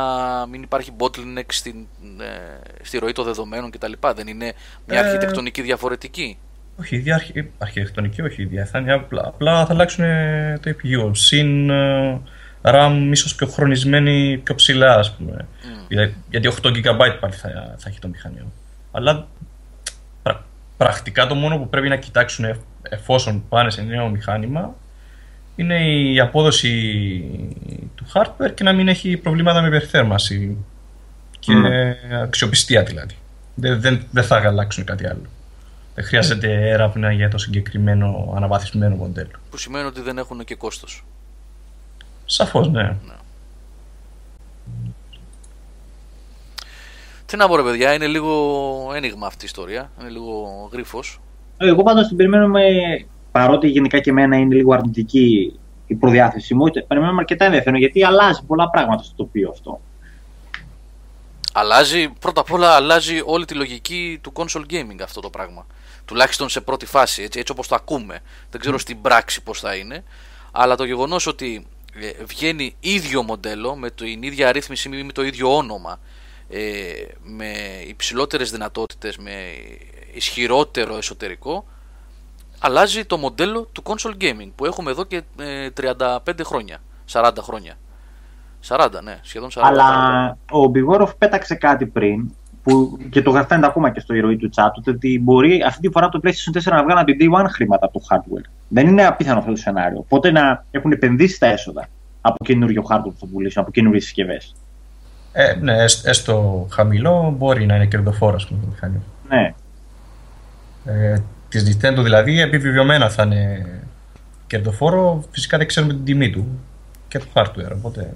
μην 0.50 0.62
υπάρχει 0.62 0.90
bottleneck 0.98 1.44
στην, 1.46 1.74
ε, 2.20 2.58
στη 2.82 2.98
ροή 2.98 3.12
των 3.12 3.24
δεδομένων 3.24 3.70
κτλ. 3.70 3.92
Δεν 4.14 4.26
είναι 4.26 4.52
μια 4.86 5.00
Ε, 5.00 5.04
αρχιτεκτονική 5.06 5.62
διαφορετική. 5.62 6.38
Όχι, 6.80 6.94
η 6.94 6.98
ίδια 6.98 7.14
αρχι... 7.14 7.50
αρχιτεκτονική, 7.58 8.22
όχι 8.22 8.40
η 8.40 8.44
ίδια. 8.44 8.64
Θα 8.66 8.78
είναι 8.78 8.92
απλά, 8.92 9.22
απλά 9.26 9.66
θα 9.66 9.72
αλλάξουν 9.72 10.04
ε, 10.04 10.58
το 10.62 10.70
APU. 10.70 11.10
Συν 11.12 11.70
ε, 11.70 12.20
RAM 12.62 13.08
ίσως 13.10 13.34
πιο 13.34 13.46
χρονισμένη, 13.46 14.40
πιο 14.44 14.54
ψηλά, 14.54 14.94
ας 14.94 15.16
πούμε. 15.16 15.46
Για- 15.88 16.12
Γιατί 16.30 16.48
8 16.62 16.66
GB 16.68 16.96
πάλι 17.18 17.32
θα, 17.32 17.74
θα 17.78 17.88
έχει 17.88 17.98
το 17.98 18.08
μηχανείο. 18.08 18.52
Αλλά 18.92 19.26
πρα- 20.22 20.44
πρακτικά 20.76 21.26
το 21.26 21.34
μόνο 21.34 21.58
που 21.58 21.68
πρέπει 21.68 21.88
να 21.88 21.96
κοιτάξουν 21.96 22.44
εφ- 22.44 22.60
εφόσον 22.82 23.44
πάνε 23.48 23.70
σε 23.70 23.82
νέο 23.82 24.08
μηχάνημα 24.08 24.74
είναι 25.60 25.88
η 26.12 26.20
απόδοση 26.20 26.70
του 27.94 28.06
hardware 28.12 28.54
και 28.54 28.64
να 28.64 28.72
μην 28.72 28.88
έχει 28.88 29.16
προβλήματα 29.16 29.60
με 29.60 29.68
υπερθέρμανση 29.68 30.56
και 31.38 31.52
αξιοπιστία 32.22 32.82
δηλαδή. 32.82 33.14
Δεν, 33.54 33.80
δεν, 33.80 34.06
δεν 34.10 34.24
θα 34.24 34.36
αλλάξουν 34.36 34.84
κάτι 34.84 35.06
άλλο. 35.06 35.22
Δεν 35.94 36.04
χρειάζεται 36.04 36.68
έρευνα 36.68 37.12
για 37.12 37.28
το 37.28 37.38
συγκεκριμένο 37.38 38.32
αναβαθμισμένο 38.36 38.96
μοντέλο. 38.96 39.30
Που 39.50 39.56
σημαίνει 39.56 39.86
ότι 39.86 40.00
δεν 40.00 40.18
έχουν 40.18 40.44
και 40.44 40.54
κόστος. 40.54 41.04
Σαφώς, 42.24 42.68
ναι. 42.68 42.96
Τι 47.26 47.36
να 47.36 47.48
πω 47.48 47.56
ρε 47.56 47.62
παιδιά, 47.62 47.94
είναι 47.94 48.06
λίγο 48.06 48.92
ένιγμα 48.94 49.26
αυτή 49.26 49.44
η 49.44 49.46
ιστορία. 49.46 49.90
Είναι 50.00 50.10
λίγο 50.10 50.68
γρίφος. 50.72 51.20
Εγώ 51.56 51.82
πάντως 51.82 52.08
την 52.08 52.16
περιμένουμε, 52.16 52.60
παρότι 53.32 53.68
γενικά 53.68 54.00
και 54.00 54.10
εμένα 54.10 54.36
είναι 54.36 54.54
λίγο 54.54 54.72
αρνητική 54.74 55.54
η 55.86 55.94
προδιάθεσή 55.94 56.54
μου, 56.54 56.66
είτε- 56.66 56.82
περιμένουμε 56.82 57.20
αρκετά 57.20 57.44
ενδιαφέρον 57.44 57.78
γιατί 57.78 58.04
αλλάζει 58.04 58.44
πολλά 58.46 58.70
πράγματα 58.70 59.02
στο 59.02 59.14
τοπίο 59.16 59.50
αυτό. 59.50 59.80
Αλλάζει, 61.52 62.08
πρώτα 62.08 62.40
απ' 62.40 62.52
όλα 62.52 62.70
αλλάζει 62.70 63.22
όλη 63.24 63.44
τη 63.44 63.54
λογική 63.54 64.18
του 64.22 64.32
console 64.34 64.64
gaming 64.70 65.00
αυτό 65.02 65.20
το 65.20 65.30
πράγμα. 65.30 65.66
Τουλάχιστον 66.04 66.48
σε 66.48 66.60
πρώτη 66.60 66.86
φάση, 66.86 67.22
έτσι, 67.22 67.38
έτσι 67.38 67.52
όπως 67.52 67.68
το 67.68 67.74
ακούμε. 67.74 68.20
Δεν 68.50 68.60
ξέρω 68.60 68.78
στην 68.78 69.00
πράξη 69.00 69.42
πώς 69.42 69.60
θα 69.60 69.74
είναι. 69.74 70.04
Αλλά 70.52 70.76
το 70.76 70.84
γεγονός 70.84 71.26
ότι 71.26 71.66
ε, 72.00 72.24
βγαίνει 72.24 72.74
ίδιο 72.80 73.22
μοντέλο, 73.22 73.76
με 73.76 73.90
την 73.90 74.22
ίδια 74.22 74.48
αρρύθμιση 74.48 74.98
ή 74.98 75.02
με 75.02 75.12
το 75.12 75.22
ίδιο 75.22 75.56
όνομα, 75.56 76.00
ε, 76.48 76.60
με 77.22 77.52
υψηλότερες 77.86 78.50
δυνατότητες, 78.50 79.16
με 79.16 79.32
ισχυρότερο 80.14 80.96
εσωτερικό, 80.96 81.66
αλλάζει 82.60 83.04
το 83.04 83.16
μοντέλο 83.16 83.68
του 83.72 83.82
console 83.82 84.22
gaming 84.22 84.50
που 84.54 84.64
έχουμε 84.66 84.90
εδώ 84.90 85.04
και 85.04 85.22
ε, 85.40 85.68
35 85.80 86.18
χρόνια, 86.44 86.78
40 87.12 87.30
χρόνια. 87.40 87.74
40, 88.68 88.88
ναι, 89.02 89.18
σχεδόν 89.22 89.48
40 89.48 89.52
χρόνια. 89.52 89.82
Αλλά 89.84 90.36
ο 90.50 90.66
Μπιγόροφ 90.66 91.14
πέταξε 91.14 91.54
κάτι 91.54 91.86
πριν 91.86 92.30
που 92.62 92.98
και 93.10 93.22
το 93.22 93.32
φαίνεται 93.32 93.66
ακόμα 93.66 93.90
και 93.90 94.00
στο 94.00 94.14
ηρωή 94.14 94.36
του 94.36 94.50
chat 94.56 94.70
ότι 94.88 95.20
μπορεί 95.22 95.62
αυτή 95.66 95.80
τη 95.80 95.90
φορά 95.92 96.08
το 96.08 96.20
PlayStation 96.24 96.58
4 96.58 96.62
να 96.64 96.82
βγάλει 96.82 96.98
από 97.00 97.04
την 97.12 97.18
Day 97.20 97.40
One 97.40 97.46
χρήματα 97.48 97.86
από 97.86 97.98
το 98.00 98.04
hardware. 98.10 98.50
Δεν 98.68 98.86
είναι 98.88 99.06
απίθανο 99.06 99.38
αυτό 99.38 99.50
το 99.50 99.56
σενάριο. 99.56 99.98
Οπότε 99.98 100.30
να 100.30 100.64
έχουν 100.70 100.92
επενδύσει 100.92 101.38
τα 101.38 101.46
έσοδα 101.46 101.86
από 102.20 102.44
καινούριο 102.44 102.82
hardware 102.90 103.02
που 103.04 103.16
θα 103.20 103.26
πουλήσουν, 103.32 103.62
από 103.62 103.70
καινούριες 103.70 104.04
συσκευές. 104.04 104.54
Ε, 105.32 105.54
ναι, 105.60 105.82
έστ- 105.82 106.06
έστω 106.06 106.66
χαμηλό 106.70 107.34
μπορεί 107.38 107.66
να 107.66 107.74
είναι 107.74 107.86
κερδοφόρος 107.86 108.42
ας 108.42 108.48
πούμε, 108.48 108.60
το 108.60 108.66
μηχανείο. 108.70 109.00
Ναι. 109.28 109.54
Ε, 110.84 111.22
της 111.50 111.64
Nintendo 111.78 111.98
δηλαδή 112.02 112.40
επιβεβαιωμένα 112.40 113.08
θα 113.10 113.22
είναι 113.22 113.66
κερδοφόρο, 114.46 115.24
φυσικά 115.30 115.58
δεν 115.58 115.66
ξέρουμε 115.66 115.92
την 115.92 116.04
τιμή 116.04 116.30
του 116.30 116.46
και 117.08 117.18
το 117.18 117.26
hardware, 117.34 117.72
οπότε 117.76 118.12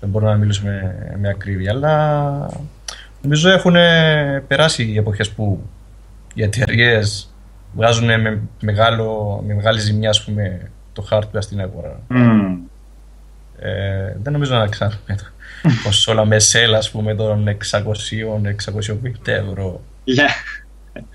δεν 0.00 0.08
μπορούμε 0.10 0.30
να 0.30 0.36
μιλήσουμε 0.36 0.70
με, 1.10 1.16
με 1.20 1.28
ακρίβεια, 1.28 1.72
αλλά 1.72 2.50
νομίζω 3.22 3.50
έχουν 3.50 3.74
περάσει 4.46 4.82
οι 4.84 4.96
εποχές 4.96 5.30
που 5.30 5.62
οι 6.34 6.42
εταιρείες 6.42 7.32
βγάζουν 7.74 8.20
με, 8.20 8.40
μεγάλο, 8.60 9.42
με 9.46 9.54
μεγάλη 9.54 9.80
ζημιά 9.80 10.10
ας 10.10 10.24
πούμε, 10.24 10.70
το 10.92 11.08
hardware 11.10 11.38
στην 11.38 11.60
αγορά. 11.60 12.00
Μμμ. 12.08 12.56
Ε, 13.60 14.16
δεν 14.22 14.32
νομίζω 14.32 14.56
να 14.56 14.66
ξαναδούμε 14.66 15.14
το 15.16 15.24
κονσόλα 15.84 16.24
με 16.24 16.38
σέλ 16.38 16.74
ας 16.74 16.90
πούμε 16.90 17.14
των 17.14 17.56
600-650 17.70 17.82
ευρώ 19.24 19.80
Για- 20.04 20.28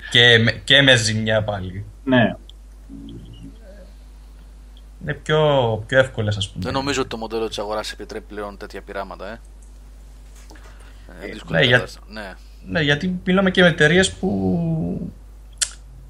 και, 0.10 0.38
με- 0.38 0.52
και 0.52 0.82
με 0.82 0.96
ζημιά 0.96 1.44
πάλι. 1.44 1.86
Ναι. 2.04 2.36
είναι 5.04 5.14
πιο, 5.14 5.84
πιο 5.88 6.00
εύκολες 6.00 6.38
ας 6.38 6.50
πούμε. 6.50 6.64
Δεν 6.64 6.74
νομίζω 6.74 7.00
ότι 7.00 7.10
το 7.10 7.18
μοντέλο 7.18 7.48
της 7.48 7.60
αγοράς 7.60 7.92
επιτρέπει 7.92 8.26
πλέον 8.28 8.58
τέτοια 8.58 8.82
πειράματα. 8.82 9.28
Ε. 9.32 9.40
Ε, 11.26 11.32
δύσκολη 11.32 11.60
ναι, 11.60 11.66
για- 11.66 11.78
κατάσταση. 11.78 12.06
ναι. 12.14 12.34
Ναι, 12.68 12.82
γιατί 12.82 13.20
μιλάμε 13.26 13.52
και 13.52 13.62
με 13.62 13.68
εταιρείες 13.68 14.12
που 14.12 15.12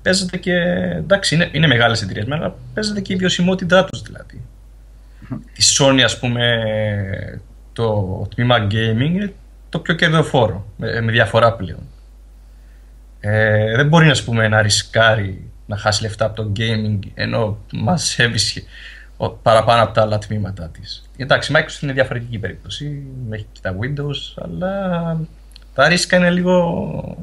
παίζεται 0.02 0.38
και. 0.38 0.54
εντάξει, 0.96 1.36
είναι, 1.36 1.50
είναι 1.52 1.68
μεγάλες 1.68 2.02
εταιρείες, 2.02 2.26
αλλά 2.32 2.56
παίζεται 2.74 3.02
και 3.02 3.14
η 3.14 3.16
βιωσιμότητά 3.16 3.86
τους 3.86 4.02
δηλαδή. 4.02 4.42
Η 5.60 5.64
Sony, 5.78 6.02
ας 6.04 6.20
πούμε, 6.20 7.42
το 7.74 8.28
τμήμα 8.36 8.68
gaming 8.72 9.00
είναι 9.00 9.34
το 9.70 9.80
πιο 9.80 9.94
κερδοφόρο, 9.94 10.66
με, 10.78 11.02
με 11.02 11.12
διαφορά 11.12 11.54
πλέον. 11.54 11.80
Ε, 13.26 13.76
δεν 13.76 13.88
μπορεί 13.88 14.10
ας 14.10 14.24
πούμε, 14.24 14.48
να 14.48 14.62
ρισκάρει 14.62 15.52
να 15.66 15.78
χάσει 15.78 16.02
λεφτά 16.02 16.26
από 16.26 16.36
το 16.36 16.52
gaming 16.58 17.00
ενώ 17.14 17.58
μαζεύει 17.74 18.38
σχε- 18.38 18.66
ο- 19.18 19.30
παραπάνω 19.30 19.84
από 19.84 19.94
τα 19.94 20.02
άλλα 20.02 20.18
τμήματα 20.18 20.70
της. 20.70 21.10
Εντάξει, 21.18 21.52
η 21.52 21.56
Microsoft 21.58 21.82
είναι 21.84 21.94
διαφορετική 21.94 22.40
περίπτωση, 22.40 23.04
έχει 23.30 23.46
και 23.52 23.60
τα 23.62 23.76
Windows, 23.80 24.44
αλλά 24.44 25.18
τα 25.74 25.88
ρίσκα 25.88 26.18
είναι 26.18 26.30
λίγο 26.30 27.18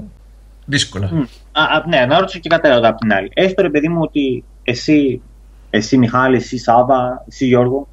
δύσκολα. 0.64 1.08
Μμ. 1.12 1.20
Α, 1.52 1.62
α, 1.62 1.84
ναι, 1.88 2.04
να 2.06 2.18
ρωτήσω 2.18 2.38
και 2.38 2.48
κάτι 2.48 2.68
άλλο 2.68 2.88
απ' 2.88 2.98
την 2.98 3.12
άλλη. 3.12 3.30
Έστω 3.34 3.62
ρε 3.62 3.70
παιδί 3.70 3.88
μου 3.88 4.00
ότι 4.00 4.44
εσύ, 4.62 5.20
εσύ 5.70 5.98
Μιχάλη, 5.98 6.36
εσύ 6.36 6.58
Σάβα, 6.58 7.24
εσύ 7.28 7.46
Γιώργο, 7.46 7.88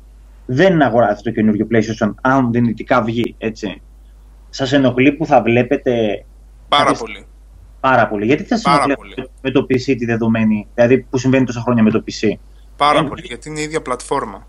δεν 0.45 0.81
αγοράζετε 0.81 1.21
το 1.21 1.31
καινούριο 1.31 1.67
PlayStation 1.71 2.13
αν 2.21 2.51
δυνητικά 2.51 3.01
βγει, 3.01 3.35
έτσι. 3.37 3.81
Σας 4.49 4.71
ενοχλεί 4.73 5.11
που 5.11 5.25
θα 5.25 5.41
βλέπετε 5.41 6.23
Πάρα 6.67 6.83
Κάποιες- 6.83 6.99
πολύ. 7.01 7.25
Πάρα 7.89 8.07
πολύ. 8.07 8.25
Γιατί 8.25 8.43
θα 8.43 8.55
σας 8.55 8.63
Πάρα 8.63 8.83
ενοχλεί 8.83 9.13
πολύ. 9.13 9.29
με 9.41 9.51
το 9.51 9.61
PC 9.61 9.81
τη 9.97 10.05
δεδομένη, 10.05 10.67
δηλαδή 10.73 10.97
που 10.99 11.17
συμβαίνει 11.17 11.45
τόσα 11.45 11.61
χρόνια 11.61 11.83
με 11.83 11.91
το 11.91 12.03
PC. 12.07 12.31
Πάρα 12.77 12.99
Ε, 12.99 13.03
πολύ. 13.03 13.21
Γιατί 13.25 13.49
είναι 13.49 13.59
η 13.59 13.63
ίδια 13.63 13.81
πλατφόρμα. 13.81 14.47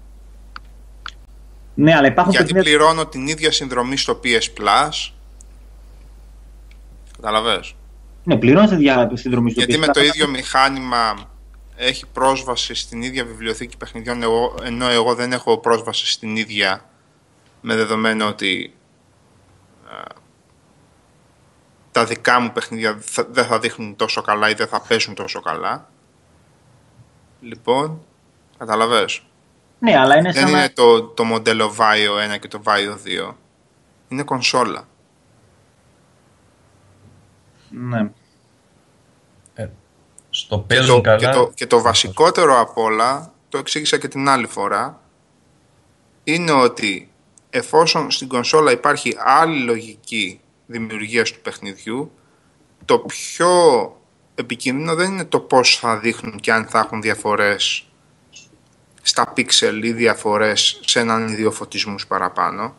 Ναι, 1.75 1.95
αλλά 1.95 2.07
υπάρχουν 2.07 2.33
Γιατί 2.33 2.53
παιχνίδια- 2.53 2.79
πληρώνω 2.79 3.07
την 3.07 3.27
ίδια 3.27 3.53
συνδρομή 3.53 3.97
στο 3.97 4.21
PS 4.25 4.61
Plus. 4.61 5.13
Καταλαβες; 7.17 7.75
Ναι, 8.25 8.37
πληρώνετε 8.37 8.77
δια 8.77 9.11
συνδρομή 9.15 9.51
στο 9.51 9.61
Γιατί 9.61 9.75
PC, 9.77 9.87
με 9.87 9.93
το 9.93 10.01
αλλά- 10.01 10.09
ίδιο 10.09 10.29
μηχάνημα 10.29 11.15
έχει 11.77 12.05
πρόσβαση 12.13 12.75
στην 12.75 13.03
ίδια 13.03 13.25
βιβλιοθήκη 13.25 13.77
παιχνιδιών, 13.77 14.23
εγώ, 14.23 14.55
ενώ 14.63 14.89
εγώ 14.89 15.15
δεν 15.15 15.33
έχω 15.33 15.59
πρόσβαση 15.59 16.07
στην 16.07 16.37
ίδια 16.37 16.85
με 17.61 17.75
δεδομένο 17.77 18.27
ότι 18.27 18.75
ε, 19.91 20.03
τα 21.99 22.05
δικά 22.05 22.41
μου 22.41 22.53
παιχνίδια 22.53 22.99
θα- 23.01 23.27
δεν 23.31 23.45
θα 23.45 23.59
δείχνουν 23.59 23.97
τόσο 23.97 24.23
καλά 24.23 24.51
ή 24.51 24.55
δεν 24.55 24.67
θα 24.67 24.81
πέσουν 24.81 25.15
τόσο 25.15 25.41
καλά. 25.41 25.89
Λοιπόν, 27.41 28.01
καταλαβες. 28.59 29.23
Ναι, 29.79 29.99
αλλά 29.99 30.17
είναι 30.17 30.33
σαν 30.33 30.43
Δεν 30.45 30.53
να... 30.53 30.59
είναι 30.59 30.69
το, 30.71 31.03
το 31.03 31.25
μοντέλο 31.25 31.75
VAIO 31.79 32.35
1 32.35 32.39
και 32.41 32.49
το 32.49 32.63
VAIO 32.65 33.29
2. 33.31 33.35
Είναι 34.09 34.23
κονσόλα. 34.23 34.89
Ναι. 37.71 38.11
Στο 40.31 40.59
Και 40.59 40.65
παίζουν 40.75 40.95
το, 40.97 41.01
καλά. 41.01 41.19
και, 41.19 41.29
το, 41.29 41.51
και 41.55 41.67
το 41.67 41.81
βασικότερο 41.81 42.61
απ' 42.61 42.79
όλα, 42.79 43.33
το 43.49 43.59
εξήγησα 43.59 43.99
και 43.99 44.09
την 44.09 44.29
άλλη 44.29 44.47
φορά, 44.47 45.01
είναι 46.25 46.53
ότι 46.53 47.11
εφόσον 47.51 48.11
στην 48.11 48.29
κονσόλα 48.29 48.71
υπάρχει 48.73 49.15
άλλη 49.19 49.59
λογική 49.65 50.41
δημιουργίας 50.69 51.31
του 51.31 51.41
παιχνιδιού, 51.41 52.13
το 52.85 52.99
πιο 52.99 53.51
επικίνδυνο 54.35 54.95
δεν 54.95 55.13
είναι 55.13 55.25
το 55.25 55.41
πώς 55.41 55.79
θα 55.79 55.99
δείχνουν 55.99 56.37
και 56.37 56.53
αν 56.53 56.67
θα 56.67 56.79
έχουν 56.79 57.03
διαφορές 57.03 57.89
στα 59.03 59.33
πίξελ 59.33 59.83
ή 59.83 59.93
διαφορές 59.93 60.81
σε 60.85 61.01
έναν 61.01 61.29
ή 61.29 61.35
δύο 61.35 61.51
φωτισμούς 61.51 62.07
παραπάνω. 62.07 62.77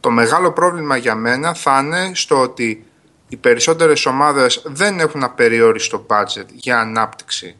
Το 0.00 0.10
μεγάλο 0.10 0.52
πρόβλημα 0.52 0.96
για 0.96 1.14
μένα 1.14 1.54
θα 1.54 1.78
είναι 1.78 2.10
στο 2.14 2.40
ότι 2.40 2.86
οι 3.28 3.36
περισσότερες 3.36 4.06
ομάδες 4.06 4.62
δεν 4.66 5.00
έχουν 5.00 5.24
απεριόριστο 5.24 6.06
budget 6.08 6.46
για 6.52 6.80
ανάπτυξη 6.80 7.56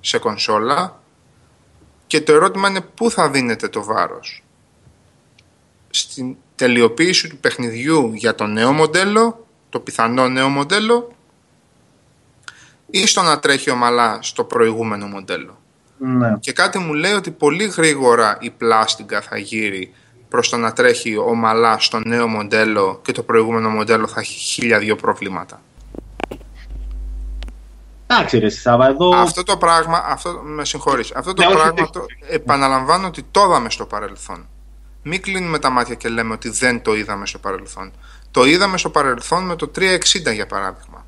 σε 0.00 0.18
κονσόλα 0.18 1.00
και 2.06 2.20
το 2.20 2.32
ερώτημα 2.32 2.68
είναι 2.68 2.80
πού 2.80 3.10
θα 3.10 3.30
δίνεται 3.30 3.68
το 3.68 3.84
βάρος. 3.84 4.44
Στην 5.90 6.36
τελειοποίηση 6.56 7.28
του 7.28 7.36
παιχνιδιού 7.36 8.12
για 8.14 8.34
το 8.34 8.46
νέο 8.46 8.72
μοντέλο, 8.72 9.46
το 9.68 9.80
πιθανό 9.80 10.28
νέο 10.28 10.48
μοντέλο 10.48 11.12
ή 12.90 13.06
στο 13.06 13.22
να 13.22 13.38
τρέχει 13.38 13.70
ομαλά 13.70 14.18
στο 14.22 14.44
προηγούμενο 14.44 15.06
μοντέλο. 15.06 15.58
ναι. 15.98 16.36
Και 16.40 16.52
κάτι 16.52 16.78
μου 16.78 16.94
λέει 16.94 17.12
ότι 17.12 17.30
πολύ 17.30 17.64
γρήγορα 17.64 18.36
η 18.40 18.50
πλάστικα 18.50 19.20
θα 19.20 19.38
γύρει 19.38 19.92
προς 20.28 20.48
το 20.48 20.56
να 20.56 20.72
τρέχει 20.72 21.16
ομαλά 21.16 21.78
στο 21.78 22.00
νέο 22.04 22.28
μοντέλο 22.28 23.00
και 23.04 23.12
το 23.12 23.22
προηγούμενο 23.22 23.68
μοντέλο 23.68 24.06
θα 24.06 24.20
έχει 24.20 24.38
χίλια 24.38 24.78
δύο 24.78 24.96
προβλήματα. 24.96 25.60
Εντάξει 28.06 28.38
ρε 28.38 28.48
Σάβα, 28.48 28.88
εδώ... 28.88 29.16
Αυτό 29.16 29.42
το 29.42 29.56
πράγμα, 29.56 30.04
αυτό, 30.06 30.40
με 30.44 30.64
συγχωρείς, 30.64 31.12
αυτό 31.14 31.32
το 31.32 31.42
Ναι, 31.42 31.48
όχι, 31.48 31.56
πράγμα 31.56 31.82
όχι. 31.82 31.92
το, 31.92 32.04
επαναλαμβάνω 32.30 33.06
ότι 33.06 33.22
το 33.30 33.40
είδαμε 33.40 33.70
στο 33.70 33.86
παρελθόν. 33.86 34.48
Μην 35.08 35.22
κλείνουμε 35.22 35.58
τα 35.58 35.70
μάτια 35.70 35.94
και 35.94 36.08
λέμε 36.08 36.32
ότι 36.32 36.48
δεν 36.48 36.82
το 36.82 36.94
είδαμε 36.94 37.26
στο 37.26 37.38
παρελθόν. 37.38 37.92
Το 38.30 38.44
είδαμε 38.44 38.78
στο 38.78 38.90
παρελθόν 38.90 39.44
με 39.44 39.56
το 39.56 39.70
360 39.76 40.32
για 40.34 40.46
παράδειγμα. 40.46 41.06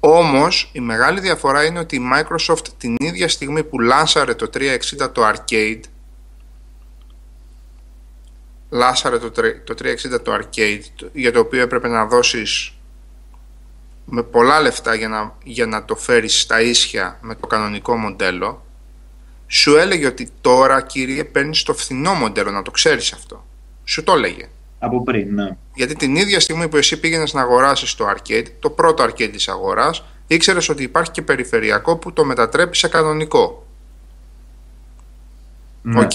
Όμως 0.00 0.70
η 0.72 0.80
μεγάλη 0.80 1.20
διαφορά 1.20 1.64
είναι 1.64 1.78
ότι 1.78 1.96
η 1.96 2.00
Microsoft 2.14 2.68
την 2.78 2.94
ίδια 2.98 3.28
στιγμή 3.28 3.64
που 3.64 3.78
λάσαρε 3.80 4.34
το 4.34 4.50
360 4.54 5.12
το 5.12 5.28
arcade 5.28 5.80
λάσαρε 8.70 9.18
το, 9.18 9.30
τρε- 9.30 9.64
το 9.64 9.74
360 9.82 10.22
το 10.22 10.34
arcade 10.34 10.80
το- 10.96 11.10
για 11.12 11.32
το 11.32 11.40
οποίο 11.40 11.60
έπρεπε 11.62 11.88
να 11.88 12.06
δώσεις 12.06 12.72
με 14.04 14.22
πολλά 14.22 14.60
λεφτά 14.60 14.94
για 14.94 15.08
να, 15.08 15.34
για 15.44 15.66
να 15.66 15.84
το 15.84 15.96
φέρεις 15.96 16.40
στα 16.40 16.60
ίσια 16.60 17.18
με 17.22 17.34
το 17.34 17.46
κανονικό 17.46 17.96
μοντέλο 17.96 18.64
σου 19.52 19.76
έλεγε 19.76 20.06
ότι 20.06 20.28
τώρα 20.40 20.82
κύριε 20.82 21.24
παίρνεις 21.24 21.62
το 21.62 21.74
φθηνό 21.74 22.14
μοντέλο 22.14 22.50
να 22.50 22.62
το 22.62 22.70
ξέρεις 22.70 23.12
αυτό 23.12 23.44
σου 23.84 24.02
το 24.02 24.12
έλεγε 24.12 24.48
Από 24.78 25.02
πριν, 25.02 25.34
ναι. 25.34 25.56
γιατί 25.74 25.94
την 25.94 26.16
ίδια 26.16 26.40
στιγμή 26.40 26.68
που 26.68 26.76
εσύ 26.76 27.00
πήγαινες 27.00 27.32
να 27.32 27.40
αγοράσεις 27.40 27.94
το 27.94 28.08
arcade 28.08 28.46
το 28.58 28.70
πρώτο 28.70 29.04
arcade 29.04 29.30
της 29.32 29.48
αγοράς 29.48 30.04
ήξερες 30.26 30.68
ότι 30.68 30.82
υπάρχει 30.82 31.10
και 31.10 31.22
περιφερειακό 31.22 31.96
που 31.96 32.12
το 32.12 32.24
μετατρέπει 32.24 32.76
σε 32.76 32.88
κανονικό 32.88 33.64
ναι. 35.82 36.00
Οκ. 36.00 36.10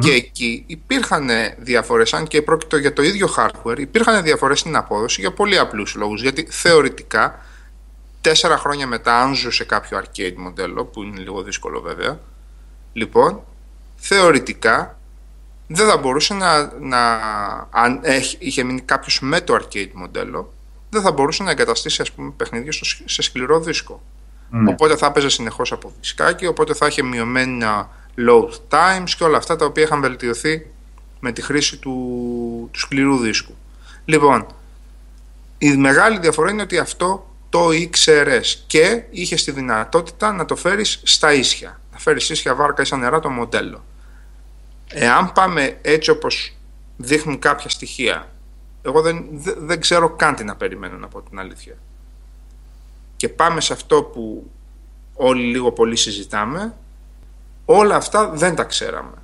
Και 0.00 0.10
εκεί 0.12 0.64
υπήρχαν 0.66 1.28
διαφορές, 1.58 2.14
αν 2.14 2.26
και 2.26 2.42
πρόκειται 2.42 2.78
για 2.78 2.92
το 2.92 3.02
ίδιο 3.02 3.28
hardware, 3.36 3.78
υπήρχαν 3.78 4.22
διαφορές 4.22 4.60
στην 4.60 4.76
απόδοση 4.76 5.20
για 5.20 5.32
πολύ 5.32 5.58
απλούς 5.58 5.94
λόγους. 5.94 6.22
Γιατί 6.22 6.46
θεωρητικά, 6.50 7.44
τέσσερα 8.20 8.56
χρόνια 8.56 8.86
μετά, 8.86 9.20
αν 9.20 9.34
ζούσε 9.34 9.64
κάποιο 9.64 10.02
arcade 10.02 10.34
μοντέλο, 10.36 10.84
που 10.84 11.02
είναι 11.02 11.20
λίγο 11.20 11.42
δύσκολο 11.42 11.80
βέβαια, 11.80 12.18
λοιπόν, 12.96 13.42
θεωρητικά 13.96 14.98
δεν 15.66 15.88
θα 15.88 15.96
μπορούσε 15.96 16.34
να, 16.34 16.72
να 16.80 16.98
αν 17.70 18.00
έχει, 18.02 18.36
είχε 18.40 18.62
μείνει 18.62 18.80
κάποιος 18.80 19.20
με 19.20 19.40
το 19.40 19.54
arcade 19.54 19.90
μοντέλο, 19.92 20.52
δεν 20.90 21.02
θα 21.02 21.12
μπορούσε 21.12 21.42
να 21.42 21.50
εγκαταστήσει 21.50 22.02
ας 22.02 22.12
πούμε, 22.12 22.30
παιχνίδια 22.36 22.72
στο, 22.72 22.84
σ- 22.84 23.02
σε 23.04 23.22
σκληρό 23.22 23.60
δίσκο. 23.60 24.02
Ναι. 24.50 24.70
Οπότε 24.70 24.96
θα 24.96 25.06
έπαιζε 25.06 25.28
συνεχώς 25.28 25.72
από 25.72 25.92
δισκάκι, 26.00 26.46
οπότε 26.46 26.74
θα 26.74 26.86
είχε 26.86 27.02
μειωμένα 27.02 27.90
load 28.28 28.50
times 28.68 29.10
και 29.16 29.24
όλα 29.24 29.36
αυτά 29.36 29.56
τα 29.56 29.64
οποία 29.64 29.82
είχαν 29.82 30.00
βελτιωθεί 30.00 30.66
με 31.20 31.32
τη 31.32 31.42
χρήση 31.42 31.76
του, 31.76 31.92
του 32.72 32.78
σκληρού 32.78 33.18
δίσκου. 33.18 33.54
Λοιπόν, 34.04 34.46
η 35.58 35.76
μεγάλη 35.76 36.18
διαφορά 36.18 36.50
είναι 36.50 36.62
ότι 36.62 36.78
αυτό 36.78 37.30
το 37.48 37.70
ήξερες 37.72 38.64
και 38.66 39.02
είχες 39.10 39.44
τη 39.44 39.50
δυνατότητα 39.50 40.32
να 40.32 40.44
το 40.44 40.56
φέρεις 40.56 41.00
στα 41.04 41.32
ίσια. 41.32 41.80
Να 42.06 42.12
φέρεις 42.12 42.30
ίσια 42.30 42.54
βάρκα 42.54 42.82
ίσα 42.82 42.96
νερά 42.96 43.20
το 43.20 43.28
μοντέλο. 43.28 43.84
Εάν 44.88 45.32
πάμε 45.32 45.78
έτσι 45.82 46.10
όπως 46.10 46.56
δείχνουν 46.96 47.38
κάποια 47.38 47.68
στοιχεία, 47.68 48.30
εγώ 48.82 49.02
δεν, 49.02 49.24
δεν, 49.30 49.54
δεν 49.58 49.80
ξέρω 49.80 50.10
καν 50.10 50.34
τι 50.34 50.44
να 50.44 50.56
περιμένω 50.56 50.96
να 50.96 51.08
πω 51.08 51.22
την 51.22 51.38
αλήθεια. 51.38 51.74
Και 53.16 53.28
πάμε 53.28 53.60
σε 53.60 53.72
αυτό 53.72 54.02
που 54.02 54.50
όλοι 55.14 55.44
λίγο 55.44 55.72
πολύ 55.72 55.96
συζητάμε, 55.96 56.74
όλα 57.64 57.96
αυτά 57.96 58.28
δεν 58.28 58.54
τα 58.54 58.64
ξέραμε. 58.64 59.16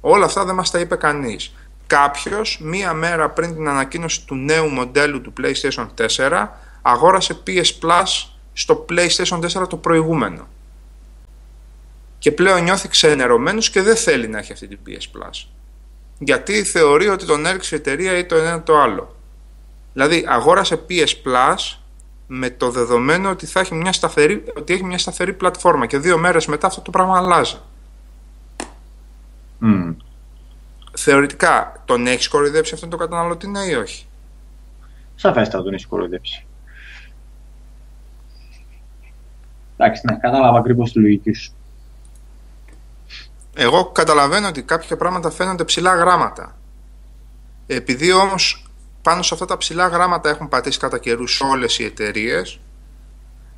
Όλα 0.00 0.24
αυτά 0.24 0.44
δεν 0.44 0.54
μας 0.54 0.70
τα 0.70 0.78
είπε 0.78 0.96
κανείς. 0.96 1.54
Κάποιος 1.86 2.58
μία 2.62 2.92
μέρα 2.92 3.30
πριν 3.30 3.54
την 3.54 3.68
ανακοίνωση 3.68 4.26
του 4.26 4.34
νέου 4.34 4.68
μοντέλου 4.68 5.20
του 5.20 5.32
PlayStation 5.40 5.86
4 6.16 6.46
αγόρασε 6.82 7.42
PS 7.46 7.70
Plus 7.82 8.28
στο 8.52 8.86
PlayStation 8.88 9.60
4 9.62 9.68
το 9.68 9.76
προηγούμενο. 9.76 10.46
Και 12.18 12.32
πλέον 12.32 12.62
νιώθει 12.62 12.88
ξενερωμένος 12.88 13.70
και 13.70 13.82
δεν 13.82 13.96
θέλει 13.96 14.28
να 14.28 14.38
έχει 14.38 14.52
αυτή 14.52 14.68
την 14.68 14.78
PS 14.86 15.18
Plus. 15.18 15.48
Γιατί 16.18 16.62
θεωρεί 16.62 17.08
ότι 17.08 17.26
τον 17.26 17.46
έριξε 17.46 17.74
η 17.74 17.78
εταιρεία 17.78 18.18
ή 18.18 18.24
το 18.24 18.36
ένα 18.36 18.54
ή 18.54 18.60
το 18.60 18.78
άλλο. 18.78 19.16
Δηλαδή 19.92 20.24
αγόρασε 20.28 20.80
PS 20.88 21.08
Plus 21.24 21.78
με 22.26 22.50
το 22.50 22.70
δεδομένο 22.70 23.30
ότι, 23.30 23.46
θα 23.46 23.60
έχει 23.60 23.74
μια 23.74 23.92
σταθερή, 23.92 24.44
ότι 24.56 24.72
έχει 24.72 24.84
μια 24.84 24.98
σταθερή 24.98 25.32
πλατφόρμα 25.32 25.86
και 25.86 25.98
δύο 25.98 26.18
μέρες 26.18 26.46
μετά 26.46 26.66
αυτό 26.66 26.80
το 26.80 26.90
πράγμα 26.90 27.16
αλλάζει. 27.16 27.56
Μμ. 29.58 29.90
Θεωρητικά, 30.96 31.82
τον 31.84 32.06
έχει 32.06 32.28
κοροϊδέψει 32.28 32.74
αυτόν 32.74 32.90
τον 32.90 32.98
καταναλωτή, 32.98 33.48
ναι 33.48 33.60
ή 33.60 33.74
όχι; 33.74 34.06
Σαφέστατα 35.14 35.64
τον 35.64 35.74
έχει 35.74 35.86
κοροϊδέψει. 35.86 36.46
Εντάξει, 39.76 40.02
ναι, 40.10 40.18
κατάλαβα 40.18 40.58
ακριβώς 40.58 40.92
τη 40.92 40.98
λογική 40.98 41.32
σου. 41.32 41.52
Εγώ 43.60 43.84
καταλαβαίνω 43.84 44.48
ότι 44.48 44.62
κάποια 44.62 44.96
πράγματα 44.96 45.30
φαίνονται 45.30 45.64
ψηλά 45.64 45.94
γράμματα. 45.94 46.56
Επειδή 47.66 48.12
όμως 48.12 48.66
πάνω 49.02 49.22
σε 49.22 49.34
αυτά 49.34 49.46
τα 49.46 49.56
ψηλά 49.56 49.86
γράμματα 49.86 50.28
έχουν 50.28 50.48
πατήσει 50.48 50.78
κατά 50.78 50.98
καιρούς 50.98 51.40
όλες 51.40 51.78
οι 51.78 51.84
εταιρείες 51.84 52.60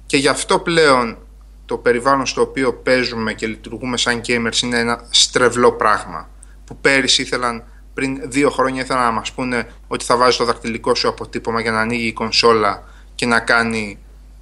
και 0.07 0.17
γι' 0.17 0.29
αυτό 0.29 0.59
πλέον 0.59 1.19
το 1.67 1.77
περιβάλλον 1.77 2.27
στο 2.27 2.41
οποίο 2.41 2.73
παίζουμε 2.73 3.33
και 3.33 3.47
λειτουργούμε 3.47 3.97
σαν 3.97 4.21
gamers 4.27 4.63
είναι 4.63 4.79
ένα 4.79 5.05
στρεβλό 5.11 5.73
πράγμα. 5.73 6.29
Που 6.65 6.77
πέρυσι 6.77 7.23
ήθελαν, 7.23 7.65
πριν 7.95 8.31
δύο 8.31 8.51
χρόνια 8.51 8.83
ήθελαν 8.83 9.03
να 9.03 9.11
μας 9.11 9.33
πούνε 9.33 9.73
ότι 9.89 10.05
θα 10.05 10.17
βάζει 10.17 10.37
το 10.37 10.45
δακτυλικό 10.45 10.95
σου 10.95 11.09
αποτύπωμα 11.09 11.61
για 11.61 11.71
να 11.71 11.81
ανοίγει 11.81 12.07
η 12.07 12.13
κονσόλα 12.13 12.83
και 13.15 13.27
να 13.27 13.41
κάνει 13.41 13.99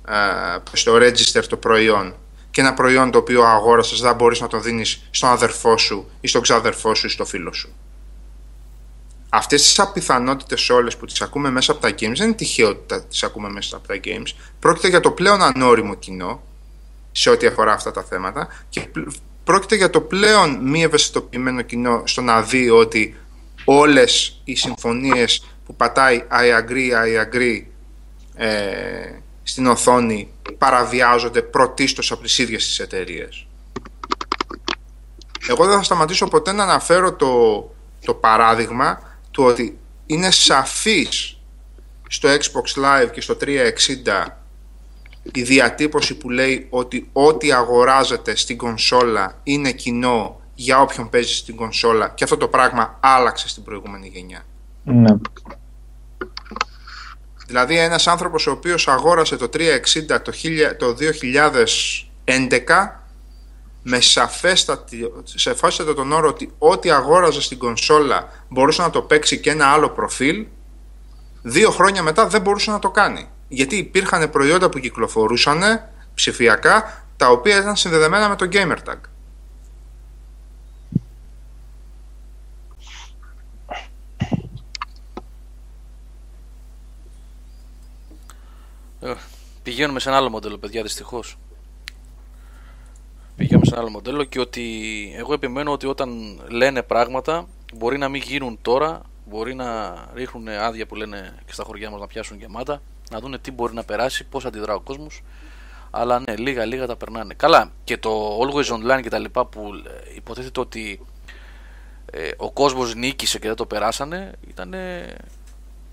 ε, 0.09 0.15
στο 0.73 0.95
register 0.97 1.45
το 1.49 1.57
προϊόν 1.57 2.15
και 2.59 2.65
ένα 2.65 2.75
προϊόν 2.75 3.11
το 3.11 3.19
οποίο 3.19 3.43
αγόρασες 3.43 4.01
δεν 4.01 4.15
μπορείς 4.15 4.41
να 4.41 4.47
το 4.47 4.61
δίνεις 4.61 5.09
στον 5.11 5.29
αδερφό 5.29 5.77
σου 5.77 6.11
ή 6.21 6.29
στον 6.29 6.43
ξαδερφό 6.43 6.95
σου 6.95 7.07
ή 7.07 7.09
στο 7.11 7.25
φίλο 7.25 7.53
σου. 7.53 7.75
Αυτές 9.29 9.63
τις 9.63 9.79
απιθανότητες 9.79 10.71
όλες 10.71 10.97
που 10.97 11.07
τις 11.07 11.21
ακούμε 11.21 11.51
μέσα 11.51 11.73
από 11.73 11.81
τα 11.81 11.89
games 11.89 11.97
δεν 12.17 12.27
είναι 12.27 12.33
τυχαίο 12.33 12.69
ότι 12.69 13.03
τις 13.09 13.23
ακούμε 13.23 13.49
μέσα 13.49 13.77
από 13.77 13.87
τα 13.89 14.01
games. 14.05 14.35
Πρόκειται 14.61 14.89
για 14.89 15.01
το 15.01 15.11
πλέον 15.11 15.43
ανώριμο 15.43 15.95
κοινό 15.95 16.43
σε 17.13 17.31
ό,τι 17.31 17.47
αφορά 17.47 17.73
αυτά 17.73 17.91
τα 17.91 18.03
θέματα 18.03 18.49
και 18.69 18.81
πλ- 18.81 19.09
πρόκειται 19.45 19.75
για 19.75 19.91
το 19.91 20.01
πλέον 20.01 20.59
μη 20.63 20.83
ευαισθητοποιημένο 20.83 21.63
κοινό 21.63 22.03
στο 22.07 22.21
να 22.21 22.43
δει 22.43 22.71
ότι 22.71 23.17
όλες 23.65 24.41
οι 24.45 24.55
συμφωνίες 24.55 25.47
που 25.67 25.75
πατάει 25.75 26.25
I 26.31 26.61
agree, 26.61 26.91
I 26.91 27.25
agree 27.25 27.63
ε, 28.35 29.21
στην 29.49 29.66
οθόνη 29.66 30.29
παραβιάζονται 30.59 31.43
πρωτίστως 31.43 32.12
από 32.12 32.23
τις 32.23 32.39
ίδιες 32.39 32.66
τις 32.66 32.79
εταιρείες. 32.79 33.47
Εγώ 35.49 35.66
δεν 35.66 35.77
θα 35.77 35.83
σταματήσω 35.83 36.29
ποτέ 36.29 36.53
να 36.53 36.62
αναφέρω 36.62 37.12
το, 37.15 37.31
το 38.05 38.15
παράδειγμα 38.15 39.01
του 39.31 39.45
ότι 39.45 39.79
είναι 40.07 40.31
σαφής 40.31 41.39
στο 42.09 42.29
Xbox 42.29 42.83
Live 42.85 43.11
και 43.12 43.20
στο 43.20 43.37
360 43.41 44.27
η 45.33 45.43
διατύπωση 45.43 46.16
που 46.16 46.31
λέει 46.31 46.66
ότι 46.70 47.09
ό,τι 47.12 47.53
αγοράζεται 47.53 48.37
στην 48.37 48.57
κονσόλα 48.57 49.41
είναι 49.43 49.73
κοινό 49.73 50.41
για 50.55 50.81
όποιον 50.81 51.09
παίζει 51.09 51.35
στην 51.35 51.57
κονσόλα 51.57 52.09
και 52.09 52.25
αυτό 52.25 52.37
το 52.37 52.49
πράγμα 52.49 52.99
άλλαξε 53.01 53.49
στην 53.49 53.62
προηγούμενη 53.62 54.11
γενιά. 54.15 54.45
Ναι. 54.85 55.15
Δηλαδή 57.49 57.79
ένας 57.79 58.07
άνθρωπος 58.07 58.47
ο 58.47 58.51
οποίος 58.51 58.89
αγόρασε 58.89 59.37
το 59.37 59.49
360 59.53 59.59
το, 60.23 60.33
1000 60.43 60.77
το 60.79 60.97
2011 62.25 62.89
με 63.83 64.01
σαφέστατη, 64.01 65.12
σαφέστατο 65.25 65.95
τον 65.95 66.12
όρο 66.12 66.29
ότι 66.29 66.53
ό,τι 66.59 66.91
αγόραζε 66.91 67.41
στην 67.41 67.59
κονσόλα 67.59 68.29
μπορούσε 68.49 68.83
να 68.83 68.91
το 68.91 69.03
παίξει 69.03 69.39
και 69.39 69.51
ένα 69.51 69.66
άλλο 69.66 69.89
προφίλ 69.89 70.47
δύο 71.43 71.70
χρόνια 71.70 72.03
μετά 72.03 72.27
δεν 72.27 72.41
μπορούσε 72.41 72.70
να 72.70 72.79
το 72.79 72.91
κάνει. 72.91 73.29
Γιατί 73.49 73.77
υπήρχαν 73.77 74.31
προϊόντα 74.31 74.69
που 74.69 74.79
κυκλοφορούσαν 74.79 75.62
ψηφιακά 76.15 77.05
τα 77.16 77.31
οποία 77.31 77.59
ήταν 77.59 77.77
συνδεδεμένα 77.77 78.29
με 78.29 78.37
το 78.37 78.49
gamer 78.53 78.77
Πηγαίνουμε 89.63 90.01
σε 90.01 90.09
ένα 90.09 90.19
άλλο 90.19 90.31
μοντέλο, 90.31 90.59
παιδιά, 90.59 90.83
δυστυχώς. 90.83 91.39
Πηγαίνουμε 93.37 93.67
σε 93.67 93.73
ένα 93.73 93.83
άλλο 93.83 93.91
μοντέλο 93.91 94.25
και 94.25 94.41
ότι 94.41 94.65
εγώ 95.17 95.33
επιμένω 95.33 95.73
ότι 95.73 95.87
όταν 95.87 96.41
λένε 96.49 96.83
πράγματα 96.83 97.47
μπορεί 97.75 97.99
να 97.99 98.09
μην 98.09 98.23
γίνουν 98.23 98.59
τώρα, 98.63 99.03
μπορεί 99.25 99.55
να 99.55 99.95
ρίχνουν 100.15 100.49
άδεια 100.49 100.87
που 100.87 100.95
λένε 100.95 101.39
και 101.47 101.53
στα 101.53 101.65
χωριά 101.65 101.91
μας 101.91 102.01
να 102.01 102.07
πιάσουν 102.07 102.39
γεμάτα, 102.39 102.83
να 103.11 103.21
δουν 103.21 103.41
τι 103.41 103.51
μπορεί 103.51 103.75
να 103.75 103.85
περάσει, 103.85 104.25
πώς 104.25 104.45
αντιδρά 104.45 104.75
ο 104.75 104.81
κόσμος. 104.81 105.23
Αλλά 105.91 106.19
ναι, 106.19 106.37
λίγα 106.37 106.65
λίγα 106.65 106.87
τα 106.87 106.97
περνάνε. 106.97 107.35
Καλά, 107.35 107.71
και 107.85 107.97
το 107.97 108.39
Always 108.41 108.75
Online 108.75 109.03
και 109.03 109.09
τα 109.09 109.19
λοιπά 109.19 109.47
που 109.47 109.71
ε, 109.87 110.15
υποτίθεται 110.15 110.61
ότι 110.61 111.01
ε, 112.13 112.31
ο 112.37 112.51
κόσμος 112.51 112.95
νίκησε 112.95 113.39
και 113.39 113.47
δεν 113.47 113.57
το 113.57 113.67
περάσανε, 113.67 114.33
ήταν 114.49 114.75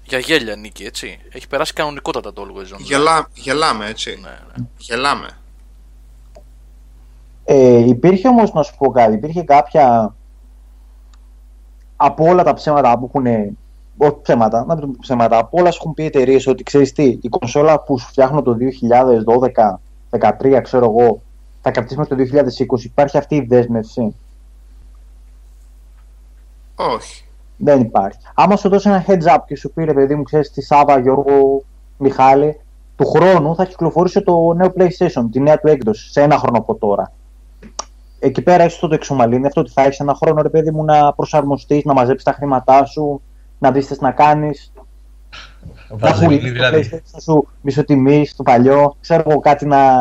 για 0.07 0.19
γέλια 0.19 0.56
νίκη, 0.56 0.84
έτσι. 0.84 1.19
Έχει 1.32 1.48
περάσει 1.48 1.73
κανονικότατα 1.73 2.34
το 2.34 2.41
Always 2.48 2.76
Online. 2.76 2.80
Γελά, 2.80 3.27
γελάμε 3.34 3.86
έτσι. 3.86 4.19
Ναι, 4.22 4.30
ναι. 4.30 4.65
Γελάμε. 4.77 5.30
Ε, 7.45 7.77
υπήρχε 7.77 8.27
όμως, 8.27 8.53
να 8.53 8.64
σου 8.64 8.76
πω 8.77 8.91
κάτι, 8.91 9.14
υπήρχε 9.14 9.44
κάποια 9.44 10.15
από 11.95 12.23
όλα 12.26 12.44
τα 12.44 12.53
ψέματα 12.53 12.98
που 12.98 13.11
έχουν. 13.14 13.57
Όχι 13.98 14.18
ψέματα, 14.22 14.65
να 14.65 14.76
μην 14.76 14.99
ψέματα. 14.99 15.38
Από 15.38 15.60
όλα 15.60 15.72
σου 15.72 15.80
έχουν 15.82 15.94
πει 15.94 16.03
εταιρείες 16.03 16.48
ότι 16.48 16.64
ξέρεις 16.64 16.91
τι, 16.91 17.19
η 17.22 17.30
κονσόλα 17.30 17.80
που 17.80 17.99
σου 17.99 18.07
φτιάχνω 18.07 18.41
το 18.41 18.57
2012, 20.11 20.19
2013, 20.19 20.60
ξέρω 20.64 20.86
εγώ, 20.86 21.22
θα 21.61 21.72
κρατήσει 21.72 21.98
μέχρι 21.98 22.15
το 22.15 22.44
2020. 22.76 22.84
Υπάρχει 22.84 23.18
αυτή 23.18 23.36
η 23.36 23.45
δέσμευση; 23.45 24.15
Όχι. 26.76 27.24
Δεν 27.57 27.82
υπάρχει. 27.82 28.18
Άμα 28.36 28.56
σου 28.56 28.69
δώσει 28.69 28.90
ένα 28.90 29.06
heads 29.07 29.36
up 29.36 29.40
και 29.45 29.57
σου 29.57 29.72
πει 29.72 29.84
ρε 29.84 29.94
παιδί 29.94 30.15
μου, 30.15 30.23
ξέρεις 30.23 30.52
τη 30.52 30.61
Σάβα, 30.61 30.99
Γιώργο, 30.99 31.64
Μιχάλη, 31.98 32.60
του 32.95 33.06
χρόνου 33.06 33.56
θα 33.56 33.65
κυκλοφορήσει 33.65 34.22
το 34.22 34.53
νέο 34.53 34.73
PlayStation, 34.77 35.23
τη 35.32 35.40
νέα 35.40 35.60
του 35.60 35.68
έκδοση, 35.68 36.11
σε 36.11 36.22
ένα 36.22 36.38
χρόνο 36.38 36.57
από 36.57 36.76
τώρα. 36.76 37.11
Εκεί 38.19 38.41
πέρα 38.41 38.64
έχεις 38.64 38.73
αυτό 38.73 38.88
το 38.88 38.94
εξομαλύνει, 38.94 39.45
αυτό 39.45 39.61
ότι 39.61 39.72
θα 39.72 39.82
έχεις 39.82 39.99
ένα 39.99 40.14
χρόνο 40.14 40.41
ρε 40.41 40.49
παιδί 40.49 40.72
μου 40.72 40.84
να 40.84 41.14
προσαρμοστείς, 41.14 41.84
να 41.84 41.94
μαζέψεις 41.94 42.23
τα 42.23 42.32
χρήματά 42.32 42.86
σου, 42.86 43.22
να 43.60 43.72
δεις 43.72 43.88
τι 43.88 43.95
να 43.99 44.11
κάνεις. 44.11 44.72
Να 45.90 45.98
Βάζεις 45.98 46.26
πουλήσει 46.26 46.48
το 46.48 46.53
δηλαδή. 46.53 46.90
PlayStation 46.91 47.22
σου 47.22 47.48
μισοτιμή 47.61 48.26
στο 48.26 48.44
παλιό. 48.44 48.95
Ξέρω 49.02 49.23
εγώ 49.30 49.40
κάτι 49.40 49.65
να. 49.65 49.95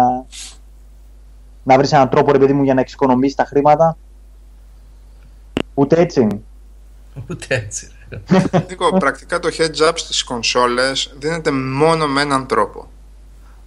να 1.62 1.76
βρεις 1.76 1.92
έναν 1.92 2.08
τρόπο 2.08 2.32
ρε 2.32 2.38
παιδί 2.38 2.52
μου 2.52 2.62
για 2.62 2.74
να 2.74 2.80
εξοικονομήσεις 2.80 3.36
τα 3.36 3.44
χρήματα. 3.44 3.96
Ούτε 5.74 6.00
έτσι. 6.00 6.44
Ούτε 7.30 7.54
έτσι. 7.54 7.90
ρε. 8.08 8.20
Νίκο, 8.68 8.98
πρακτικά 8.98 9.38
το 9.38 9.48
heads 9.58 9.88
up 9.88 9.92
στις 9.94 10.22
κονσόλες 10.22 11.12
δίνεται 11.18 11.50
μόνο 11.50 12.06
με 12.06 12.20
έναν 12.20 12.46
τρόπο. 12.46 12.90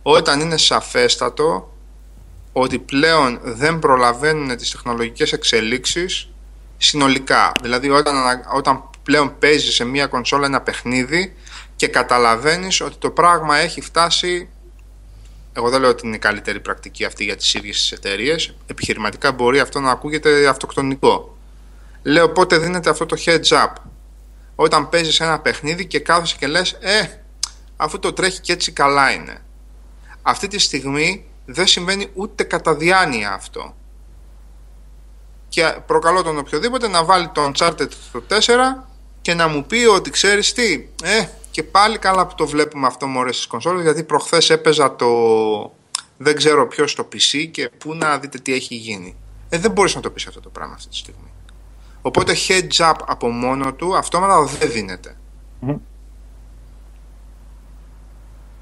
Όταν 0.02 0.40
είναι 0.40 0.58
σαφέστατο 0.58 1.74
ότι 2.52 2.80
πλέον 2.80 3.40
δεν 3.44 3.80
προλαβαίνουν 3.80 4.58
τις 4.58 4.72
τεχνολογικές 4.72 5.34
εξελίξεις 5.34 6.30
συνολικά. 6.78 7.52
Δηλαδή 7.62 7.90
όταν, 7.90 8.16
ανα- 8.16 8.50
όταν 8.54 8.84
πλέον 9.04 9.38
παίζεις 9.40 9.76
σε 9.76 9.84
μια 9.84 10.08
κονσόλα 10.08 10.46
ένα 10.46 10.62
παιχνίδι 10.62 11.36
και 11.76 11.88
καταλαβαίνεις 11.88 12.82
ότι 12.82 12.96
το 13.00 13.10
πράγμα 13.10 13.58
έχει 13.58 13.82
φτάσει 13.82 14.50
εγώ 15.54 15.70
δεν 15.70 15.82
λέω 15.82 15.90
ότι 15.90 16.08
είναι 16.08 16.16
η 16.16 16.20
καλύτερη 16.20 16.60
πρακτική 16.60 17.06
αυτή 17.06 17.24
για 17.24 17.36
τις 17.36 17.54
ίδιες 17.54 17.78
τις 17.78 17.92
εταιρείες. 17.92 18.54
Επιχειρηματικά 18.68 19.32
μπορεί 19.32 19.60
αυτό 19.60 19.80
να 19.80 19.92
ακούγεται 19.92 20.48
αυτοκτονικό. 20.48 21.37
Λέω 22.08 22.30
πότε 22.30 22.58
δίνεται 22.58 22.90
αυτό 22.90 23.06
το 23.06 23.18
heads 23.26 23.48
up; 23.48 23.74
Όταν 24.56 24.90
παίζεις 24.90 25.20
ένα 25.20 25.40
παιχνίδι 25.40 25.86
και 25.86 26.00
κάθεσαι 26.00 26.36
και 26.40 26.48
λες 26.48 26.72
«Ε, 26.72 27.24
αφού 27.78 28.00
το 28.00 28.14
τρέχει 28.14 28.42
και 28.42 28.54
έτσι 28.54 28.72
καλά 28.72 29.12
είναι». 29.12 29.44
Αυτή 30.22 30.48
τη 30.48 30.60
στιγμή 30.60 31.26
δεν 31.46 31.68
συμβαίνει 31.68 32.08
ούτε 32.14 32.44
κατά 32.44 32.76
διάνοια 32.76 33.34
αυτό. 33.34 33.76
Και 35.50 35.78
προκαλώ 35.86 36.24
τον 36.24 36.38
οποιοδήποτε 36.38 36.88
να 36.88 37.04
βάλει 37.04 37.28
το 37.28 37.52
Uncharted 37.52 37.88
το 38.12 38.24
4 38.30 38.88
και 39.22 39.34
να 39.34 39.48
μου 39.48 39.66
πει 39.66 39.86
ότι 39.86 40.10
ξέρεις 40.10 40.54
τι, 40.54 40.88
ε, 41.04 41.26
και 41.52 41.64
πάλι 41.64 41.98
καλά 41.98 42.28
που 42.28 42.36
το 42.36 42.48
βλέπουμε 42.48 42.88
αυτό 42.88 43.08
μωρέ 43.08 43.32
στις 43.32 43.48
κονσόλες 43.48 43.84
γιατί 43.84 44.04
προχθές 44.04 44.50
έπαιζα 44.50 44.96
το 44.96 45.08
δεν 46.18 46.36
ξέρω 46.36 46.68
ποιος 46.68 46.92
στο 46.92 47.08
PC 47.14 47.48
και 47.52 47.70
πού 47.78 47.94
να 47.94 48.18
δείτε 48.18 48.38
τι 48.38 48.54
έχει 48.54 48.76
γίνει. 48.76 49.16
Ε, 49.50 49.58
δεν 49.58 49.72
μπορείς 49.72 49.96
να 49.96 50.02
το 50.02 50.10
πεις 50.10 50.28
αυτό 50.28 50.40
το 50.40 50.50
πράγμα 50.50 50.74
αυτή 50.74 50.90
τη 50.90 50.96
στιγμή. 50.96 51.27
Οπότε 52.08 52.36
heads 52.48 52.90
up 52.90 52.96
από 53.08 53.30
μόνο 53.30 53.74
του 53.74 53.98
αυτόματα 53.98 54.44
δεν 54.44 54.72
δίνεται. 54.72 55.18
Μμμ. 55.60 55.78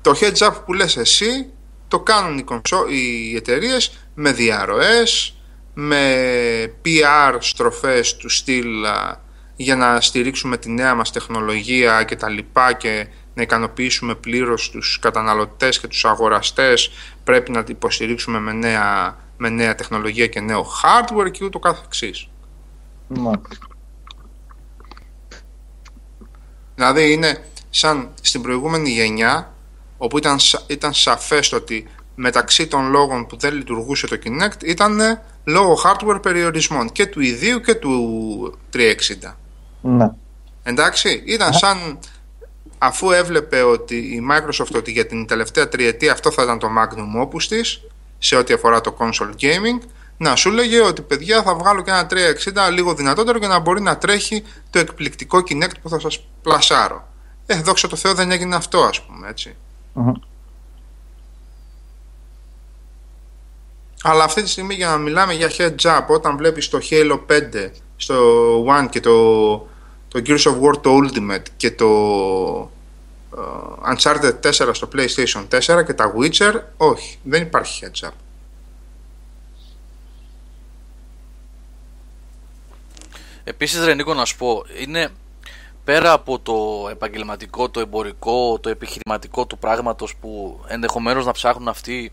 Το 0.01 0.13
heads 0.19 0.47
up 0.47 0.53
που 0.65 0.73
λες 0.73 0.97
εσύ 0.97 1.49
το 1.87 1.99
κάνουν 1.99 2.37
οι, 2.37 2.43
κονσο... 2.43 2.85
οι 2.87 3.35
εταιρείες 3.35 4.07
με 4.13 4.31
διαρροές, 4.31 5.37
με 5.73 6.73
PR 6.85 7.37
στροφές 7.39 8.15
του 8.15 8.29
στυλ 8.29 8.85
α, 8.85 9.21
για 9.55 9.75
να 9.75 10.01
στηρίξουμε 10.01 10.57
τη 10.57 10.71
νέα 10.71 10.95
μας 10.95 11.11
τεχνολογία 11.11 12.03
και 12.03 12.15
τα 12.15 12.29
λοιπά 12.29 12.73
και 12.73 13.07
να 13.33 13.41
ικανοποιήσουμε 13.41 14.15
πλήρως 14.15 14.69
τους 14.69 14.99
καταναλωτές 15.01 15.79
και 15.79 15.87
τους 15.87 16.05
αγοραστές 16.05 16.91
πρέπει 17.23 17.51
να 17.51 17.63
την 17.63 17.75
υποστηρίξουμε 17.75 18.39
με 18.39 18.53
νέα, 18.53 19.17
με 19.37 19.49
νέα 19.49 19.75
τεχνολογία 19.75 20.27
και 20.27 20.39
νέο 20.39 20.65
hardware 20.83 21.31
και 21.31 21.45
ούτω 21.45 21.59
καθεξής. 21.59 22.29
Ναι. 23.07 23.31
Δηλαδή 26.75 27.11
είναι 27.11 27.43
σαν 27.69 28.09
στην 28.21 28.41
προηγούμενη 28.41 28.89
γενιά 28.89 29.53
όπου 29.97 30.17
ήταν, 30.17 30.39
σα- 30.39 30.63
ήταν 30.67 30.93
σαφές 30.93 31.49
το 31.49 31.55
ότι 31.55 31.87
μεταξύ 32.15 32.67
των 32.67 32.89
λόγων 32.89 33.25
που 33.25 33.37
δεν 33.37 33.53
λειτουργούσε 33.53 34.07
το 34.07 34.17
Kinect 34.23 34.63
ήταν 34.63 34.99
λόγω 35.43 35.77
hardware 35.83 36.21
περιορισμών 36.21 36.91
και 36.91 37.05
του 37.05 37.21
ιδίου 37.21 37.59
και 37.59 37.75
του 37.75 38.57
360. 38.73 39.37
Ναι. 39.81 40.11
Εντάξει, 40.63 41.23
ήταν 41.25 41.53
σαν 41.53 41.99
αφού 42.77 43.11
έβλεπε 43.11 43.61
ότι 43.61 43.95
η 43.95 44.21
Microsoft 44.31 44.75
ότι 44.75 44.91
για 44.91 45.05
την 45.05 45.25
τελευταία 45.27 45.67
τριετία 45.67 46.11
αυτό 46.11 46.31
θα 46.31 46.43
ήταν 46.43 46.59
το 46.59 46.67
magnum 46.77 47.27
opus 47.27 47.43
της 47.43 47.81
σε 48.17 48.35
ό,τι 48.35 48.53
αφορά 48.53 48.81
το 48.81 48.97
console 48.99 49.31
gaming 49.41 49.79
να 50.17 50.35
σου 50.35 50.51
λέγε 50.51 50.81
ότι 50.81 51.01
παιδιά 51.01 51.43
θα 51.43 51.55
βγάλω 51.55 51.81
και 51.81 51.91
ένα 51.91 52.07
360 52.69 52.71
λίγο 52.71 52.93
δυνατότερο 52.93 53.37
για 53.37 53.47
να 53.47 53.59
μπορεί 53.59 53.81
να 53.81 53.97
τρέχει 53.97 54.43
το 54.69 54.79
εκπληκτικό 54.79 55.43
Kinect 55.49 55.79
που 55.81 55.89
θα 55.89 55.99
σας 55.99 56.25
πλασάρω. 56.41 57.07
Ε, 57.45 57.61
δόξα 57.61 57.87
τω 57.87 57.95
Θεώ 57.95 58.13
δεν 58.13 58.31
έγινε 58.31 58.55
αυτό 58.55 58.79
ας 58.79 59.01
πούμε 59.01 59.27
έτσι. 59.29 59.55
Μμμ. 59.93 60.11
Αλλά 64.07 64.23
αυτή 64.23 64.43
τη 64.43 64.49
στιγμή 64.49 64.73
για 64.73 64.87
να 64.87 64.97
μιλάμε 64.97 65.33
για 65.33 65.51
heads 65.57 65.97
up 65.97 66.05
όταν 66.07 66.37
βλέπεις 66.37 66.69
το 66.69 66.79
Halo 66.89 67.19
5 67.29 67.69
στο 67.95 68.15
One 68.65 68.87
και 68.89 68.99
το, 68.99 69.55
το 70.07 70.21
Gears 70.25 70.43
of 70.43 70.61
War 70.61 70.81
το 70.81 70.97
Ultimate 70.97 71.45
και 71.57 71.71
το 71.71 71.89
ε, 73.37 73.93
Uncharted 73.93 74.33
4 74.41 74.51
στο 74.51 74.89
PlayStation 74.95 75.47
4 75.77 75.85
και 75.85 75.93
τα 75.93 76.13
Witcher 76.17 76.53
όχι, 76.77 77.19
δεν 77.23 77.41
υπάρχει 77.41 77.85
heads 77.85 78.07
up. 78.07 78.11
Επίσης 83.47 83.85
Ρενίκο 83.85 84.13
να 84.13 84.25
σου 84.25 84.37
πω, 84.37 84.65
είναι 84.79 85.09
πέρα 85.83 86.11
από 86.11 86.39
το 86.39 86.87
επαγγελματικό, 86.91 87.69
το 87.69 87.79
εμπορικό, 87.79 88.59
το 88.59 88.69
επιχειρηματικό 88.69 89.45
του 89.45 89.57
πράγματος 89.57 90.15
που 90.15 90.59
ενδεχομένως 90.67 91.25
να 91.25 91.31
ψάχνουν 91.31 91.67
αυτοί 91.67 92.11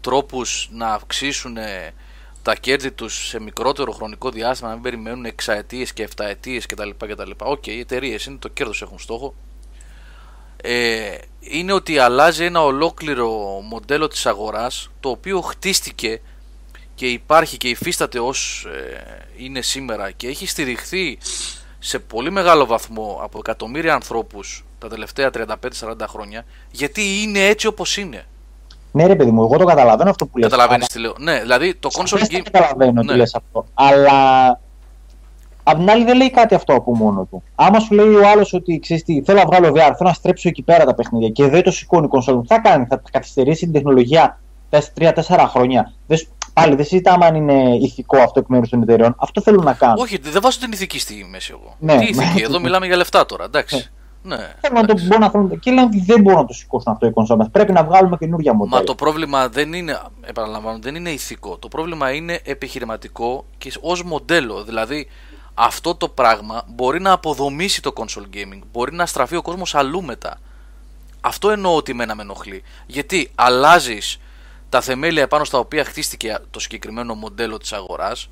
τρόπους 0.00 0.68
να 0.72 0.92
αυξήσουν 0.92 1.56
ε, 1.56 1.94
τα 2.42 2.54
κέρδη 2.54 2.90
τους 2.90 3.28
σε 3.28 3.40
μικρότερο 3.40 3.92
χρονικό 3.92 4.30
διάστημα, 4.30 4.68
να 4.68 4.74
μην 4.74 4.82
περιμένουν 4.82 5.24
εξαετίες 5.24 5.92
και 5.92 6.02
εφταετίες 6.02 6.66
κτλ. 6.66 6.90
κτλ. 6.98 7.30
Οκ, 7.38 7.66
οι 7.66 7.78
εταιρείες 7.78 8.24
είναι 8.24 8.38
το 8.38 8.48
κέρδος 8.48 8.82
έχουν 8.82 8.98
στόχο. 8.98 9.34
Ε, 10.62 11.18
είναι 11.40 11.72
ότι 11.72 11.98
αλλάζει 11.98 12.44
ένα 12.44 12.62
ολόκληρο 12.62 13.28
μοντέλο 13.68 14.08
της 14.08 14.26
αγοράς 14.26 14.90
το 15.00 15.08
οποίο 15.08 15.40
χτίστηκε 15.40 16.20
και 17.00 17.06
υπάρχει 17.06 17.56
και 17.56 17.68
υφίσταται 17.68 18.18
ως 18.18 18.66
ε, 18.74 19.44
είναι 19.44 19.60
σήμερα 19.62 20.10
και 20.10 20.26
έχει 20.28 20.46
στηριχθεί 20.46 21.18
σε 21.78 21.98
πολύ 21.98 22.30
μεγάλο 22.30 22.66
βαθμό 22.66 23.20
από 23.22 23.38
εκατομμύρια 23.38 23.94
ανθρώπους 23.94 24.64
τα 24.78 24.88
τελευταία 24.88 25.30
35-40 25.80 25.94
χρόνια 26.08 26.44
γιατί 26.70 27.02
είναι 27.22 27.38
έτσι 27.38 27.66
όπως 27.66 27.96
είναι. 27.96 28.24
Ναι, 28.92 29.06
ρε 29.06 29.16
παιδί 29.16 29.30
μου, 29.30 29.42
εγώ 29.42 29.56
το 29.56 29.64
καταλαβαίνω 29.64 30.10
αυτό 30.10 30.26
που 30.26 30.38
λες. 30.38 30.50
Καταλαβαίνεις 30.50 30.86
τι 30.86 30.98
λέω. 30.98 31.14
Ναι, 31.18 31.40
δηλαδή 31.40 31.74
το 31.74 31.88
console 31.92 32.18
Δεν 32.18 32.40
game... 32.40 32.42
καταλαβαίνω 32.50 33.02
Ναι. 33.02 33.12
τι 33.12 33.16
λες 33.18 33.34
αυτό. 33.34 33.66
Αλλά 33.74 34.48
απ' 35.62 35.76
την 35.78 35.90
άλλη 35.90 36.04
δεν 36.04 36.16
λέει 36.16 36.30
κάτι 36.30 36.54
αυτό 36.54 36.74
από 36.74 36.96
μόνο 36.96 37.24
του. 37.30 37.42
Άμα 37.54 37.80
σου 37.80 37.94
λέει 37.94 38.14
ο 38.14 38.28
άλλος 38.28 38.52
ότι 38.52 38.78
ξέρεις 38.78 39.04
τι, 39.04 39.22
θέλω 39.24 39.38
να 39.38 39.44
βγάλω 39.46 39.68
VR, 39.68 39.74
θέλω 39.96 40.08
να 40.08 40.12
στρέψω 40.12 40.48
εκεί 40.48 40.62
πέρα 40.62 40.84
τα 40.84 40.94
παιχνίδια 40.94 41.28
και 41.28 41.48
δεν 41.48 41.62
το 41.62 41.70
σηκώνει 41.70 42.04
η 42.04 42.08
κονσόλα, 42.08 42.40
τι 42.40 42.46
θα 42.46 42.58
κάνει, 42.58 42.86
θα 42.88 43.02
καθυστερήσει 43.10 43.64
την 43.64 43.72
τεχνολογία 43.72 44.40
3-4 44.98 45.12
χρόνια. 45.48 45.92
Δεν, 46.06 46.18
σου- 46.18 46.28
πάλι 46.60 46.74
δεν 46.74 46.84
συζητάμε 46.84 47.26
αν 47.26 47.34
είναι 47.34 47.76
ηθικό 47.80 48.18
αυτό 48.18 48.40
εκ 48.40 48.46
μέρους 48.48 48.68
των 48.68 48.82
εταιρεών. 48.82 49.14
Αυτό 49.18 49.40
θέλουν 49.40 49.64
να 49.64 49.72
κάνουν. 49.72 49.96
Όχι, 49.98 50.18
δεν 50.18 50.42
βάζω 50.42 50.58
την 50.58 50.72
ηθική 50.72 50.98
στη 50.98 51.26
μέση 51.30 51.50
εγώ. 51.52 51.76
Ναι, 51.78 51.98
Τι 51.98 52.04
ηθική, 52.04 52.38
ναι. 52.40 52.44
εδώ 52.44 52.60
μιλάμε 52.60 52.86
για 52.86 52.96
λεφτά 52.96 53.26
τώρα, 53.26 53.44
εντάξει. 53.44 53.90
Ναι. 54.22 54.36
Θέλουν 54.36 54.80
να 54.80 54.86
το, 54.86 54.92
εντάξει. 54.92 55.06
μπορούν 55.06 55.20
να 55.20 55.30
θέλουν, 55.30 55.58
και 55.58 55.70
λένε 55.70 55.82
ότι 55.82 56.00
δεν 56.06 56.20
μπορούν 56.20 56.40
να 56.40 56.46
το 56.46 56.52
σηκώσουν 56.52 56.92
αυτό 56.92 57.06
οι 57.06 57.12
κονσόλες. 57.12 57.48
Πρέπει 57.52 57.72
να 57.72 57.84
βγάλουμε 57.84 58.16
καινούργια 58.16 58.54
μοντέλα. 58.54 58.78
Μα 58.78 58.84
το 58.84 58.94
πρόβλημα 58.94 59.48
δεν 59.48 59.72
είναι, 59.72 59.98
επαναλαμβάνω, 60.20 60.78
δεν 60.78 60.94
είναι 60.94 61.10
ηθικό. 61.10 61.56
Το 61.56 61.68
πρόβλημα 61.68 62.10
είναι 62.12 62.40
επιχειρηματικό 62.44 63.44
και 63.58 63.72
ως 63.80 64.02
μοντέλο. 64.02 64.64
Δηλαδή, 64.64 65.06
αυτό 65.54 65.94
το 65.94 66.08
πράγμα 66.08 66.62
μπορεί 66.66 67.00
να 67.00 67.12
αποδομήσει 67.12 67.82
το 67.82 67.92
console 67.96 68.36
gaming. 68.36 68.60
Μπορεί 68.72 68.94
να 68.94 69.06
στραφεί 69.06 69.36
ο 69.36 69.42
κόσμος 69.42 69.74
αλλού 69.74 70.02
μετά. 70.02 70.38
Αυτό 71.20 71.50
εννοώ 71.50 71.76
ότι 71.76 71.90
εμένα 71.92 72.14
με 72.14 72.22
ενοχλεί. 72.22 72.62
Γιατί 72.86 73.30
αλλάζεις 73.34 74.20
τα 74.70 74.80
θεμέλια 74.80 75.22
επάνω 75.22 75.44
στα 75.44 75.58
οποία 75.58 75.84
χτίστηκε 75.84 76.38
το 76.50 76.60
συγκεκριμένο 76.60 77.14
μοντέλο 77.14 77.58
της 77.58 77.72
αγοράς 77.72 78.28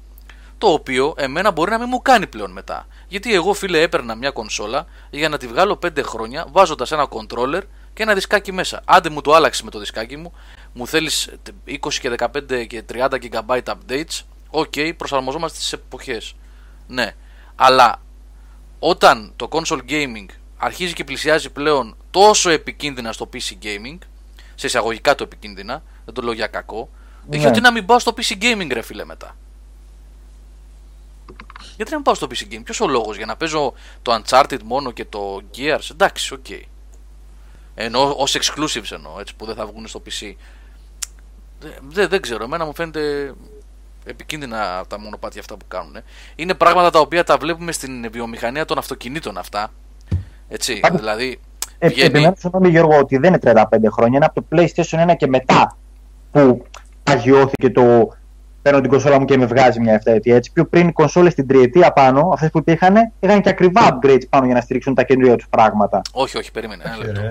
το 0.59 0.67
οποίο 0.67 1.15
εμένα 1.17 1.51
μπορεί 1.51 1.71
να 1.71 1.79
μην 1.79 1.87
μου 1.91 2.03
κάνει 2.03 2.27
πλέον 2.27 2.51
μετά. 2.51 2.87
Γιατί 3.09 3.35
εγώ 3.35 3.55
φίλε 3.55 3.81
έπαιρνα 3.81 4.15
μια 4.15 4.31
κονσόλα 4.31 4.87
για 5.11 5.29
να 5.29 5.39
τη 5.39 5.47
βγάλω 5.47 5.79
5 5.83 6.03
χρόνια 6.03 6.47
βάζοντας 6.51 6.93
ένα 6.93 7.09
controller 7.11 7.61
και 7.95 8.03
ένα 8.03 8.15
δισκάκι 8.15 8.53
μέσα. 8.53 8.83
Άντε 8.85 9.11
μου 9.11 9.21
το 9.21 9.35
άλλαξε 9.35 9.65
με 9.65 9.71
το 9.71 9.79
δισκάκι 9.79 10.17
μου, 10.17 10.33
μου 10.73 10.87
θέλεις 10.87 11.31
20 11.67 11.77
και 12.01 12.15
15 12.19 12.67
και 12.67 12.83
30 12.93 13.09
GB 13.09 13.61
updates. 13.65 14.21
OK, 14.51 14.75
προσαρμοζόμαστε 14.97 15.59
στις 15.59 15.73
εποχές. 15.73 16.35
Ναι, 16.87 17.15
αλλά 17.57 18.03
όταν 18.79 19.33
το 19.37 19.49
console 19.51 19.81
gaming 19.89 20.27
αρχίζει 20.57 20.93
και 20.93 21.05
πλησιάζει 21.05 21.51
πλέον 21.51 21.97
τόσο 22.11 22.51
επικίνδυνα 22.51 23.13
στο 23.13 23.29
PC 23.33 23.65
gaming, 23.65 23.99
σε 24.59 24.67
εισαγωγικά 24.67 25.15
το 25.15 25.23
επικίνδυνα, 25.23 25.83
δεν 26.05 26.15
το 26.15 26.23
λέω 26.23 26.33
για 26.33 26.47
κακό, 26.47 26.89
Ναι. 27.29 27.37
γιατί 27.37 27.61
να 27.61 27.73
μην 27.73 27.87
πάω 27.87 27.99
στο 27.99 28.15
PC 28.17 28.43
gaming 28.43 28.69
ρε 28.73 28.83
φίλε 28.83 29.05
μετά; 29.05 29.37
Γιατί 31.77 31.91
να 31.91 31.97
μην 31.97 32.05
πάω 32.05 32.15
στο 32.15 32.27
PC 32.31 32.53
game, 32.55 32.61
ποιος 32.65 32.81
ο 32.81 32.87
λόγος 32.89 33.17
για 33.17 33.27
να 33.27 33.37
παίζω 33.37 33.75
το 34.03 34.21
Uncharted 34.23 34.59
μόνο 34.65 34.91
και 34.91 35.05
το 35.05 35.41
Gears, 35.57 35.91
εντάξει, 35.91 36.35
οκ. 36.35 36.47
Ενώ 37.75 38.15
ως 38.17 38.37
exclusives 38.39 38.91
εννοώ, 38.93 39.21
έτσι 39.21 39.35
που 39.35 39.47
δεν 39.47 39.55
θα 39.55 39.67
βγουν 39.67 39.87
στο 39.87 40.03
PC. 40.07 40.35
Δεν, 41.61 41.73
δεν, 41.89 42.09
δεν 42.09 42.21
ξέρω, 42.21 42.45
εμένα 42.45 42.65
μου 42.65 42.75
φαίνεται 42.75 43.35
επικίνδυνα 44.05 44.85
τα 44.89 44.99
μονοπάτια 44.99 45.41
αυτά 45.41 45.57
που 45.57 45.65
κάνουν. 45.69 45.97
Είναι 46.37 46.55
πράγματα 46.55 46.91
τα 46.91 46.99
οποία 47.01 47.25
τα 47.25 47.37
βλέπουμε 47.39 47.73
στην 47.73 48.11
βιομηχανία 48.11 48.65
των 48.65 48.79
αυτοκινήτων 48.79 49.39
αυτά. 49.39 49.73
Έτσι, 50.49 50.81
Πάντως, 50.81 50.99
δηλαδή. 51.01 51.41
Ε, 51.79 51.89
βγαίνει- 51.89 52.09
Επιμένω 52.09 52.35
συγγνώμη 52.39 52.69
Γιώργο 52.69 52.99
ότι 52.99 53.17
δεν 53.17 53.29
είναι 53.35 53.39
35 53.39 53.91
χρόνια, 53.91 54.17
είναι 54.17 54.25
από 54.25 54.43
το 54.43 54.47
PlayStation 54.53 54.99
1 55.11 55.15
και 55.17 55.27
μετά 55.27 55.77
που 56.31 56.63
παγιώθηκε 57.03 57.71
το 57.71 58.09
παίρνω 58.63 58.81
την 58.81 58.91
κονσόλα 58.91 59.19
μου 59.19 59.25
και 59.25 59.37
με 59.37 59.47
βγάζει 59.47 59.81
μια 59.81 59.93
εφταετία. 59.95 60.37
Έτσι, 60.37 60.53
πιο 60.53 60.65
πριν 60.67 60.89
οι 60.89 60.93
κονσόλες 60.93 61.33
στην 61.33 61.47
τριετία 61.47 61.93
πάνω, 61.93 62.31
αυτές 62.33 62.51
που 62.51 62.59
υπήρχαν, 62.59 63.13
είχαν 63.21 63.41
και 63.41 63.49
ακριβά 63.49 63.81
upgrades 64.01 64.29
πάνω 64.29 64.45
για 64.47 64.55
να 64.55 64.61
στηρίξουν 64.61 64.95
τα 64.95 65.03
καινούργια 65.03 65.37
τους 65.37 65.47
πράγματα. 65.51 66.01
Όχι, 66.13 66.39
όχι, 66.39 66.51
περίμενε. 66.51 66.83
Ένα 66.87 66.95
Όχι, 66.97 67.07
λεπτό. 67.07 67.21
ρε. 67.21 67.29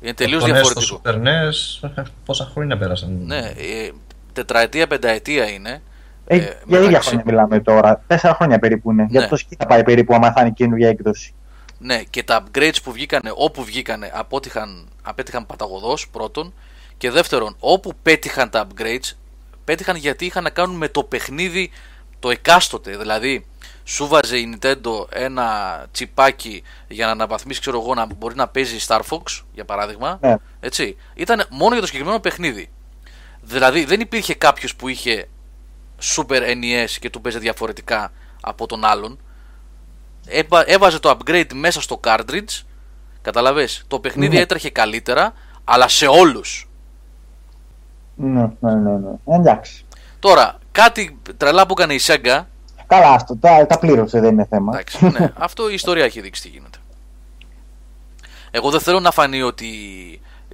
Είναι 0.00 0.14
τελείως 0.14 0.42
Το 0.44 0.48
NES, 0.48 0.52
διαφορετικό. 0.52 1.00
Το 1.02 1.10
Super 1.14 1.14
NES, 1.14 1.88
πόσα 2.24 2.44
χρόνια 2.52 2.78
πέρασαν. 2.78 3.18
Ναι, 3.24 3.36
ε, 3.38 3.90
τετραετία, 4.32 4.86
πενταετία 4.86 5.48
είναι. 5.50 5.82
Ε, 6.26 6.36
Ε, 6.36 6.38
για 6.38 6.48
ίδια 6.66 6.80
μεταξύ- 6.80 7.08
χρόνια 7.08 7.24
μιλάμε 7.26 7.60
τώρα. 7.60 8.02
Τέσσερα 8.06 8.34
χρόνια 8.34 8.58
περίπου 8.58 8.90
είναι. 8.90 9.06
Για 9.10 9.20
Ναι. 9.20 9.26
το 9.26 9.36
σκι 9.36 9.56
θα 9.58 9.66
πάει 9.66 9.82
περίπου 9.84 10.14
άμα 10.14 10.32
θα 10.32 10.40
είναι 10.40 10.50
καινούργια 10.50 10.88
έκδοση. 10.88 11.34
Ναι, 11.84 12.02
και 12.02 12.22
τα 12.22 12.44
upgrades 12.44 12.82
που 12.82 12.92
βγήκανε, 12.92 13.32
όπου 13.34 13.64
βγήκανε, 13.64 14.10
απέτυχαν, 14.14 14.88
απέτυχαν 15.02 15.46
παταγωδός 15.46 16.08
πρώτον. 16.08 16.54
Και 16.96 17.10
δεύτερον, 17.10 17.56
όπου 17.58 17.92
πέτυχαν 18.02 18.50
τα 18.50 18.66
upgrades, 18.66 19.12
πέτυχαν 19.64 19.96
γιατί 19.96 20.24
είχαν 20.24 20.42
να 20.42 20.50
κάνουν 20.50 20.76
με 20.76 20.88
το 20.88 21.04
παιχνίδι 21.04 21.70
το 22.18 22.30
εκάστοτε. 22.30 22.96
Δηλαδή, 22.96 23.46
σου 23.84 24.06
βάζε 24.06 24.38
η 24.38 24.58
Nintendo 24.60 25.06
ένα 25.10 25.86
τσιπάκι 25.92 26.62
για 26.88 27.06
να 27.06 27.12
αναβαθμίσεις, 27.12 27.60
ξέρω 27.60 27.80
εγώ, 27.80 27.94
να 27.94 28.06
μπορεί 28.14 28.34
να 28.34 28.48
παίζει 28.48 28.84
Star 28.86 29.00
Fox, 29.10 29.42
για 29.52 29.64
παράδειγμα. 29.64 30.18
Ναι. 30.20 30.36
Έτσι. 30.60 30.96
Ήταν 31.14 31.46
μόνο 31.50 31.72
για 31.72 31.80
το 31.80 31.86
συγκεκριμένο 31.86 32.20
παιχνίδι. 32.20 32.70
Δηλαδή, 33.40 33.84
δεν 33.84 34.00
υπήρχε 34.00 34.34
κάποιος 34.34 34.76
που 34.76 34.88
είχε 34.88 35.28
Super 36.16 36.40
NES 36.40 36.90
και 37.00 37.10
του 37.10 37.20
παίζει 37.20 37.38
διαφορετικά 37.38 38.12
από 38.40 38.66
τον 38.66 38.84
άλλον. 38.84 39.18
Έβα- 40.26 40.70
έβαζε 40.70 40.98
το 40.98 41.18
upgrade 41.18 41.52
μέσα 41.54 41.80
στο 41.80 42.00
cartridge. 42.04 42.62
Καταλαβες, 43.22 43.84
το 43.88 44.00
παιχνίδι 44.00 44.34
Ναι. 44.36 44.40
έτρεχε 44.42 44.70
καλύτερα, 44.70 45.32
αλλά 45.64 45.88
σε 45.88 46.06
όλους. 46.06 46.68
Ναι, 48.16 48.50
ναι, 48.60 48.74
ναι. 48.74 48.90
ναι. 49.24 49.36
Εντάξει. 49.36 49.84
Τώρα, 50.18 50.58
κάτι 50.72 51.18
τρελά 51.36 51.66
που 51.66 51.74
έκανε 51.78 51.94
η 51.94 52.00
Sega, 52.02 52.44
Καλά, 52.86 53.10
αυτό 53.10 53.36
τα, 53.36 53.66
τα 53.66 53.78
πλήρωσε, 53.78 54.20
δεν 54.20 54.32
είναι 54.32 54.46
θέμα. 54.50 54.72
εντάξει, 54.72 55.06
ναι, 55.18 55.32
αυτό 55.36 55.70
η 55.70 55.74
ιστορία 55.74 56.04
έχει 56.04 56.20
δείξει 56.20 56.42
τι 56.42 56.48
γίνεται. 56.48 56.78
Εγώ 58.50 58.70
δεν 58.70 58.80
θέλω 58.80 59.00
να 59.00 59.10
φανεί 59.10 59.42
ότι, 59.42 59.68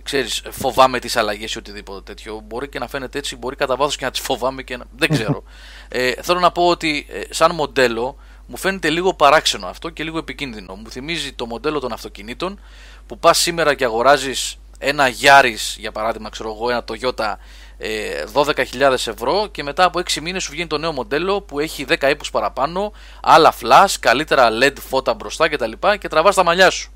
ξέρεις, 0.02 0.42
φοβάμαι 0.50 0.98
τις 0.98 1.16
αλλαγές 1.16 1.52
ή 1.52 1.58
οτιδήποτε 1.58 2.00
τέτοιο. 2.00 2.40
Μπορεί 2.46 2.68
και 2.68 2.78
να 2.78 2.88
φαίνεται 2.88 3.18
έτσι, 3.18 3.36
μπορεί 3.36 3.56
κατά 3.56 3.76
βάθος 3.76 3.96
και 3.96 4.04
να 4.04 4.10
τις 4.10 4.20
φοβάμαι 4.20 4.62
και 4.62 4.76
να... 4.76 4.84
δεν 4.96 5.08
ξέρω. 5.08 5.42
ε, 5.88 6.12
θέλω 6.22 6.38
να 6.40 6.50
πω 6.52 6.66
ότι 6.66 7.06
ε, 7.10 7.20
σαν 7.30 7.54
μοντέλο 7.54 8.16
μου 8.50 8.56
φαίνεται 8.56 8.90
λίγο 8.90 9.14
παράξενο 9.14 9.66
αυτό 9.66 9.88
και 9.88 10.02
λίγο 10.02 10.18
επικίνδυνο. 10.18 10.74
Μου 10.74 10.90
θυμίζει 10.90 11.32
το 11.32 11.46
μοντέλο 11.46 11.80
των 11.80 11.92
αυτοκινήτων 11.92 12.60
που 13.06 13.18
πας 13.18 13.38
σήμερα 13.38 13.74
και 13.74 13.84
αγοράζεις 13.84 14.58
ένα 14.78 15.04
Yaris, 15.08 15.76
για 15.78 15.92
παράδειγμα, 15.92 16.28
ξέρω 16.28 16.54
εγώ, 16.56 16.70
ένα 16.70 16.84
Toyota 16.88 17.34
ε, 17.78 18.24
12.000 18.34 18.92
ευρώ 18.92 19.46
και 19.50 19.62
μετά 19.62 19.84
από 19.84 20.00
6 20.00 20.20
μήνες 20.22 20.42
σου 20.42 20.50
βγαίνει 20.50 20.66
το 20.66 20.78
νέο 20.78 20.92
μοντέλο 20.92 21.40
που 21.40 21.60
έχει 21.60 21.84
10 21.88 22.10
ύπους 22.10 22.30
παραπάνω, 22.30 22.92
άλλα 23.22 23.52
flash, 23.52 23.94
καλύτερα 24.00 24.48
LED 24.62 24.74
φώτα 24.88 25.14
μπροστά 25.14 25.48
κτλ. 25.48 25.70
Και, 25.70 25.96
και 25.98 26.08
τραβάς 26.08 26.34
τα 26.34 26.44
μαλλιά 26.44 26.70
σου. 26.70 26.90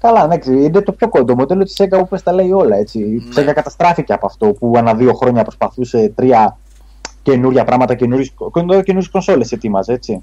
Καλά, 0.00 0.26
ναι, 0.26 0.38
ξέρεις, 0.38 0.64
είναι 0.66 0.80
το 0.80 0.92
πιο 0.92 1.08
κοντό 1.08 1.24
το 1.24 1.34
μοντέλο 1.34 1.64
της 1.64 1.76
Sega 1.78 1.98
που 1.98 2.08
πες 2.08 2.22
τα 2.22 2.32
λέει 2.32 2.52
όλα. 2.52 2.76
Έτσι. 2.76 2.98
Η 2.98 3.32
Ναι. 3.34 3.42
Sega 3.42 3.54
καταστράφηκε 3.54 4.12
από 4.12 4.26
αυτό 4.26 4.46
που 4.46 4.72
ανά 4.76 4.94
δύο 4.94 5.12
χρόνια 5.14 5.42
προσπαθούσε 5.42 6.12
τρία 6.14 6.58
καινούρια 7.22 7.64
πράγματα, 7.64 7.94
καινούριε 7.94 9.08
κονσόλες 9.10 9.52
ετοίμαζε. 9.52 9.92
Έτσι. 9.92 10.22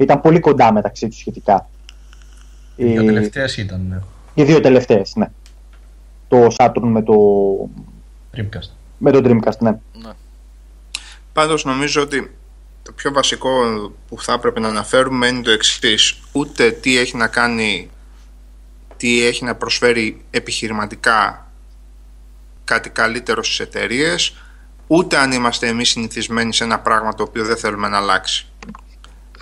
Ήταν 0.00 0.20
πολύ 0.20 0.40
κοντά 0.40 0.72
μεταξύ 0.72 1.08
τους 1.08 1.18
σχετικά. 1.18 1.68
Οι 2.76 2.84
δύο 2.84 3.02
Ε, 3.02 3.04
τελευταίες 3.04 3.56
ήταν 3.56 3.86
ναι. 3.88 3.98
Οι 4.34 4.44
δύο 4.44 4.60
τελευταίες, 4.60 5.12
ναι. 5.16 5.30
Το 6.28 6.46
Saturn 6.58 6.80
με 6.82 7.02
το, 7.02 7.14
Dreamcast. 8.36 8.70
με 8.98 9.10
το 9.10 9.20
Dreamcast, 9.24 9.58
ναι. 9.58 9.70
Ναι. 9.70 10.10
Πάντως 11.32 11.64
νομίζω 11.64 12.02
ότι 12.02 12.34
το 12.82 12.92
πιο 12.92 13.12
βασικό 13.12 13.50
που 14.08 14.22
θα 14.22 14.32
έπρεπε 14.32 14.60
να 14.60 14.68
αναφέρουμε 14.68 15.26
είναι 15.26 15.42
το 15.42 15.50
εξής. 15.50 16.20
Ούτε 16.32 16.70
τι 16.70 16.98
έχει 16.98 17.16
να 17.16 17.26
κάνει, 17.26 17.90
τι 18.96 19.26
έχει 19.26 19.44
να 19.44 19.54
προσφέρει 19.54 20.24
επιχειρηματικά 20.30 21.46
κάτι 22.64 22.90
καλύτερο 22.90 23.42
στις 23.42 23.60
εταιρείες, 23.60 24.36
ούτε 24.86 25.16
αν 25.16 25.32
είμαστε 25.32 25.66
εμείς 25.68 25.88
συνηθισμένοι 25.88 26.54
σε 26.54 26.64
ένα 26.64 26.78
πράγμα 26.78 27.14
το 27.14 27.22
οποίο 27.22 27.44
δεν 27.44 27.56
θέλουμε 27.56 27.88
να 27.88 27.96
αλλάξει. 27.96 28.49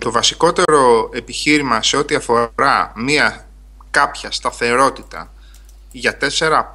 Το 0.00 0.10
βασικότερο 0.10 1.10
επιχείρημα 1.12 1.82
σε 1.82 1.96
ό,τι 1.96 2.14
αφορά 2.14 2.92
μία 2.96 3.46
κάποια 3.90 4.30
σταθερότητα 4.30 5.32
για 5.92 6.18
4, 6.20 6.26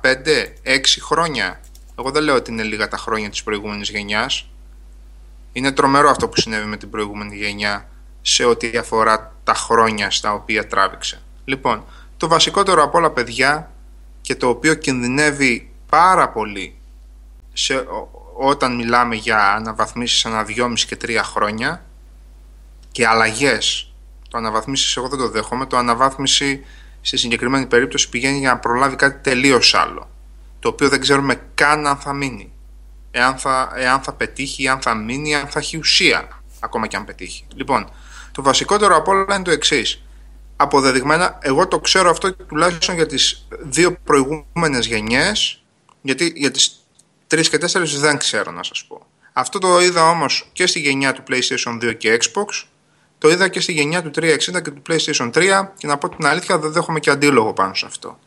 5, 0.01 0.15
6 0.63 0.79
χρόνια, 1.01 1.59
εγώ 1.99 2.11
δεν 2.11 2.23
λέω 2.23 2.35
ότι 2.35 2.51
είναι 2.51 2.63
λίγα 2.63 2.87
τα 2.87 2.97
χρόνια 2.97 3.29
της 3.29 3.43
προηγούμενης 3.43 3.89
γενιάς, 3.89 4.49
είναι 5.51 5.71
τρομερό 5.71 6.09
αυτό 6.09 6.27
που 6.27 6.41
συνέβη 6.41 6.65
με 6.65 6.77
την 6.77 6.89
προηγούμενη 6.89 7.35
γενιά 7.35 7.87
σε 8.21 8.45
ό,τι 8.45 8.77
αφορά 8.77 9.33
τα 9.43 9.53
χρόνια 9.53 10.11
στα 10.11 10.33
οποία 10.33 10.67
τράβηξε. 10.67 11.21
Λοιπόν, 11.45 11.85
το 12.17 12.27
βασικότερο 12.27 12.83
από 12.83 12.97
όλα 12.97 13.11
παιδιά 13.11 13.71
και 14.21 14.35
το 14.35 14.47
οποίο 14.47 14.73
κινδυνεύει 14.73 15.71
πάρα 15.89 16.29
πολύ 16.29 16.75
σε, 17.53 17.75
ό- 17.75 18.09
όταν 18.37 18.75
μιλάμε 18.75 19.15
για 19.15 19.53
αναβαθμίσεις 19.53 20.25
ανά 20.25 20.45
2,5 20.47 20.73
και 20.87 20.97
3 21.05 21.19
χρόνια 21.23 21.85
και 22.93 23.07
αλλαγές. 23.07 23.93
Το 24.29 24.37
αναβαθμίσεις 24.37 24.97
εγώ 24.97 25.07
δεν 25.07 25.19
το 25.19 25.29
δέχομαι, 25.29 25.65
το 25.65 25.77
αναβάθμιση 25.77 26.65
στη 27.01 27.17
συγκεκριμένη 27.17 27.65
περίπτωση 27.65 28.09
πηγαίνει 28.09 28.37
για 28.37 28.49
να 28.49 28.59
προλάβει 28.59 28.95
κάτι 28.95 29.29
τελείως 29.29 29.73
άλλο 29.73 30.09
το 30.59 30.69
οποίο 30.69 30.89
δεν 30.89 30.99
ξέρουμε 30.99 31.41
καν 31.53 31.87
αν 31.87 31.97
θα 31.97 32.13
μείνει 32.13 32.53
εάν 33.15 33.37
θα, 33.37 33.71
εάν 33.75 34.01
θα 34.01 34.13
πετύχει, 34.13 34.67
αν 34.67 34.81
θα 34.81 34.95
μείνει, 34.95 35.35
αν 35.35 35.47
θα 35.47 35.59
έχει 35.59 35.77
ουσία, 35.77 36.41
ακόμα 36.59 36.87
και 36.87 36.95
αν 36.95 37.05
πετύχει. 37.05 37.45
Λοιπόν, 37.55 37.89
το 38.31 38.41
βασικότερο 38.41 38.95
από 38.95 39.11
όλα 39.11 39.35
είναι 39.35 39.43
το 39.43 39.51
εξής. 39.51 40.03
Αποδεδειγμένα, 40.55 41.37
εγώ 41.41 41.67
το 41.67 41.79
ξέρω 41.79 42.09
αυτό 42.09 42.35
τουλάχιστον 42.35 42.95
για 42.95 43.05
τις 43.05 43.47
δύο 43.61 43.97
προηγούμενες 44.03 44.85
γενιές, 44.85 45.63
γιατί 46.01 46.33
για 46.35 46.51
τις 46.51 46.85
τρεις 47.27 47.49
και 47.49 47.57
τέσσερις 47.57 47.99
δεν 47.99 48.17
ξέρω 48.17 48.51
να 48.51 48.63
σας 48.63 48.85
πω. 48.85 49.05
Αυτό 49.33 49.59
το 49.59 49.81
είδα 49.81 50.09
όμως 50.09 50.49
και 50.53 50.67
στη 50.67 50.79
γενιά 50.79 51.13
του 51.13 51.23
PlayStation 51.29 51.79
2 51.81 51.97
και 51.97 52.19
Xbox, 52.21 52.63
το 53.23 53.29
είδα 53.29 53.47
και 53.47 53.59
στη 53.59 53.71
γενιά 53.71 54.03
του 54.03 54.11
360 54.15 54.37
και 54.37 54.71
του 54.71 54.81
PlayStation 54.89 55.31
3 55.33 55.67
και 55.77 55.87
να 55.87 55.97
πω 55.97 56.09
την 56.09 56.25
αλήθεια 56.25 56.57
δεν 56.57 56.71
δέχομαι 56.71 56.99
και 56.99 57.09
αντίλογο 57.09 57.53
πάνω 57.53 57.73
σε 57.73 57.85
αυτό. 57.85 58.19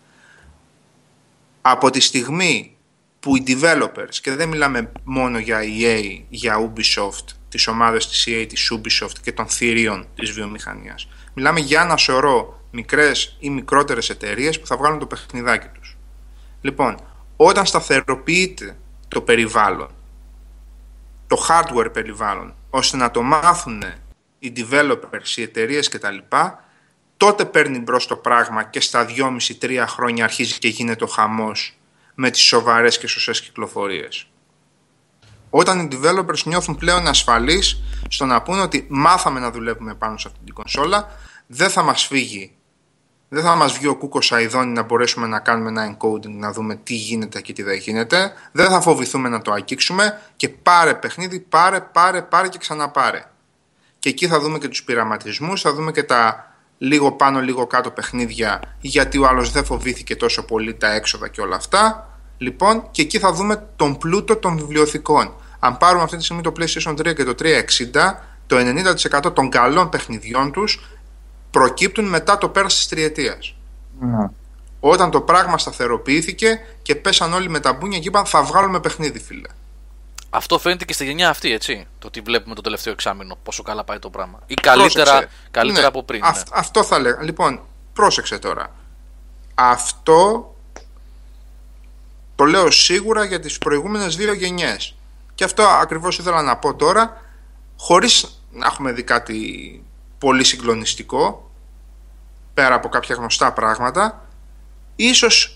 Από 1.62 1.90
τη 1.90 2.00
στιγμή 2.00 2.76
που 3.20 3.36
οι 3.36 3.44
developers, 3.46 4.14
και 4.22 4.34
δεν 4.34 4.48
μιλάμε 4.48 4.92
μόνο 5.04 5.38
για 5.38 5.60
EA, 5.62 6.20
για 6.28 6.56
Ubisoft, 6.58 7.34
τις 7.48 7.66
ομάδες 7.66 8.08
της 8.08 8.26
EA, 8.28 8.46
της 8.48 8.72
Ubisoft 8.74 9.18
και 9.22 9.32
των 9.32 9.46
θηρίων 9.46 10.06
της 10.14 10.30
βιομηχανίας. 10.30 11.08
Μιλάμε 11.34 11.60
για 11.60 11.80
ένα 11.80 11.96
σωρό 11.96 12.62
μικρές 12.70 13.36
ή 13.40 13.50
μικρότερες 13.50 14.10
εταιρείες 14.10 14.60
που 14.60 14.66
θα 14.66 14.76
βγάλουν 14.76 14.98
το 14.98 15.06
παιχνιδάκι 15.06 15.68
τους. 15.68 15.96
Λοιπόν, 16.60 16.96
όταν 17.36 17.66
σταθεροποιείται 17.66 18.76
το 19.08 19.20
περιβάλλον, 19.20 19.90
το 21.26 21.46
hardware 21.48 21.92
περιβάλλον, 21.92 22.54
ώστε 22.70 22.96
να 22.96 23.10
το 23.10 23.22
μάθουν 23.22 23.82
οι 24.46 24.52
developers, 24.56 25.36
οι 25.36 25.42
εταιρείες 25.42 25.88
κτλ., 25.88 26.16
τότε 27.16 27.44
παίρνει 27.44 27.78
μπρος 27.78 28.06
το 28.06 28.16
πράγμα 28.16 28.62
και 28.62 28.80
στα 28.80 29.06
2,5-3 29.60 29.84
χρόνια 29.88 30.24
αρχίζει 30.24 30.58
και 30.58 30.68
γίνεται 30.68 31.04
ο 31.04 31.06
χαμός 31.06 31.78
με 32.14 32.30
τις 32.30 32.42
σοβαρές 32.42 32.98
και 32.98 33.06
σωστές 33.06 33.40
κυκλοφορίες. 33.40 34.26
Όταν 35.50 35.80
οι 35.80 35.88
developers 35.92 36.42
νιώθουν 36.44 36.76
πλέον 36.76 37.06
ασφαλείς 37.06 37.82
στο 38.08 38.24
να 38.24 38.42
πούνε 38.42 38.60
ότι 38.60 38.86
μάθαμε 38.88 39.40
να 39.40 39.50
δουλεύουμε 39.50 39.94
πάνω 39.94 40.18
σε 40.18 40.28
αυτή 40.28 40.40
την 40.44 40.54
κονσόλα, 40.54 41.08
δεν 41.46 41.70
θα 41.70 41.82
μας 41.82 42.06
φύγει, 42.06 42.56
δεν 43.28 43.42
θα 43.42 43.54
μας 43.54 43.72
βγει 43.72 43.86
ο 43.86 43.96
κούκος 43.96 44.32
αηδόνι 44.32 44.72
να 44.72 44.82
μπορέσουμε 44.82 45.26
να 45.26 45.38
κάνουμε 45.38 45.68
ένα 45.68 45.96
encoding, 45.96 46.30
να 46.30 46.52
δούμε 46.52 46.76
τι 46.76 46.94
γίνεται 46.94 47.40
και 47.40 47.52
τι 47.52 47.62
δεν 47.62 47.78
γίνεται, 47.78 48.32
δεν 48.52 48.70
θα 48.70 48.80
φοβηθούμε 48.80 49.28
να 49.28 49.42
το 49.42 49.52
αγγίξουμε 49.52 50.20
και 50.36 50.48
πάρε 50.48 50.94
παιχνίδι, 50.94 51.40
πάρε, 51.40 51.80
πάρε, 51.80 52.22
πάρε 52.22 52.48
και 52.48 52.58
ξαναπάρε. 52.58 53.24
Και 54.06 54.12
εκεί 54.12 54.26
θα 54.26 54.40
δούμε 54.40 54.58
και 54.58 54.68
τους 54.68 54.82
πειραματισμούς, 54.82 55.60
θα 55.60 55.72
δούμε 55.72 55.92
και 55.92 56.02
τα 56.02 56.52
λίγο 56.78 57.12
πάνω 57.12 57.40
λίγο 57.40 57.66
κάτω 57.66 57.90
παιχνίδια 57.90 58.62
γιατί 58.80 59.18
ο 59.18 59.26
άλλος 59.26 59.50
δεν 59.52 59.64
φοβήθηκε 59.64 60.16
τόσο 60.16 60.44
πολύ 60.44 60.74
τα 60.74 60.92
έξοδα 60.92 61.28
και 61.28 61.40
όλα 61.40 61.56
αυτά. 61.56 62.08
Λοιπόν, 62.38 62.88
και 62.90 63.02
εκεί 63.02 63.18
θα 63.18 63.32
δούμε 63.32 63.68
τον 63.76 63.98
πλούτο 63.98 64.36
των 64.36 64.56
βιβλιοθηκών. 64.56 65.34
Αν 65.58 65.76
πάρουμε 65.76 66.02
αυτή 66.02 66.16
τη 66.16 66.24
στιγμή 66.24 66.42
το 66.42 66.52
PlayStation 66.58 66.92
3 66.92 67.14
και 67.14 67.24
το 67.24 67.34
360, 67.38 67.54
το 68.46 68.56
90% 69.26 69.34
των 69.34 69.48
καλών 69.48 69.88
παιχνιδιών 69.88 70.52
τους 70.52 70.98
προκύπτουν 71.50 72.04
μετά 72.04 72.38
το 72.38 72.48
πέρας 72.48 72.74
της 72.74 72.88
τριετίας. 72.88 73.56
Ναι. 74.00 74.30
Όταν 74.80 75.10
το 75.10 75.20
πράγμα 75.20 75.58
σταθεροποιήθηκε 75.58 76.60
και 76.82 76.94
πέσαν 76.94 77.32
όλοι 77.32 77.48
με 77.48 77.60
τα 77.60 77.72
μπούνια 77.72 77.98
και 77.98 78.08
είπαν 78.08 78.26
θα 78.26 78.42
βγάλουμε 78.42 78.80
παιχνίδι 78.80 79.18
φίλε. 79.18 79.48
Αυτό 80.30 80.58
φαίνεται 80.58 80.84
και 80.84 80.92
στη 80.92 81.04
γενιά 81.04 81.28
αυτή, 81.28 81.52
έτσι. 81.52 81.86
Το 81.98 82.06
ότι 82.06 82.20
βλέπουμε 82.20 82.54
το 82.54 82.60
τελευταίο 82.60 82.92
εξάμεινο, 82.92 83.38
πόσο 83.42 83.62
καλά 83.62 83.84
πάει 83.84 83.98
το 83.98 84.10
πράγμα. 84.10 84.38
Ή 84.46 84.54
καλύτερα, 84.54 85.10
Πρόσεξε. 85.10 85.36
καλύτερα 85.50 85.80
Ναι, 85.80 85.86
από 85.86 86.02
πριν. 86.02 86.24
αυ- 86.24 86.36
ναι. 86.36 86.42
Αυτό 86.58 86.84
θα 86.84 86.98
λέγα. 86.98 87.22
Λοιπόν, 87.22 87.60
πρόσεξε 87.92 88.38
τώρα. 88.38 88.74
Αυτό 89.54 90.50
το 92.34 92.44
λέω 92.44 92.70
σίγουρα 92.70 93.24
για 93.24 93.40
τις 93.40 93.58
προηγούμενες 93.58 94.16
δύο 94.16 94.32
γενιές. 94.32 94.94
Και 95.34 95.44
αυτό 95.44 95.62
ακριβώς 95.62 96.18
ήθελα 96.18 96.42
να 96.42 96.56
πω 96.56 96.74
τώρα, 96.74 97.22
χωρίς 97.78 98.42
να 98.52 98.66
έχουμε 98.66 98.92
δει 98.92 99.02
κάτι 99.02 99.82
πολύ 100.18 100.44
συγκλονιστικό, 100.44 101.50
πέρα 102.54 102.74
από 102.74 102.88
κάποια 102.88 103.14
γνωστά 103.14 103.52
πράγματα, 103.52 104.26
ίσως 104.96 105.55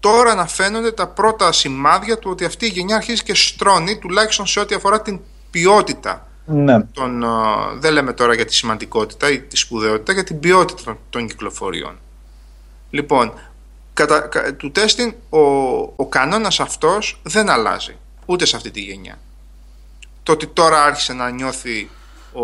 τώρα 0.00 0.34
να 0.34 0.46
φαίνονται 0.46 0.92
τα 0.92 1.06
πρώτα 1.06 1.52
σημάδια 1.52 2.18
του 2.18 2.30
ότι 2.30 2.44
αυτή 2.44 2.66
η 2.66 2.68
γενιά 2.68 2.96
αρχίζει 2.96 3.22
και 3.22 3.34
στρώνει, 3.34 3.98
τουλάχιστον 3.98 4.46
σε 4.46 4.60
ό,τι 4.60 4.74
αφορά 4.74 5.02
την 5.02 5.20
ποιότητα 5.50 6.28
ναι. 6.44 6.82
των, 6.82 7.22
ε, 7.22 7.26
δεν 7.74 7.92
λέμε 7.92 8.12
τώρα 8.12 8.34
για 8.34 8.44
τη 8.44 8.54
σημαντικότητα 8.54 9.30
ή 9.30 9.40
τη 9.40 9.56
σπουδαιότητα, 9.56 10.12
για 10.12 10.24
την 10.24 10.40
ποιότητα 10.40 10.82
των, 10.84 10.98
των 11.10 11.26
κυκλοφοριών. 11.26 11.98
Λοιπόν, 12.90 13.32
κατά, 13.92 14.20
κα- 14.20 14.54
του 14.54 14.70
τέστην 14.70 15.14
ο, 15.28 15.38
ο 15.96 16.06
κανόνας 16.08 16.60
αυτός 16.60 17.20
δεν 17.22 17.48
αλλάζει, 17.48 17.96
ούτε 18.26 18.44
σε 18.44 18.56
αυτή 18.56 18.70
τη 18.70 18.80
γενιά. 18.80 19.18
Το 20.22 20.32
ότι 20.32 20.46
τώρα 20.46 20.84
άρχισε 20.84 21.12
να 21.12 21.30
νιώθει 21.30 21.90
ο, 22.32 22.42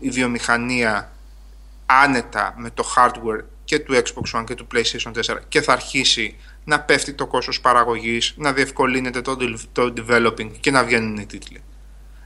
η 0.00 0.10
βιομηχανία 0.10 1.12
άνετα 1.86 2.54
με 2.56 2.70
το 2.70 2.84
hardware 2.96 3.44
και 3.64 3.78
του 3.78 3.94
Xbox 3.94 4.40
One 4.40 4.44
και 4.44 4.54
του 4.54 4.66
PlayStation 4.74 5.32
4 5.34 5.38
και 5.48 5.60
θα 5.60 5.72
αρχίσει 5.72 6.36
να 6.64 6.80
πέφτει 6.80 7.12
το 7.12 7.26
κόστος 7.26 7.60
παραγωγής, 7.60 8.34
να 8.36 8.52
διευκολύνεται 8.52 9.20
το, 9.20 9.36
de- 9.40 9.58
το 9.72 9.92
developing 9.96 10.50
και 10.60 10.70
να 10.70 10.84
βγαίνουν 10.84 11.16
οι 11.16 11.26
τίτλοι. 11.26 11.62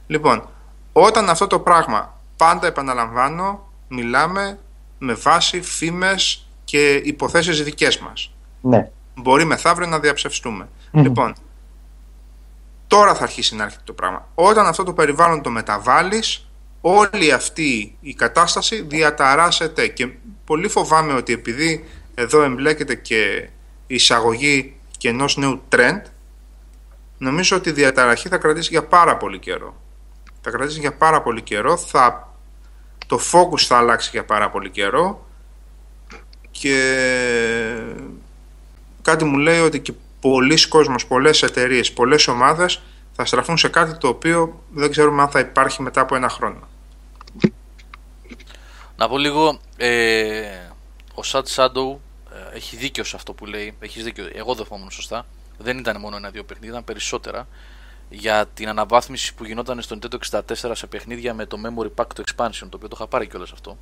Λοιπόν, 0.07 0.49
όταν 0.93 1.29
αυτό 1.31 1.47
το 1.47 1.59
πράγμα 1.59 2.21
πάντα 2.37 2.67
επαναλαμβάνω, 2.67 3.73
μιλάμε 3.89 4.59
με 4.99 5.15
βάση 5.15 5.61
φήμες 5.63 6.49
και 6.65 6.95
υποθέσεις 6.95 7.63
δικές 7.63 7.99
μας. 7.99 8.35
ναι. 8.61 8.91
Μπορεί 9.21 9.45
μεθαύριο 9.45 9.87
να 9.89 9.99
διαψευστούμε. 9.99 10.69
Μμμ. 10.93 11.03
Λοιπόν, 11.03 11.35
τώρα 12.87 13.15
θα 13.15 13.23
αρχίσει 13.23 13.57
να 13.57 13.65
έρχεται 13.65 13.83
το 13.85 13.93
πράγμα. 13.93 14.29
Όταν 14.35 14.67
αυτό 14.67 14.83
το 14.85 14.93
περιβάλλον 14.93 15.43
το 15.43 15.51
μεταβάλεις, 15.51 16.49
όλη 16.81 17.33
αυτή 17.33 17.97
η 18.01 18.15
κατάσταση 18.15 18.81
διαταράσσεται 18.83 19.87
και 19.89 20.09
πολύ 20.45 20.69
φοβάμαι 20.69 21.13
ότι 21.13 21.33
επειδή 21.33 21.85
εδώ 22.15 22.43
εμπλέκεται 22.43 22.95
και 22.95 23.49
η 23.91 23.95
εισαγωγή 23.95 24.77
και 24.99 25.09
ενός 25.09 25.37
νέου 25.37 25.63
trend, 25.69 26.03
νομίζω 27.19 27.57
ότι 27.57 27.69
η 27.69 27.73
διαταραχή 27.73 28.29
θα 28.29 28.39
κρατήσει 28.39 28.69
για 28.71 28.85
πάρα 28.85 29.17
πολύ 29.17 29.39
καιρό. 29.39 29.77
Θα 30.41 30.51
κρατήσει 30.51 30.81
για 30.81 30.95
πάρα 30.95 31.23
πολύ 31.23 31.43
καιρό, 31.43 31.77
θα, 31.77 32.35
το 33.07 33.21
focus 33.33 33.61
θα 33.61 33.77
αλλάξει 33.77 34.11
για 34.13 34.25
πάρα 34.25 34.51
πολύ 34.51 34.71
καιρό 34.71 35.27
και 36.51 36.75
κάτι 39.03 39.25
μου 39.25 39.39
λέει 39.39 39.61
ότι 39.61 39.81
και 39.81 39.93
πολλοί 40.21 40.69
κόσμος, 40.69 41.07
πολλές 41.07 41.43
εταιρείες, 41.43 41.93
πολλές 41.93 42.29
ομάδες 42.29 42.83
θα 43.13 43.25
στραφούν 43.25 43.57
σε 43.57 43.69
κάτι 43.69 43.99
το 43.99 44.09
οποίο 44.09 44.63
δεν 44.71 44.91
ξέρουμε 44.91 45.23
αν 45.23 45.29
θα 45.29 45.39
υπάρχει 45.39 45.83
μετά 45.83 46.01
από 46.01 46.15
ένα 46.17 46.29
χρόνο. 46.29 46.69
Να 48.97 49.09
πω 49.09 49.19
λίγο, 49.19 49.59
ε, 49.77 50.41
ο 51.15 51.21
Sad 51.25 51.43
Shadow 51.55 51.97
ε, 51.97 51.97
έχει 52.53 52.77
δίκιο 52.77 53.05
σε 53.05 53.17
αυτό 53.17 53.33
που 53.33 53.47
λέει. 53.47 53.77
Έχεις 53.81 54.05
δίκιο. 54.05 54.29
Εγώ 54.33 54.55
δεν 54.55 54.65
θυμόμουν 54.67 54.91
σωστά. 54.91 55.27
Δεν 55.59 55.79
ήταν 55.79 56.01
μόνο 56.01 56.17
ένα-δύο 56.17 56.45
παιχνίδια, 56.45 56.71
ήταν 56.71 56.85
περισσότερα. 56.85 57.49
Για 58.11 58.47
την 58.55 58.69
αναβάθμιση 58.69 59.35
που 59.35 59.45
γινόταν 59.45 59.83
στο 59.83 59.99
Nintendo 60.01 60.41
64 60.41 60.71
σε 60.73 60.87
παιχνίδια 60.87 61.35
με 61.35 61.47
το 61.47 61.59
Memory 61.65 61.91
Pack 61.95 62.07
το 62.15 62.23
Expansion, 62.27 62.67
το 62.69 62.77
οποίο 62.77 62.89
το 62.89 62.95
είχα 62.99 63.07
πάρει 63.07 63.27
κιόλας 63.27 63.53
αυτό. 63.53 63.79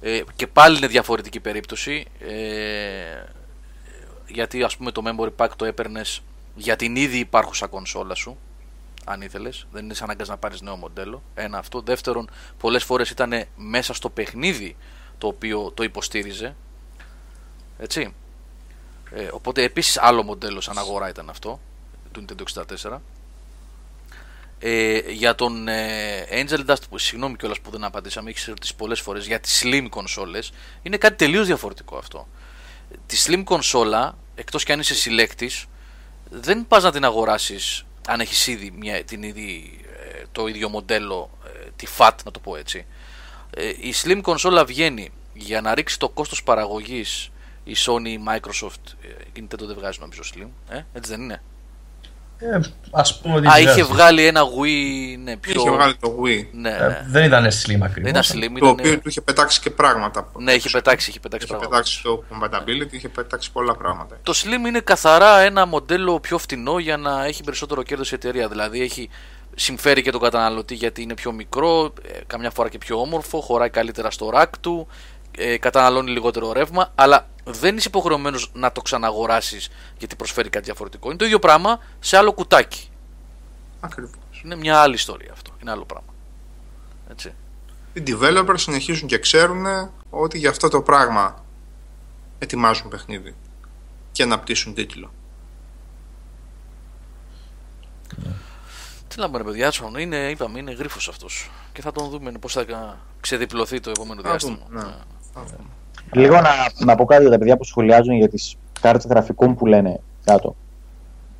Ε, 0.00 0.20
και 0.36 0.46
πάλι 0.46 0.76
είναι 0.76 0.86
διαφορετική 0.86 1.40
περίπτωση. 1.40 2.06
Ε, 2.18 3.24
γιατί 4.26 4.62
ας 4.62 4.76
πούμε 4.76 4.90
το 4.92 5.02
Memory 5.06 5.30
Pack 5.36 5.50
το 5.56 5.64
έπαιρνες 5.64 6.22
για 6.54 6.76
την 6.76 6.96
ήδη 6.96 7.18
υπάρχουσα 7.18 7.66
κονσόλα 7.66 8.14
σου 8.14 8.38
αν 9.06 9.20
ήθελες. 9.20 9.66
Δεν 9.70 9.84
είναι 9.84 9.94
ανάγκας 10.00 10.28
να 10.28 10.36
πάρεις 10.36 10.60
νέο 10.60 10.76
μοντέλο. 10.76 11.22
Ένα 11.34 11.58
αυτό. 11.58 11.80
Δεύτερον, 11.80 12.30
πολλές 12.58 12.84
φορές 12.84 13.10
ήταν 13.10 13.44
μέσα 13.56 13.94
στο 13.94 14.10
παιχνίδι 14.10 14.76
το 15.18 15.26
οποίο 15.26 15.72
το 15.74 15.82
υποστήριζε. 15.82 16.56
Έτσι. 17.78 18.14
Ε, 19.10 19.28
οπότε 19.32 19.62
επίσης 19.62 19.98
άλλο 19.98 20.22
μοντέλο 20.22 20.60
σαν 20.60 20.78
αγορά 20.78 21.08
ήταν 21.08 21.28
αυτό 21.28 21.60
του 22.12 22.24
Nintendo 22.28 22.64
64. 22.84 22.98
Ε, 24.58 24.98
για 24.98 25.34
τον 25.34 25.68
ε, 25.68 26.26
Angel 26.30 26.66
Dust, 26.66 26.88
που, 26.90 26.98
συγγνώμη 26.98 27.36
κιόλας 27.36 27.60
που 27.60 27.70
δεν 27.70 27.84
απαντήσαμε, 27.84 28.30
έχεις 28.30 28.46
ερωτήσει 28.46 28.74
πολλές 28.74 29.00
φορές 29.00 29.26
για 29.26 29.40
τις 29.40 29.62
slim 29.64 29.86
κονσόλες, 29.90 30.52
είναι 30.82 30.96
κάτι 30.96 31.16
τελείως 31.16 31.46
διαφορετικό 31.46 31.96
αυτό. 31.96 32.28
Τη 33.06 33.16
slim 33.26 33.42
κονσόλα, 33.44 34.18
εκτός 34.34 34.64
κι 34.64 34.72
αν 34.72 34.80
είσαι 34.80 34.94
συλλέκτης, 34.94 35.66
δεν 36.30 36.66
πας 36.68 36.82
να 36.82 36.92
την 36.92 37.04
αγοράσεις 37.04 37.84
αν 38.06 38.20
έχεις 38.20 38.46
ήδη 38.46 38.70
μια, 38.70 39.04
την 39.04 39.22
ήδη, 39.22 39.80
ε, 40.18 40.22
το 40.32 40.46
ίδιο 40.46 40.68
μοντέλο, 40.68 41.30
ε, 41.44 41.68
τη 41.76 41.86
FAT 41.98 42.12
να 42.24 42.30
το 42.30 42.40
πω 42.40 42.56
έτσι. 42.56 42.86
Ε, 43.50 43.68
η 43.68 43.94
slim 44.02 44.18
κονσόλα 44.22 44.64
βγαίνει 44.64 45.10
για 45.32 45.60
να 45.60 45.74
ρίξει 45.74 45.98
το 45.98 46.08
κόστος 46.08 46.42
παραγωγής 46.42 47.30
η 47.68 47.74
Sony, 47.86 48.06
η 48.08 48.18
Microsoft, 48.28 48.92
η 49.32 49.40
Nintendo 49.40 49.66
δεν 49.66 49.76
βγάζει 49.78 49.98
νομίζω 50.00 50.20
slim, 50.34 50.48
ε, 50.68 50.80
έτσι 50.92 51.10
δεν 51.10 51.20
είναι; 51.20 51.42
Ε, 52.38 52.58
ας 52.90 53.20
πούμε 53.20 53.34
ότι 53.34 53.46
Α, 53.46 53.50
βγάζει. 53.50 53.64
είχε 53.64 53.82
βγάλει 53.82 54.26
ένα 54.26 54.42
Wii, 54.44 55.18
ναι, 55.24 55.36
πιο... 55.36 55.60
Είχε 55.60 55.70
βγάλει 55.70 55.96
το 55.96 56.16
Wii, 56.24 56.46
Ναι, 56.52 56.68
Ε, 56.70 56.86
ναι. 56.86 57.04
δεν 57.08 57.24
ήταν 57.24 57.44
slim 57.46 57.66
Δεν 57.66 57.82
ακριβώς. 57.82 58.10
ήταν 58.10 58.22
slim, 58.42 58.48
το 58.48 58.56
ήταν... 58.56 58.68
οποίο 58.68 58.98
του 59.00 59.08
είχε 59.08 59.20
πετάξει 59.20 59.60
και 59.60 59.70
πράγματα. 59.70 60.30
Ναι, 60.38 60.52
είχε 60.52 60.68
πετάξει, 60.70 61.10
είχε 61.10 61.20
πετάξει 61.20 61.46
Είχε 61.46 61.54
πράγματα. 61.56 61.76
πετάξει 61.76 62.02
το 62.02 62.24
compatibility, 62.32 62.92
είχε 62.92 63.08
πετάξει 63.08 63.52
πολλά 63.52 63.76
πράγματα. 63.76 64.18
Το 64.22 64.32
Slim 64.36 64.66
είναι 64.66 64.80
καθαρά 64.80 65.38
ένα 65.38 65.66
μοντέλο 65.66 66.20
πιο 66.20 66.38
φτηνό 66.38 66.78
για 66.78 66.96
να 66.96 67.24
έχει 67.24 67.42
περισσότερο 67.44 67.82
κέρδος 67.82 68.12
η 68.12 68.14
εταιρεία. 68.14 68.48
Δηλαδή 68.48 68.80
έχει 68.82 69.08
συμφέρει 69.54 70.02
και 70.02 70.10
τον 70.10 70.20
καταναλωτή 70.20 70.74
γιατί 70.74 71.02
είναι 71.02 71.14
πιο 71.14 71.32
μικρό, 71.32 71.92
ε, 72.12 72.18
καμιά 72.26 72.50
φορά 72.50 72.68
και 72.68 72.78
πιο 72.78 73.00
όμορφο, 73.00 73.40
χωράει 73.40 73.70
καλύτερα 73.70 74.10
στο 74.10 74.30
ράκ 74.30 74.58
του, 74.58 74.86
ε, 75.36 75.58
καταναλώνει 75.58 76.10
λιγότερο 76.10 76.52
ρεύμα, 76.52 76.92
αλλά 76.94 77.28
δεν 77.44 77.76
είσαι 77.76 77.88
υποχρεωμένος 77.88 78.50
να 78.54 78.72
το 78.72 78.82
ξαναγοράσεις 78.82 79.68
γιατί 79.98 80.16
προσφέρει 80.16 80.48
κάτι 80.48 80.64
διαφορετικό. 80.64 81.08
Είναι 81.08 81.16
το 81.18 81.24
ίδιο 81.24 81.38
πράγμα 81.38 81.78
σε 81.98 82.16
άλλο 82.16 82.32
κουτάκι. 82.32 82.90
Ακριβώς. 83.80 84.42
Είναι 84.44 84.56
μια 84.56 84.80
άλλη 84.80 84.94
ιστορία 84.94 85.32
αυτό. 85.32 85.50
Είναι 85.62 85.70
άλλο 85.70 85.84
πράγμα. 85.84 86.14
Έτσι. 87.10 87.34
Οι 87.92 88.02
developers 88.06 88.54
συνεχίζουν 88.58 89.08
και 89.08 89.18
ξέρουν 89.18 89.90
ότι 90.10 90.38
για 90.38 90.50
αυτό 90.50 90.68
το 90.68 90.82
πράγμα 90.82 91.44
ετοιμάζουν 92.38 92.88
παιχνίδι 92.88 93.34
και 94.12 94.22
αναπτύσσουν 94.22 94.74
τίτλο. 94.74 95.12
Τι 99.08 99.18
να 99.18 99.26
πούμε, 99.26 99.38
ρε 99.38 99.44
παιδιά, 99.44 99.70
Τσον, 99.70 99.94
είναι, 99.96 100.30
είπαμε, 100.30 100.58
είναι 100.58 100.72
γρίφος 100.72 101.08
αυτός. 101.08 101.50
Και 101.72 101.80
θα 101.80 101.92
τον 101.92 102.08
δούμε 102.08 102.32
πώς 102.32 102.52
θα 102.52 102.64
ξεδιπλωθεί 103.20 103.80
το 103.80 103.90
επόμενο 103.90 104.22
Θα 104.22 104.28
διάστημα. 104.28 104.58
δούμε, 104.68 104.82
ναι. 104.84 104.94
Ναι. 105.36 105.42
Θα 105.42 105.56
δούμε. 105.56 105.68
Λίγο 106.12 106.40
να, 106.40 106.50
να 106.84 106.94
πω 106.94 107.04
κάτι 107.04 107.22
για 107.22 107.30
τα 107.30 107.38
παιδιά 107.38 107.56
που 107.56 107.64
σχολιάζουν 107.64 108.14
για 108.14 108.28
τις 108.28 108.56
κάρτες 108.80 109.06
γραφικών 109.06 109.54
που 109.54 109.66
λένε 109.66 110.00
κάτω. 110.24 110.56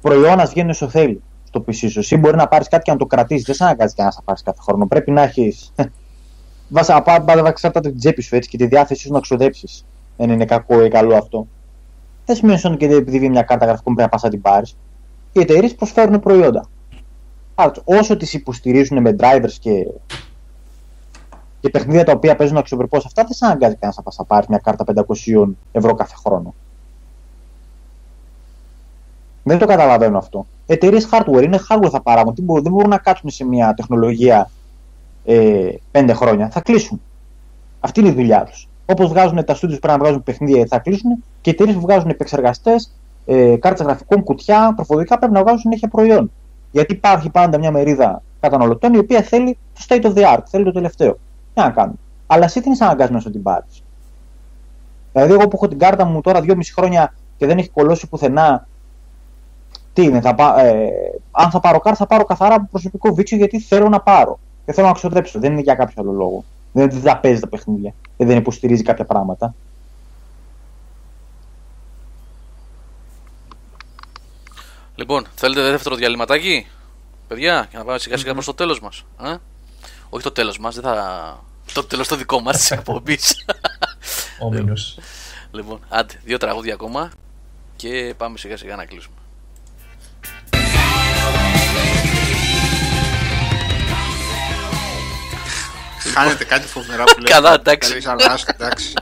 Προϊόνας 0.00 0.50
βγαίνει 0.50 0.70
όσο 0.70 0.88
θέλει 0.88 1.22
στο 1.44 1.64
PC 1.66 1.90
σου. 1.90 1.98
Εσύ 1.98 2.16
μπορεί 2.16 2.36
να 2.36 2.48
πάρεις 2.48 2.68
κάτι 2.68 2.82
και 2.82 2.90
να 2.90 2.96
το 2.96 3.06
κρατήσεις. 3.06 3.44
Δεν 3.44 3.54
σε 3.54 3.64
αναγκάζει 3.64 3.94
κανένα 3.94 4.14
να 4.16 4.22
πάρεις 4.22 4.42
κάθε 4.42 4.58
χρόνο. 4.62 4.86
Πρέπει 4.86 5.10
να 5.10 5.22
έχει. 5.22 5.56
Βάσα 6.68 7.02
πάντα 7.02 7.48
εξαρτάται 7.48 7.88
την 7.88 7.98
τσέπη 7.98 8.22
σου 8.22 8.36
έτσι 8.36 8.48
και 8.48 8.56
τη 8.56 8.66
διάθεσή 8.66 9.06
σου 9.06 9.12
να 9.12 9.20
ξοδέψεις. 9.20 9.84
Δεν 10.16 10.30
είναι 10.30 10.44
κακό 10.44 10.84
ή 10.84 10.88
καλό 10.88 11.16
αυτό. 11.16 11.46
Δεν 12.24 12.36
σημαίνει 12.36 12.60
ότι 12.64 12.76
και 12.76 12.84
επειδή 12.86 13.18
βγει 13.18 13.28
μια 13.28 13.42
κάρτα 13.42 13.66
γραφικών 13.66 13.94
πρέπει 13.94 14.10
να 14.10 14.16
πας 14.16 14.22
να 14.22 14.30
την 14.30 14.40
πάρεις. 14.40 14.76
Οι 15.32 15.40
εταιρείες 15.40 15.74
προσφέρουν 15.74 16.20
προϊόντα. 16.20 16.68
Άρα, 17.54 17.72
όσο 17.84 18.16
τις 18.16 18.34
υποστηρίζουν 18.34 19.00
με 19.00 19.16
drivers 19.20 19.52
και, 19.60 19.86
και 21.66 21.72
παιχνίδια 21.72 22.04
τα 22.04 22.12
οποία 22.12 22.36
παίζουν 22.36 22.56
αξιοπρεπώς 22.56 23.04
αυτά, 23.04 23.22
δεν 23.22 23.32
σε 23.32 23.44
αναγκάζει 23.44 23.74
κανένας 23.74 23.96
να 23.96 24.02
πας 24.02 24.16
να 24.18 24.24
πάρεις 24.24 24.46
μια 24.48 24.58
κάρτα 24.58 24.84
500 24.84 25.48
ευρώ 25.72 25.94
κάθε 25.94 26.14
χρόνο. 26.24 26.54
Δεν 29.42 29.58
το 29.58 29.66
καταλαβαίνω 29.66 30.18
αυτό. 30.18 30.46
Εταιρείες 30.66 31.08
hardware 31.10 31.42
είναι 31.42 31.58
hardware 31.68 31.88
θα 31.90 32.00
παράγουν. 32.00 32.34
Τι 32.34 32.42
μπορούν, 32.42 32.62
δεν 32.62 32.72
μπορούν 32.72 32.88
να 32.88 32.98
κάτσουν 32.98 33.30
σε 33.30 33.44
μια 33.44 33.74
τεχνολογία 33.74 34.50
ε, 35.24 35.68
πέντε 35.90 36.12
χρόνια. 36.12 36.50
Θα 36.50 36.60
κλείσουν. 36.60 37.00
Αυτή 37.80 38.00
είναι 38.00 38.08
η 38.08 38.12
δουλειά 38.12 38.44
τους. 38.44 38.68
Όπως 38.86 39.08
βγάζουν 39.08 39.44
τα 39.44 39.54
studios 39.54 39.58
πρέπει 39.58 39.86
να 39.86 39.98
βγάζουν 39.98 40.22
παιχνίδια, 40.22 40.66
θα 40.66 40.78
κλείσουν 40.78 41.24
και 41.40 41.50
οι 41.50 41.52
εταιρείες 41.52 41.74
που 41.74 41.80
βγάζουν 41.80 42.10
επεξεργαστές, 42.10 42.92
ε, 43.26 43.56
κάρτες 43.56 43.86
γραφικών, 43.86 44.22
κουτιά, 44.22 44.72
τροφοδοτικά 44.76 45.18
πρέπει 45.18 45.32
να 45.32 45.40
βγάζουν 45.40 45.60
συνέχεια 45.60 45.88
προϊόν. 45.88 46.30
Γιατί 46.70 46.92
υπάρχει 46.92 47.30
πάντα 47.30 47.58
μια 47.58 47.70
μερίδα 47.70 48.22
καταναλωτών 48.40 48.94
η 48.94 48.98
οποία 48.98 49.22
θέλει 49.22 49.58
το 49.74 49.84
state 49.88 50.02
of 50.02 50.14
the 50.14 50.36
art, 50.36 50.42
θέλει 50.46 50.64
το 50.64 50.72
τελευταίο. 50.72 51.18
Τι 51.56 51.62
να 51.62 51.70
κάνουν. 51.70 51.98
Αλλά 52.26 52.44
εσύ 52.44 52.60
τι 52.60 52.68
είναι 52.68 52.76
αναγκασμένο 52.80 53.22
να 53.24 53.30
την 53.30 53.42
πάρεις. 53.42 53.82
Δηλαδή, 55.12 55.32
εγώ 55.32 55.48
που 55.48 55.56
έχω 55.56 55.68
την 55.68 55.78
κάρτα 55.78 56.04
μου 56.04 56.20
τώρα 56.20 56.40
2,5 56.40 56.58
χρόνια 56.74 57.14
και 57.36 57.46
δεν 57.46 57.58
έχει 57.58 57.68
κολώσει 57.68 58.08
πουθενά, 58.08 58.68
τι 59.92 60.02
είναι, 60.02 60.20
θα 60.20 60.34
πά, 60.34 60.60
ε, 60.60 60.90
αν 61.30 61.50
θα 61.50 61.60
πάρω 61.60 61.78
κάρτα, 61.78 61.98
θα 61.98 62.06
πάρω 62.06 62.24
καθαρά 62.24 62.54
από 62.54 62.68
προσωπικό 62.70 63.14
βίτσιο 63.14 63.36
γιατί 63.36 63.60
θέλω 63.60 63.88
να 63.88 64.00
πάρω. 64.00 64.38
Και 64.66 64.72
θέλω 64.72 64.86
να 64.86 64.92
ξοδέψω. 64.92 65.38
Δεν 65.38 65.52
είναι 65.52 65.60
για 65.60 65.74
κάποιο 65.74 66.02
άλλο 66.02 66.12
λόγο. 66.12 66.44
Δεν 66.72 66.82
είναι 66.82 66.92
ότι 66.92 67.02
δεν 67.02 67.12
τα 67.12 67.18
παίζει 67.18 67.40
τα 67.40 67.48
παιχνίδια 67.48 67.94
και 68.16 68.24
δεν 68.24 68.36
υποστηρίζει 68.36 68.82
κάποια 68.82 69.04
πράγματα. 69.04 69.54
Λοιπόν, 74.94 75.26
θέλετε 75.34 75.62
δεύτερο 75.62 75.94
διαλυματάκι, 75.94 76.66
παιδιά, 77.28 77.66
για 77.70 77.78
να 77.78 77.84
πάμε 77.84 77.98
σιγά 77.98 78.16
σιγά 78.16 78.32
προς 78.32 78.44
το 78.44 78.54
τέλος 78.54 78.80
μας. 78.80 79.04
Ε; 79.22 79.36
Όχι 80.08 80.22
το 80.22 80.30
τέλος 80.32 80.58
μας, 80.58 80.74
δεν 80.74 80.84
θα... 80.84 81.44
Το 81.72 81.84
τέλος 81.84 82.08
το 82.08 82.16
δικό 82.16 82.40
μας 82.40 82.56
της 82.56 82.70
εκπομπής. 82.76 83.44
Ο 84.40 84.50
Μήνος. 84.50 84.98
λοιπόν, 85.50 85.80
άντε, 85.88 86.20
δύο 86.24 86.36
τραγούδια 86.36 86.74
ακόμα 86.74 87.10
και 87.76 88.14
πάμε 88.16 88.38
σιγά 88.38 88.56
σιγά 88.56 88.76
να 88.76 88.84
κλείσουμε. 88.84 89.16
Χάνετε 96.14 96.44
κάτι 96.44 96.66
φοβερά 96.66 97.04
που 97.04 97.18
λέτε. 97.20 97.32
Καλά, 97.32 97.54
εντάξει. 97.54 97.88
Καλής, 97.90 98.06
αλλά, 98.06 98.38
εντάξει. 98.46 98.92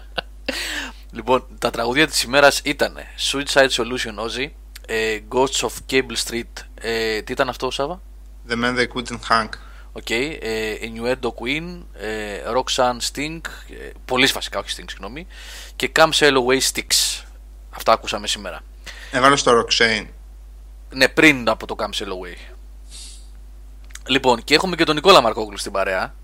Λοιπόν, 1.11 1.47
τα 1.59 1.71
τραγούδια 1.71 2.07
της 2.07 2.23
ημέρας 2.23 2.61
ήταν 2.65 2.97
Suicide 3.33 3.69
Solution 3.69 4.15
Ozzy, 4.25 4.51
ε, 4.87 5.19
Ghosts 5.33 5.61
of 5.69 5.71
Cable 5.91 6.17
Street, 6.27 6.65
ε, 6.81 7.21
τι 7.23 7.33
ήταν 7.33 7.49
αυτό 7.49 7.71
Σάβα; 7.71 8.01
The 8.49 8.53
man 8.53 8.77
they 8.79 8.87
couldn't 8.95 9.21
hang. 9.29 9.49
OK, 9.97 10.03
okay, 10.09 10.37
ε, 10.41 10.75
Innuendo 10.81 11.29
Queen, 11.29 11.83
ε, 11.93 12.43
Roxanne 12.55 12.99
Sting, 13.13 13.41
ε, 13.71 13.91
πολύ 14.05 14.27
βασικά, 14.27 14.59
όχι 14.59 14.75
Sting, 14.77 14.85
συγγνώμη, 14.89 15.27
και 15.77 15.91
Come 15.97 16.11
Sail 16.11 16.33
Away 16.33 16.61
Styx. 16.73 17.25
Αυτά 17.71 17.93
ακούσαμε 17.93 18.27
σήμερα. 18.27 18.61
Έβαλες 19.11 19.41
στο 19.41 19.61
Roxanne. 19.61 20.07
Ναι, 20.91 21.09
πριν 21.09 21.49
από 21.49 21.67
το 21.67 21.77
Come 21.79 22.03
Sail 22.03 22.09
Away. 22.09 22.55
Λοιπόν, 24.07 24.45
και 24.45 24.55
έχουμε 24.55 24.77
και 24.77 24.85
τον 24.85 24.95
Νικόλα 24.95 25.21
Μαρκόγλου 25.21 25.59
στην 25.59 25.73
παρέα. 25.73 26.15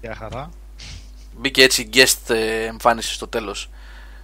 Γεια 0.00 0.14
χαρά. 0.14 0.50
Μπήκε 1.36 1.62
έτσι 1.62 1.88
guest 1.92 2.34
ε, 2.34 2.64
εμφάνιση 2.64 3.12
στο 3.12 3.28
τέλος. 3.28 3.70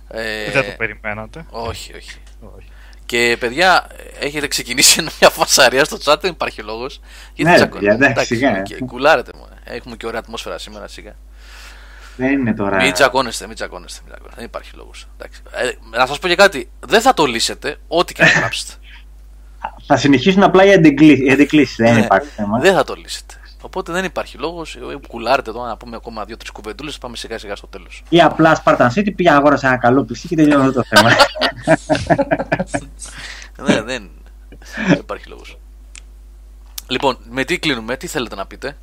Ε, 0.08 0.50
Δεν 0.50 0.64
το 0.64 0.74
περιμένατε. 0.76 1.46
όχι, 1.50 1.94
όχι. 1.96 2.18
Όχι. 2.56 2.68
Και 3.06 3.36
παιδιά, 3.40 3.86
έχετε 4.20 4.46
ξεκινήσει 4.46 5.02
μια 5.20 5.30
φασαρία 5.30 5.84
στο 5.84 5.98
chat, 6.04 6.16
δεν 6.20 6.30
υπάρχει 6.30 6.62
λόγος. 6.62 7.00
Ναι, 7.36 7.66
παιδιά, 7.66 7.92
εντάξει, 7.92 8.24
σιγά. 8.24 8.62
και 8.62 8.74
κουλάρετε 8.74 9.30
μου. 9.34 9.48
Έχουμε 9.64 9.96
και 9.96 10.06
ωραία 10.06 10.20
ατμόσφαιρα 10.20 10.58
σήμερα, 10.58 10.88
σιγά. 10.88 11.16
Δεν 12.16 12.32
είναι 12.32 12.54
τώρα. 12.54 12.76
Μην 12.76 12.92
τσακώνεστε, 12.92 13.46
μην 13.46 13.54
τσακώνεστε. 13.54 14.00
Μην 14.02 14.10
τσακώνεστε. 14.10 14.40
Δεν 14.40 14.48
υπάρχει 14.48 14.70
λόγος. 14.76 15.06
Ε, 15.50 15.96
να 15.96 16.06
σας 16.06 16.18
πω 16.18 16.28
και 16.28 16.34
κάτι. 16.34 16.70
Δεν 16.86 17.00
θα 17.00 17.14
το 17.14 17.24
λύσετε, 17.24 17.76
ό,τι 17.88 18.14
και 18.14 18.22
να 18.22 18.28
γράψετε. 18.28 18.72
Θα 19.86 19.96
συνεχίσουν 19.96 20.42
απλά 20.42 20.64
οι 20.64 20.72
αντικλήσεις. 20.72 21.76
Δεν 21.76 21.94
Ναι, 21.94 22.00
υπάρχει 22.00 22.28
θέμα. 22.28 22.58
Δεν 22.58 22.74
θα 22.74 22.84
το 22.84 22.94
λύσετε. 22.94 23.34
Οπότε 23.66 23.92
δεν 23.92 24.04
υπάρχει 24.04 24.38
λόγος. 24.38 24.78
Κουλάρετε 25.08 25.50
εδώ 25.50 25.66
να 25.66 25.76
πούμε 25.76 25.96
ακόμα 25.96 26.24
δύο-τρεις 26.24 26.50
κουβεντούλες. 26.50 26.98
Πάμε 26.98 27.16
σιγά 27.16 27.38
σιγά 27.38 27.56
στο 27.56 27.66
τέλος. 27.66 28.02
Ή 28.08 28.20
απλά 28.20 28.62
Spartan 28.64 28.88
City 28.94 29.14
πήγε 29.16 29.30
αγόρασε 29.30 29.66
ένα 29.66 29.76
καλό 29.76 30.00
PC 30.02 30.18
και 30.28 30.36
τελειώνει 30.36 30.66
αυτό 30.66 30.72
το 30.80 30.86
θέμα. 30.88 31.10
ναι, 33.68 33.82
δεν, 33.82 34.10
δεν 34.88 34.98
υπάρχει 34.98 35.28
λόγος. 35.28 35.58
Λοιπόν, 36.88 37.18
με 37.30 37.44
τι 37.44 37.58
κλείνουμε, 37.58 37.96
τι 37.96 38.06
θέλετε 38.06 38.34
να 38.34 38.46
πείτε; 38.46 38.76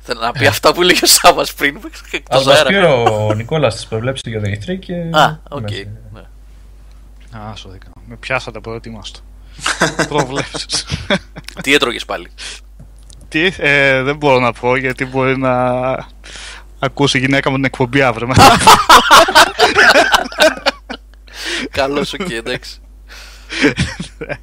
Θέλω 0.00 0.20
να 0.20 0.32
πει 0.32 0.46
αυτά 0.46 0.74
που 0.74 0.82
έλεγε 0.82 1.00
ο 1.02 1.06
Σάβα 1.06 1.46
πριν. 1.56 1.76
Ας 1.92 2.12
εκτός 2.12 2.44
μας 2.44 2.56
αέρα. 2.56 2.68
πει 2.68 2.74
ο 3.10 3.34
Νικόλας 3.34 3.74
τις 3.74 3.86
προβλέψεις 3.86 4.22
του 4.22 4.30
για 4.30 4.40
τον 4.40 4.52
Ιθρή 4.52 4.78
και... 4.78 4.94
Α, 4.94 5.38
οκ. 5.48 5.70
είμαστε. 5.70 5.90
ναι. 6.12 7.38
Α, 7.38 7.56
σου 7.56 7.68
δείχνω. 7.68 7.92
Με 8.06 8.16
πιάσατε 8.16 8.60
προετοίμαστο. 8.60 9.20
Προβλέψεις. 10.08 10.86
Τι 11.62 11.74
έτρωγες 11.74 12.04
πάλι; 12.04 12.30
Τι, 13.36 13.52
ε, 13.58 14.02
δεν 14.02 14.16
μπορώ 14.16 14.38
να 14.38 14.52
πω 14.52 14.76
γιατί 14.76 15.04
μπορεί 15.04 15.38
να 15.38 15.54
ακούσει 16.78 17.16
η 17.16 17.20
γυναίκα 17.20 17.50
μου 17.50 17.56
την 17.56 17.64
εκπομπή 17.64 18.02
αύριο. 18.02 18.26
μετά. 18.26 18.56
Καλό 21.70 22.04
σου 22.04 22.16
και 22.16 22.34
εντάξει. 22.34 22.78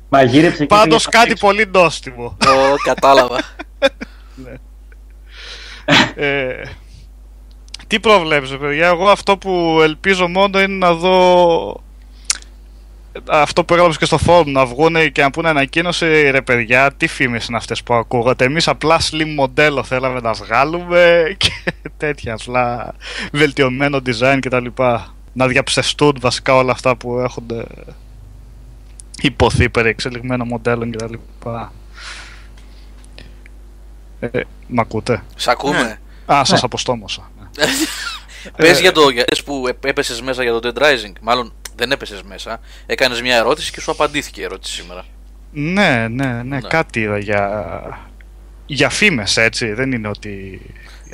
Μαγείρεψε 0.09 0.57
και 0.57 0.65
Πάντως 0.65 1.07
πήγε- 1.09 1.23
κάτι 1.25 1.39
πολύ 1.39 1.69
νόστιμο. 1.73 2.37
Ω, 2.47 2.75
κατάλαβα. 2.83 3.39
Ε, 6.15 6.61
τι 7.87 7.99
προβλέψω, 7.99 8.57
παιδιά; 8.57 8.87
Εγώ 8.87 9.09
αυτό 9.09 9.37
που 9.37 9.79
ελπίζω 9.83 10.27
μόνο 10.27 10.61
είναι 10.61 10.77
να 10.77 10.93
δω 10.93 11.83
αυτό 13.29 13.63
που 13.63 13.73
έγραψε 13.73 13.97
και 13.99 14.05
στο 14.05 14.17
φόρουμ 14.17 14.51
να 14.51 14.65
βγουν 14.65 15.11
και 15.11 15.21
να 15.21 15.31
πούνε 15.31 15.49
ανακοίνωση 15.49 16.05
ρε 16.31 16.41
παιδιά, 16.41 16.91
τι 16.97 17.07
φήμες 17.07 17.45
είναι 17.45 17.57
αυτές 17.57 17.83
που 17.83 17.93
ακούγατε. 17.93 18.45
Εμείς 18.45 18.67
απλά 18.67 18.99
slim 19.11 19.33
μοντέλο 19.35 19.83
θέλαμε 19.83 20.19
να 20.19 20.33
βγάλουμε 20.33 21.23
και 21.37 21.51
τέτοια 21.97 22.33
απλά 22.33 22.95
βελτιωμένο 23.31 23.99
design 24.05 24.37
κτλ. 24.41 24.65
Να 25.33 25.47
διαψευστούν 25.47 26.17
βασικά 26.19 26.55
όλα 26.55 26.71
αυτά 26.71 26.95
που 26.95 27.19
έχουν 27.19 27.45
υποθεί 29.21 29.69
περί 29.69 29.89
εξελιγμένων 29.89 30.47
μοντέλων 30.47 30.91
κτλ. 30.91 31.13
Ε, 34.19 34.41
μ' 34.67 34.79
ακούτε; 34.79 35.23
Σ' 35.35 35.47
ακούμε. 35.47 35.99
Α, 36.25 36.41
σας 36.45 36.63
αποστόμωσα. 36.63 37.31
ναι. 37.57 37.65
Πες 38.57 38.79
για 38.79 38.91
το 38.91 39.09
για- 39.09 39.23
πες 39.23 39.43
που 39.43 39.63
έπεσες 39.83 40.21
μέσα 40.21 40.43
για 40.43 40.59
το 40.59 40.71
Dead 40.75 40.81
Rising. 40.81 41.13
Μάλλον 41.21 41.53
δεν 41.75 41.91
έπεσες 41.91 42.21
μέσα. 42.23 42.59
Έκανες 42.85 43.21
μια 43.21 43.35
ερώτηση 43.35 43.71
και 43.71 43.81
σου 43.81 43.91
απαντήθηκε 43.91 44.41
η 44.41 44.43
ερώτηση 44.43 44.73
σήμερα. 44.81 45.05
Ναι, 45.51 46.07
ναι, 46.09 46.25
ναι, 46.25 46.41
Ναι. 46.43 46.59
κάτι 46.67 46.99
είδα 46.99 47.17
για, 47.17 47.73
για 48.65 48.89
φήμες 48.89 49.37
έτσι, 49.37 49.73
δεν 49.73 49.91
είναι 49.91 50.07
ότι... 50.07 50.61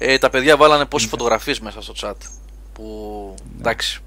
Ε, 0.01 0.17
τα 0.17 0.29
παιδιά 0.29 0.57
βάλανε 0.57 0.85
πόσες 0.85 1.09
φωτογραφίες 1.09 1.59
μέσα 1.59 1.81
στο 1.81 1.93
chat. 2.01 2.13
Που 2.73 3.35
εντάξει. 3.59 3.99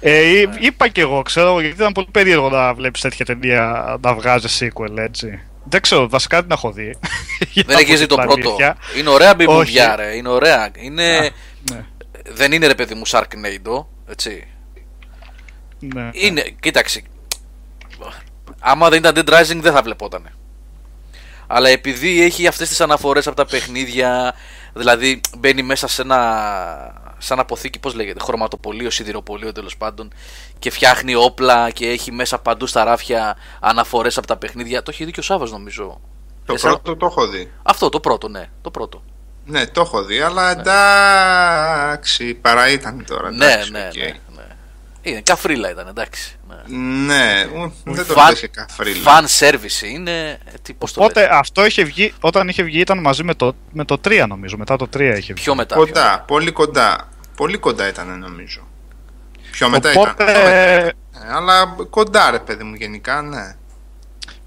Ε, 0.00 0.40
εί- 0.40 0.48
είπα 0.60 0.88
κι 0.88 1.00
εγώ, 1.00 1.22
ξέρω, 1.22 1.60
γιατί 1.60 1.74
ήταν 1.76 1.92
πολύ 1.92 2.06
περίεργο 2.10 2.48
να 2.50 2.74
βλέπεις 2.74 3.00
τέτοια 3.00 3.24
ταινία 3.24 3.96
να 4.02 4.14
βγάζεις 4.14 4.62
sequel, 4.62 4.96
έτσι. 4.98 5.40
Δεν 5.64 5.80
ξέρω, 5.80 6.08
βασικά 6.08 6.36
δεν 6.36 6.44
την 6.46 6.56
έχω 6.56 6.72
δει. 6.72 6.96
Για 7.52 7.62
Δεν 7.66 7.74
να 7.74 7.80
έχει 7.80 7.92
πω 7.92 7.98
δει 7.98 8.06
το 8.06 8.14
την 8.16 8.24
πρώτο. 8.24 8.48
αλήθεια. 8.48 8.76
Είναι 8.98 9.08
ωραία 9.10 9.34
μπιμπουδιά, 9.34 9.86
Όχι. 9.94 9.96
ρε. 10.02 10.16
Είναι 10.16 10.28
ωραία. 10.28 10.70
Είναι... 10.76 11.30
Ναι, 11.70 11.84
Δεν 12.28 12.52
είναι 12.52 12.66
ρε 12.66 12.74
παιδί 12.74 12.94
μου 12.94 13.02
Sharknado. 13.06 13.84
Έτσι. 14.10 14.46
Ναι. 15.94 16.10
Είναι, 16.12 16.42
κοίταξε. 16.60 17.02
Άμα 18.60 18.88
δεν 18.88 18.98
ήταν 18.98 19.14
Dead 19.16 19.30
Rising 19.32 19.56
δεν 19.60 19.72
θα 19.72 19.82
βλεπότανε. 19.82 20.32
Αλλά 21.46 21.68
επειδή 21.68 22.22
έχει 22.22 22.46
αυτές 22.46 22.68
τις 22.68 22.80
αναφορές 22.80 23.26
από 23.26 23.36
τα 23.36 23.44
παιχνίδια, 23.44 24.34
δηλαδή 24.72 25.20
μπαίνει 25.38 25.62
μέσα 25.62 25.86
σε 25.88 26.02
ένα 26.02 26.20
σαν 27.18 27.38
αποθήκη, 27.38 27.78
πώς 27.78 27.94
λέγεται, 27.94 28.20
χρωματοπωλείο, 28.22 28.90
σιδηροπωλείο 28.90 29.52
τέλος 29.52 29.76
πάντων 29.76 30.12
και 30.58 30.70
φτιάχνει 30.70 31.14
όπλα 31.14 31.70
και 31.70 31.88
έχει 31.88 32.12
μέσα 32.12 32.38
παντού 32.38 32.66
στα 32.66 32.84
ράφια 32.84 33.36
αναφορές 33.60 34.18
από 34.18 34.26
τα 34.26 34.36
παιχνίδια. 34.36 34.82
Το 34.82 34.90
έχει 34.94 35.04
δει 35.04 35.10
και 35.10 35.20
ο 35.20 35.22
Σάββας 35.22 35.50
νομίζω. 35.50 36.00
Το 36.46 36.52
Εσένα- 36.52 36.72
πρώτο 36.78 36.96
το 36.96 37.06
έχω 37.06 37.26
δει. 37.26 37.50
Αυτό 37.62 37.88
το 37.88 38.00
πρώτο, 38.00 38.28
ναι, 38.28 38.50
το 38.62 38.70
πρώτο. 38.70 39.02
Ναι, 39.44 39.66
το 39.66 39.80
έχω 39.80 40.04
δει, 40.04 40.20
αλλά 40.20 40.50
εντάξει, 40.50 42.34
παρά 42.34 42.70
ήταν 42.70 43.04
τώρα. 43.06 43.30
Ναι, 43.30 43.44
εντάξει, 43.44 43.70
ναι, 43.70 43.88
οκ. 43.88 43.96
ναι, 43.96 44.04
ναι. 44.04 44.31
Είναι 45.02 45.20
καφρίλα 45.20 45.70
ήταν, 45.70 45.86
εντάξει. 45.88 46.36
Ναι. 46.48 46.76
Ναι, 47.14 47.44
ου, 47.54 47.72
δεν 47.84 48.06
το 48.06 48.12
Φαν- 48.12 48.28
λες 48.30 48.40
και 48.40 48.46
καφρίλα. 48.46 49.00
Fan 49.04 49.24
service 49.38 49.82
είναι. 49.92 50.28
ε, 50.28 50.38
Τι, 50.62 50.72
πώς 50.72 50.92
το 50.92 51.00
λες. 51.00 51.08
Οπότε 51.10 51.28
αυτό 51.32 51.66
είχε 51.66 51.82
βγει, 51.84 52.14
όταν 52.20 52.48
είχε 52.48 52.62
βγει 52.62 52.80
ήταν 52.80 52.98
μαζί 52.98 53.22
με 53.24 53.34
το, 53.34 53.54
με 53.72 53.84
το 53.84 54.00
3 54.04 54.24
νομίζω, 54.28 54.56
μετά 54.56 54.76
το 54.76 54.88
3 54.96 55.00
είχε 55.00 55.32
βγει. 55.32 55.42
Πιο 55.42 55.54
μετά. 55.54 55.74
πιο 55.74 55.84
μετά. 55.86 56.00
Κοντά, 56.00 56.20
πολύ 56.26 56.50
κοντά. 56.52 57.08
Πολύ 57.36 57.58
κοντά 57.58 57.88
ήταν 57.88 58.18
νομίζω. 58.18 58.68
Πιο 59.50 59.68
μετά 59.68 59.90
Οπότε- 59.90 60.12
ήταν. 60.22 60.26
Πιο 60.26 60.44
μετά 60.44 60.78
ήταν. 60.80 60.88
Ε, 60.88 61.34
αλλά 61.34 61.76
κοντά 61.90 62.30
ρε 62.30 62.38
παιδί 62.38 62.64
μου 62.64 62.74
γενικά, 62.74 63.22
ναι. 63.22 63.54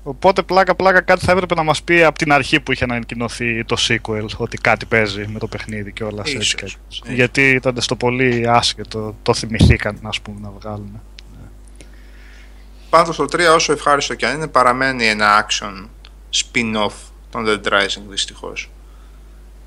Οπότε 0.07 0.41
πλάκα 0.43 0.75
πλάκα 0.75 1.01
κάτι 1.01 1.25
θα 1.25 1.31
έπρεπε 1.31 1.55
να 1.55 1.63
μας 1.63 1.83
πει 1.83 2.03
από 2.03 2.17
την 2.17 2.31
αρχή 2.31 2.59
που 2.59 2.71
είχε 2.71 2.83
ανακοινωθεί 2.83 3.63
το 3.65 3.75
sequel 3.87 4.25
ότι 4.37 4.57
κάτι 4.57 4.85
παίζει 4.85 5.27
με 5.27 5.39
το 5.39 5.47
παιχνίδι 5.47 5.93
και 5.93 6.03
όλα 6.03 6.21
Ίσως, 6.25 6.35
έτσι. 6.35 6.55
και- 6.55 6.65
ίσως. 6.89 7.01
Γιατί 7.07 7.49
ήταν 7.51 7.81
στο 7.81 7.95
πολύ 7.95 8.45
άσχετο, 8.49 9.15
το 9.23 9.33
θυμηθήκαν 9.33 9.99
ας 10.03 10.21
πούμε 10.21 10.39
να 10.41 10.49
βγάλουν. 10.59 11.01
Πάντως 12.89 13.15
το 13.15 13.25
3 13.25 13.53
όσο 13.53 13.71
ευχάριστο 13.71 14.13
και 14.15 14.25
αν 14.27 14.35
είναι 14.35 14.47
παραμένει 14.47 15.05
ένα 15.07 15.47
action 15.47 15.87
spin-off 16.35 16.93
των 17.29 17.45
Dead 17.47 17.67
Rising 17.73 18.01
δυστυχώς. 18.09 18.69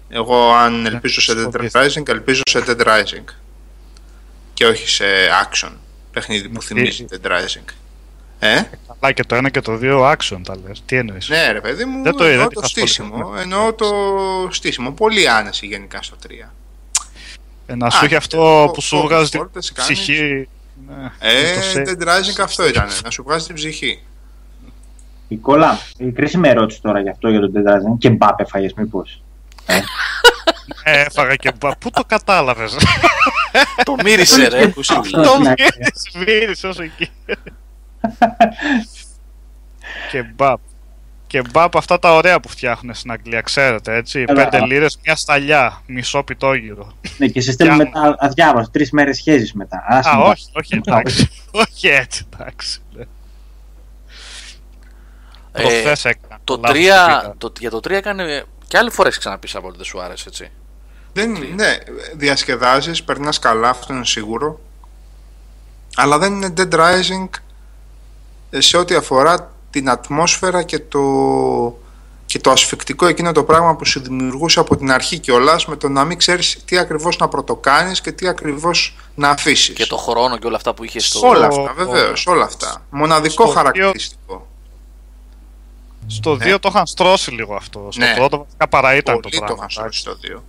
Εγώ 0.09 0.53
αν 0.55 0.87
ελπίζω 0.87 1.21
σε 1.21 1.31
στο 1.33 1.51
Dead 1.53 1.61
δίθυρο. 1.61 1.85
Rising 1.85 2.09
ελπίζω 2.09 2.43
σε 2.51 2.65
Dead 2.67 2.81
Rising 2.87 3.25
και 4.55 4.67
όχι 4.67 4.89
σε 4.89 5.05
action 5.51 5.71
παιχνίδι 6.13 6.49
που 6.49 6.53
Ναι, 6.55 6.61
θυμίζει 6.61 7.05
Dead 7.11 7.27
Rising. 7.27 7.65
Ε; 8.39 8.63
Αλλά 9.01 9.13
και 9.13 9.25
το 9.25 9.35
ένα 9.35 9.49
και 9.49 9.61
το 9.61 9.77
δύο 9.77 10.11
action 10.11 10.41
τα 10.45 10.57
λες. 10.67 10.83
Τι 10.87 10.97
εννοείς; 10.97 11.29
Ναι 11.29 11.53
ρε 11.53 11.61
παιδί 11.61 11.85
μου, 11.85 12.03
Δεν 12.03 12.13
το 12.17 12.25
εννοώ 12.25 12.35
είδα, 12.41 12.49
το 12.49 12.61
δεν 12.61 12.69
στήσιμο. 12.69 13.15
ασχολήθηκα. 13.15 13.43
Εννοώ 13.43 13.73
το 13.73 13.87
στήσιμο. 14.51 14.91
Πολύ 14.93 15.29
άνεση 15.29 15.67
γενικά 15.67 16.03
στο 16.03 16.17
3. 16.27 16.51
Ε, 17.67 17.75
να 17.75 17.91
σου 17.91 17.97
Α, 17.97 18.01
έχει 18.01 18.09
και 18.09 18.17
αυτό 18.17 18.65
το 18.67 18.71
που 18.73 18.81
σου 18.81 18.99
focus 18.99 19.03
βγάζει 19.05 19.31
την 19.31 19.41
forward 19.41 19.49
κάνεις. 19.53 19.73
ψυχή. 20.03 20.49
Ναι, 20.89 21.11
Ε, 21.19 21.57
με 21.77 21.85
το 21.85 21.91
save. 21.93 21.95
Dead 21.95 22.09
Rising 22.09 22.41
αυτό 22.43 22.69
ήταν, 22.69 22.89
να 23.05 23.11
σου 23.11 23.23
βγάζει 23.23 23.47
την 23.47 23.55
ψυχή. 23.55 24.03
Νικόλα, 25.29 25.79
η 25.97 26.11
κρίσιμη 26.11 26.49
ερώτηση 26.49 26.81
τώρα 26.83 27.01
για 27.01 27.11
αυτό 27.11 27.29
για 27.29 27.41
τον 27.41 27.53
Dead 27.55 27.69
Rising. 27.69 27.99
Και 27.99 28.11
μπαπ 28.11 28.41
έφαγες 28.41 28.73
μήπως. 28.77 29.23
Ε, 29.67 29.81
έφαγα 31.03 31.35
και 31.35 31.53
μπα. 31.59 31.77
Πού 31.77 31.91
το 31.91 32.03
κατάλαβες; 32.07 32.77
Το 33.85 33.95
μύρισε, 34.05 34.49
ρε. 34.49 34.63
Αυτό 34.99 35.23
Το 35.23 35.35
είναι 35.39 35.55
μύρισες, 35.59 36.11
μύρισες 36.27 36.79
εκεί. 36.79 37.11
Και 40.11 40.23
μπαπ. 40.23 40.61
Και 41.27 41.43
μπαπ 41.51 41.77
αυτά 41.77 41.99
τα 41.99 42.15
ωραία 42.15 42.41
που 42.41 42.49
φτιάχνουν 42.49 42.95
στην 42.95 43.11
Αγγλία, 43.11 43.41
ξέρετε 43.41 43.95
έτσι. 43.97 44.25
Καλά. 44.25 44.49
Πέντε 44.49 44.65
λίρες, 44.67 44.99
μια 45.05 45.17
σταλιά, 45.17 45.83
μισό 45.87 46.23
πιτόγυρο. 46.23 46.93
Ναι, 47.19 47.27
και 47.27 47.41
σε 47.41 47.53
στέλνουν 47.53 47.77
Φτιάχνω. 47.87 48.01
μετά 48.11 48.17
αδιάβαστο. 48.27 48.71
Τρεις 48.71 48.91
μέρες 48.91 49.19
χέζει 49.19 49.53
μετά. 49.55 49.85
Άσε 49.89 50.09
Α, 50.09 50.13
τα. 50.13 50.19
όχι, 50.19 50.45
όχι 50.53 50.75
εντάξει. 50.75 51.29
όχι 51.67 51.87
έτσι, 51.89 52.27
εντάξει. 52.35 52.81
ναι. 52.97 53.03
Ε, 55.53 55.61
Προχθές 55.63 56.05
έκανα. 56.05 56.39
το 56.45 56.57
λάθος 56.57 56.71
3, 56.77 56.81
πήγα. 56.81 57.35
το, 57.39 57.53
για 57.61 57.71
το 57.71 57.77
3 57.77 57.91
έκανε. 57.91 58.45
και 58.69 58.79
άλλη 58.79 58.91
φορά 58.91 59.09
έχει 59.09 59.19
ξαναπείς 59.19 59.55
από 59.55 59.67
ότι 59.69 59.77
δεν 59.77 59.87
σου 59.87 60.01
άρεσε, 60.01 60.25
έτσι. 60.29 60.51
Δεν, 61.13 61.31
ναι, 61.55 61.77
διασκεδάζεις, 62.17 63.03
περνάς 63.05 63.39
καλά, 63.39 63.69
αυτό 63.69 63.95
είναι 63.95 64.05
σίγουρο. 64.05 64.61
Αλλά 65.97 66.19
δεν 66.19 66.33
είναι 66.33 66.53
Dead 66.57 66.73
Rising 66.75 67.29
ε, 67.29 67.41
σε 68.51 68.77
ό,τι 68.77 68.95
αφορά 68.95 69.53
την 69.71 69.91
ατμόσφαιρα 69.91 70.63
και 70.63 70.79
το, 70.79 71.01
και 72.27 72.39
το 72.39 72.51
ασφικτικό 72.51 73.07
εκείνο 73.07 73.33
το 73.33 73.45
πράγμα 73.45 73.77
που 73.77 73.85
σου 73.85 74.01
δημιουργούσε 74.01 74.61
από 74.61 74.77
την 74.77 74.91
αρχή 74.91 75.19
κιόλας 75.19 75.67
με 75.67 75.77
το 75.77 75.89
να 75.89 76.05
μην 76.05 76.19
ξέρεις 76.19 76.59
τι 76.65 76.79
ακριβώς 76.79 77.17
να 77.17 77.29
πρωτοκάνεις 77.29 78.01
και 78.01 78.13
τι 78.13 78.29
ακριβώς 78.29 78.97
να 79.15 79.29
αφήσεις. 79.31 79.75
Και 79.75 79.87
το 79.87 79.97
χρόνο 79.97 80.39
και 80.39 80.47
όλα 80.47 80.57
αυτά 80.57 80.75
που 80.75 80.85
είχες 80.85 81.07
στο. 81.07 81.29
Όλα 81.29 81.51
Στο- 81.51 81.61
αυτά, 81.61 81.73
βεβαίως, 81.85 82.27
όλα 82.27 82.45
αυτά. 82.45 82.83
Μοναδικό 82.91 83.43
στο 83.45 83.53
χαρακτηριστικό. 83.53 84.47
Στο 86.07 86.37
Ναι. 86.37 86.45
2 86.55 86.59
το 86.61 86.69
είχαν 86.73 86.87
στρώσει 86.87 87.31
λίγο 87.31 87.55
αυτό. 87.55 87.89
Στο 87.91 88.05
Ναι. 88.05 88.15
πρώτο 88.17 88.37
βασικά 88.39 88.69
παρά 88.69 88.95
ήταν 88.97 89.15
το 89.15 89.21
Πολύ 89.21 89.35
το 89.39 89.45
πράγμα. 89.45 89.67
είχαν 89.71 89.85
εντάξει. 89.85 90.01
στρώσει 90.01 90.19
στο 90.21 90.37
2. 90.39 90.43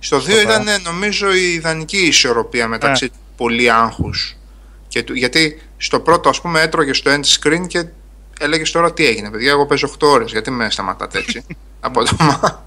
Στο 0.00 0.16
2 0.20 0.20
Στο 0.32 0.40
ήταν 0.40 0.68
ε, 0.68 0.78
νομίζω 0.78 1.32
η 1.34 1.52
ιδανική 1.52 1.96
ισορροπία 2.06 2.68
μεταξύ 2.68 3.04
Ναι. 3.04 3.10
του 3.10 3.16
πολύ 3.36 3.70
άγχους 3.70 4.36
και 4.88 5.02
του, 5.02 5.14
γιατί 5.14 5.62
στο 5.78 6.00
πρώτο 6.00 6.28
ας 6.28 6.40
πούμε 6.40 6.60
έτρωγε 6.60 6.92
στο 6.92 7.10
end 7.10 7.24
screen 7.24 7.66
και 7.66 7.86
έλεγες 8.38 8.70
τώρα 8.70 8.92
τι 8.92 9.06
έγινε. 9.06 9.30
Παιδιά 9.30 9.50
εγώ 9.50 9.66
παίζω 9.66 9.90
8 9.98 10.06
ώρες 10.08 10.30
γιατί 10.30 10.50
με 10.50 10.70
σταματάτε 10.70 11.18
έτσι; 11.18 11.46
Απότομα 11.80 12.66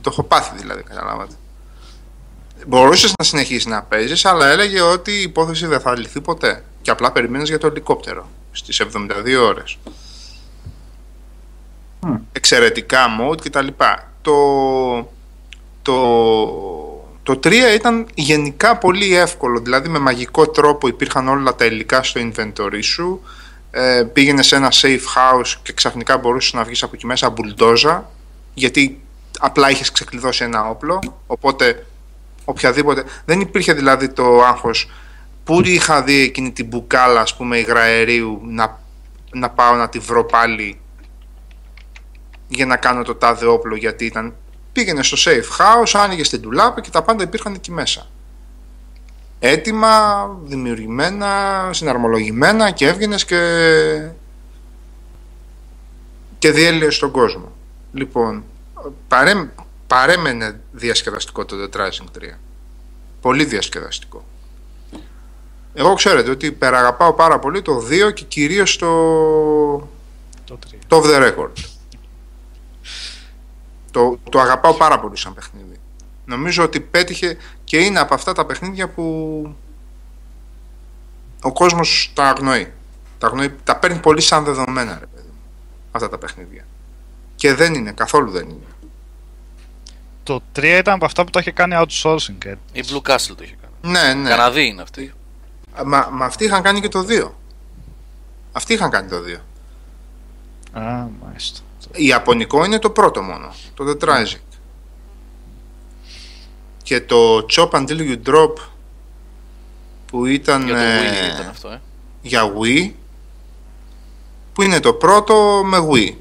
το 0.00 0.10
έχω 0.12 0.22
πάθει 0.22 0.56
δηλαδή 0.58 0.82
καταλάβατε. 0.82 1.34
Μπορούσες 2.66 3.12
να 3.18 3.24
συνεχίσεις 3.24 3.66
να 3.66 3.82
παίζεις 3.82 4.24
αλλά 4.24 4.48
έλεγε 4.48 4.80
ότι 4.80 5.10
η 5.12 5.22
υπόθεση 5.22 5.66
δεν 5.66 5.80
θα 5.80 5.98
λυθεί 5.98 6.20
ποτέ. 6.20 6.64
Και 6.82 6.90
απλά 6.90 7.12
περιμένεις 7.12 7.48
για 7.48 7.58
το 7.58 7.66
ελικόπτερο 7.66 8.28
στις 8.52 8.80
72 8.80 9.36
ώρες. 9.42 9.78
Μμ. 12.00 12.14
εξαιρετικά 12.32 13.06
mode 13.20 13.40
κτλ. 13.40 13.66
Το, 14.22 15.10
το, 15.82 15.94
το 17.34 17.48
3 17.48 17.52
ήταν 17.74 18.06
γενικά 18.14 18.76
πολύ 18.76 19.16
εύκολο, 19.16 19.60
δηλαδή 19.60 19.88
με 19.88 19.98
μαγικό 19.98 20.48
τρόπο 20.48 20.88
υπήρχαν 20.88 21.28
όλα 21.28 21.54
τα 21.54 21.64
υλικά 21.64 22.02
στο 22.02 22.20
inventory 22.20 22.82
σου, 22.82 23.20
ε, 23.70 24.02
πήγαινε 24.12 24.42
σε 24.42 24.56
ένα 24.56 24.72
safe 24.72 25.00
house 25.16 25.54
και 25.62 25.72
ξαφνικά 25.72 26.18
μπορούσες 26.18 26.52
να 26.52 26.64
βγεις 26.64 26.82
από 26.82 26.92
εκεί 26.94 27.06
μέσα 27.06 27.30
μπουλντόζα 27.30 28.10
γιατί 28.54 29.00
απλά 29.38 29.70
είχες 29.70 29.92
ξεκλειδώσει 29.92 30.44
ένα 30.44 30.68
όπλο 30.68 30.98
οπότε 31.26 31.86
οποιαδήποτε 32.44 33.04
δεν 33.24 33.40
υπήρχε 33.40 33.72
δηλαδή 33.72 34.08
το 34.08 34.42
άγχος 34.42 34.90
που 35.44 35.60
είχα 35.64 36.02
δει 36.02 36.20
εκείνη 36.20 36.52
την 36.52 36.66
μπουκάλα 36.66 37.20
ας 37.20 37.36
πούμε 37.36 37.58
υγραερίου 37.58 38.40
να, 38.44 38.80
να 39.32 39.50
πάω 39.50 39.74
να 39.74 39.88
τη 39.88 39.98
βρω 39.98 40.24
πάλι 40.24 40.80
για 42.48 42.66
να 42.66 42.76
κάνω 42.76 43.02
το 43.02 43.14
τάδε 43.14 43.46
όπλο 43.46 43.76
γιατί 43.76 44.04
ήταν 44.04 44.34
πήγαινε 44.72 45.02
στο 45.02 45.16
safe 45.30 45.60
house, 45.60 46.00
άνοιγε 46.00 46.22
την 46.22 46.40
τουλάπα 46.40 46.80
και 46.80 46.90
τα 46.90 47.02
πάντα 47.02 47.22
υπήρχαν 47.22 47.54
εκεί 47.54 47.70
μέσα 47.70 48.06
έτοιμα, 49.40 50.26
δημιουργημένα, 50.44 51.68
συναρμολογημένα 51.72 52.70
και 52.70 52.86
έβγαινες 52.86 53.24
και, 53.24 54.10
και 56.38 56.50
διέλυες 56.50 56.94
στον 56.94 57.10
κόσμο. 57.10 57.52
Λοιπόν, 57.92 58.44
παρέ, 59.08 59.50
παρέμενε 59.86 60.60
διασκεδαστικό 60.72 61.44
το 61.44 61.56
The 61.72 61.76
Rising 61.76 62.18
3. 62.18 62.36
Πολύ 63.20 63.44
διασκεδαστικό. 63.44 64.24
Εγώ 65.74 65.94
ξέρετε 65.94 66.30
ότι 66.30 66.52
περαγαπάω 66.52 67.12
πάρα 67.12 67.38
πολύ 67.38 67.62
το 67.62 67.82
2 68.08 68.14
και 68.14 68.24
κυρίως 68.24 68.76
το, 68.76 68.88
Το 70.44 70.58
3. 70.70 70.76
το 70.86 71.02
Off 71.02 71.06
the 71.06 71.28
Record. 71.28 71.52
Το, 73.90 74.18
το 74.30 74.40
αγαπάω 74.40 74.74
πάρα 74.74 75.00
πολύ 75.00 75.16
σαν 75.16 75.34
παιχνίδι. 75.34 75.76
Νομίζω 76.24 76.62
ότι 76.62 76.80
πέτυχε 76.80 77.36
και 77.64 77.78
είναι 77.78 77.98
από 77.98 78.14
αυτά 78.14 78.32
τα 78.32 78.46
παιχνίδια 78.46 78.88
που 78.88 79.04
ο 81.42 81.52
κόσμος 81.52 82.10
τα 82.14 82.28
αγνοεί. 82.28 82.72
Τα, 83.18 83.26
αγνοεί, 83.26 83.54
τα 83.64 83.76
παίρνει 83.76 83.98
πολύ 83.98 84.20
σαν 84.20 84.44
δεδομένα, 84.44 84.98
ρε 85.00 85.06
παιδί 85.06 85.28
μου, 85.28 85.38
αυτά 85.92 86.08
τα 86.08 86.18
παιχνίδια. 86.18 86.64
Και 87.34 87.54
δεν 87.54 87.74
είναι, 87.74 87.92
καθόλου 87.92 88.30
δεν 88.30 88.48
είναι. 88.48 88.64
Το 90.22 90.42
3 90.56 90.62
ήταν 90.62 90.94
από 90.94 91.04
αυτά 91.04 91.24
που 91.24 91.30
το 91.30 91.38
είχε 91.38 91.50
κάνει 91.50 91.74
outsourcing. 91.76 92.44
ε. 92.44 92.54
Η 92.72 92.84
Blue 92.90 93.10
Castle 93.10 93.34
το 93.36 93.42
είχε 93.42 93.56
κάνει. 93.60 93.92
Ναι, 93.92 94.14
ναι. 94.14 94.28
Καναδί 94.28 94.66
είναι 94.66 94.82
αυτή. 94.82 95.14
Μα, 95.84 96.08
μα 96.12 96.24
αυτοί 96.24 96.44
είχαν 96.44 96.62
κάνει 96.62 96.80
και 96.80 96.88
το 96.88 97.06
2. 97.08 97.30
Αυτοί 98.52 98.72
είχαν 98.74 98.90
κάνει 98.90 99.08
το 99.08 99.16
2. 99.16 99.40
Α, 100.80 101.06
μάλιστα. 101.24 101.60
Η 101.94 102.06
Ιαπωνικό 102.06 102.64
είναι 102.64 102.78
το 102.78 102.90
πρώτο 102.90 103.22
μόνο, 103.22 103.54
το 103.74 103.96
The 104.00 104.08
Rising. 104.08 104.40
Και 106.82 107.00
το 107.00 107.46
Chop 107.50 107.70
Until 107.70 107.98
You 107.98 108.18
Drop 108.26 108.52
που 110.06 110.26
ήταν 110.26 110.64
Για 110.64 110.74
το 110.74 110.80
ε, 110.80 111.00
Wii 111.00 111.34
ήταν 111.34 111.48
αυτό, 111.48 111.68
ε. 111.68 111.80
για 112.22 112.52
Wii 112.52 112.92
που 114.52 114.62
είναι 114.62 114.80
το 114.80 114.92
πρώτο 114.92 115.62
με 115.64 115.88
Wii. 115.90 116.14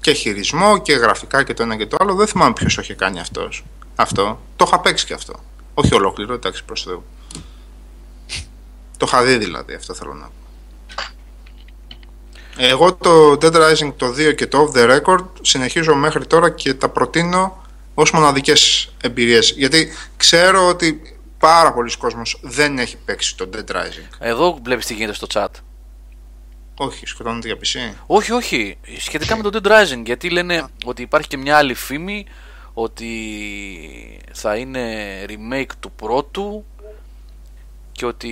Και 0.00 0.12
χειρισμό 0.12 0.78
και 0.78 0.92
γραφικά 0.92 1.42
και 1.42 1.54
το 1.54 1.62
ένα 1.62 1.76
και 1.76 1.86
το 1.86 1.96
άλλο 2.00 2.14
δεν 2.14 2.26
θυμάμαι 2.26 2.52
ποιος 2.52 2.74
το 2.74 2.80
είχε 2.80 2.94
κάνει 2.94 3.20
αυτός. 3.20 3.64
Αυτό, 3.94 4.40
το 4.56 4.64
είχα 4.68 4.80
παίξει 4.80 5.06
και 5.06 5.14
αυτό. 5.14 5.34
Όχι 5.74 5.94
ολόκληρο, 5.94 6.34
εντάξει 6.34 6.64
προς 6.64 6.82
Θεού. 6.82 7.04
Το 8.96 9.06
είχα 9.08 9.22
δει 9.22 9.36
δηλαδή 9.36 9.74
αυτό 9.74 9.94
θέλω 9.94 10.14
να 10.14 10.26
πω 10.26 10.41
εγώ 12.56 12.94
το 12.94 13.32
Dead 13.32 13.54
Rising 13.54 13.92
το 13.96 14.06
2 14.06 14.34
και 14.34 14.46
το 14.46 14.70
Off 14.74 14.76
the 14.76 14.98
Record 15.00 15.24
συνεχίζω 15.40 15.94
μέχρι 15.94 16.26
τώρα 16.26 16.50
και 16.50 16.74
τα 16.74 16.88
προτείνω 16.88 17.62
ως 17.94 18.10
μοναδικές 18.10 18.92
εμπειρίες 19.02 19.54
γιατί 19.56 19.88
ξέρω 20.16 20.66
ότι 20.68 21.00
πάρα 21.38 21.72
πολλοί 21.72 21.96
κόσμος 21.96 22.38
δεν 22.42 22.78
έχει 22.78 22.96
παίξει 23.04 23.36
το 23.36 23.48
Dead 23.54 23.72
Rising 23.76 24.08
Εδώ 24.18 24.58
βλέπεις 24.62 24.86
τι 24.86 24.94
γίνεται 24.94 25.14
στο 25.14 25.26
chat. 25.34 25.48
όχι, 26.76 27.06
σκοτώνονται 27.06 27.46
για 27.46 27.56
PC 27.56 27.94
Όχι, 28.06 28.32
όχι. 28.32 28.78
Σχετικά 28.98 29.36
με 29.36 29.42
το 29.50 29.60
Dead 29.62 29.66
Rising. 29.70 30.02
Γιατί 30.04 30.30
λένε 30.30 30.64
ότι 30.84 31.02
υπάρχει 31.02 31.28
και 31.28 31.36
μια 31.36 31.56
άλλη 31.56 31.74
φήμη 31.74 32.26
ότι 32.72 33.10
θα 34.32 34.56
είναι 34.56 34.84
remake 35.28 35.70
του 35.80 35.92
πρώτου 35.92 36.64
και 37.92 38.06
ότι 38.06 38.30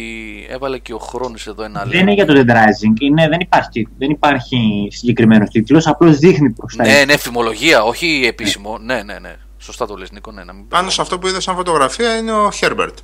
έβαλε 0.49 0.79
και 0.79 0.93
ο 0.95 0.99
χρόνος 0.99 1.47
εδώ 1.47 1.63
ένα 1.63 1.85
Δεν 1.85 2.01
είναι 2.01 2.13
για 2.13 2.27
το 2.27 2.33
Dead 2.37 2.51
Rising, 2.51 3.01
είναι, 3.01 3.29
δεν, 3.29 3.41
υπάρχει, 3.41 3.89
δεν 3.99 4.11
υπάρχει 4.11 4.89
συγκεκριμένος 4.91 5.51
τίτλος, 5.51 5.87
απλώς 5.87 6.19
δείχνει 6.19 6.51
προς 6.51 6.77
τα 6.77 6.85
Ναι, 6.85 6.91
έξω. 6.93 7.05
ναι, 7.05 7.17
φημολογία, 7.17 7.83
όχι 7.83 8.23
επίσημο. 8.27 8.79
Ναι, 8.79 9.03
ναι, 9.03 9.19
ναι. 9.19 9.37
Σωστά 9.59 9.87
το 9.87 9.97
λες 9.97 10.11
Νίκο, 10.11 10.31
ναι, 10.33 10.45
να 10.45 10.53
μην 10.53 10.69
Πάνω 10.69 10.91
σε 10.91 11.01
αυτό 11.01 11.19
που 11.19 11.27
είδα 11.27 11.41
σαν 11.41 11.55
φωτογραφία 11.57 12.17
είναι 12.17 12.33
ο 12.33 12.51
Herbert. 12.61 12.95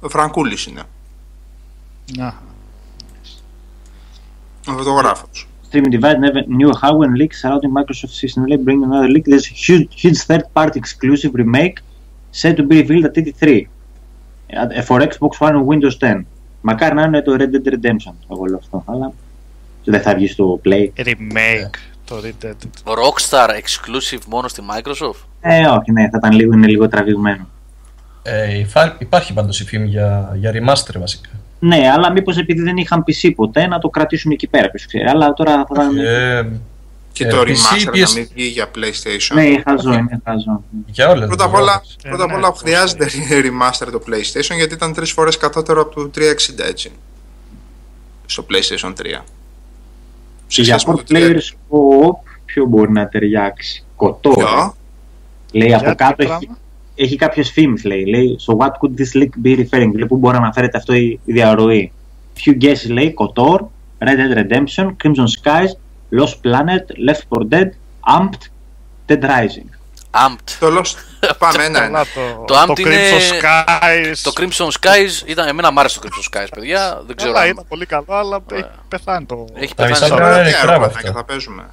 Ο 0.00 0.08
Φραγκούλης 0.08 0.66
είναι. 0.66 0.82
Να. 2.16 2.34
Ο 4.68 4.72
φωτογράφος. 4.72 5.48
Streaming 5.72 5.92
Divide 5.94 6.18
never 6.26 6.42
knew 6.58 6.70
how 6.82 6.92
when 7.00 7.12
leaks 7.20 7.36
surrounding 7.42 7.72
Microsoft 7.78 8.14
System 8.22 8.42
Lab 8.50 8.60
bring 8.68 8.80
another 8.88 9.08
leak. 9.14 9.24
There's 9.32 9.48
a 9.54 9.56
huge, 9.66 9.86
huge 10.02 10.18
third-party 10.28 10.76
exclusive 10.82 11.32
remake 11.42 11.76
set 12.40 12.54
to 12.58 12.64
be 12.70 12.74
revealed 12.82 13.04
at 13.08 13.12
TT3 13.16 13.44
uh, 13.44 13.66
for 14.86 15.00
Xbox 15.00 15.46
One 15.48 15.52
and 15.54 15.66
Windows 15.66 16.10
10. 16.12 16.20
Μακάρι 16.60 16.94
να 16.94 17.02
είναι 17.02 17.22
το 17.22 17.36
Red 17.38 17.42
Dead 17.42 17.72
Redemption, 17.72 18.12
εγώ 18.30 18.44
λέω 18.44 18.56
αυτό, 18.56 18.82
αλλά 18.86 19.12
δεν 19.84 20.00
θα 20.00 20.14
βγει 20.14 20.26
στο 20.26 20.60
Play. 20.64 20.88
Remake. 21.06 21.74
Το 22.04 22.16
Red 22.24 22.44
Dead. 22.46 22.54
Rockstar 22.92 23.48
exclusive 23.48 24.22
μόνο 24.28 24.48
στη 24.48 24.62
Microsoft; 24.70 25.24
Ε, 25.40 25.66
όχι, 25.66 25.92
ναι, 25.92 26.08
θα 26.08 26.16
ήταν 26.16 26.32
λίγο, 26.32 26.52
είναι 26.52 26.66
λίγο 26.66 26.88
τραβηγμένο. 26.88 27.46
Ε, 28.22 28.58
υφά- 28.58 29.00
υπάρχει 29.00 29.32
πάντως 29.32 29.60
η 29.60 29.64
φήμη 29.64 29.86
για, 29.88 30.32
για 30.36 30.52
remaster 30.54 30.98
βασικά. 30.98 31.28
Ναι, 31.58 31.90
αλλά 31.92 32.12
μήπως 32.12 32.38
επειδή 32.38 32.62
δεν 32.62 32.76
είχαν 32.76 33.04
PC 33.06 33.32
ποτέ 33.36 33.66
να 33.66 33.78
το 33.78 33.88
κρατήσουν 33.88 34.30
εκεί 34.30 34.46
πέρα, 34.46 34.70
ποιος 34.70 34.86
ξέρει. 34.86 35.04
Αλλά 35.08 35.32
τώρα 35.32 35.52
θα 35.52 35.66
ήταν... 35.72 35.98
Ε, 35.98 36.60
Και 37.20 37.26
Ε, 37.26 37.30
το 37.30 37.40
PC, 37.40 37.46
remaster 37.46 37.94
PS- 37.94 38.00
να 38.06 38.12
μην 38.14 38.28
βγει 38.34 38.46
για 38.46 38.70
PlayStation. 38.74 39.34
Ναι, 39.34 39.62
χαζό, 39.64 39.92
είναι 39.92 40.20
χαζό. 40.24 40.64
για 40.86 41.08
όλες. 41.08 41.26
Πρώτα 41.26 41.44
απ' 41.44 41.50
για 41.50 41.60
όλα, 41.60 41.72
όλες. 41.72 41.96
Ε, 42.04 42.08
πρώτα 42.08 42.24
απ' 42.24 42.30
ναι, 42.30 42.36
όλα 42.36 42.50
πώς 42.50 42.60
χρειάζεται 42.60 43.06
remaster 43.44 43.88
το 43.92 44.00
PlayStation 44.06 44.54
γιατί 44.56 44.74
ήταν 44.74 44.92
τρεις 44.94 45.10
φορές 45.12 45.36
κατώτερο 45.36 45.80
από 45.80 45.94
το 45.94 46.10
360 46.14 46.64
έτσι. 46.68 46.90
Στο 48.26 48.46
PlayStation 48.50 48.92
3. 48.92 49.24
Και 50.46 50.62
για 50.62 50.78
σχέση 50.78 50.88
με 50.88 50.94
4 50.94 50.96
το 50.96 51.04
3. 51.08 51.16
players 51.16 51.52
co-op, 51.70 52.16
ποιο 52.44 52.64
μπορεί 52.64 52.92
να 52.92 53.08
ταιριάξει; 53.08 53.84
Κοτό. 53.96 54.30
Ποιο; 54.30 54.76
Λέει 55.52 55.74
από 55.74 55.84
Για 55.84 55.94
κάτω 55.94 56.14
τι 56.16 56.22
έχει, 56.22 56.30
πράγμα; 56.38 56.58
έχει 56.94 57.16
κάποιες 57.16 57.50
φήμε. 57.50 57.80
Λέει. 57.84 58.04
λέει 58.04 58.38
So 58.48 58.56
what 58.56 58.70
could 58.70 59.00
this 59.00 59.20
leak 59.22 59.46
be 59.46 59.56
referring? 59.58 59.90
Λέει, 59.94 60.06
πού 60.08 60.16
μπορεί 60.16 60.34
να 60.36 60.42
αναφέρεται 60.42 60.76
αυτό 60.78 60.94
η, 60.94 61.20
η 61.24 61.32
διαρροή; 61.32 61.92
Few 62.44 62.62
guesses 62.64 62.90
λέει 62.90 63.14
KOTOR, 63.18 63.58
Red 63.98 64.16
Dead 64.18 64.38
Redemption, 64.38 64.86
Crimson 64.86 65.26
Skies, 65.42 65.70
Lost 66.18 66.34
Planet, 66.44 67.08
Left 67.08 67.22
4 67.28 67.48
Dead, 67.52 67.68
Amped, 68.18 68.42
Dead 69.08 69.22
Rising. 69.24 69.68
Amped. 70.26 70.50
Το 70.60 70.78
Lost. 70.78 70.94
Πάμε 71.38 71.64
ένα 71.64 71.82
ένα. 71.84 71.86
Καλά, 71.86 72.04
το, 72.14 72.44
Το 72.46 72.54
το, 72.54 72.62
Amped 72.72 72.78
είναι- 72.78 72.96
Crimson 73.10 73.42
Skies. 73.42 74.14
Το 74.22 74.32
Crimson 74.36 74.66
Skies 74.80 75.26
ήταν. 75.28 75.48
Εμένα 75.48 75.70
μ' 75.70 75.78
άρεσε 75.78 76.00
το 76.00 76.08
Crimson 76.10 76.38
Skies, 76.38 76.48
παιδιά. 76.54 77.02
Δεν 77.06 77.16
ξέρω. 77.16 77.32
Καλά, 77.32 77.44
αν- 77.44 77.50
ήταν 77.50 77.64
πολύ 77.68 77.86
καλό, 77.86 78.04
αλλά 78.08 78.40
έχει 78.52 78.64
πεθάνει 78.88 79.24
το. 79.26 79.46
Έχει 79.54 79.74
Τα 79.74 79.84
πεθάνει. 79.86 79.90
μισά 79.90 80.06
σαν- 80.06 80.18
είναι 80.18 80.36
Τι 80.38 80.44
νεκρά 80.44 80.58
αεροπλανάκια 80.60 80.98
αυτά. 81.08 81.12
θα 81.12 81.24
παίζουμε. 81.24 81.70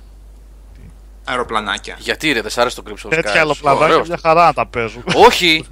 Αεροπλανάκια. 1.23 1.95
Γιατί 1.99 2.31
ρε, 2.31 2.41
δεν 2.41 2.51
σ' 2.51 2.57
άρεσε 2.57 2.81
το 2.81 2.83
Crimson 2.87 3.05
Skies; 3.07 3.09
Τέτοια 3.09 3.41
αλλοπλαδάκια 3.41 3.85
Ωραίος. 3.85 4.07
μια 4.07 4.19
χαρά 4.21 4.45
να 4.45 4.53
τα 4.53 4.65
παίζουν. 4.67 5.03
Όχι, 5.15 5.65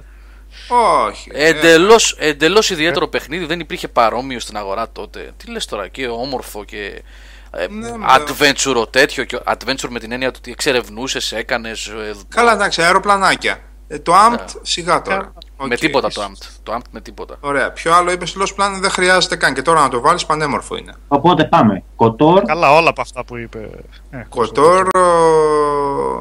Όχι. 1.08 1.30
ε, 1.34 1.48
εντελώς, 1.48 2.16
εντελώς 2.18 2.70
ιδιαίτερο 2.70 3.08
παιχνίδι, 3.08 3.44
δεν 3.44 3.60
υπήρχε 3.60 3.88
παρόμοιο 3.88 4.40
στην 4.40 4.56
αγορά 4.56 4.88
τότε. 4.92 5.30
Τι 5.36 5.50
λες 5.50 5.66
τώρα, 5.66 5.88
και 5.88 6.06
όμορφο 6.08 6.64
και 6.64 6.84
ε, 6.84 6.98
Ναι, 7.70 7.96
μα- 7.96 8.06
adventure 8.18 8.92
τέτοιο, 8.92 9.24
και 9.24 9.38
adventure 9.44 9.88
με 9.88 9.98
την 9.98 10.12
έννοια 10.12 10.30
του 10.30 10.36
ότι 10.38 10.50
εξερευνούσες, 10.50 11.32
έκανες, 11.32 11.86
ε, 11.86 12.14
Καλά, 12.28 12.52
εντάξει, 12.52 12.82
αεροπλανάκια. 12.82 13.58
Ε, 13.88 13.98
το 13.98 14.12
Amped 14.14 14.48
σιγά 14.62 15.02
τώρα. 15.02 15.32
με 15.58 15.64
Οκ. 15.64 15.74
τίποτα 15.74 16.08
το 16.08 16.22
Amped. 16.22 16.46
Το 16.62 16.74
Amped 16.76 16.88
με 16.90 17.00
τίποτα. 17.00 17.36
Ωραία. 17.40 17.72
Ποιο 17.72 17.94
άλλο 17.94 18.10
είπες 18.12 18.28
στο 18.28 18.40
Lost 18.44 18.60
Planet 18.62 18.78
δεν 18.80 18.90
χρειάζεται 18.90 19.36
καν. 19.36 19.54
Και 19.54 19.62
τώρα 19.62 19.80
να 19.80 19.88
το 19.88 20.00
βάλεις 20.00 20.26
πανέμορφο 20.26 20.76
είναι. 20.76 20.94
Οπότε 21.08 21.44
πάμε. 21.44 21.82
KOTOR, 21.96 22.42
Καλά, 22.46 22.72
όλα 22.74 22.88
από 22.88 23.00
αυτά 23.00 23.24
που 23.24 23.36
είπε. 23.36 23.70
Ε, 24.10 24.24
KOTOR 24.28 24.86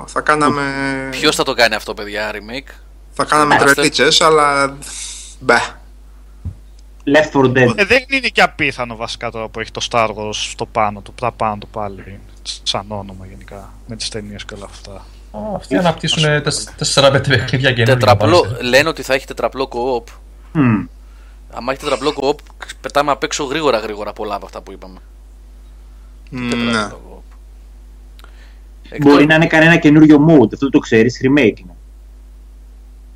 θα 0.06 0.22
κάναμε. 0.22 0.64
Ποιος 1.12 1.36
θα 1.36 1.44
το 1.44 1.54
κάνει 1.54 1.76
αυτό, 1.76 1.94
παιδιά, 1.94 2.32
remake; 2.34 2.72
Θα 3.12 3.24
κάναμε 3.26 3.54
Είμαστε. 3.56 3.74
τρελίτσες, 3.74 4.22
αλλά. 4.22 4.78
Μπε. 5.40 5.58
Left 7.08 7.32
4 7.38 7.42
Dead. 7.46 7.78
Ε, 7.78 7.86
δεν 7.86 8.04
είναι 8.08 8.28
και 8.28 8.42
απίθανο 8.42 8.96
βασικά 8.96 9.32
τώρα 9.32 9.48
που 9.48 9.60
έχει 9.60 9.72
το 9.72 9.88
Star 9.92 10.08
Wars 10.16 10.34
στο 10.34 10.66
πάνω 10.66 11.02
του, 11.02 11.14
τα 11.22 11.32
πάνω 11.32 11.58
του 11.58 11.68
πάλι. 11.68 12.20
Σαν 12.64 12.86
όνομα 12.88 13.26
γενικά. 13.26 13.74
Με 13.88 13.96
τις 13.96 14.10
ταινίες 14.10 14.46
και 14.46 14.54
όλα 14.54 14.66
αυτά. 14.66 15.06
Ω, 15.32 15.56
Αυτοί 15.56 15.78
αναπτύσσουν 15.78 16.24
4-5 16.24 17.22
παιχνίδια 17.28 17.48
καινούργια. 17.48 17.86
Τετραπλό, 17.86 18.42
πάντα. 18.42 18.64
λένε 18.64 18.90
ότι 18.90 19.02
θα 19.02 19.14
έχει 19.14 19.26
τετραπλό 19.26 19.70
co-op. 19.72 20.12
Μμμ. 20.52 20.86
Αν 21.52 21.68
έχει 21.68 21.80
τετραπλό 21.80 22.14
co-op, 22.22 22.40
πετάμε 22.82 23.12
απ' 23.12 23.24
έξω 23.24 23.44
γρήγορα 23.44 23.78
γρήγορα 23.78 24.14
πολλά 24.14 24.36
από 24.36 24.46
αυτά 24.46 24.62
που 24.62 24.72
είπαμε. 24.72 25.00
Ναι. 26.30 26.50
Τετραπλό 26.50 27.02
co-op. 27.10 27.34
Εκτός- 28.90 29.12
Μπορεί 29.14 29.26
να 29.26 29.36
είναι 29.36 29.48
κανένα 29.48 29.78
καινούριο 29.78 30.26
mode, 30.30 30.54
αυτό 30.54 30.70
το 30.70 30.80
ξέρεις, 30.80 31.22
remake 31.24 31.60
είναι. 31.60 31.76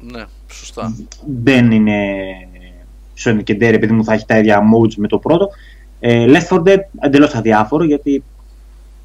Ναι, 0.02 0.26
σωστά. 0.52 0.96
δεν 1.44 1.72
είναι 1.72 1.96
Sonic 3.24 3.44
and 3.52 3.58
Dare 3.62 3.74
επειδή 3.74 3.94
μου 3.94 4.04
θα 4.04 4.14
έχει 4.14 4.26
τα 4.26 4.38
ίδια 4.38 4.60
modes 4.60 4.94
με 4.96 5.08
το 5.08 5.18
πρώτο 5.18 5.50
Ε, 6.00 6.26
Left 6.28 6.48
4 6.56 6.64
Dead 6.64 6.80
εντελώς 7.00 7.34
αδιάφορο 7.34 7.84
γιατί. 7.84 8.24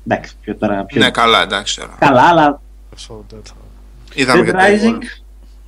Εντάξει, 0.07 0.35
πιο 0.41 0.57
τώρα. 0.57 0.85
Πιο... 0.85 1.01
Ναι, 1.01 1.11
καλά, 1.11 1.43
εντάξει 1.43 1.81
τώρα. 1.81 1.97
Καλά, 1.99 2.23
αλλά. 2.23 2.61
So 3.09 3.13
that- 3.35 3.53
Είδαμε 4.15 4.41
Dead 4.41 4.45
και 4.45 4.53
το 4.53 4.59
Rising. 4.59 4.95
Evolve. 4.95 5.23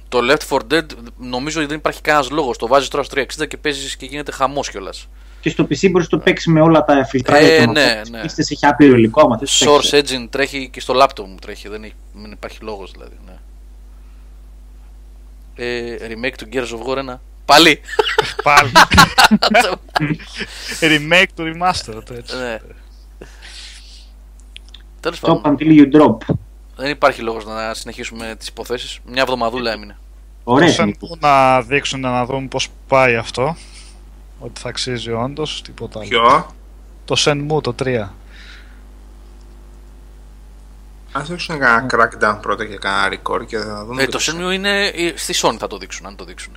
Το 0.09 0.19
Left 0.31 0.57
4 0.57 0.61
Dead 0.73 0.85
νομίζω 1.19 1.59
ότι 1.59 1.69
δεν 1.69 1.79
υπάρχει 1.79 2.01
κανένας 2.01 2.31
λόγος. 2.31 2.59
Το 2.59 2.67
βάζεις 2.67 2.89
τώρα 2.89 3.05
στο 3.05 3.15
360 3.21 3.47
και 3.49 3.57
παίζεις 3.57 3.97
και 3.97 4.07
γίνεται 4.07 4.33
χαμός 4.33 4.71
κιόλας. 4.71 5.09
Και 5.41 5.51
στο 5.51 5.65
PC 5.65 5.91
μπορείς 5.91 6.09
να 6.11 6.19
το 6.19 6.25
παίξεις 6.25 6.53
με 6.53 6.61
όλα 6.61 6.85
τα 6.85 7.05
φιλτράκια. 7.05 7.47
Ε, 7.55 7.59
και 7.59 7.67
να 7.67 7.73
ναι, 7.73 8.01
το 8.05 8.11
ναι. 8.11 8.21
παίξεις, 8.21 8.51
έχεις 8.51 8.65
άπειρο 8.65 8.97
υλικό. 8.97 9.21
άμα 9.21 9.39
θες, 9.39 9.59
το 9.59 9.75
Source 9.75 9.89
παίξεις. 9.91 10.17
Engine 10.19 10.27
τρέχει 10.31 10.69
και 10.69 10.81
στο 10.81 10.95
laptop 11.03 11.25
μου 11.27 11.37
τρέχει. 11.41 11.69
Δεν, 11.69 11.83
έχει, 11.85 11.95
δεν 12.15 12.31
υπάρχει 12.31 12.59
λόγος 12.63 12.91
δηλαδή. 12.91 13.17
Ναι. 13.27 13.37
Ε, 15.55 15.97
remake 16.01 16.35
του 16.39 16.49
Gears 16.53 16.59
of 16.59 16.89
War 16.89 17.15
1. 17.15 17.19
Πάλι! 17.47 17.81
Πάλι. 18.43 18.71
Remake 20.81 21.27
του 21.35 21.53
remaster. 21.53 22.03
το 22.05 22.15
έτσι. 22.15 22.37
ναι. 22.37 22.59
Τέλος 25.01 25.19
Stop 25.21 25.41
πάντων, 25.43 25.57
until 25.59 25.81
you 25.81 25.97
drop. 25.97 26.35
δεν 26.77 26.91
υπάρχει 26.91 27.21
λόγος 27.23 27.45
να 27.45 27.75
συνεχίσουμε 27.75 28.35
τις 28.39 28.49
υποθέσεις. 28.49 28.99
Μια 29.07 29.23
εβδομαδούλα 29.23 29.73
έμεινε. 29.73 29.97
Ωραία. 30.45 30.75
Το 30.75 30.83
Shenmue 30.83 31.19
να 31.19 31.63
δείξουν 31.63 32.01
να 32.01 32.25
δούμε 32.25 32.47
πώς 32.47 32.69
πάει 32.89 33.17
αυτό. 33.17 33.57
Ότι 34.39 34.61
θα 34.61 34.69
αξίζει 34.69 35.11
όντως, 35.13 35.63
τίποτα 35.63 35.99
άλλο. 36.01 36.09
Ποιο; 36.09 36.47
Το 37.05 37.15
Shenmue 37.19 37.63
το 37.63 37.75
3. 37.83 38.09
Α 41.13 41.21
δείξουν 41.23 41.59
κανένα 41.59 41.87
crackdown 41.91 42.39
πρώτα 42.43 42.67
και 42.67 42.77
κανένα 42.77 43.19
record 43.23 43.47
και 43.47 43.59
θα 43.59 43.85
δούμε. 43.85 44.03
Ε, 44.03 44.05
και 44.05 44.11
το 44.11 44.19
Shenmue 44.23 44.53
είναι 44.55 44.87
ε, 44.87 45.13
στη 45.17 45.35
Sony 45.37 45.57
θα 45.59 45.67
το 45.67 45.79
δείξουν, 45.79 46.07
αν 46.07 46.17
το 46.17 46.25
δείξουν. 46.25 46.57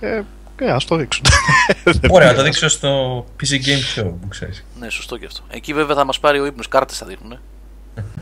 Ε, 0.00 0.20
ε, 0.58 0.70
ας 0.70 0.84
το 0.84 0.96
δείξουν. 0.96 1.24
Ωραία, 2.08 2.28
να 2.30 2.34
το 2.34 2.42
δείξω 2.42 2.68
στο 2.68 3.24
PC 3.42 3.52
Game 3.52 3.98
Show 4.00 4.12
που 4.20 4.28
ξέρεις. 4.28 4.64
Ναι, 4.78 4.88
σωστό 4.90 5.16
και 5.16 5.26
αυτό. 5.26 5.42
Εκεί 5.50 5.72
βέβαια 5.72 5.96
θα 5.96 6.04
μας 6.04 6.20
πάρει 6.20 6.40
ο 6.40 6.46
ύπνος, 6.46 6.68
κάρτες 6.68 6.96
θα 6.98 7.06
δείχνουν. 7.06 7.38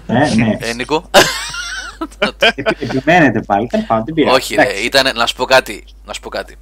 Ε, 0.07 0.35
ναι. 0.35 0.57
Ε, 0.61 0.73
Νίκο. 0.73 1.11
Επι- 2.55 2.83
Επιμένετε 2.83 3.41
πάλι. 3.41 3.67
Τέλος 3.67 3.87
πάντων, 3.87 4.05
δεν 4.05 4.15
πειράζει. 4.15 4.37
Όχι, 4.37 4.55
ρε, 4.55 4.63
Εντάξει. 4.63 4.85
ήταν, 4.85 5.17
να 5.17 5.27
σου 5.27 5.35
πω 5.35 5.45
κάτι. 5.45 5.85
Να 6.07 6.13
σου 6.13 6.21
πω 6.21 6.29
κάτι. 6.29 6.57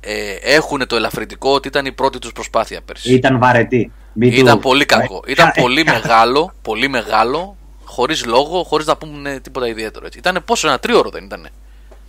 Ε, 0.00 0.32
έχουν 0.42 0.86
το 0.86 0.96
ελαφρυντικό 0.96 1.50
ότι 1.52 1.68
ήταν 1.68 1.86
η 1.86 1.92
πρώτη 1.92 2.18
τους 2.18 2.32
προσπάθεια 2.32 2.80
πέρσι. 2.84 3.14
Ήταν 3.14 3.38
βαρετή. 3.38 3.92
Μην 4.12 4.32
Ήταν 4.32 4.54
του- 4.54 4.60
πολύ 4.60 4.84
κακό. 4.84 5.22
Ε, 5.26 5.30
Ήταν 5.30 5.48
ε, 5.54 5.60
πολύ 5.60 5.80
ε, 5.80 5.90
μεγάλο, 5.90 6.52
πολύ 6.62 6.88
μεγάλο, 6.88 7.56
χωρίς 7.84 8.24
λόγο, 8.24 8.62
χωρίς 8.62 8.86
να 8.86 8.96
πούμε 8.96 9.40
τίποτα 9.42 9.66
ιδιαίτερο. 9.68 10.06
Έτσι. 10.06 10.18
Ήταν 10.18 10.42
πόσο, 10.44 10.68
ένα 10.68 10.78
τρίωρο 10.78 11.10
δεν 11.10 11.24
ήταν. 11.24 11.48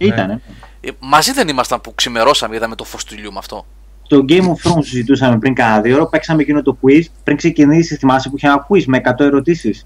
Ήτανε. 0.07 0.41
Ε, 0.81 0.89
μαζί 0.99 1.31
δεν 1.31 1.47
ήμασταν 1.47 1.81
που 1.81 1.95
ξημερώσαμε, 1.95 2.55
είδαμε 2.55 2.75
το 2.75 2.83
φως 2.83 3.03
του 3.03 3.13
ηλιού 3.13 3.31
με 3.31 3.37
αυτό. 3.39 3.65
Στο 4.05 4.25
Game 4.29 4.41
of 4.43 4.69
Thrones 4.69 4.73
που 4.75 4.83
συζητούσαμε 4.83 5.37
πριν 5.37 5.53
κάνα 5.53 5.81
δύο 5.81 5.95
ώρα, 5.95 6.07
παίξαμε 6.07 6.41
εκείνο 6.41 6.61
το 6.61 6.77
quiz. 6.81 7.01
Πριν 7.23 7.37
ξεκινήσει, 7.37 7.95
θυμάσαι 7.95 8.29
που 8.29 8.37
είχε 8.37 8.47
ένα 8.47 8.67
quiz 8.69 8.83
με 8.85 9.01
100 9.17 9.19
ερωτήσεις 9.19 9.85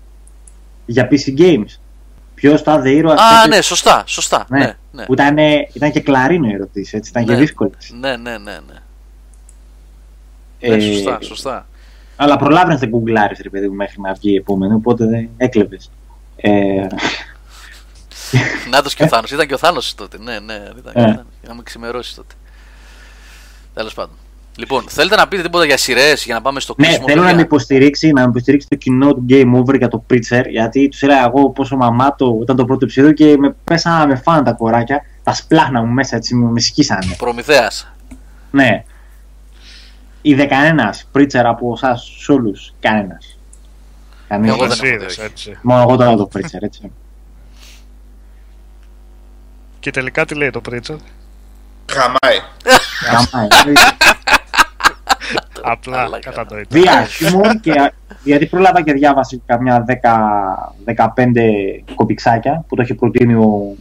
για 0.86 1.08
PC 1.12 1.40
Games. 1.40 1.78
Ποιος 2.36 2.62
θα 2.62 2.82
the 2.86 2.88
hero 2.88 3.10
Α, 3.18 3.48
ναι, 3.48 3.62
σωστά, 3.62 4.04
σωστά. 4.06 4.46
ναι. 4.50 4.60
Ναι, 4.60 4.74
ναι. 4.92 5.06
Που 5.06 5.14
ήταν, 5.14 5.38
ήταν 5.74 5.92
και 5.92 6.00
κλαρίνο 6.00 6.48
οι 6.48 6.54
ερωτήσεις, 6.54 6.94
έτσι. 6.94 7.10
Ήταν 7.10 7.24
Ναι. 7.24 7.34
και 7.34 7.40
δύσκολες. 7.40 7.94
Ναι, 8.00 8.16
ναι, 8.18 8.38
ναι. 8.38 8.52
ναι. 8.68 8.78
Ναι, 10.76 10.80
σωστά, 10.80 11.18
σωστά. 11.22 11.68
Αλλά 12.16 12.38
προλάβαινες 12.38 12.82
να 12.82 12.88
γκουγκλάρει, 12.88 13.36
ρε 13.42 13.50
παιδί 13.50 13.68
μου, 13.68 13.76
μέχρι 13.76 14.02
να 14.02 14.14
βγει 14.14 14.32
η 14.32 14.36
επόμενη, 14.36 14.74
οπότε 14.74 15.06
δεν 15.06 15.30
έκλεβες. 15.38 15.92
Ε, 16.36 16.52
Να 18.72 18.82
και 18.82 19.04
ο 19.04 19.08
Θάνος. 19.08 19.32
Ήταν 19.32 19.48
και 19.48 19.54
ο 19.54 19.58
Θάνος 19.58 19.96
τότε. 19.96 20.18
Ναι, 20.20 20.40
ναι. 20.40 20.54
Ήταν, 20.54 20.94
Ε. 20.94 21.02
ήταν. 21.02 21.26
Είχαμε 21.44 21.62
ξημερώσει 21.64 22.16
τότε. 22.16 22.34
Τέλος 23.74 23.94
πάντων. 23.94 24.16
Λοιπόν, 24.58 24.84
θέλετε 24.88 25.16
να 25.16 25.28
πείτε 25.28 25.42
τίποτα 25.42 25.66
για 25.66 25.78
σειρές 25.78 26.26
για 26.26 26.34
να 26.34 26.42
πάμε 26.42 26.60
στο 26.60 26.76
ναι, 26.78 26.86
κλείσιμο. 26.86 27.08
θέλω 27.08 27.20
να 27.20 27.26
παιδιά; 27.26 27.40
με 27.40 27.46
υποστηρίξει, 27.46 28.12
να 28.12 28.22
με 28.22 28.28
υποστηρίξει 28.30 28.68
το 28.70 28.76
κοινό 28.76 29.14
του 29.14 29.26
Game 29.30 29.54
Over 29.56 29.78
για 29.78 29.88
το 29.88 30.04
Preacher, 30.10 30.44
γιατί 30.50 30.90
τους 30.90 31.04
έλεγα 31.04 31.26
εγώ 31.26 31.50
πόσο 31.50 31.76
μαμάτο 31.76 32.40
ήταν 32.42 32.56
το 32.56 32.66
πρώτο 32.66 32.86
επεισόδιο 32.86 33.12
και 33.12 33.38
με 33.38 33.56
πέσανε 33.64 33.98
να 33.98 34.08
με 34.08 34.16
φάνε 34.16 34.44
τα 34.44 34.52
κοράκια, 34.52 35.02
τα 35.24 35.34
σπλάχνα 35.34 35.82
μου 35.82 35.94
μέσα, 35.94 36.16
έτσι, 36.16 36.36
με 36.36 36.60
σκίσανε. 36.60 37.16
Προμηθέας. 37.18 37.92
Ναι. 38.52 38.84
Είδε 40.22 40.46
κανένα 40.46 40.96
Preacher 41.16 41.42
από 41.44 41.74
εσάς 41.76 42.30
όλους. 42.30 42.74
Κανένας. 42.80 43.38
Κανείς. 44.28 44.50
Εγώ 44.50 44.58
δεν 44.58 44.72
Εσύ 44.72 44.82
έχω 44.86 44.96
είδες, 44.96 45.16
δει, 45.16 45.22
όχι. 45.22 45.32
έτσι. 45.32 45.58
Μόνο 45.62 45.82
εγώ 45.82 45.96
τώρα 45.96 46.16
το 46.16 46.30
Preacher, 46.34 46.62
έτσι. 46.62 46.92
Και 49.84 49.92
τελικά 49.92 50.26
τι 50.26 50.36
λέει 50.36 50.50
το 50.50 50.62
Preacher. 50.70 50.96
Χαμάει. 51.92 52.40
Γαμάει. 53.12 53.48
Απλά 55.64 55.98
Μαλάκα. 55.98 56.32
κατανοητό. 56.32 56.80
Βία, 56.80 57.06
χιούμορ 57.06 57.60
και 57.60 57.92
γιατί 58.24 58.46
πρόλαβα 58.46 58.82
και 58.82 58.94
διάβασα 58.94 59.38
καμιά 59.46 59.86
10-15 60.86 60.94
κοπιξάκια 61.96 62.64
που 62.68 62.76
το 62.76 62.82
έχει 62.82 62.94
προτείνει 62.94 63.34
ο, 63.34 63.76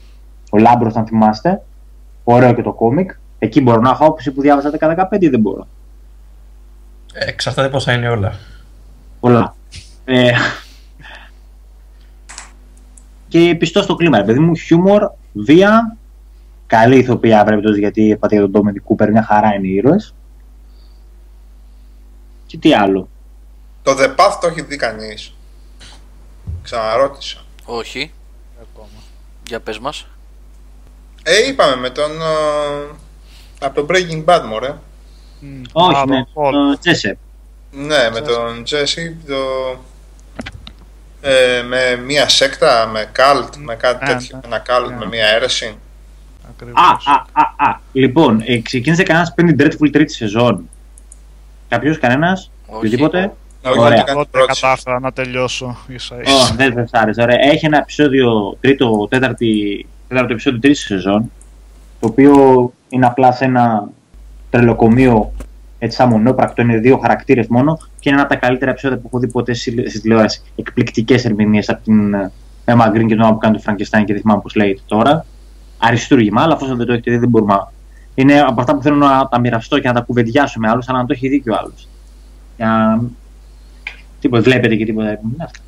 ο 0.50 0.58
Λάμπρος, 0.58 0.94
αν 0.94 1.06
θυμάστε. 1.06 1.62
Ωραίο 2.24 2.54
και 2.54 2.62
το 2.62 2.72
κόμικ. 2.72 3.10
Εκεί 3.38 3.60
μπορώ 3.60 3.80
να 3.80 3.90
έχω 3.90 4.04
άποψη 4.04 4.30
που 4.30 4.40
διάβασα 4.40 4.70
10-15 4.80 4.94
ή 5.18 5.28
δεν 5.28 5.40
μπορώ. 5.40 5.66
Ε, 7.12 7.28
Εξαρτάται 7.28 7.68
πόσα 7.68 7.92
είναι 7.92 8.08
όλα. 8.08 8.38
Πολλά. 9.20 9.54
Ε, 10.04 10.30
και 13.28 13.56
πιστό 13.58 13.82
στο 13.82 13.94
κλίμα, 13.94 14.18
ρε 14.18 14.24
παιδί 14.24 14.38
μου, 14.38 14.54
χιούμορ, 14.54 15.10
βία, 15.32 15.96
καλή 16.66 16.98
ηθοποιία 16.98 17.44
πρέπει 17.44 17.78
γιατί 17.78 18.02
είπατε 18.02 18.34
για 18.34 18.42
τον 18.42 18.50
Ντόμινι 18.52 18.78
Κούπερ, 18.78 19.10
μια 19.10 19.22
χαρά 19.22 19.54
είναι 19.54 19.66
οι 19.66 19.74
ήρωες. 19.74 20.14
Και 22.46 22.58
τι 22.58 22.74
άλλο. 22.74 23.08
Το 23.82 23.92
The 23.98 24.06
Path 24.16 24.38
το 24.40 24.46
έχει 24.46 24.62
δει 24.62 24.76
κανείς. 24.76 25.34
Ξαναρώτησα. 26.62 27.40
Όχι. 27.64 28.12
Για 29.46 29.60
πες 29.60 29.78
μας. 29.78 30.06
Ε, 31.22 31.46
είπαμε 31.48 31.76
με 31.76 31.90
τον. 31.90 32.10
ε, 32.10 32.94
από 33.60 33.82
το 33.82 33.86
Breaking 33.90 34.24
Bad, 34.24 34.44
μωρέ. 34.48 34.74
Μμ, 35.40 35.62
Όχι, 35.72 35.96
άλλο, 35.96 36.14
ναι, 36.14 36.24
όλο. 36.32 36.70
το 36.72 36.78
Τζέσεπ. 36.78 37.18
Ναι, 37.70 38.10
με 38.12 38.20
τον 38.20 38.62
Jesse, 38.66 39.14
το. 39.26 39.36
Ε, 41.24 41.62
με 41.62 42.02
μία 42.06 42.28
σέκτα, 42.28 42.86
με 42.92 43.08
καλτ, 43.12 43.54
με 43.56 43.74
κάτι 43.74 44.04
Ναι, 44.04 44.12
τέτοιο. 44.12 44.36
ναι. 44.36 44.46
Ένα 44.46 44.58
καλτ 44.58 44.88
Ναι. 44.90 44.96
με 44.96 45.06
μία 45.06 45.26
αίρεση. 45.26 45.76
Ακριβώς. 46.48 46.80
Α, 47.06 47.12
α, 47.12 47.24
α, 47.32 47.68
α. 47.70 47.80
Λοιπόν, 47.92 48.42
ε, 48.46 48.58
ξεκίνησε 48.58 49.02
κανένας 49.02 49.34
Penny 49.36 49.60
Dreadful 49.60 49.88
τρίτη 49.92 50.12
σεζόν. 50.12 50.68
Κάποιος, 51.68 51.98
κανένας, 51.98 52.50
Όχι. 52.66 52.76
οποιοδήποτε. 52.76 53.32
Όχι, 53.64 53.78
Ωραία. 53.78 53.88
δεν 53.88 53.98
κάνει 53.98 54.10
Εγώ 54.10 54.18
δεν 54.20 54.30
πρόταση. 54.30 54.60
κατάφερα 54.60 55.00
να 55.00 55.12
τελειώσω 55.12 55.76
ίσα 55.88 56.16
Ω, 56.16 56.20
ίσα. 56.20 56.54
δεν 56.56 56.74
δεν 56.74 56.86
σ' 56.86 56.90
άρεσε. 56.94 57.22
Ωραία. 57.22 57.36
Έχει 57.40 57.66
ένα 57.66 57.78
επεισόδιο, 57.78 58.56
τρίτο, 58.60 59.06
τέταρτη, 59.10 59.86
τέταρτο 60.08 60.32
επεισόδιο 60.32 60.60
τρίτη 60.60 60.78
σεζόν. 60.78 61.32
Το 62.00 62.06
οποίο 62.08 62.34
είναι 62.88 63.06
απλά 63.06 63.32
σε 63.32 63.44
ένα 63.44 63.88
τρελοκομείο 64.50 65.32
έτσι 65.84 65.96
σαν 65.96 66.08
μονόπρακτο. 66.08 66.62
Είναι 66.62 66.76
δύο 66.78 66.96
χαρακτήρες 66.98 67.46
μόνο 67.46 67.76
και 67.76 68.08
είναι 68.08 68.18
ένα 68.18 68.22
από 68.22 68.34
τα 68.34 68.40
καλύτερα 68.40 68.70
επεισόδια 68.70 68.98
που 68.98 69.06
έχω 69.06 69.18
δει 69.18 69.30
ποτέ 69.30 69.52
στη 69.52 69.88
στη 69.88 70.00
τηλεόραση. 70.00 70.42
Εκπληκτικές 70.56 71.24
ερμηνείες 71.24 71.68
από 71.68 71.82
την 71.84 72.14
ε, 72.14 72.32
Emma 72.64 72.86
Green 72.88 73.06
και 73.06 73.14
τον 73.14 73.22
άλλο 73.22 73.32
που 73.32 73.38
κάνει 73.38 73.56
το 73.56 73.62
Frankenstein 73.66 74.02
και 74.04 74.12
δεν 74.12 74.20
θυμάμαι 74.20 74.40
πώς 74.40 74.54
λέγεται 74.54 74.80
τώρα. 74.86 75.26
Αριστούργημα, 75.78 76.42
αλλά 76.42 76.54
αφού 76.54 76.66
δεν 76.66 76.86
το 76.86 76.92
έχετε 76.92 77.10
δει, 77.10 77.16
δεν 77.16 77.28
μπορούμε. 77.28 77.66
Είναι 78.14 78.40
από 78.40 78.60
αυτά 78.60 78.74
που 78.74 78.82
θέλω 78.82 78.96
να 78.96 79.28
τα 79.28 79.40
μοιραστώ 79.40 79.78
και 79.78 79.88
να 79.88 79.94
τα 79.94 80.00
κουβεντιάσω 80.00 80.60
με 80.60 80.68
άλλους, 80.68 80.88
αλλά 80.88 80.98
να 80.98 81.06
το 81.06 81.12
έχει 81.12 81.28
δει 81.28 81.40
και 81.40 81.50
ο 81.50 81.56
άλλος. 81.56 81.88
Για... 82.56 83.02
Τίποτα, 84.20 84.42
βλέπετε 84.42 84.76
και 84.76 84.84
τίποτα. 84.84 85.08
Είναι 85.08 85.44
αυτά. 85.44 85.60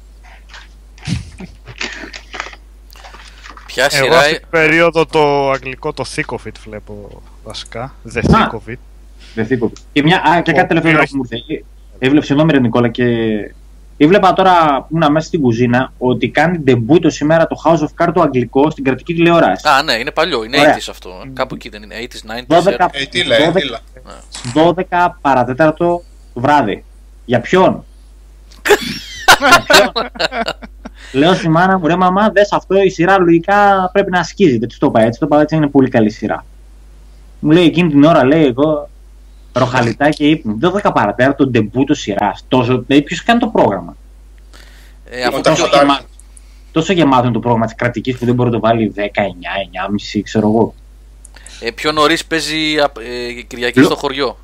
Ποια 3.67 3.89
Εγώ 3.91 4.05
σειρά. 4.05 4.19
αυτή 4.19 4.39
την 4.39 4.49
περίοδο 4.51 5.07
το 5.07 5.51
αγγλικό 5.51 5.93
το 5.93 6.05
thick 6.15 6.35
of 6.35 6.49
it 6.49 6.55
βλέπω 6.65 7.23
βασικά. 7.45 7.95
The 8.15 8.35
Α. 8.35 8.61
thick 9.15 9.23
of 9.23 9.27
it. 9.27 9.35
Δεν 9.35 9.47
θύκω. 9.47 9.73
Και, 9.93 10.03
μια, 10.03 10.17
α, 10.23 10.41
και 10.43 10.53
κάτι 10.53 10.65
Ο 10.65 10.67
τελευταίο 10.67 10.93
οποίος- 10.93 11.11
που 11.11 11.17
μου 11.17 11.25
ήρθε. 11.31 11.65
Έβλεψε 11.99 12.27
συγγνώμη 12.27 12.53
ρε 12.53 12.59
Νικόλα 12.61 12.89
και 12.89 13.05
έβλεπα 13.97 14.33
τώρα 14.33 14.87
που 14.89 14.97
ήμουν 14.97 15.13
μέσα 15.13 15.27
στην 15.27 15.41
κουζίνα 15.41 15.93
ότι 15.99 16.29
κάνει 16.29 16.59
ντεμπούτο 16.59 17.11
σήμερα 17.11 17.47
το 17.47 17.57
House 17.65 17.79
of 17.79 18.05
Cards 18.07 18.13
το 18.15 18.21
αγγλικό 18.21 18.71
στην 18.71 18.85
κρατική 18.85 19.15
τηλεόραση. 19.15 19.69
Α, 19.69 19.83
ναι, 19.83 19.93
είναι 19.93 20.11
παλιό. 20.11 20.45
Είναι 20.45 20.59
Ωραία. 20.61 20.75
80s 20.77 20.87
αυτό. 20.91 21.11
Κάπου 21.33 21.55
εκεί 21.55 21.69
δεν 21.69 21.83
είναι. 21.83 21.95
80s, 22.01 22.31
90s. 22.31 22.47
12, 22.47 22.89
Ε, 22.93 23.05
τι 23.05 23.25
λέει, 23.25 23.39
τι 23.39 23.65
λέει. 23.69 23.79
12 24.55 25.17
παρατέταρτο 25.21 26.03
το 26.35 26.41
βράδυ. 26.41 26.85
Για 27.25 27.41
ποιον; 27.41 27.85
Για 29.39 29.63
ποιον; 29.67 29.93
Λέω 31.13 31.35
στη 31.35 31.49
μάνα 31.49 31.79
μου, 31.79 31.87
ρε 31.87 31.97
μαμά, 31.97 32.31
δες 32.31 32.53
αυτό 32.53 32.75
η 32.83 32.89
σειρά 32.91 33.19
λογικά 33.19 33.91
πρέπει 33.93 34.11
να 34.11 34.19
ασκίζει. 34.19 34.59
Δεν 34.59 34.69
της 34.69 34.79
το 34.79 34.87
είπα 34.87 35.01
έτσι, 35.01 35.21
το 35.21 35.27
είπα 35.27 35.41
έτσι 35.41 35.57
είναι 35.57 35.67
πολύ 35.67 35.89
καλή 35.89 36.11
σειρά. 36.11 36.45
Μου 37.41 37.51
λέει 37.51 37.65
εκείνη 37.65 37.89
την 37.91 38.05
ώρα, 38.05 38.25
λέει 38.25 38.45
εγώ, 38.47 38.89
ροχαλιτά 39.55 40.09
και 40.11 40.25
ύπνο. 40.29 40.59
12 40.61 40.91
παρατέταρτο 40.95 41.47
ντεμπούτο 41.47 41.95
σειράς. 41.95 42.45
Τόσο, 42.49 42.79
δηλαδή, 42.87 43.03
ποιος 43.03 43.23
κάνει 43.23 43.41
το 43.41 43.47
πρόγραμμα; 43.47 43.97
Ε, 45.05 45.23
αφού 45.25 45.37
Όταν 45.39 45.55
πιο- 45.55 45.65
φωτάκι. 45.65 45.85
γεμάτο. 45.85 46.05
Τόσο 46.73 46.93
γεμάτο 46.93 47.25
είναι 47.25 47.33
το 47.33 47.39
πρόγραμμα 47.41 47.67
της 47.67 47.75
κρατικής 47.75 48.19
που 48.19 48.25
δεν 48.25 48.35
μπορεί 48.35 48.51
να 48.51 48.55
το 48.55 48.61
βάλει 48.61 48.89
10, 48.89 49.23
9, 49.23 49.49
9,5 49.71 50.23
ξέρω 50.23 50.49
εγώ. 50.49 50.75
ε, 51.61 51.71
πιο 51.71 51.93
νωρίς 51.93 52.25
παίζει 52.25 52.79
α, 52.79 52.93
ε, 53.01 53.43
Κυριακή 53.43 53.79
Λο- 53.79 53.85
στο 53.85 53.97
χωριό. 53.97 54.39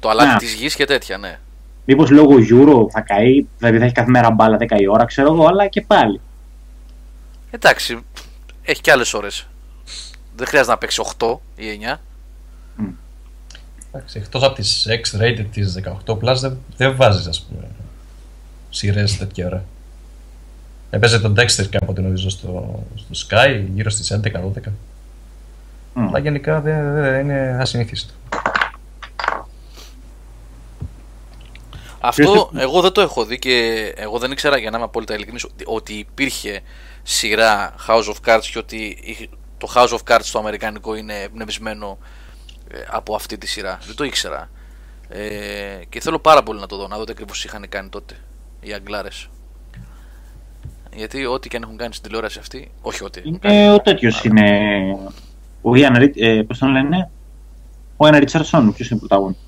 Το 0.00 0.08
αλάτι 0.08 0.28
Ναι. 0.32 0.36
της 0.38 0.52
γης 0.52 0.74
και 0.74 0.84
τέτοια, 0.84 1.18
ναι. 1.18 1.38
Μήπως 1.84 2.10
λόγω 2.10 2.34
Euro 2.50 2.90
θα 2.90 3.00
καεί, 3.00 3.46
δηλαδή 3.58 3.78
θα 3.78 3.84
έχει 3.84 3.94
κάθε 3.94 4.10
μέρα 4.10 4.30
μπάλα 4.30 4.56
10 4.56 4.76
η 4.80 4.86
ώρα, 4.88 5.04
ξέρω 5.04 5.32
εγώ, 5.32 5.46
αλλά 5.46 5.66
και 5.68 5.80
πάλι. 5.80 6.20
Εντάξει, 7.50 7.98
έχει 8.62 8.80
και 8.80 8.90
άλλες 8.90 9.14
ώρες. 9.14 9.46
Δεν 10.36 10.46
χρειάζεται 10.46 10.72
να 10.72 10.78
παίξει 10.78 11.00
8 11.00 11.40
ή 11.56 11.68
9. 11.68 12.00
Εντάξει, 13.94 14.18
εκτός 14.18 14.42
από 14.42 14.54
τις 14.54 14.86
X-rated 14.88 15.46
της 15.52 15.74
18 16.06 16.12
Plus 16.18 16.34
δεν, 16.40 16.58
δεν 16.76 16.96
βάζεις 16.96 17.26
ας 17.26 17.40
πούμε 17.42 17.66
σειρές 18.70 19.16
τέτοια 19.16 19.46
ώρα. 19.46 19.64
Έπαιζε 20.90 21.20
τον 21.20 21.34
Dexter 21.38 21.66
κάποτε 21.70 22.00
νομίζω 22.00 22.30
στο, 22.30 22.82
στο 23.10 23.26
Sky 23.30 23.64
γύρω 23.74 23.90
στις 23.90 24.20
11-12. 24.24 24.28
Μμ. 25.94 26.08
Αλλά 26.08 26.18
γενικά 26.18 26.60
δεν, 26.60 26.94
δεν 26.94 27.20
είναι 27.20 27.56
ασυνήθιστο. 27.60 28.12
Αυτό 32.00 32.50
εγώ 32.56 32.80
δεν 32.80 32.92
το 32.92 33.00
έχω 33.00 33.24
δει 33.24 33.38
και 33.38 33.92
εγώ 33.96 34.18
δεν 34.18 34.30
ήξερα 34.30 34.56
για 34.58 34.70
να 34.70 34.76
είμαι 34.76 34.86
απόλυτα 34.86 35.14
ειλικρινής 35.14 35.44
ότι- 35.44 35.64
ότι 35.66 35.92
υπήρχε 35.92 36.60
σειρά 37.02 37.74
House 37.88 38.04
of 38.14 38.14
Cards 38.26 38.44
και 38.52 38.58
ότι 38.58 38.76
η- 38.86 39.28
το 39.58 39.72
House 39.74 39.88
of 39.88 39.98
Cards 40.14 40.24
το 40.32 40.38
αμερικανικό 40.38 40.94
είναι 40.94 41.14
εμπνευσμένο 41.20 41.98
ε, 42.00 42.06
από 42.90 43.14
αυτή 43.14 43.38
τη 43.38 43.46
σειρά. 43.46 43.78
Δεν 43.86 43.96
το 43.96 44.04
ήξερα. 44.04 44.50
Ε, 45.08 45.84
και 45.88 46.00
θέλω 46.00 46.18
πάρα 46.18 46.42
πολύ 46.42 46.60
να 46.60 46.66
το 46.66 46.76
δω, 46.76 46.88
να 46.88 46.96
δω 46.96 47.04
τι 47.04 47.12
ακριβώς 47.12 47.44
είχαν 47.44 47.66
κάνει 47.68 47.88
τότε 47.88 48.14
οι 48.60 48.72
Αγγλάρες. 48.72 49.28
Γιατί 50.96 51.26
ό,τι 51.26 51.48
και 51.48 51.56
αν 51.56 51.62
έχουν 51.62 51.76
κάνει 51.76 51.92
στην 51.92 52.04
τηλεόραση 52.04 52.38
αυτή, 52.38 52.70
όχι 52.80 53.04
ό,τι. 53.04 53.20
έχουν 53.20 53.38
κάνει. 53.38 53.54
Είναι 53.54 53.72
ο 53.72 53.80
τέτοιος 53.80 54.24
είναι. 54.24 54.70
Ο 55.62 55.74
Ιαν 55.76 55.94
Ρίτ, 55.96 56.14
ε, 56.16 56.42
πώς 56.42 56.58
τον 56.58 56.68
λένε, 56.70 57.10
ο 57.96 58.06
Ιαν 58.06 58.16
Ρίτσαρσον, 58.16 58.72
ποιος 58.72 58.90
είναι 58.90 58.98
πρωταγωνιστής. 58.98 59.44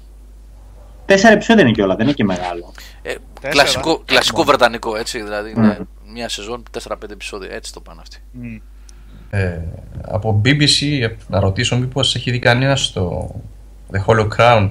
Τέσσερα 1.06 1.32
επεισόδια 1.34 1.62
είναι 1.62 1.72
κιόλας, 1.72 1.96
δεν 1.96 2.06
είναι 2.06 2.14
και 2.14 2.24
μεγάλο. 2.24 2.72
Ε, 3.02 3.14
Τέσσερα. 3.40 3.50
κλασικό, 3.62 4.02
κλασικό 4.04 4.36
Μόνο. 4.38 4.48
βρετανικό 4.48 4.96
έτσι. 4.96 5.22
Δηλαδή 5.22 5.50
είναι 5.50 5.78
Mm. 5.80 5.86
μια 6.12 6.28
σεζόν 6.28 6.62
4-5 6.70 7.10
επεισόδια. 7.10 7.54
Έτσι 7.54 7.72
το 7.72 7.80
πάνε 7.80 8.00
αυτοί. 8.00 8.18
Μμ. 8.32 8.56
Ε, 9.30 9.58
από 10.08 10.40
BBC 10.44 11.08
να 11.28 11.40
ρωτήσω 11.40 11.76
μήπως 11.78 12.14
έχει 12.14 12.30
δει 12.30 12.38
κανένας 12.38 12.84
στο 12.84 13.34
The 13.92 14.04
Hollow 14.06 14.28
Crown; 14.36 14.70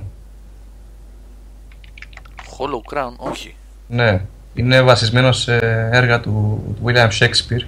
Hollow 2.57 2.93
Crown, 2.97 3.13
όχι. 3.17 3.55
Ναι, 3.87 4.21
είναι 4.53 4.81
βασισμένο 4.81 5.31
σε 5.31 5.55
έργα 5.91 6.19
του, 6.19 6.63
του 6.75 6.85
William 6.85 7.09
Shakespeare 7.19 7.65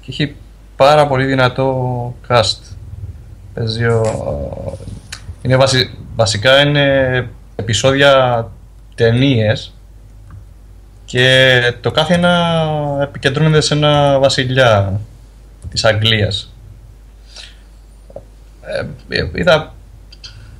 και 0.00 0.10
έχει 0.10 0.34
πάρα 0.76 1.06
πολύ 1.06 1.24
δυνατό 1.24 2.14
cast. 2.28 2.58
Παίζει 3.54 3.84
ο- 3.84 4.78
είναι 5.42 5.56
βασι- 5.56 5.90
βασικά 6.16 6.60
είναι 6.60 7.28
επεισόδια 7.56 8.48
ταινίες 8.94 9.74
και 11.04 11.60
το 11.80 11.90
κάθε 11.90 12.14
ένα 12.14 12.98
επικεντρώνεται 13.02 13.60
σε 13.60 13.74
ένα 13.74 14.18
βασιλιά 14.18 15.00
της 15.74 15.84
Αγγλίας. 15.84 16.52
Ε, 18.62 18.86
ε, 19.18 19.30
είδα 19.34 19.74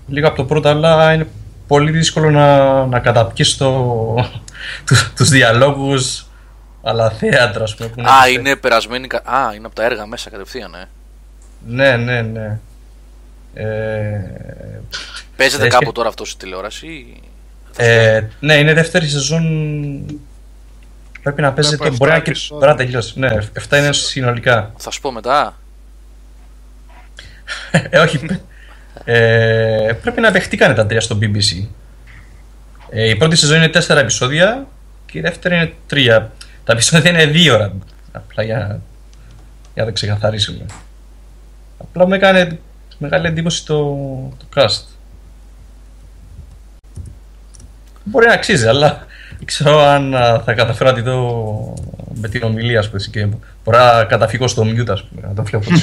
λίγο 0.08 0.26
από 0.26 0.36
το 0.36 0.44
πρώτο, 0.44 0.68
αλλά 0.68 1.12
είναι 1.12 1.26
πολύ 1.66 1.90
δύσκολο 1.90 2.30
να, 2.30 2.86
να 2.86 2.98
καταπιείς 3.00 3.56
το, 3.56 3.70
τους, 4.86 5.12
τους 5.16 5.28
διαλόγους 5.28 6.26
αλλά 6.82 7.10
θέατρο, 7.10 7.62
ας 7.62 7.74
πούμε. 7.74 7.88
που 7.88 8.02
Α, 8.02 8.24
σε- 8.24 8.30
είναι 8.30 8.56
περασμένη. 8.56 9.06
κα- 9.06 9.22
Α, 9.24 9.54
είναι 9.54 9.66
από 9.66 9.74
τα 9.74 9.84
έργα 9.84 10.06
μέσα 10.06 10.30
κατευθείαν, 10.30 10.74
ε. 10.74 10.88
Ναι, 11.66 11.96
ναι, 11.96 12.22
ναι. 12.22 12.58
Ε, 13.54 14.20
Παίζεται 15.36 15.62
Έχει- 15.66 15.72
κάπου 15.72 15.92
τώρα 15.92 16.08
αυτό 16.08 16.24
στη 16.24 16.38
τηλεόραση; 16.38 16.86
ή- 16.86 17.20
ε, 17.76 18.20
ναι, 18.40 18.54
είναι 18.54 18.74
δεύτερη 18.74 19.08
σεζόν. 19.08 19.44
Πρέπει 21.24 21.40
να 21.42 21.52
παίζεται. 21.52 21.76
Βλέπω 21.76 21.96
Μπορεί 21.96 22.10
να, 22.10 22.16
εφτά 22.16 22.24
και- 22.24 22.30
επεισόδια. 22.30 22.66
μπορεί 22.66 22.70
να 22.78 22.84
τελειώσει. 22.84 23.18
Ναι, 23.18 23.28
7 23.68 23.76
είναι 23.78 23.92
συνολικά. 23.92 24.72
Θα 24.76 24.90
σου 24.90 25.00
πω 25.00 25.12
μετά. 25.12 25.56
ε, 27.90 27.98
όχι. 27.98 28.26
Ε, 29.04 29.92
πρέπει 30.02 30.20
να 30.20 30.30
δεχτήκανε 30.30 30.74
τα 30.74 30.86
τρία 30.86 31.00
στο 31.00 31.18
BBC. 31.20 31.66
Ε, 32.90 33.08
η 33.08 33.16
πρώτη 33.16 33.36
σεζόν 33.36 33.56
είναι 33.56 33.68
τέσσερα 33.68 34.00
επεισόδια 34.00 34.66
και 35.06 35.18
η 35.18 35.20
δεύτερη 35.20 35.54
είναι 35.54 35.72
τρία. 35.86 36.32
Τα 36.64 36.72
επεισόδια 36.72 37.10
είναι 37.10 37.26
δύο 37.26 37.54
ώρα. 37.54 37.72
Απλά 38.12 38.42
για, 38.42 38.80
για 39.74 39.82
να 39.82 39.84
το 39.84 39.92
ξεκαθαρίσουμε. 39.92 40.66
Απλά 41.78 42.06
μου 42.06 42.14
έκανε 42.14 42.58
μεγάλη 42.98 43.26
εντύπωση 43.26 43.64
το, 43.66 43.76
το 44.38 44.46
cast. 44.54 44.82
Μπορεί 48.04 48.26
να 48.26 48.32
αξίζει, 48.32 48.66
αλλά 48.66 49.06
δεν 49.44 49.54
ξέρω 49.54 49.78
αν 49.78 50.14
α, 50.14 50.40
θα 50.44 50.52
καταφέρω 50.54 50.90
να 50.90 50.96
τη 50.96 51.02
δω 51.02 51.74
με 52.14 52.28
την 52.28 52.42
ομιλία, 52.42 52.78
ας 52.78 52.90
πούμε, 52.90 53.02
και 53.10 53.26
μπορεί 53.64 53.76
να 53.78 54.04
καταφύγω 54.04 54.48
στο 54.48 54.62
mute, 54.62 54.88
ας 54.88 55.04
πούμε, 55.04 55.26
να 55.28 55.34
το 55.34 55.42
βλέπω. 55.44 55.70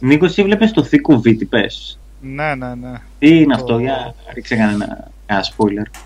Νίκος, 0.00 0.30
εσύ 0.30 0.42
βλέπεις 0.42 0.70
το 0.72 0.84
θήκο 0.84 1.16
β, 1.18 1.22
τι 1.22 1.44
πες; 1.44 1.98
Ναι, 2.20 2.54
ναι, 2.54 2.74
ναι. 2.74 2.92
Τι 3.18 3.36
είναι 3.36 3.54
Το- 3.54 3.60
αυτό, 3.60 3.78
για 3.78 4.14
ρίξε 4.34 4.56
κανένα, 4.56 5.08
κανένα 5.26 5.46
spoiler. 5.56 6.00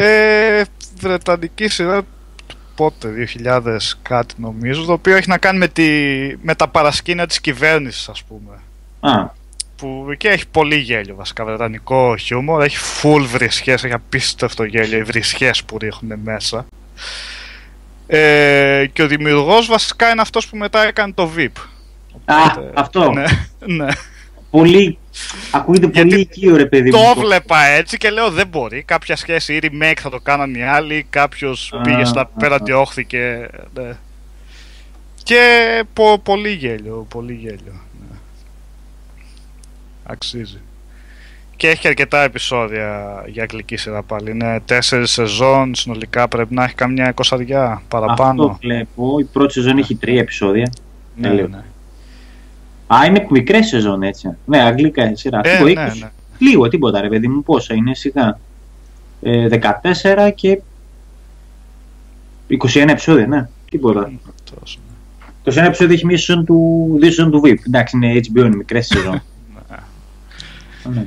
Ε, 0.00 0.62
βρετανική 0.98 1.68
σειρά 1.68 2.02
του 2.46 2.56
πότε, 2.74 3.08
2000 3.44 3.76
κάτι 4.02 4.34
νομίζω, 4.38 4.84
το 4.84 4.92
οποίο 4.92 5.16
έχει 5.16 5.28
να 5.28 5.38
κάνει 5.38 5.58
με, 5.58 5.68
τη, 5.68 5.84
με 6.42 6.54
τα 6.54 6.68
παρασκήνια 6.68 7.26
της 7.26 7.40
κυβέρνησης 7.40 8.08
ας 8.08 8.22
πούμε. 8.24 8.54
Α, 9.14 9.30
Που 9.84 10.06
εκεί 10.10 10.26
έχει 10.26 10.48
πολύ 10.50 10.76
γέλιο 10.76 11.14
βασικά, 11.14 11.44
βρετανικό 11.44 12.16
χιούμορ, 12.16 12.62
έχει 12.62 12.76
full 13.02 13.20
βρισχές, 13.26 13.84
έχει 13.84 13.92
απίστευτο 13.94 14.64
γέλιο, 14.64 14.98
οι 14.98 15.02
βρισχές 15.02 15.64
που 15.64 15.78
ρίχνουν 15.78 16.18
μέσα. 16.24 16.66
Ε, 18.06 18.86
και 18.92 19.02
ο 19.02 19.06
δημιουργός 19.06 19.66
βασικά 19.66 20.10
είναι 20.10 20.20
αυτός 20.20 20.46
που 20.48 20.56
μετά 20.56 20.86
έκανε 20.86 21.12
το 21.12 21.30
VIP. 21.36 21.50
α 22.24 22.34
αυτό. 22.74 23.12
Ναι, 23.12 23.24
ναι. 23.76 23.86
Πολύ, 24.50 24.98
ακούγεται 25.50 25.86
Γιατί 25.92 26.08
πολύ 26.08 26.20
οικείο 26.20 26.56
ρε 26.56 26.66
παιδί 26.66 26.90
μου. 26.90 26.96
Το 27.14 27.20
βλέπα 27.20 27.64
έτσι 27.64 27.96
και 27.96 28.10
λέω 28.10 28.30
δεν 28.30 28.46
μπορεί. 28.46 28.82
Κάποια 28.82 29.16
σχέση 29.16 29.54
ή 29.54 29.60
remake 29.62 29.98
θα 30.00 30.10
το 30.10 30.20
κάναν 30.20 30.54
οι 30.54 30.62
άλλοι. 30.62 31.06
Κάποιος 31.10 31.72
Α, 31.72 31.80
πήγε 31.80 32.04
στα 32.04 32.20
α, 32.20 32.26
πέρα 32.26 32.54
α. 32.54 32.58
διώχθηκε. 32.64 33.48
Ναι. 33.74 33.96
Και 35.22 35.82
πο- 35.92 36.18
πολύ 36.18 36.50
γέλιο. 36.50 37.06
Πολύ 37.08 37.32
γέλιο. 37.34 37.80
Ναι. 40.06 40.12
Αξίζει. 40.12 40.58
Και 41.56 41.68
έχει 41.68 41.80
και 41.80 41.88
αρκετά 41.88 42.22
επεισόδια 42.22 43.22
για 43.26 43.42
αγγλική 43.42 43.76
σειρά 43.76 44.02
πάλι. 44.02 44.30
Είναι 44.30 44.60
τέσσερις 44.64 45.10
σεζόν. 45.10 45.74
Συνολικά 45.74 46.28
πρέπει 46.28 46.54
να 46.54 46.64
έχει 46.64 46.74
καμιά 46.74 47.08
εικοσαριά 47.08 47.82
παραπάνω. 47.88 48.44
Αυτό 48.44 48.58
βλέπω. 48.60 49.18
Η 49.18 49.24
πρώτη 49.24 49.52
σεζόν 49.52 49.78
έχει 49.78 49.94
τρία 49.94 50.20
επεισόδια. 50.20 50.72
ναι, 51.16 51.28
τέλειο. 51.28 51.48
ναι. 51.48 51.62
Α, 52.86 53.04
είναι 53.06 53.26
μικρέ 53.30 53.62
σεζόν 53.62 54.02
έτσι. 54.02 54.28
Ναι, 54.44 54.60
αγγλικά 54.62 55.16
σειρά. 55.16 55.40
Ε, 55.44 55.56
Τίποτα, 55.56 55.84
ναι, 55.84 55.92
20. 55.92 55.98
ναι. 56.00 56.10
Λίγο, 56.38 56.68
τίποτα 56.68 57.00
ρε 57.00 57.08
παιδί 57.08 57.28
μου. 57.28 57.42
Πόσα 57.42 57.74
είναι 57.74 57.94
σιγά. 57.94 58.38
Ε, 59.22 59.48
14 59.50 60.32
και 60.34 60.60
21 62.74 62.88
επεισόδια, 62.88 63.26
ναι. 63.26 63.48
Τίποτα. 63.70 64.12
Τόσο, 64.60 64.78
21 65.44 65.56
επεισόδια 65.66 65.94
έχει 65.94 66.06
μία 66.06 66.18
σεζόν 66.18 66.44
του, 66.44 66.88
δύο 67.00 67.10
σεζόν 67.10 67.30
του 67.30 67.42
VIP. 67.44 67.56
Εντάξει, 67.66 67.96
είναι 67.96 68.20
HBO, 68.20 68.38
είναι 68.38 68.56
μικρές 68.56 68.86
σεζόν. 68.86 69.22
ναι. 70.92 71.06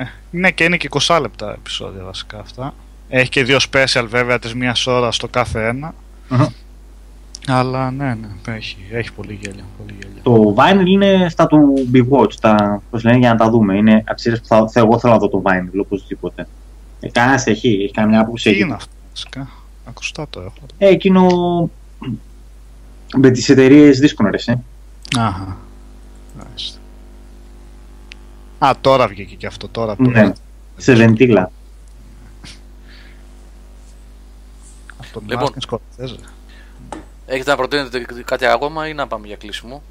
Ε, 0.00 0.04
ναι 0.30 0.50
και 0.50 0.64
είναι 0.64 0.76
και 0.76 0.88
20 1.06 1.18
λεπτά 1.20 1.52
επεισόδια 1.52 2.04
βασικά 2.04 2.38
αυτά. 2.38 2.74
Έχει 3.08 3.28
και 3.30 3.44
δύο 3.44 3.58
special 3.72 4.04
βέβαια 4.08 4.38
της 4.38 4.54
μίας 4.54 4.86
ώρας 4.86 5.14
στο 5.16 5.28
κάθε 5.28 5.66
ένα. 5.66 5.94
Αχα. 6.28 6.52
Αλλά 7.46 7.90
ναι, 7.90 8.14
ναι, 8.14 8.54
έχει, 8.54 8.76
έχει 8.90 9.12
πολύ 9.12 9.38
γέλιο. 9.42 9.64
Πολύ 9.78 9.96
γέλιο. 10.00 10.22
Το 10.22 10.54
Vinyl 10.58 10.86
είναι 10.86 11.24
αυτά 11.24 11.46
του 11.46 11.88
Big 11.92 12.08
Watch, 12.18 12.34
τα, 12.40 12.82
πώς 12.90 13.04
λένε, 13.04 13.18
για 13.18 13.28
να 13.30 13.36
τα 13.36 13.50
δούμε. 13.50 13.76
Είναι 13.76 13.94
από 13.94 14.14
τις 14.14 14.22
σειρές 14.22 14.40
που 14.40 14.46
θα, 14.46 14.68
θα- 14.68 14.80
εγώ 14.80 14.98
θέλω 14.98 15.12
να 15.12 15.18
δω 15.18 15.28
το 15.28 15.42
Vinyl, 15.44 15.80
οπωσδήποτε. 15.80 16.48
Ε, 17.00 17.08
κανένας 17.10 17.46
έχει, 17.46 17.68
έχει 17.68 17.92
καμιά 17.92 18.20
άποψη. 18.20 18.44
Τι 18.48 18.50
εκεί. 18.54 18.60
είναι 18.64 18.74
αυτό 18.74 18.92
βασικά; 19.10 19.48
Ακουστά 19.84 20.26
το 20.30 20.40
έχω. 20.40 20.52
Ε, 20.78 20.88
εκείνο 20.88 21.26
με 23.16 23.30
τις 23.30 23.48
εταιρείες 23.48 23.98
δύσκολο 23.98 24.30
ρε, 24.30 24.52
ε. 24.52 24.56
Αχα. 25.18 25.56
Μάλιστα. 26.38 26.77
Α, 28.58 28.70
τώρα 28.80 29.08
βγήκε 29.08 29.34
και 29.34 29.46
αυτό 29.46 29.68
τώρα. 29.68 29.92
από 29.92 30.04
το- 30.04 30.10
Ναι, 30.10 30.32
σε 30.76 30.94
βεντίλα. 30.94 31.50
Από 34.98 35.12
τον 35.12 35.22
Λοιπόν. 35.26 35.42
Μάρτιν 35.42 35.60
Σκορσέζε. 35.60 36.16
Έχετε 37.26 37.50
να 37.50 37.56
προτείνετε 37.56 38.06
κάτι 38.24 38.46
ακόμα 38.46 38.88
ή 38.88 38.94
να 38.94 39.06
πάμε 39.06 39.26
για 39.26 39.36
κλείσιμο; 39.36 39.82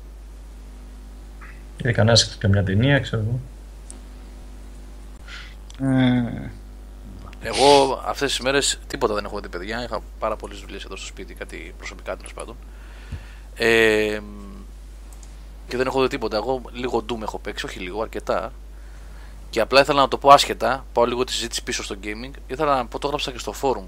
Είδε 1.78 1.92
κανένας 1.92 2.38
καμιά 2.38 2.64
ταινία, 2.64 3.00
ξέρω 3.00 3.24
εγώ. 3.28 3.40
Ε, 5.98 6.52
Εγώ 7.42 8.02
αυτές 8.06 8.30
τις 8.30 8.40
μέρες 8.40 8.80
τίποτα 8.88 9.14
δεν 9.14 9.26
έχω 9.26 9.40
δει, 9.40 9.50
παιδιά. 9.50 9.84
Είχα 9.84 10.00
πάρα 10.20 10.36
πολλές 10.36 10.60
δουλειές 10.60 10.84
εδώ 10.84 10.96
στο 10.96 11.06
σπίτι, 11.06 11.34
κάτι 11.34 11.74
προσωπικά 11.78 12.16
τέλος 12.18 12.34
πάντων. 12.34 12.56
Ε, 13.56 14.20
και 15.68 15.78
δεν 15.78 15.88
έχω 15.88 16.02
δει 16.02 16.08
τίποτα. 16.08 16.38
Εγώ 16.38 16.62
λίγο 16.72 17.06
Doom 17.10 17.22
έχω 17.22 17.40
παίξει, 17.40 17.66
όχι 17.66 17.80
λίγο, 17.80 18.02
αρκετά. 18.02 18.54
Και 19.50 19.62
απλά 19.62 19.82
ήθελα 19.82 20.02
να 20.02 20.08
το 20.08 20.18
πω 20.18 20.30
άσχετα, 20.30 20.86
πάω 20.94 21.06
λίγο 21.06 21.24
τη 21.24 21.32
συζήτηση 21.32 21.64
πίσω 21.64 21.84
στο 21.84 21.96
gaming. 22.04 22.32
Ήθελα 22.48 22.76
να 22.76 22.86
πω, 22.86 23.00
το 23.00 23.08
έγραψα 23.08 23.32
και 23.32 23.40
στο 23.40 23.54
forum. 23.62 23.86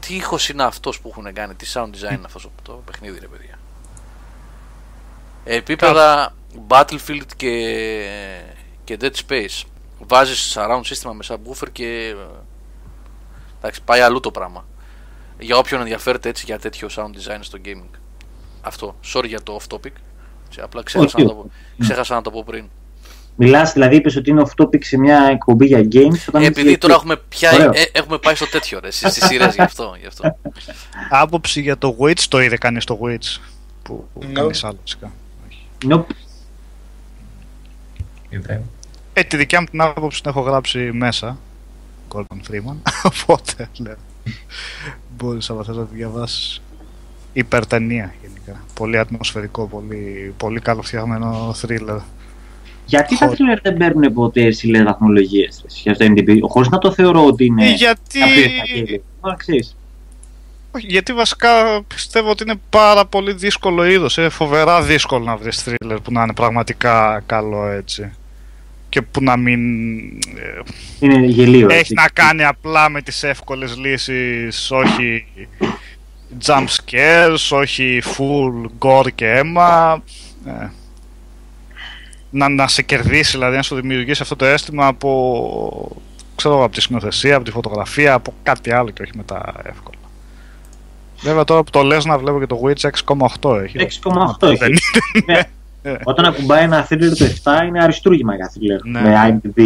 Τι 0.00 0.14
ήχος 0.14 0.48
είναι 0.48 0.62
αυτός 0.62 1.00
που 1.00 1.08
έχουν 1.08 1.32
κάνει, 1.32 1.54
τι 1.54 1.72
sound 1.74 1.86
design 1.86 2.12
είναι 2.12 2.22
αυτός 2.24 2.48
το 2.62 2.82
παιχνίδι, 2.84 3.18
ρε 3.18 3.26
παιδιά. 3.26 3.58
Επίπεδα 5.44 6.34
Battlefield 6.68 7.26
και, 7.36 7.74
και 8.84 8.98
Dead 9.00 9.12
Space. 9.28 9.62
Βάζεις 9.98 10.56
surround 10.56 10.80
σύστημα 10.84 11.12
με 11.12 11.24
subwoofer 11.28 11.68
και. 11.72 12.16
Εντάξει, 13.58 13.82
πάει 13.82 14.00
αλλού 14.00 14.20
το 14.20 14.30
πράγμα. 14.30 14.64
Για 15.38 15.56
όποιον 15.56 15.80
ενδιαφέρεται 15.80 16.28
έτσι 16.28 16.44
για 16.44 16.58
τέτοιο 16.58 16.88
sound 16.96 17.10
design 17.10 17.38
στο 17.40 17.58
gaming. 17.64 17.98
Αυτό. 18.60 18.96
Sorry 19.14 19.26
για 19.26 19.42
το 19.42 19.60
off 19.60 19.74
topic. 19.74 19.92
Έτσι, 20.52 20.64
Απλά 20.64 20.82
ξέχασα, 20.82 21.14
Όχι, 21.16 21.22
να, 21.26 21.28
το, 21.28 21.34
πω- 21.34 21.50
ξέχασα 21.78 22.14
να 22.14 22.22
το 22.22 22.30
πω 22.30 22.42
πριν. 22.46 22.64
Μιλάς, 23.36 23.72
δηλαδή, 23.72 23.96
είπες 23.96 24.16
ότι 24.16 24.30
είναι 24.30 24.42
off 24.46 24.62
topic 24.64 24.84
σε 24.84 24.98
μια 24.98 25.28
εκπομπή 25.32 25.66
για 25.66 25.78
games. 25.80 26.24
Όταν 26.28 26.34
Ε, 26.34 26.38
είσαι 26.40 26.46
επειδή 26.46 26.68
για- 26.68 26.78
τώρα 26.78 26.94
έχουμε, 26.94 27.16
πια, 27.28 27.52
Ωραίο. 27.54 27.70
ε, 27.74 27.82
έχουμε 27.92 28.18
πάει 28.18 28.34
στο 28.34 28.46
τέτοιο 28.48 28.80
ρε, 28.80 28.90
στις 28.90 29.24
σειρές 29.24 29.54
γι' 29.54 29.60
αυτό. 29.60 29.96
Γι 30.00 30.06
αυτό. 30.06 30.36
Άποψη 31.22 31.60
για 31.60 31.78
το 31.78 31.96
Witch 32.00 32.20
το 32.28 32.40
είδε 32.40 32.56
κανείς 32.56 32.84
το 32.84 32.98
Witch. 33.02 33.40
Που, 33.82 34.08
που 34.14 34.20
No. 34.22 34.32
κανείς 34.32 34.64
άλλο 34.64 34.78
φυσικά. 34.82 35.12
Nope. 35.88 36.04
Είδε. 38.28 38.62
Ε, 39.12 39.22
τη 39.22 39.36
δικιά 39.36 39.60
μου 39.60 39.66
την 39.66 39.80
άποψη 39.80 40.22
την 40.22 40.30
έχω 40.30 40.40
γράψει 40.40 40.78
μέσα. 40.92 41.38
Gordon 42.14 42.50
Freeman. 42.50 42.76
Οπότε 43.10 43.68
λέω. 43.78 43.96
Μπορείς 45.16 45.50
άμα 45.50 45.64
θες 45.64 45.76
να 45.76 45.84
τη 45.84 45.94
διαβάσεις. 45.94 46.62
Υπερτενία 47.32 48.14
γενικά. 48.22 48.64
Πολύ 48.74 48.98
ατμοσφαιρικό, 48.98 49.66
πολύ, 49.66 50.34
πολύ 50.36 50.60
καλοφτιαγμένο 50.60 51.54
thriller. 51.62 51.98
Γιατί 52.86 53.18
τα 53.18 53.26
Χω- 53.26 53.32
thriller 53.34 53.58
δεν 53.62 53.76
παίρνουν 53.76 54.12
ποτέ 54.12 54.48
ψηλέ 54.48 54.82
βαθμολογίες 54.82 55.64
για 55.66 55.96
το 55.96 56.04
MDB, 56.08 56.38
χωρίς 56.48 56.68
να 56.68 56.78
το 56.78 56.92
θεωρώ 56.92 57.24
ότι 57.26 57.44
είναι. 57.44 57.66
Ε, 57.68 57.72
γιατί... 57.72 58.18
κάποιο 58.18 58.42
Ευαγγέλιο. 58.42 59.02
Μα 59.20 59.34
ξέρεις. 59.34 59.76
Όχι, 60.70 60.86
γιατί 60.88 61.12
βασικά 61.12 61.82
πιστεύω 61.82 62.30
ότι 62.30 62.42
είναι 62.42 62.60
πάρα 62.70 63.04
πολύ 63.06 63.32
δύσκολο 63.32 63.84
είδος. 63.84 64.16
Είναι 64.16 64.28
φοβερά 64.28 64.82
δύσκολο 64.82 65.24
να 65.24 65.36
βρεις 65.36 65.64
thriller 65.66 65.96
που 66.02 66.12
να 66.12 66.22
είναι 66.22 66.32
πραγματικά 66.34 67.22
καλό 67.26 67.66
έτσι. 67.66 68.12
Και 68.88 69.02
που 69.02 69.22
να 69.22 69.36
μην 69.36 69.60
ε, 70.08 70.60
Είναι 71.00 71.26
γελίο. 71.26 71.66
έχει 71.70 71.78
έτσι. 71.78 71.94
να 71.94 72.08
κάνει 72.12 72.44
απλά 72.44 72.88
με 72.88 73.02
τις 73.02 73.22
εύκολες 73.22 73.76
λύσεις, 73.76 74.70
όχι 74.70 75.26
jump 76.44 76.66
scares, 76.66 77.58
όχι 77.58 78.02
full 78.04 78.66
gore 78.78 79.12
και 79.14 79.30
αίμα. 79.30 80.02
Ε, 80.46 80.68
να, 82.30 82.48
να 82.48 82.68
σε 82.68 82.82
κερδίσει, 82.82 83.30
δηλαδή 83.30 83.56
να 83.56 83.62
σου 83.62 83.74
δημιουργήσει 83.74 84.22
αυτό 84.22 84.36
το 84.36 84.44
αίσθημα 84.44 84.86
από, 84.86 85.96
ξέρω, 86.36 86.54
εγώ, 86.54 86.64
από 86.64 86.74
τη 86.74 86.80
σκηνοθεσία, 86.80 87.36
από 87.36 87.44
τη 87.44 87.50
φωτογραφία, 87.50 88.14
από 88.14 88.34
κάτι 88.42 88.72
άλλο 88.72 88.90
και 88.90 89.02
όχι 89.02 89.12
με 89.16 89.22
τα 89.22 89.54
εύκολα. 89.62 89.96
Βέβαια 91.22 91.44
τώρα 91.44 91.62
που 91.62 91.70
το 91.70 91.82
λες 91.82 92.04
να 92.04 92.18
βλέπω 92.18 92.38
και 92.38 92.46
το 92.46 92.60
Witch 92.64 92.90
6,8 93.40 93.62
έχει. 93.62 93.76
6,8 94.04 94.48
έχει. 94.48 94.58
Δεν 94.58 94.72
Ναι. 95.26 95.40
Ε. 95.82 95.96
Όταν 96.04 96.24
ακουμπάει 96.24 96.62
ένα 96.62 96.86
thriller 96.90 97.12
το 97.18 97.24
7 97.24 97.66
είναι 97.66 97.82
αριστούργημα 97.82 98.34
για 98.34 98.52
thriller. 98.54 98.80
Ναι. 98.84 99.00
Με 99.00 99.14
IMDb 99.28 99.62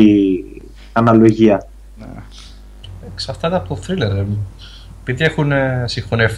αναλογία. 0.92 1.66
Εξαρτάται 3.12 3.56
από 3.56 3.74
το 3.74 3.80
thriller. 3.86 4.16
ε. 4.16 4.24
Επειδή 5.00 5.24
έχουν 5.24 5.52
ε, 5.52 5.84
συγχωνευ... 5.86 6.32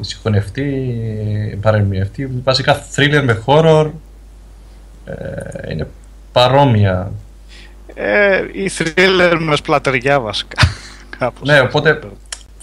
συγχωνευτεί, 0.00 0.64
παρεμοιευτεί, 1.62 2.30
βασικά 2.44 2.86
thriller 2.96 3.22
με 3.24 3.42
horror 3.46 3.90
ε, 5.04 5.72
είναι 5.72 5.88
παρόμοια. 6.32 7.12
Ε, 7.94 8.42
η 8.52 8.70
thriller 8.78 9.36
με 9.40 9.56
σπλατεριά 9.56 10.20
βασικά. 10.20 10.62
Κάπως 11.18 11.48
Ναι, 11.48 11.54
έτσι. 11.54 11.66
οπότε 11.66 11.98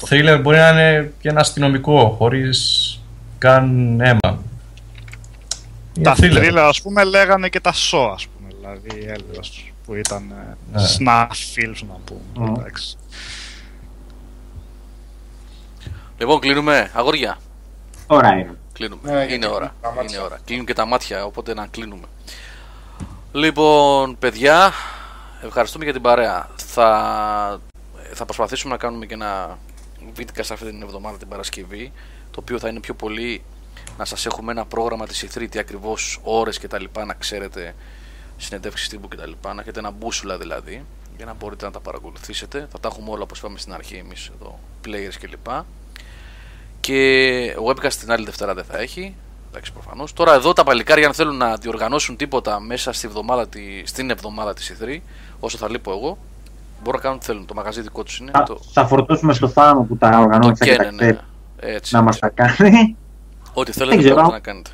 thriller 0.09 0.39
μπορεί 0.41 0.57
να 0.57 0.69
είναι 0.69 1.13
και 1.19 1.29
ένα 1.29 1.39
αστυνομικό, 1.39 2.15
χωρίς 2.17 2.89
καν 3.37 3.99
αίμα. 4.01 4.39
Είναι 5.97 6.03
Τα 6.03 6.15
thriller, 6.17 6.57
ας 6.57 6.81
πούμε, 6.81 7.03
λέγανε 7.03 7.49
και 7.49 7.59
τα 7.59 7.73
show, 7.73 8.11
ας 8.13 8.27
πούμε. 8.27 8.49
Δηλαδή, 8.59 9.05
έλεος 9.05 9.73
που 9.85 9.95
ήταν 9.95 10.23
Ναι. 10.73 10.81
ναι. 10.81 10.87
snuff 10.97 11.27
films, 11.27 11.87
να 11.87 11.95
πούμε. 12.05 12.49
Μμ. 12.49 12.53
Εντάξει. 12.57 12.97
Λοιπόν, 16.25 16.39
κλείνουμε. 16.39 16.91
Αγόρια, 16.93 17.37
Ωραία 18.07 18.31
είναι. 18.33 18.57
κλείνουμε. 18.73 19.11
Ναι, 19.11 19.17
είναι 19.17 19.25
γιατί 19.25 19.47
ώρα. 19.47 19.75
τα 19.81 19.91
μάτια. 19.91 20.15
Είναι 20.17 20.25
ώρα. 20.25 20.39
Κλείνουν 20.45 20.65
και 20.65 20.73
τα 20.73 20.85
μάτια, 20.85 21.25
οπότε 21.25 21.53
να 21.53 21.67
κλείνουμε. 21.67 22.05
Λοιπόν, 23.31 24.17
παιδιά, 24.17 24.71
ευχαριστούμε 25.43 25.83
για 25.83 25.93
την 25.93 26.01
παρέα. 26.01 26.49
Θα, 26.55 27.59
θα 28.13 28.25
προσπαθήσουμε 28.25 28.73
να 28.73 28.79
κάνουμε 28.79 29.05
και 29.05 29.13
ένα 29.13 29.57
βίντεο 30.13 30.43
σε 30.43 30.53
αυτή 30.53 30.65
την 30.65 30.81
εβδομάδα 30.81 31.17
την 31.17 31.27
Παρασκευή, 31.27 31.91
το 32.31 32.39
οποίο 32.39 32.59
θα 32.59 32.67
είναι 32.69 32.79
πιο 32.79 32.93
πολύ 32.93 33.43
να 33.97 34.05
σας 34.05 34.25
έχουμε 34.25 34.51
ένα 34.51 34.65
πρόγραμμα 34.65 35.07
της 35.07 35.25
E3, 35.25 35.47
τι 35.49 35.59
ακριβώς 35.59 36.19
ώρες 36.23 36.59
και 36.59 36.67
τα 36.67 36.79
λοιπά, 36.79 37.05
να 37.05 37.13
ξέρετε 37.13 37.75
συνεντεύξεις 38.37 38.89
τύπου 38.89 39.07
και 39.07 39.15
τα 39.15 39.27
λοιπά, 39.27 39.53
να 39.53 39.61
έχετε 39.61 39.79
ένα 39.79 39.91
μπούσουλα 39.91 40.37
δηλαδή, 40.37 40.85
για 41.17 41.25
να 41.25 41.33
μπορείτε 41.33 41.65
να 41.65 41.71
τα 41.71 41.79
παρακολουθήσετε. 41.79 42.67
Θα 42.71 42.79
τα 42.79 42.87
έχουμε 42.91 43.09
όλα 43.09 43.23
όπως 43.23 43.37
είπαμε 43.39 43.57
στην 43.59 43.73
αρχή 43.73 43.95
εμείς 43.95 44.31
εδώ, 44.39 44.59
players 44.85 45.23
και 46.85 46.93
λοιπά. 46.93 47.73
Και 47.73 47.87
webcast 47.87 47.93
την 47.93 48.11
άλλη 48.11 48.25
Δευτέρα 48.25 48.53
δεν 48.53 48.63
θα 48.63 48.77
έχει. 48.79 49.15
Εντάξει, 49.49 49.73
προφανώς. 49.73 50.13
Τώρα 50.13 50.33
εδώ 50.33 50.53
τα 50.53 50.63
παλικάρια 50.63 51.07
αν 51.07 51.13
θέλουν 51.13 51.37
να 51.37 51.55
διοργανώσουν 51.55 52.15
τίποτα 52.15 52.59
μέσα 52.59 52.91
στη 52.91 53.07
εβδομάδα, 53.07 53.47
τη- 53.47 53.81
στην 53.85 54.09
εβδομάδα 54.09 54.53
της 54.53 54.75
E3, 54.81 55.01
όσο 55.39 55.57
θα 55.57 55.69
λείπω 55.69 55.91
εγώ, 55.91 56.17
μπορούν 56.83 56.93
να 56.93 56.99
κάνουν 56.99 57.17
ό,τι 57.17 57.25
θέλουν. 57.25 57.45
Το 57.45 57.53
μαγαζί 57.53 57.81
δικό 57.81 58.03
τους 58.03 58.17
είναι. 58.17 58.31
Θα, 58.33 58.43
το, 58.43 58.59
θα 58.71 58.87
φορτώσουμε 58.87 59.33
στο 59.33 59.47
θάμο 59.47 59.83
που 59.83 59.97
τα 59.97 60.09
το 60.11 60.19
οργανώνει 60.19 60.55
θα 60.55 60.65
καίνε, 60.65 60.77
κοιτάξετε 60.77 61.05
ναι. 61.61 61.73
Έτσι. 61.73 61.95
να 61.95 62.01
μας 62.01 62.19
τα 62.19 62.29
κάνει. 62.29 62.95
Ό,τι 63.53 63.71
θέλετε 63.71 63.97
ξέρω. 63.97 64.13
μπορείτε 64.15 64.33
να 64.33 64.39
κάνετε. 64.39 64.69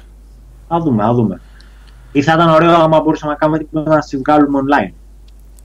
Θα 0.68 0.80
δούμε, 0.80 1.04
θα 1.04 1.14
δούμε. 1.14 1.42
Ή 2.12 2.22
θα 2.22 2.34
ήταν 2.34 2.50
ωραίο 2.50 2.76
άμα 2.76 3.02
μπορούσαμε 3.02 3.32
να 3.32 3.38
κάνουμε 3.38 3.58
τίποτα 3.58 3.90
να 3.90 4.00
τις 4.00 4.18
βγάλουμε 4.18 4.60
online. 4.60 4.94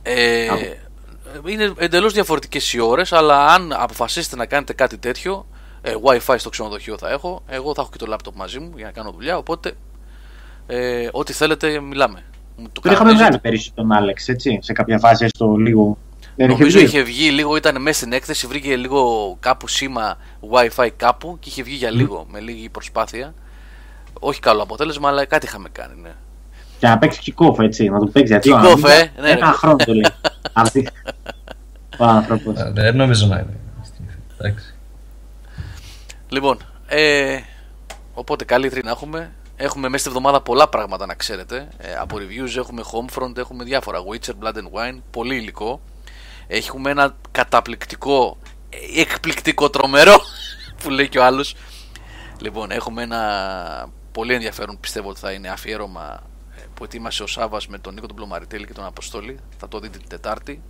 Ε, 0.02 0.48
Άκου. 0.48 1.48
είναι 1.48 1.72
εντελώς 1.78 2.12
διαφορετικές 2.12 2.72
οι 2.72 2.80
ώρες, 2.80 3.12
αλλά 3.12 3.46
αν 3.46 3.72
αποφασίσετε 3.72 4.36
να 4.36 4.46
κάνετε 4.46 4.72
κάτι 4.72 4.98
τέτοιο, 4.98 5.46
ε, 5.86 5.94
Wi-Fi 6.04 6.34
στο 6.38 6.48
ξενοδοχείο 6.48 6.98
θα 6.98 7.10
έχω, 7.10 7.42
εγώ 7.48 7.74
θα 7.74 7.80
έχω 7.80 7.90
και 7.96 8.04
το 8.04 8.14
laptop 8.14 8.32
μαζί 8.34 8.58
μου 8.58 8.72
για 8.76 8.84
να 8.86 8.90
κάνω 8.92 9.10
δουλειά, 9.10 9.36
οπότε 9.36 9.72
ε, 10.66 11.08
ό,τι 11.12 11.32
θέλετε 11.32 11.80
μιλάμε. 11.80 12.22
Μου 12.56 12.64
το 12.72 12.80
Τον 12.80 12.92
είχαμε 12.92 12.96
κανονίζετε. 12.96 13.24
βγάλει 13.24 13.38
πέρυσι 13.38 13.72
τον 13.74 13.92
Άλεξ, 13.92 14.28
έτσι, 14.28 14.58
σε 14.62 14.72
κάποια 14.72 14.98
φάση 14.98 15.24
έστω 15.24 15.56
λίγο. 15.56 15.98
Δεν 16.36 16.48
είχε 16.50 16.58
Νομίζω 16.58 16.78
βγει. 16.78 16.86
είχε 16.86 17.02
βγει 17.02 17.30
λίγο, 17.30 17.56
ήταν 17.56 17.82
μέσα 17.82 17.98
στην 17.98 18.12
έκθεση, 18.12 18.46
βρήκε 18.46 18.76
λίγο 18.76 19.36
κάπου 19.40 19.68
σήμα 19.68 20.16
Wi-Fi 20.50 20.88
κάπου 20.96 21.36
και 21.40 21.48
είχε 21.48 21.62
βγει 21.62 21.74
για 21.74 21.90
λίγο, 21.90 22.26
με 22.30 22.40
λίγη 22.40 22.68
προσπάθεια. 22.68 23.34
Όχι 24.20 24.40
καλό 24.40 24.62
αποτέλεσμα, 24.62 25.08
αλλά 25.08 25.24
κάτι 25.24 25.46
είχαμε 25.46 25.68
κάνει, 25.72 26.00
ναι. 26.02 26.10
Και 26.78 26.86
να 26.86 26.98
παίξει 26.98 27.34
kick-off, 27.36 27.58
έτσι, 27.58 27.88
να 27.88 27.98
το 27.98 28.06
παίξει. 28.06 28.32
Γιατί 28.32 28.50
ο 28.52 28.56
Kick-off, 28.56 28.60
άνθρωπος 28.64 28.90
ε, 28.90 29.12
ναι, 29.20 29.30
Ένα 29.30 29.46
ρε. 29.46 29.52
χρόνο 29.56 29.76
το 29.76 29.92
λέει. 29.92 30.06
Αυτή. 30.52 30.88
Ο 31.98 32.04
άνθρωπος. 32.04 32.58
Ε, 32.60 32.70
Δεν 32.74 32.96
νομίζω 32.96 33.26
να 33.26 33.36
είναι. 33.38 33.56
Εντάξει. 34.38 34.74
Λοιπόν, 36.28 36.58
ε, 36.86 37.38
οπότε 38.14 38.44
καλή 38.44 38.70
τρει 38.70 38.82
να 38.84 38.90
έχουμε. 38.90 39.32
Έχουμε 39.56 39.88
μέσα 39.88 39.98
στη 39.98 40.08
εβδομάδα 40.08 40.40
πολλά 40.42 40.68
πράγματα 40.68 41.06
να 41.06 41.14
ξέρετε. 41.14 41.68
Ε, 41.76 41.94
από 42.00 42.16
reviews 42.16 42.56
έχουμε 42.56 42.82
Homefront, 42.92 43.36
έχουμε 43.36 43.64
διάφορα. 43.64 43.98
Witcher, 44.10 44.44
Blood 44.44 44.54
and 44.54 44.70
Wine, 44.72 44.98
πολύ 45.10 45.36
υλικό. 45.36 45.80
Έχουμε 46.46 46.90
ένα 46.90 47.16
καταπληκτικό, 47.30 48.38
ε, 48.70 49.00
εκπληκτικό 49.00 49.70
τρομερό 49.70 50.16
που 50.82 50.90
λέει 50.90 51.08
και 51.08 51.18
ο 51.18 51.24
άλλος. 51.24 51.54
Λοιπόν, 52.40 52.70
έχουμε 52.70 53.02
ένα 53.02 53.88
πολύ 54.12 54.34
ενδιαφέρον 54.34 54.80
πιστεύω 54.80 55.08
ότι 55.08 55.18
θα 55.18 55.32
είναι 55.32 55.48
αφιέρωμα 55.48 56.22
ε, 56.56 56.60
που 56.74 56.84
ετοίμασε 56.84 57.22
ο 57.22 57.26
Σάβας 57.26 57.68
με 57.68 57.78
τον 57.78 57.94
Νίκο 57.94 58.06
τον 58.06 58.16
Πλωμαριτέλη 58.16 58.66
και 58.66 58.72
τον 58.72 58.84
Αποστόλη. 58.84 59.38
Θα 59.56 59.68
το 59.68 59.78
δείτε 59.78 59.98
την 59.98 60.08
Τετάρτη. 60.08 60.62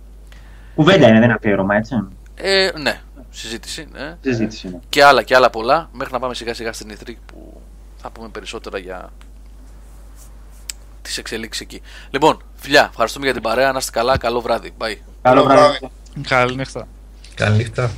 Κουβέντα 0.75 1.07
είναι, 1.07 1.13
δεν 1.13 1.23
είναι 1.23 1.33
αφιέρωμα, 1.33 1.75
έτσι. 1.75 1.95
Ε, 2.35 2.71
ναι, 2.79 3.01
συζήτηση. 3.37 3.87
Ναι. 3.91 4.17
Συζήτηση 4.21 4.67
είναι. 4.67 4.79
και 4.89 5.03
άλλα 5.03 5.23
και 5.23 5.35
άλλα 5.35 5.49
πολλά 5.49 5.89
μέχρι 5.91 6.13
να 6.13 6.19
πάμε 6.19 6.33
σιγά 6.33 6.53
σιγά 6.53 6.73
στην 6.73 6.91
E3 6.91 7.13
που 7.25 7.61
θα 7.97 8.09
πούμε 8.09 8.29
περισσότερα 8.29 8.77
για 8.77 9.11
τις 11.01 11.17
εξελίξεις 11.17 11.61
εκεί. 11.61 11.81
Λοιπόν, 12.09 12.41
φιλιά, 12.55 12.87
ευχαριστούμε 12.89 13.25
για 13.25 13.33
την 13.33 13.43
παρέα, 13.43 13.71
να 13.71 13.77
είστε 13.77 13.91
καλά, 13.91 14.17
καλό 14.17 14.41
βράδυ. 14.41 14.73
Bye. 14.77 14.95
Καλό 15.21 15.43
βράδυ. 15.43 15.77
βράδυ. 15.79 15.89
Καλή 16.27 16.55
νύχτα. 16.55 16.87
Καλή 17.35 17.57
νύχτα. 17.57 17.91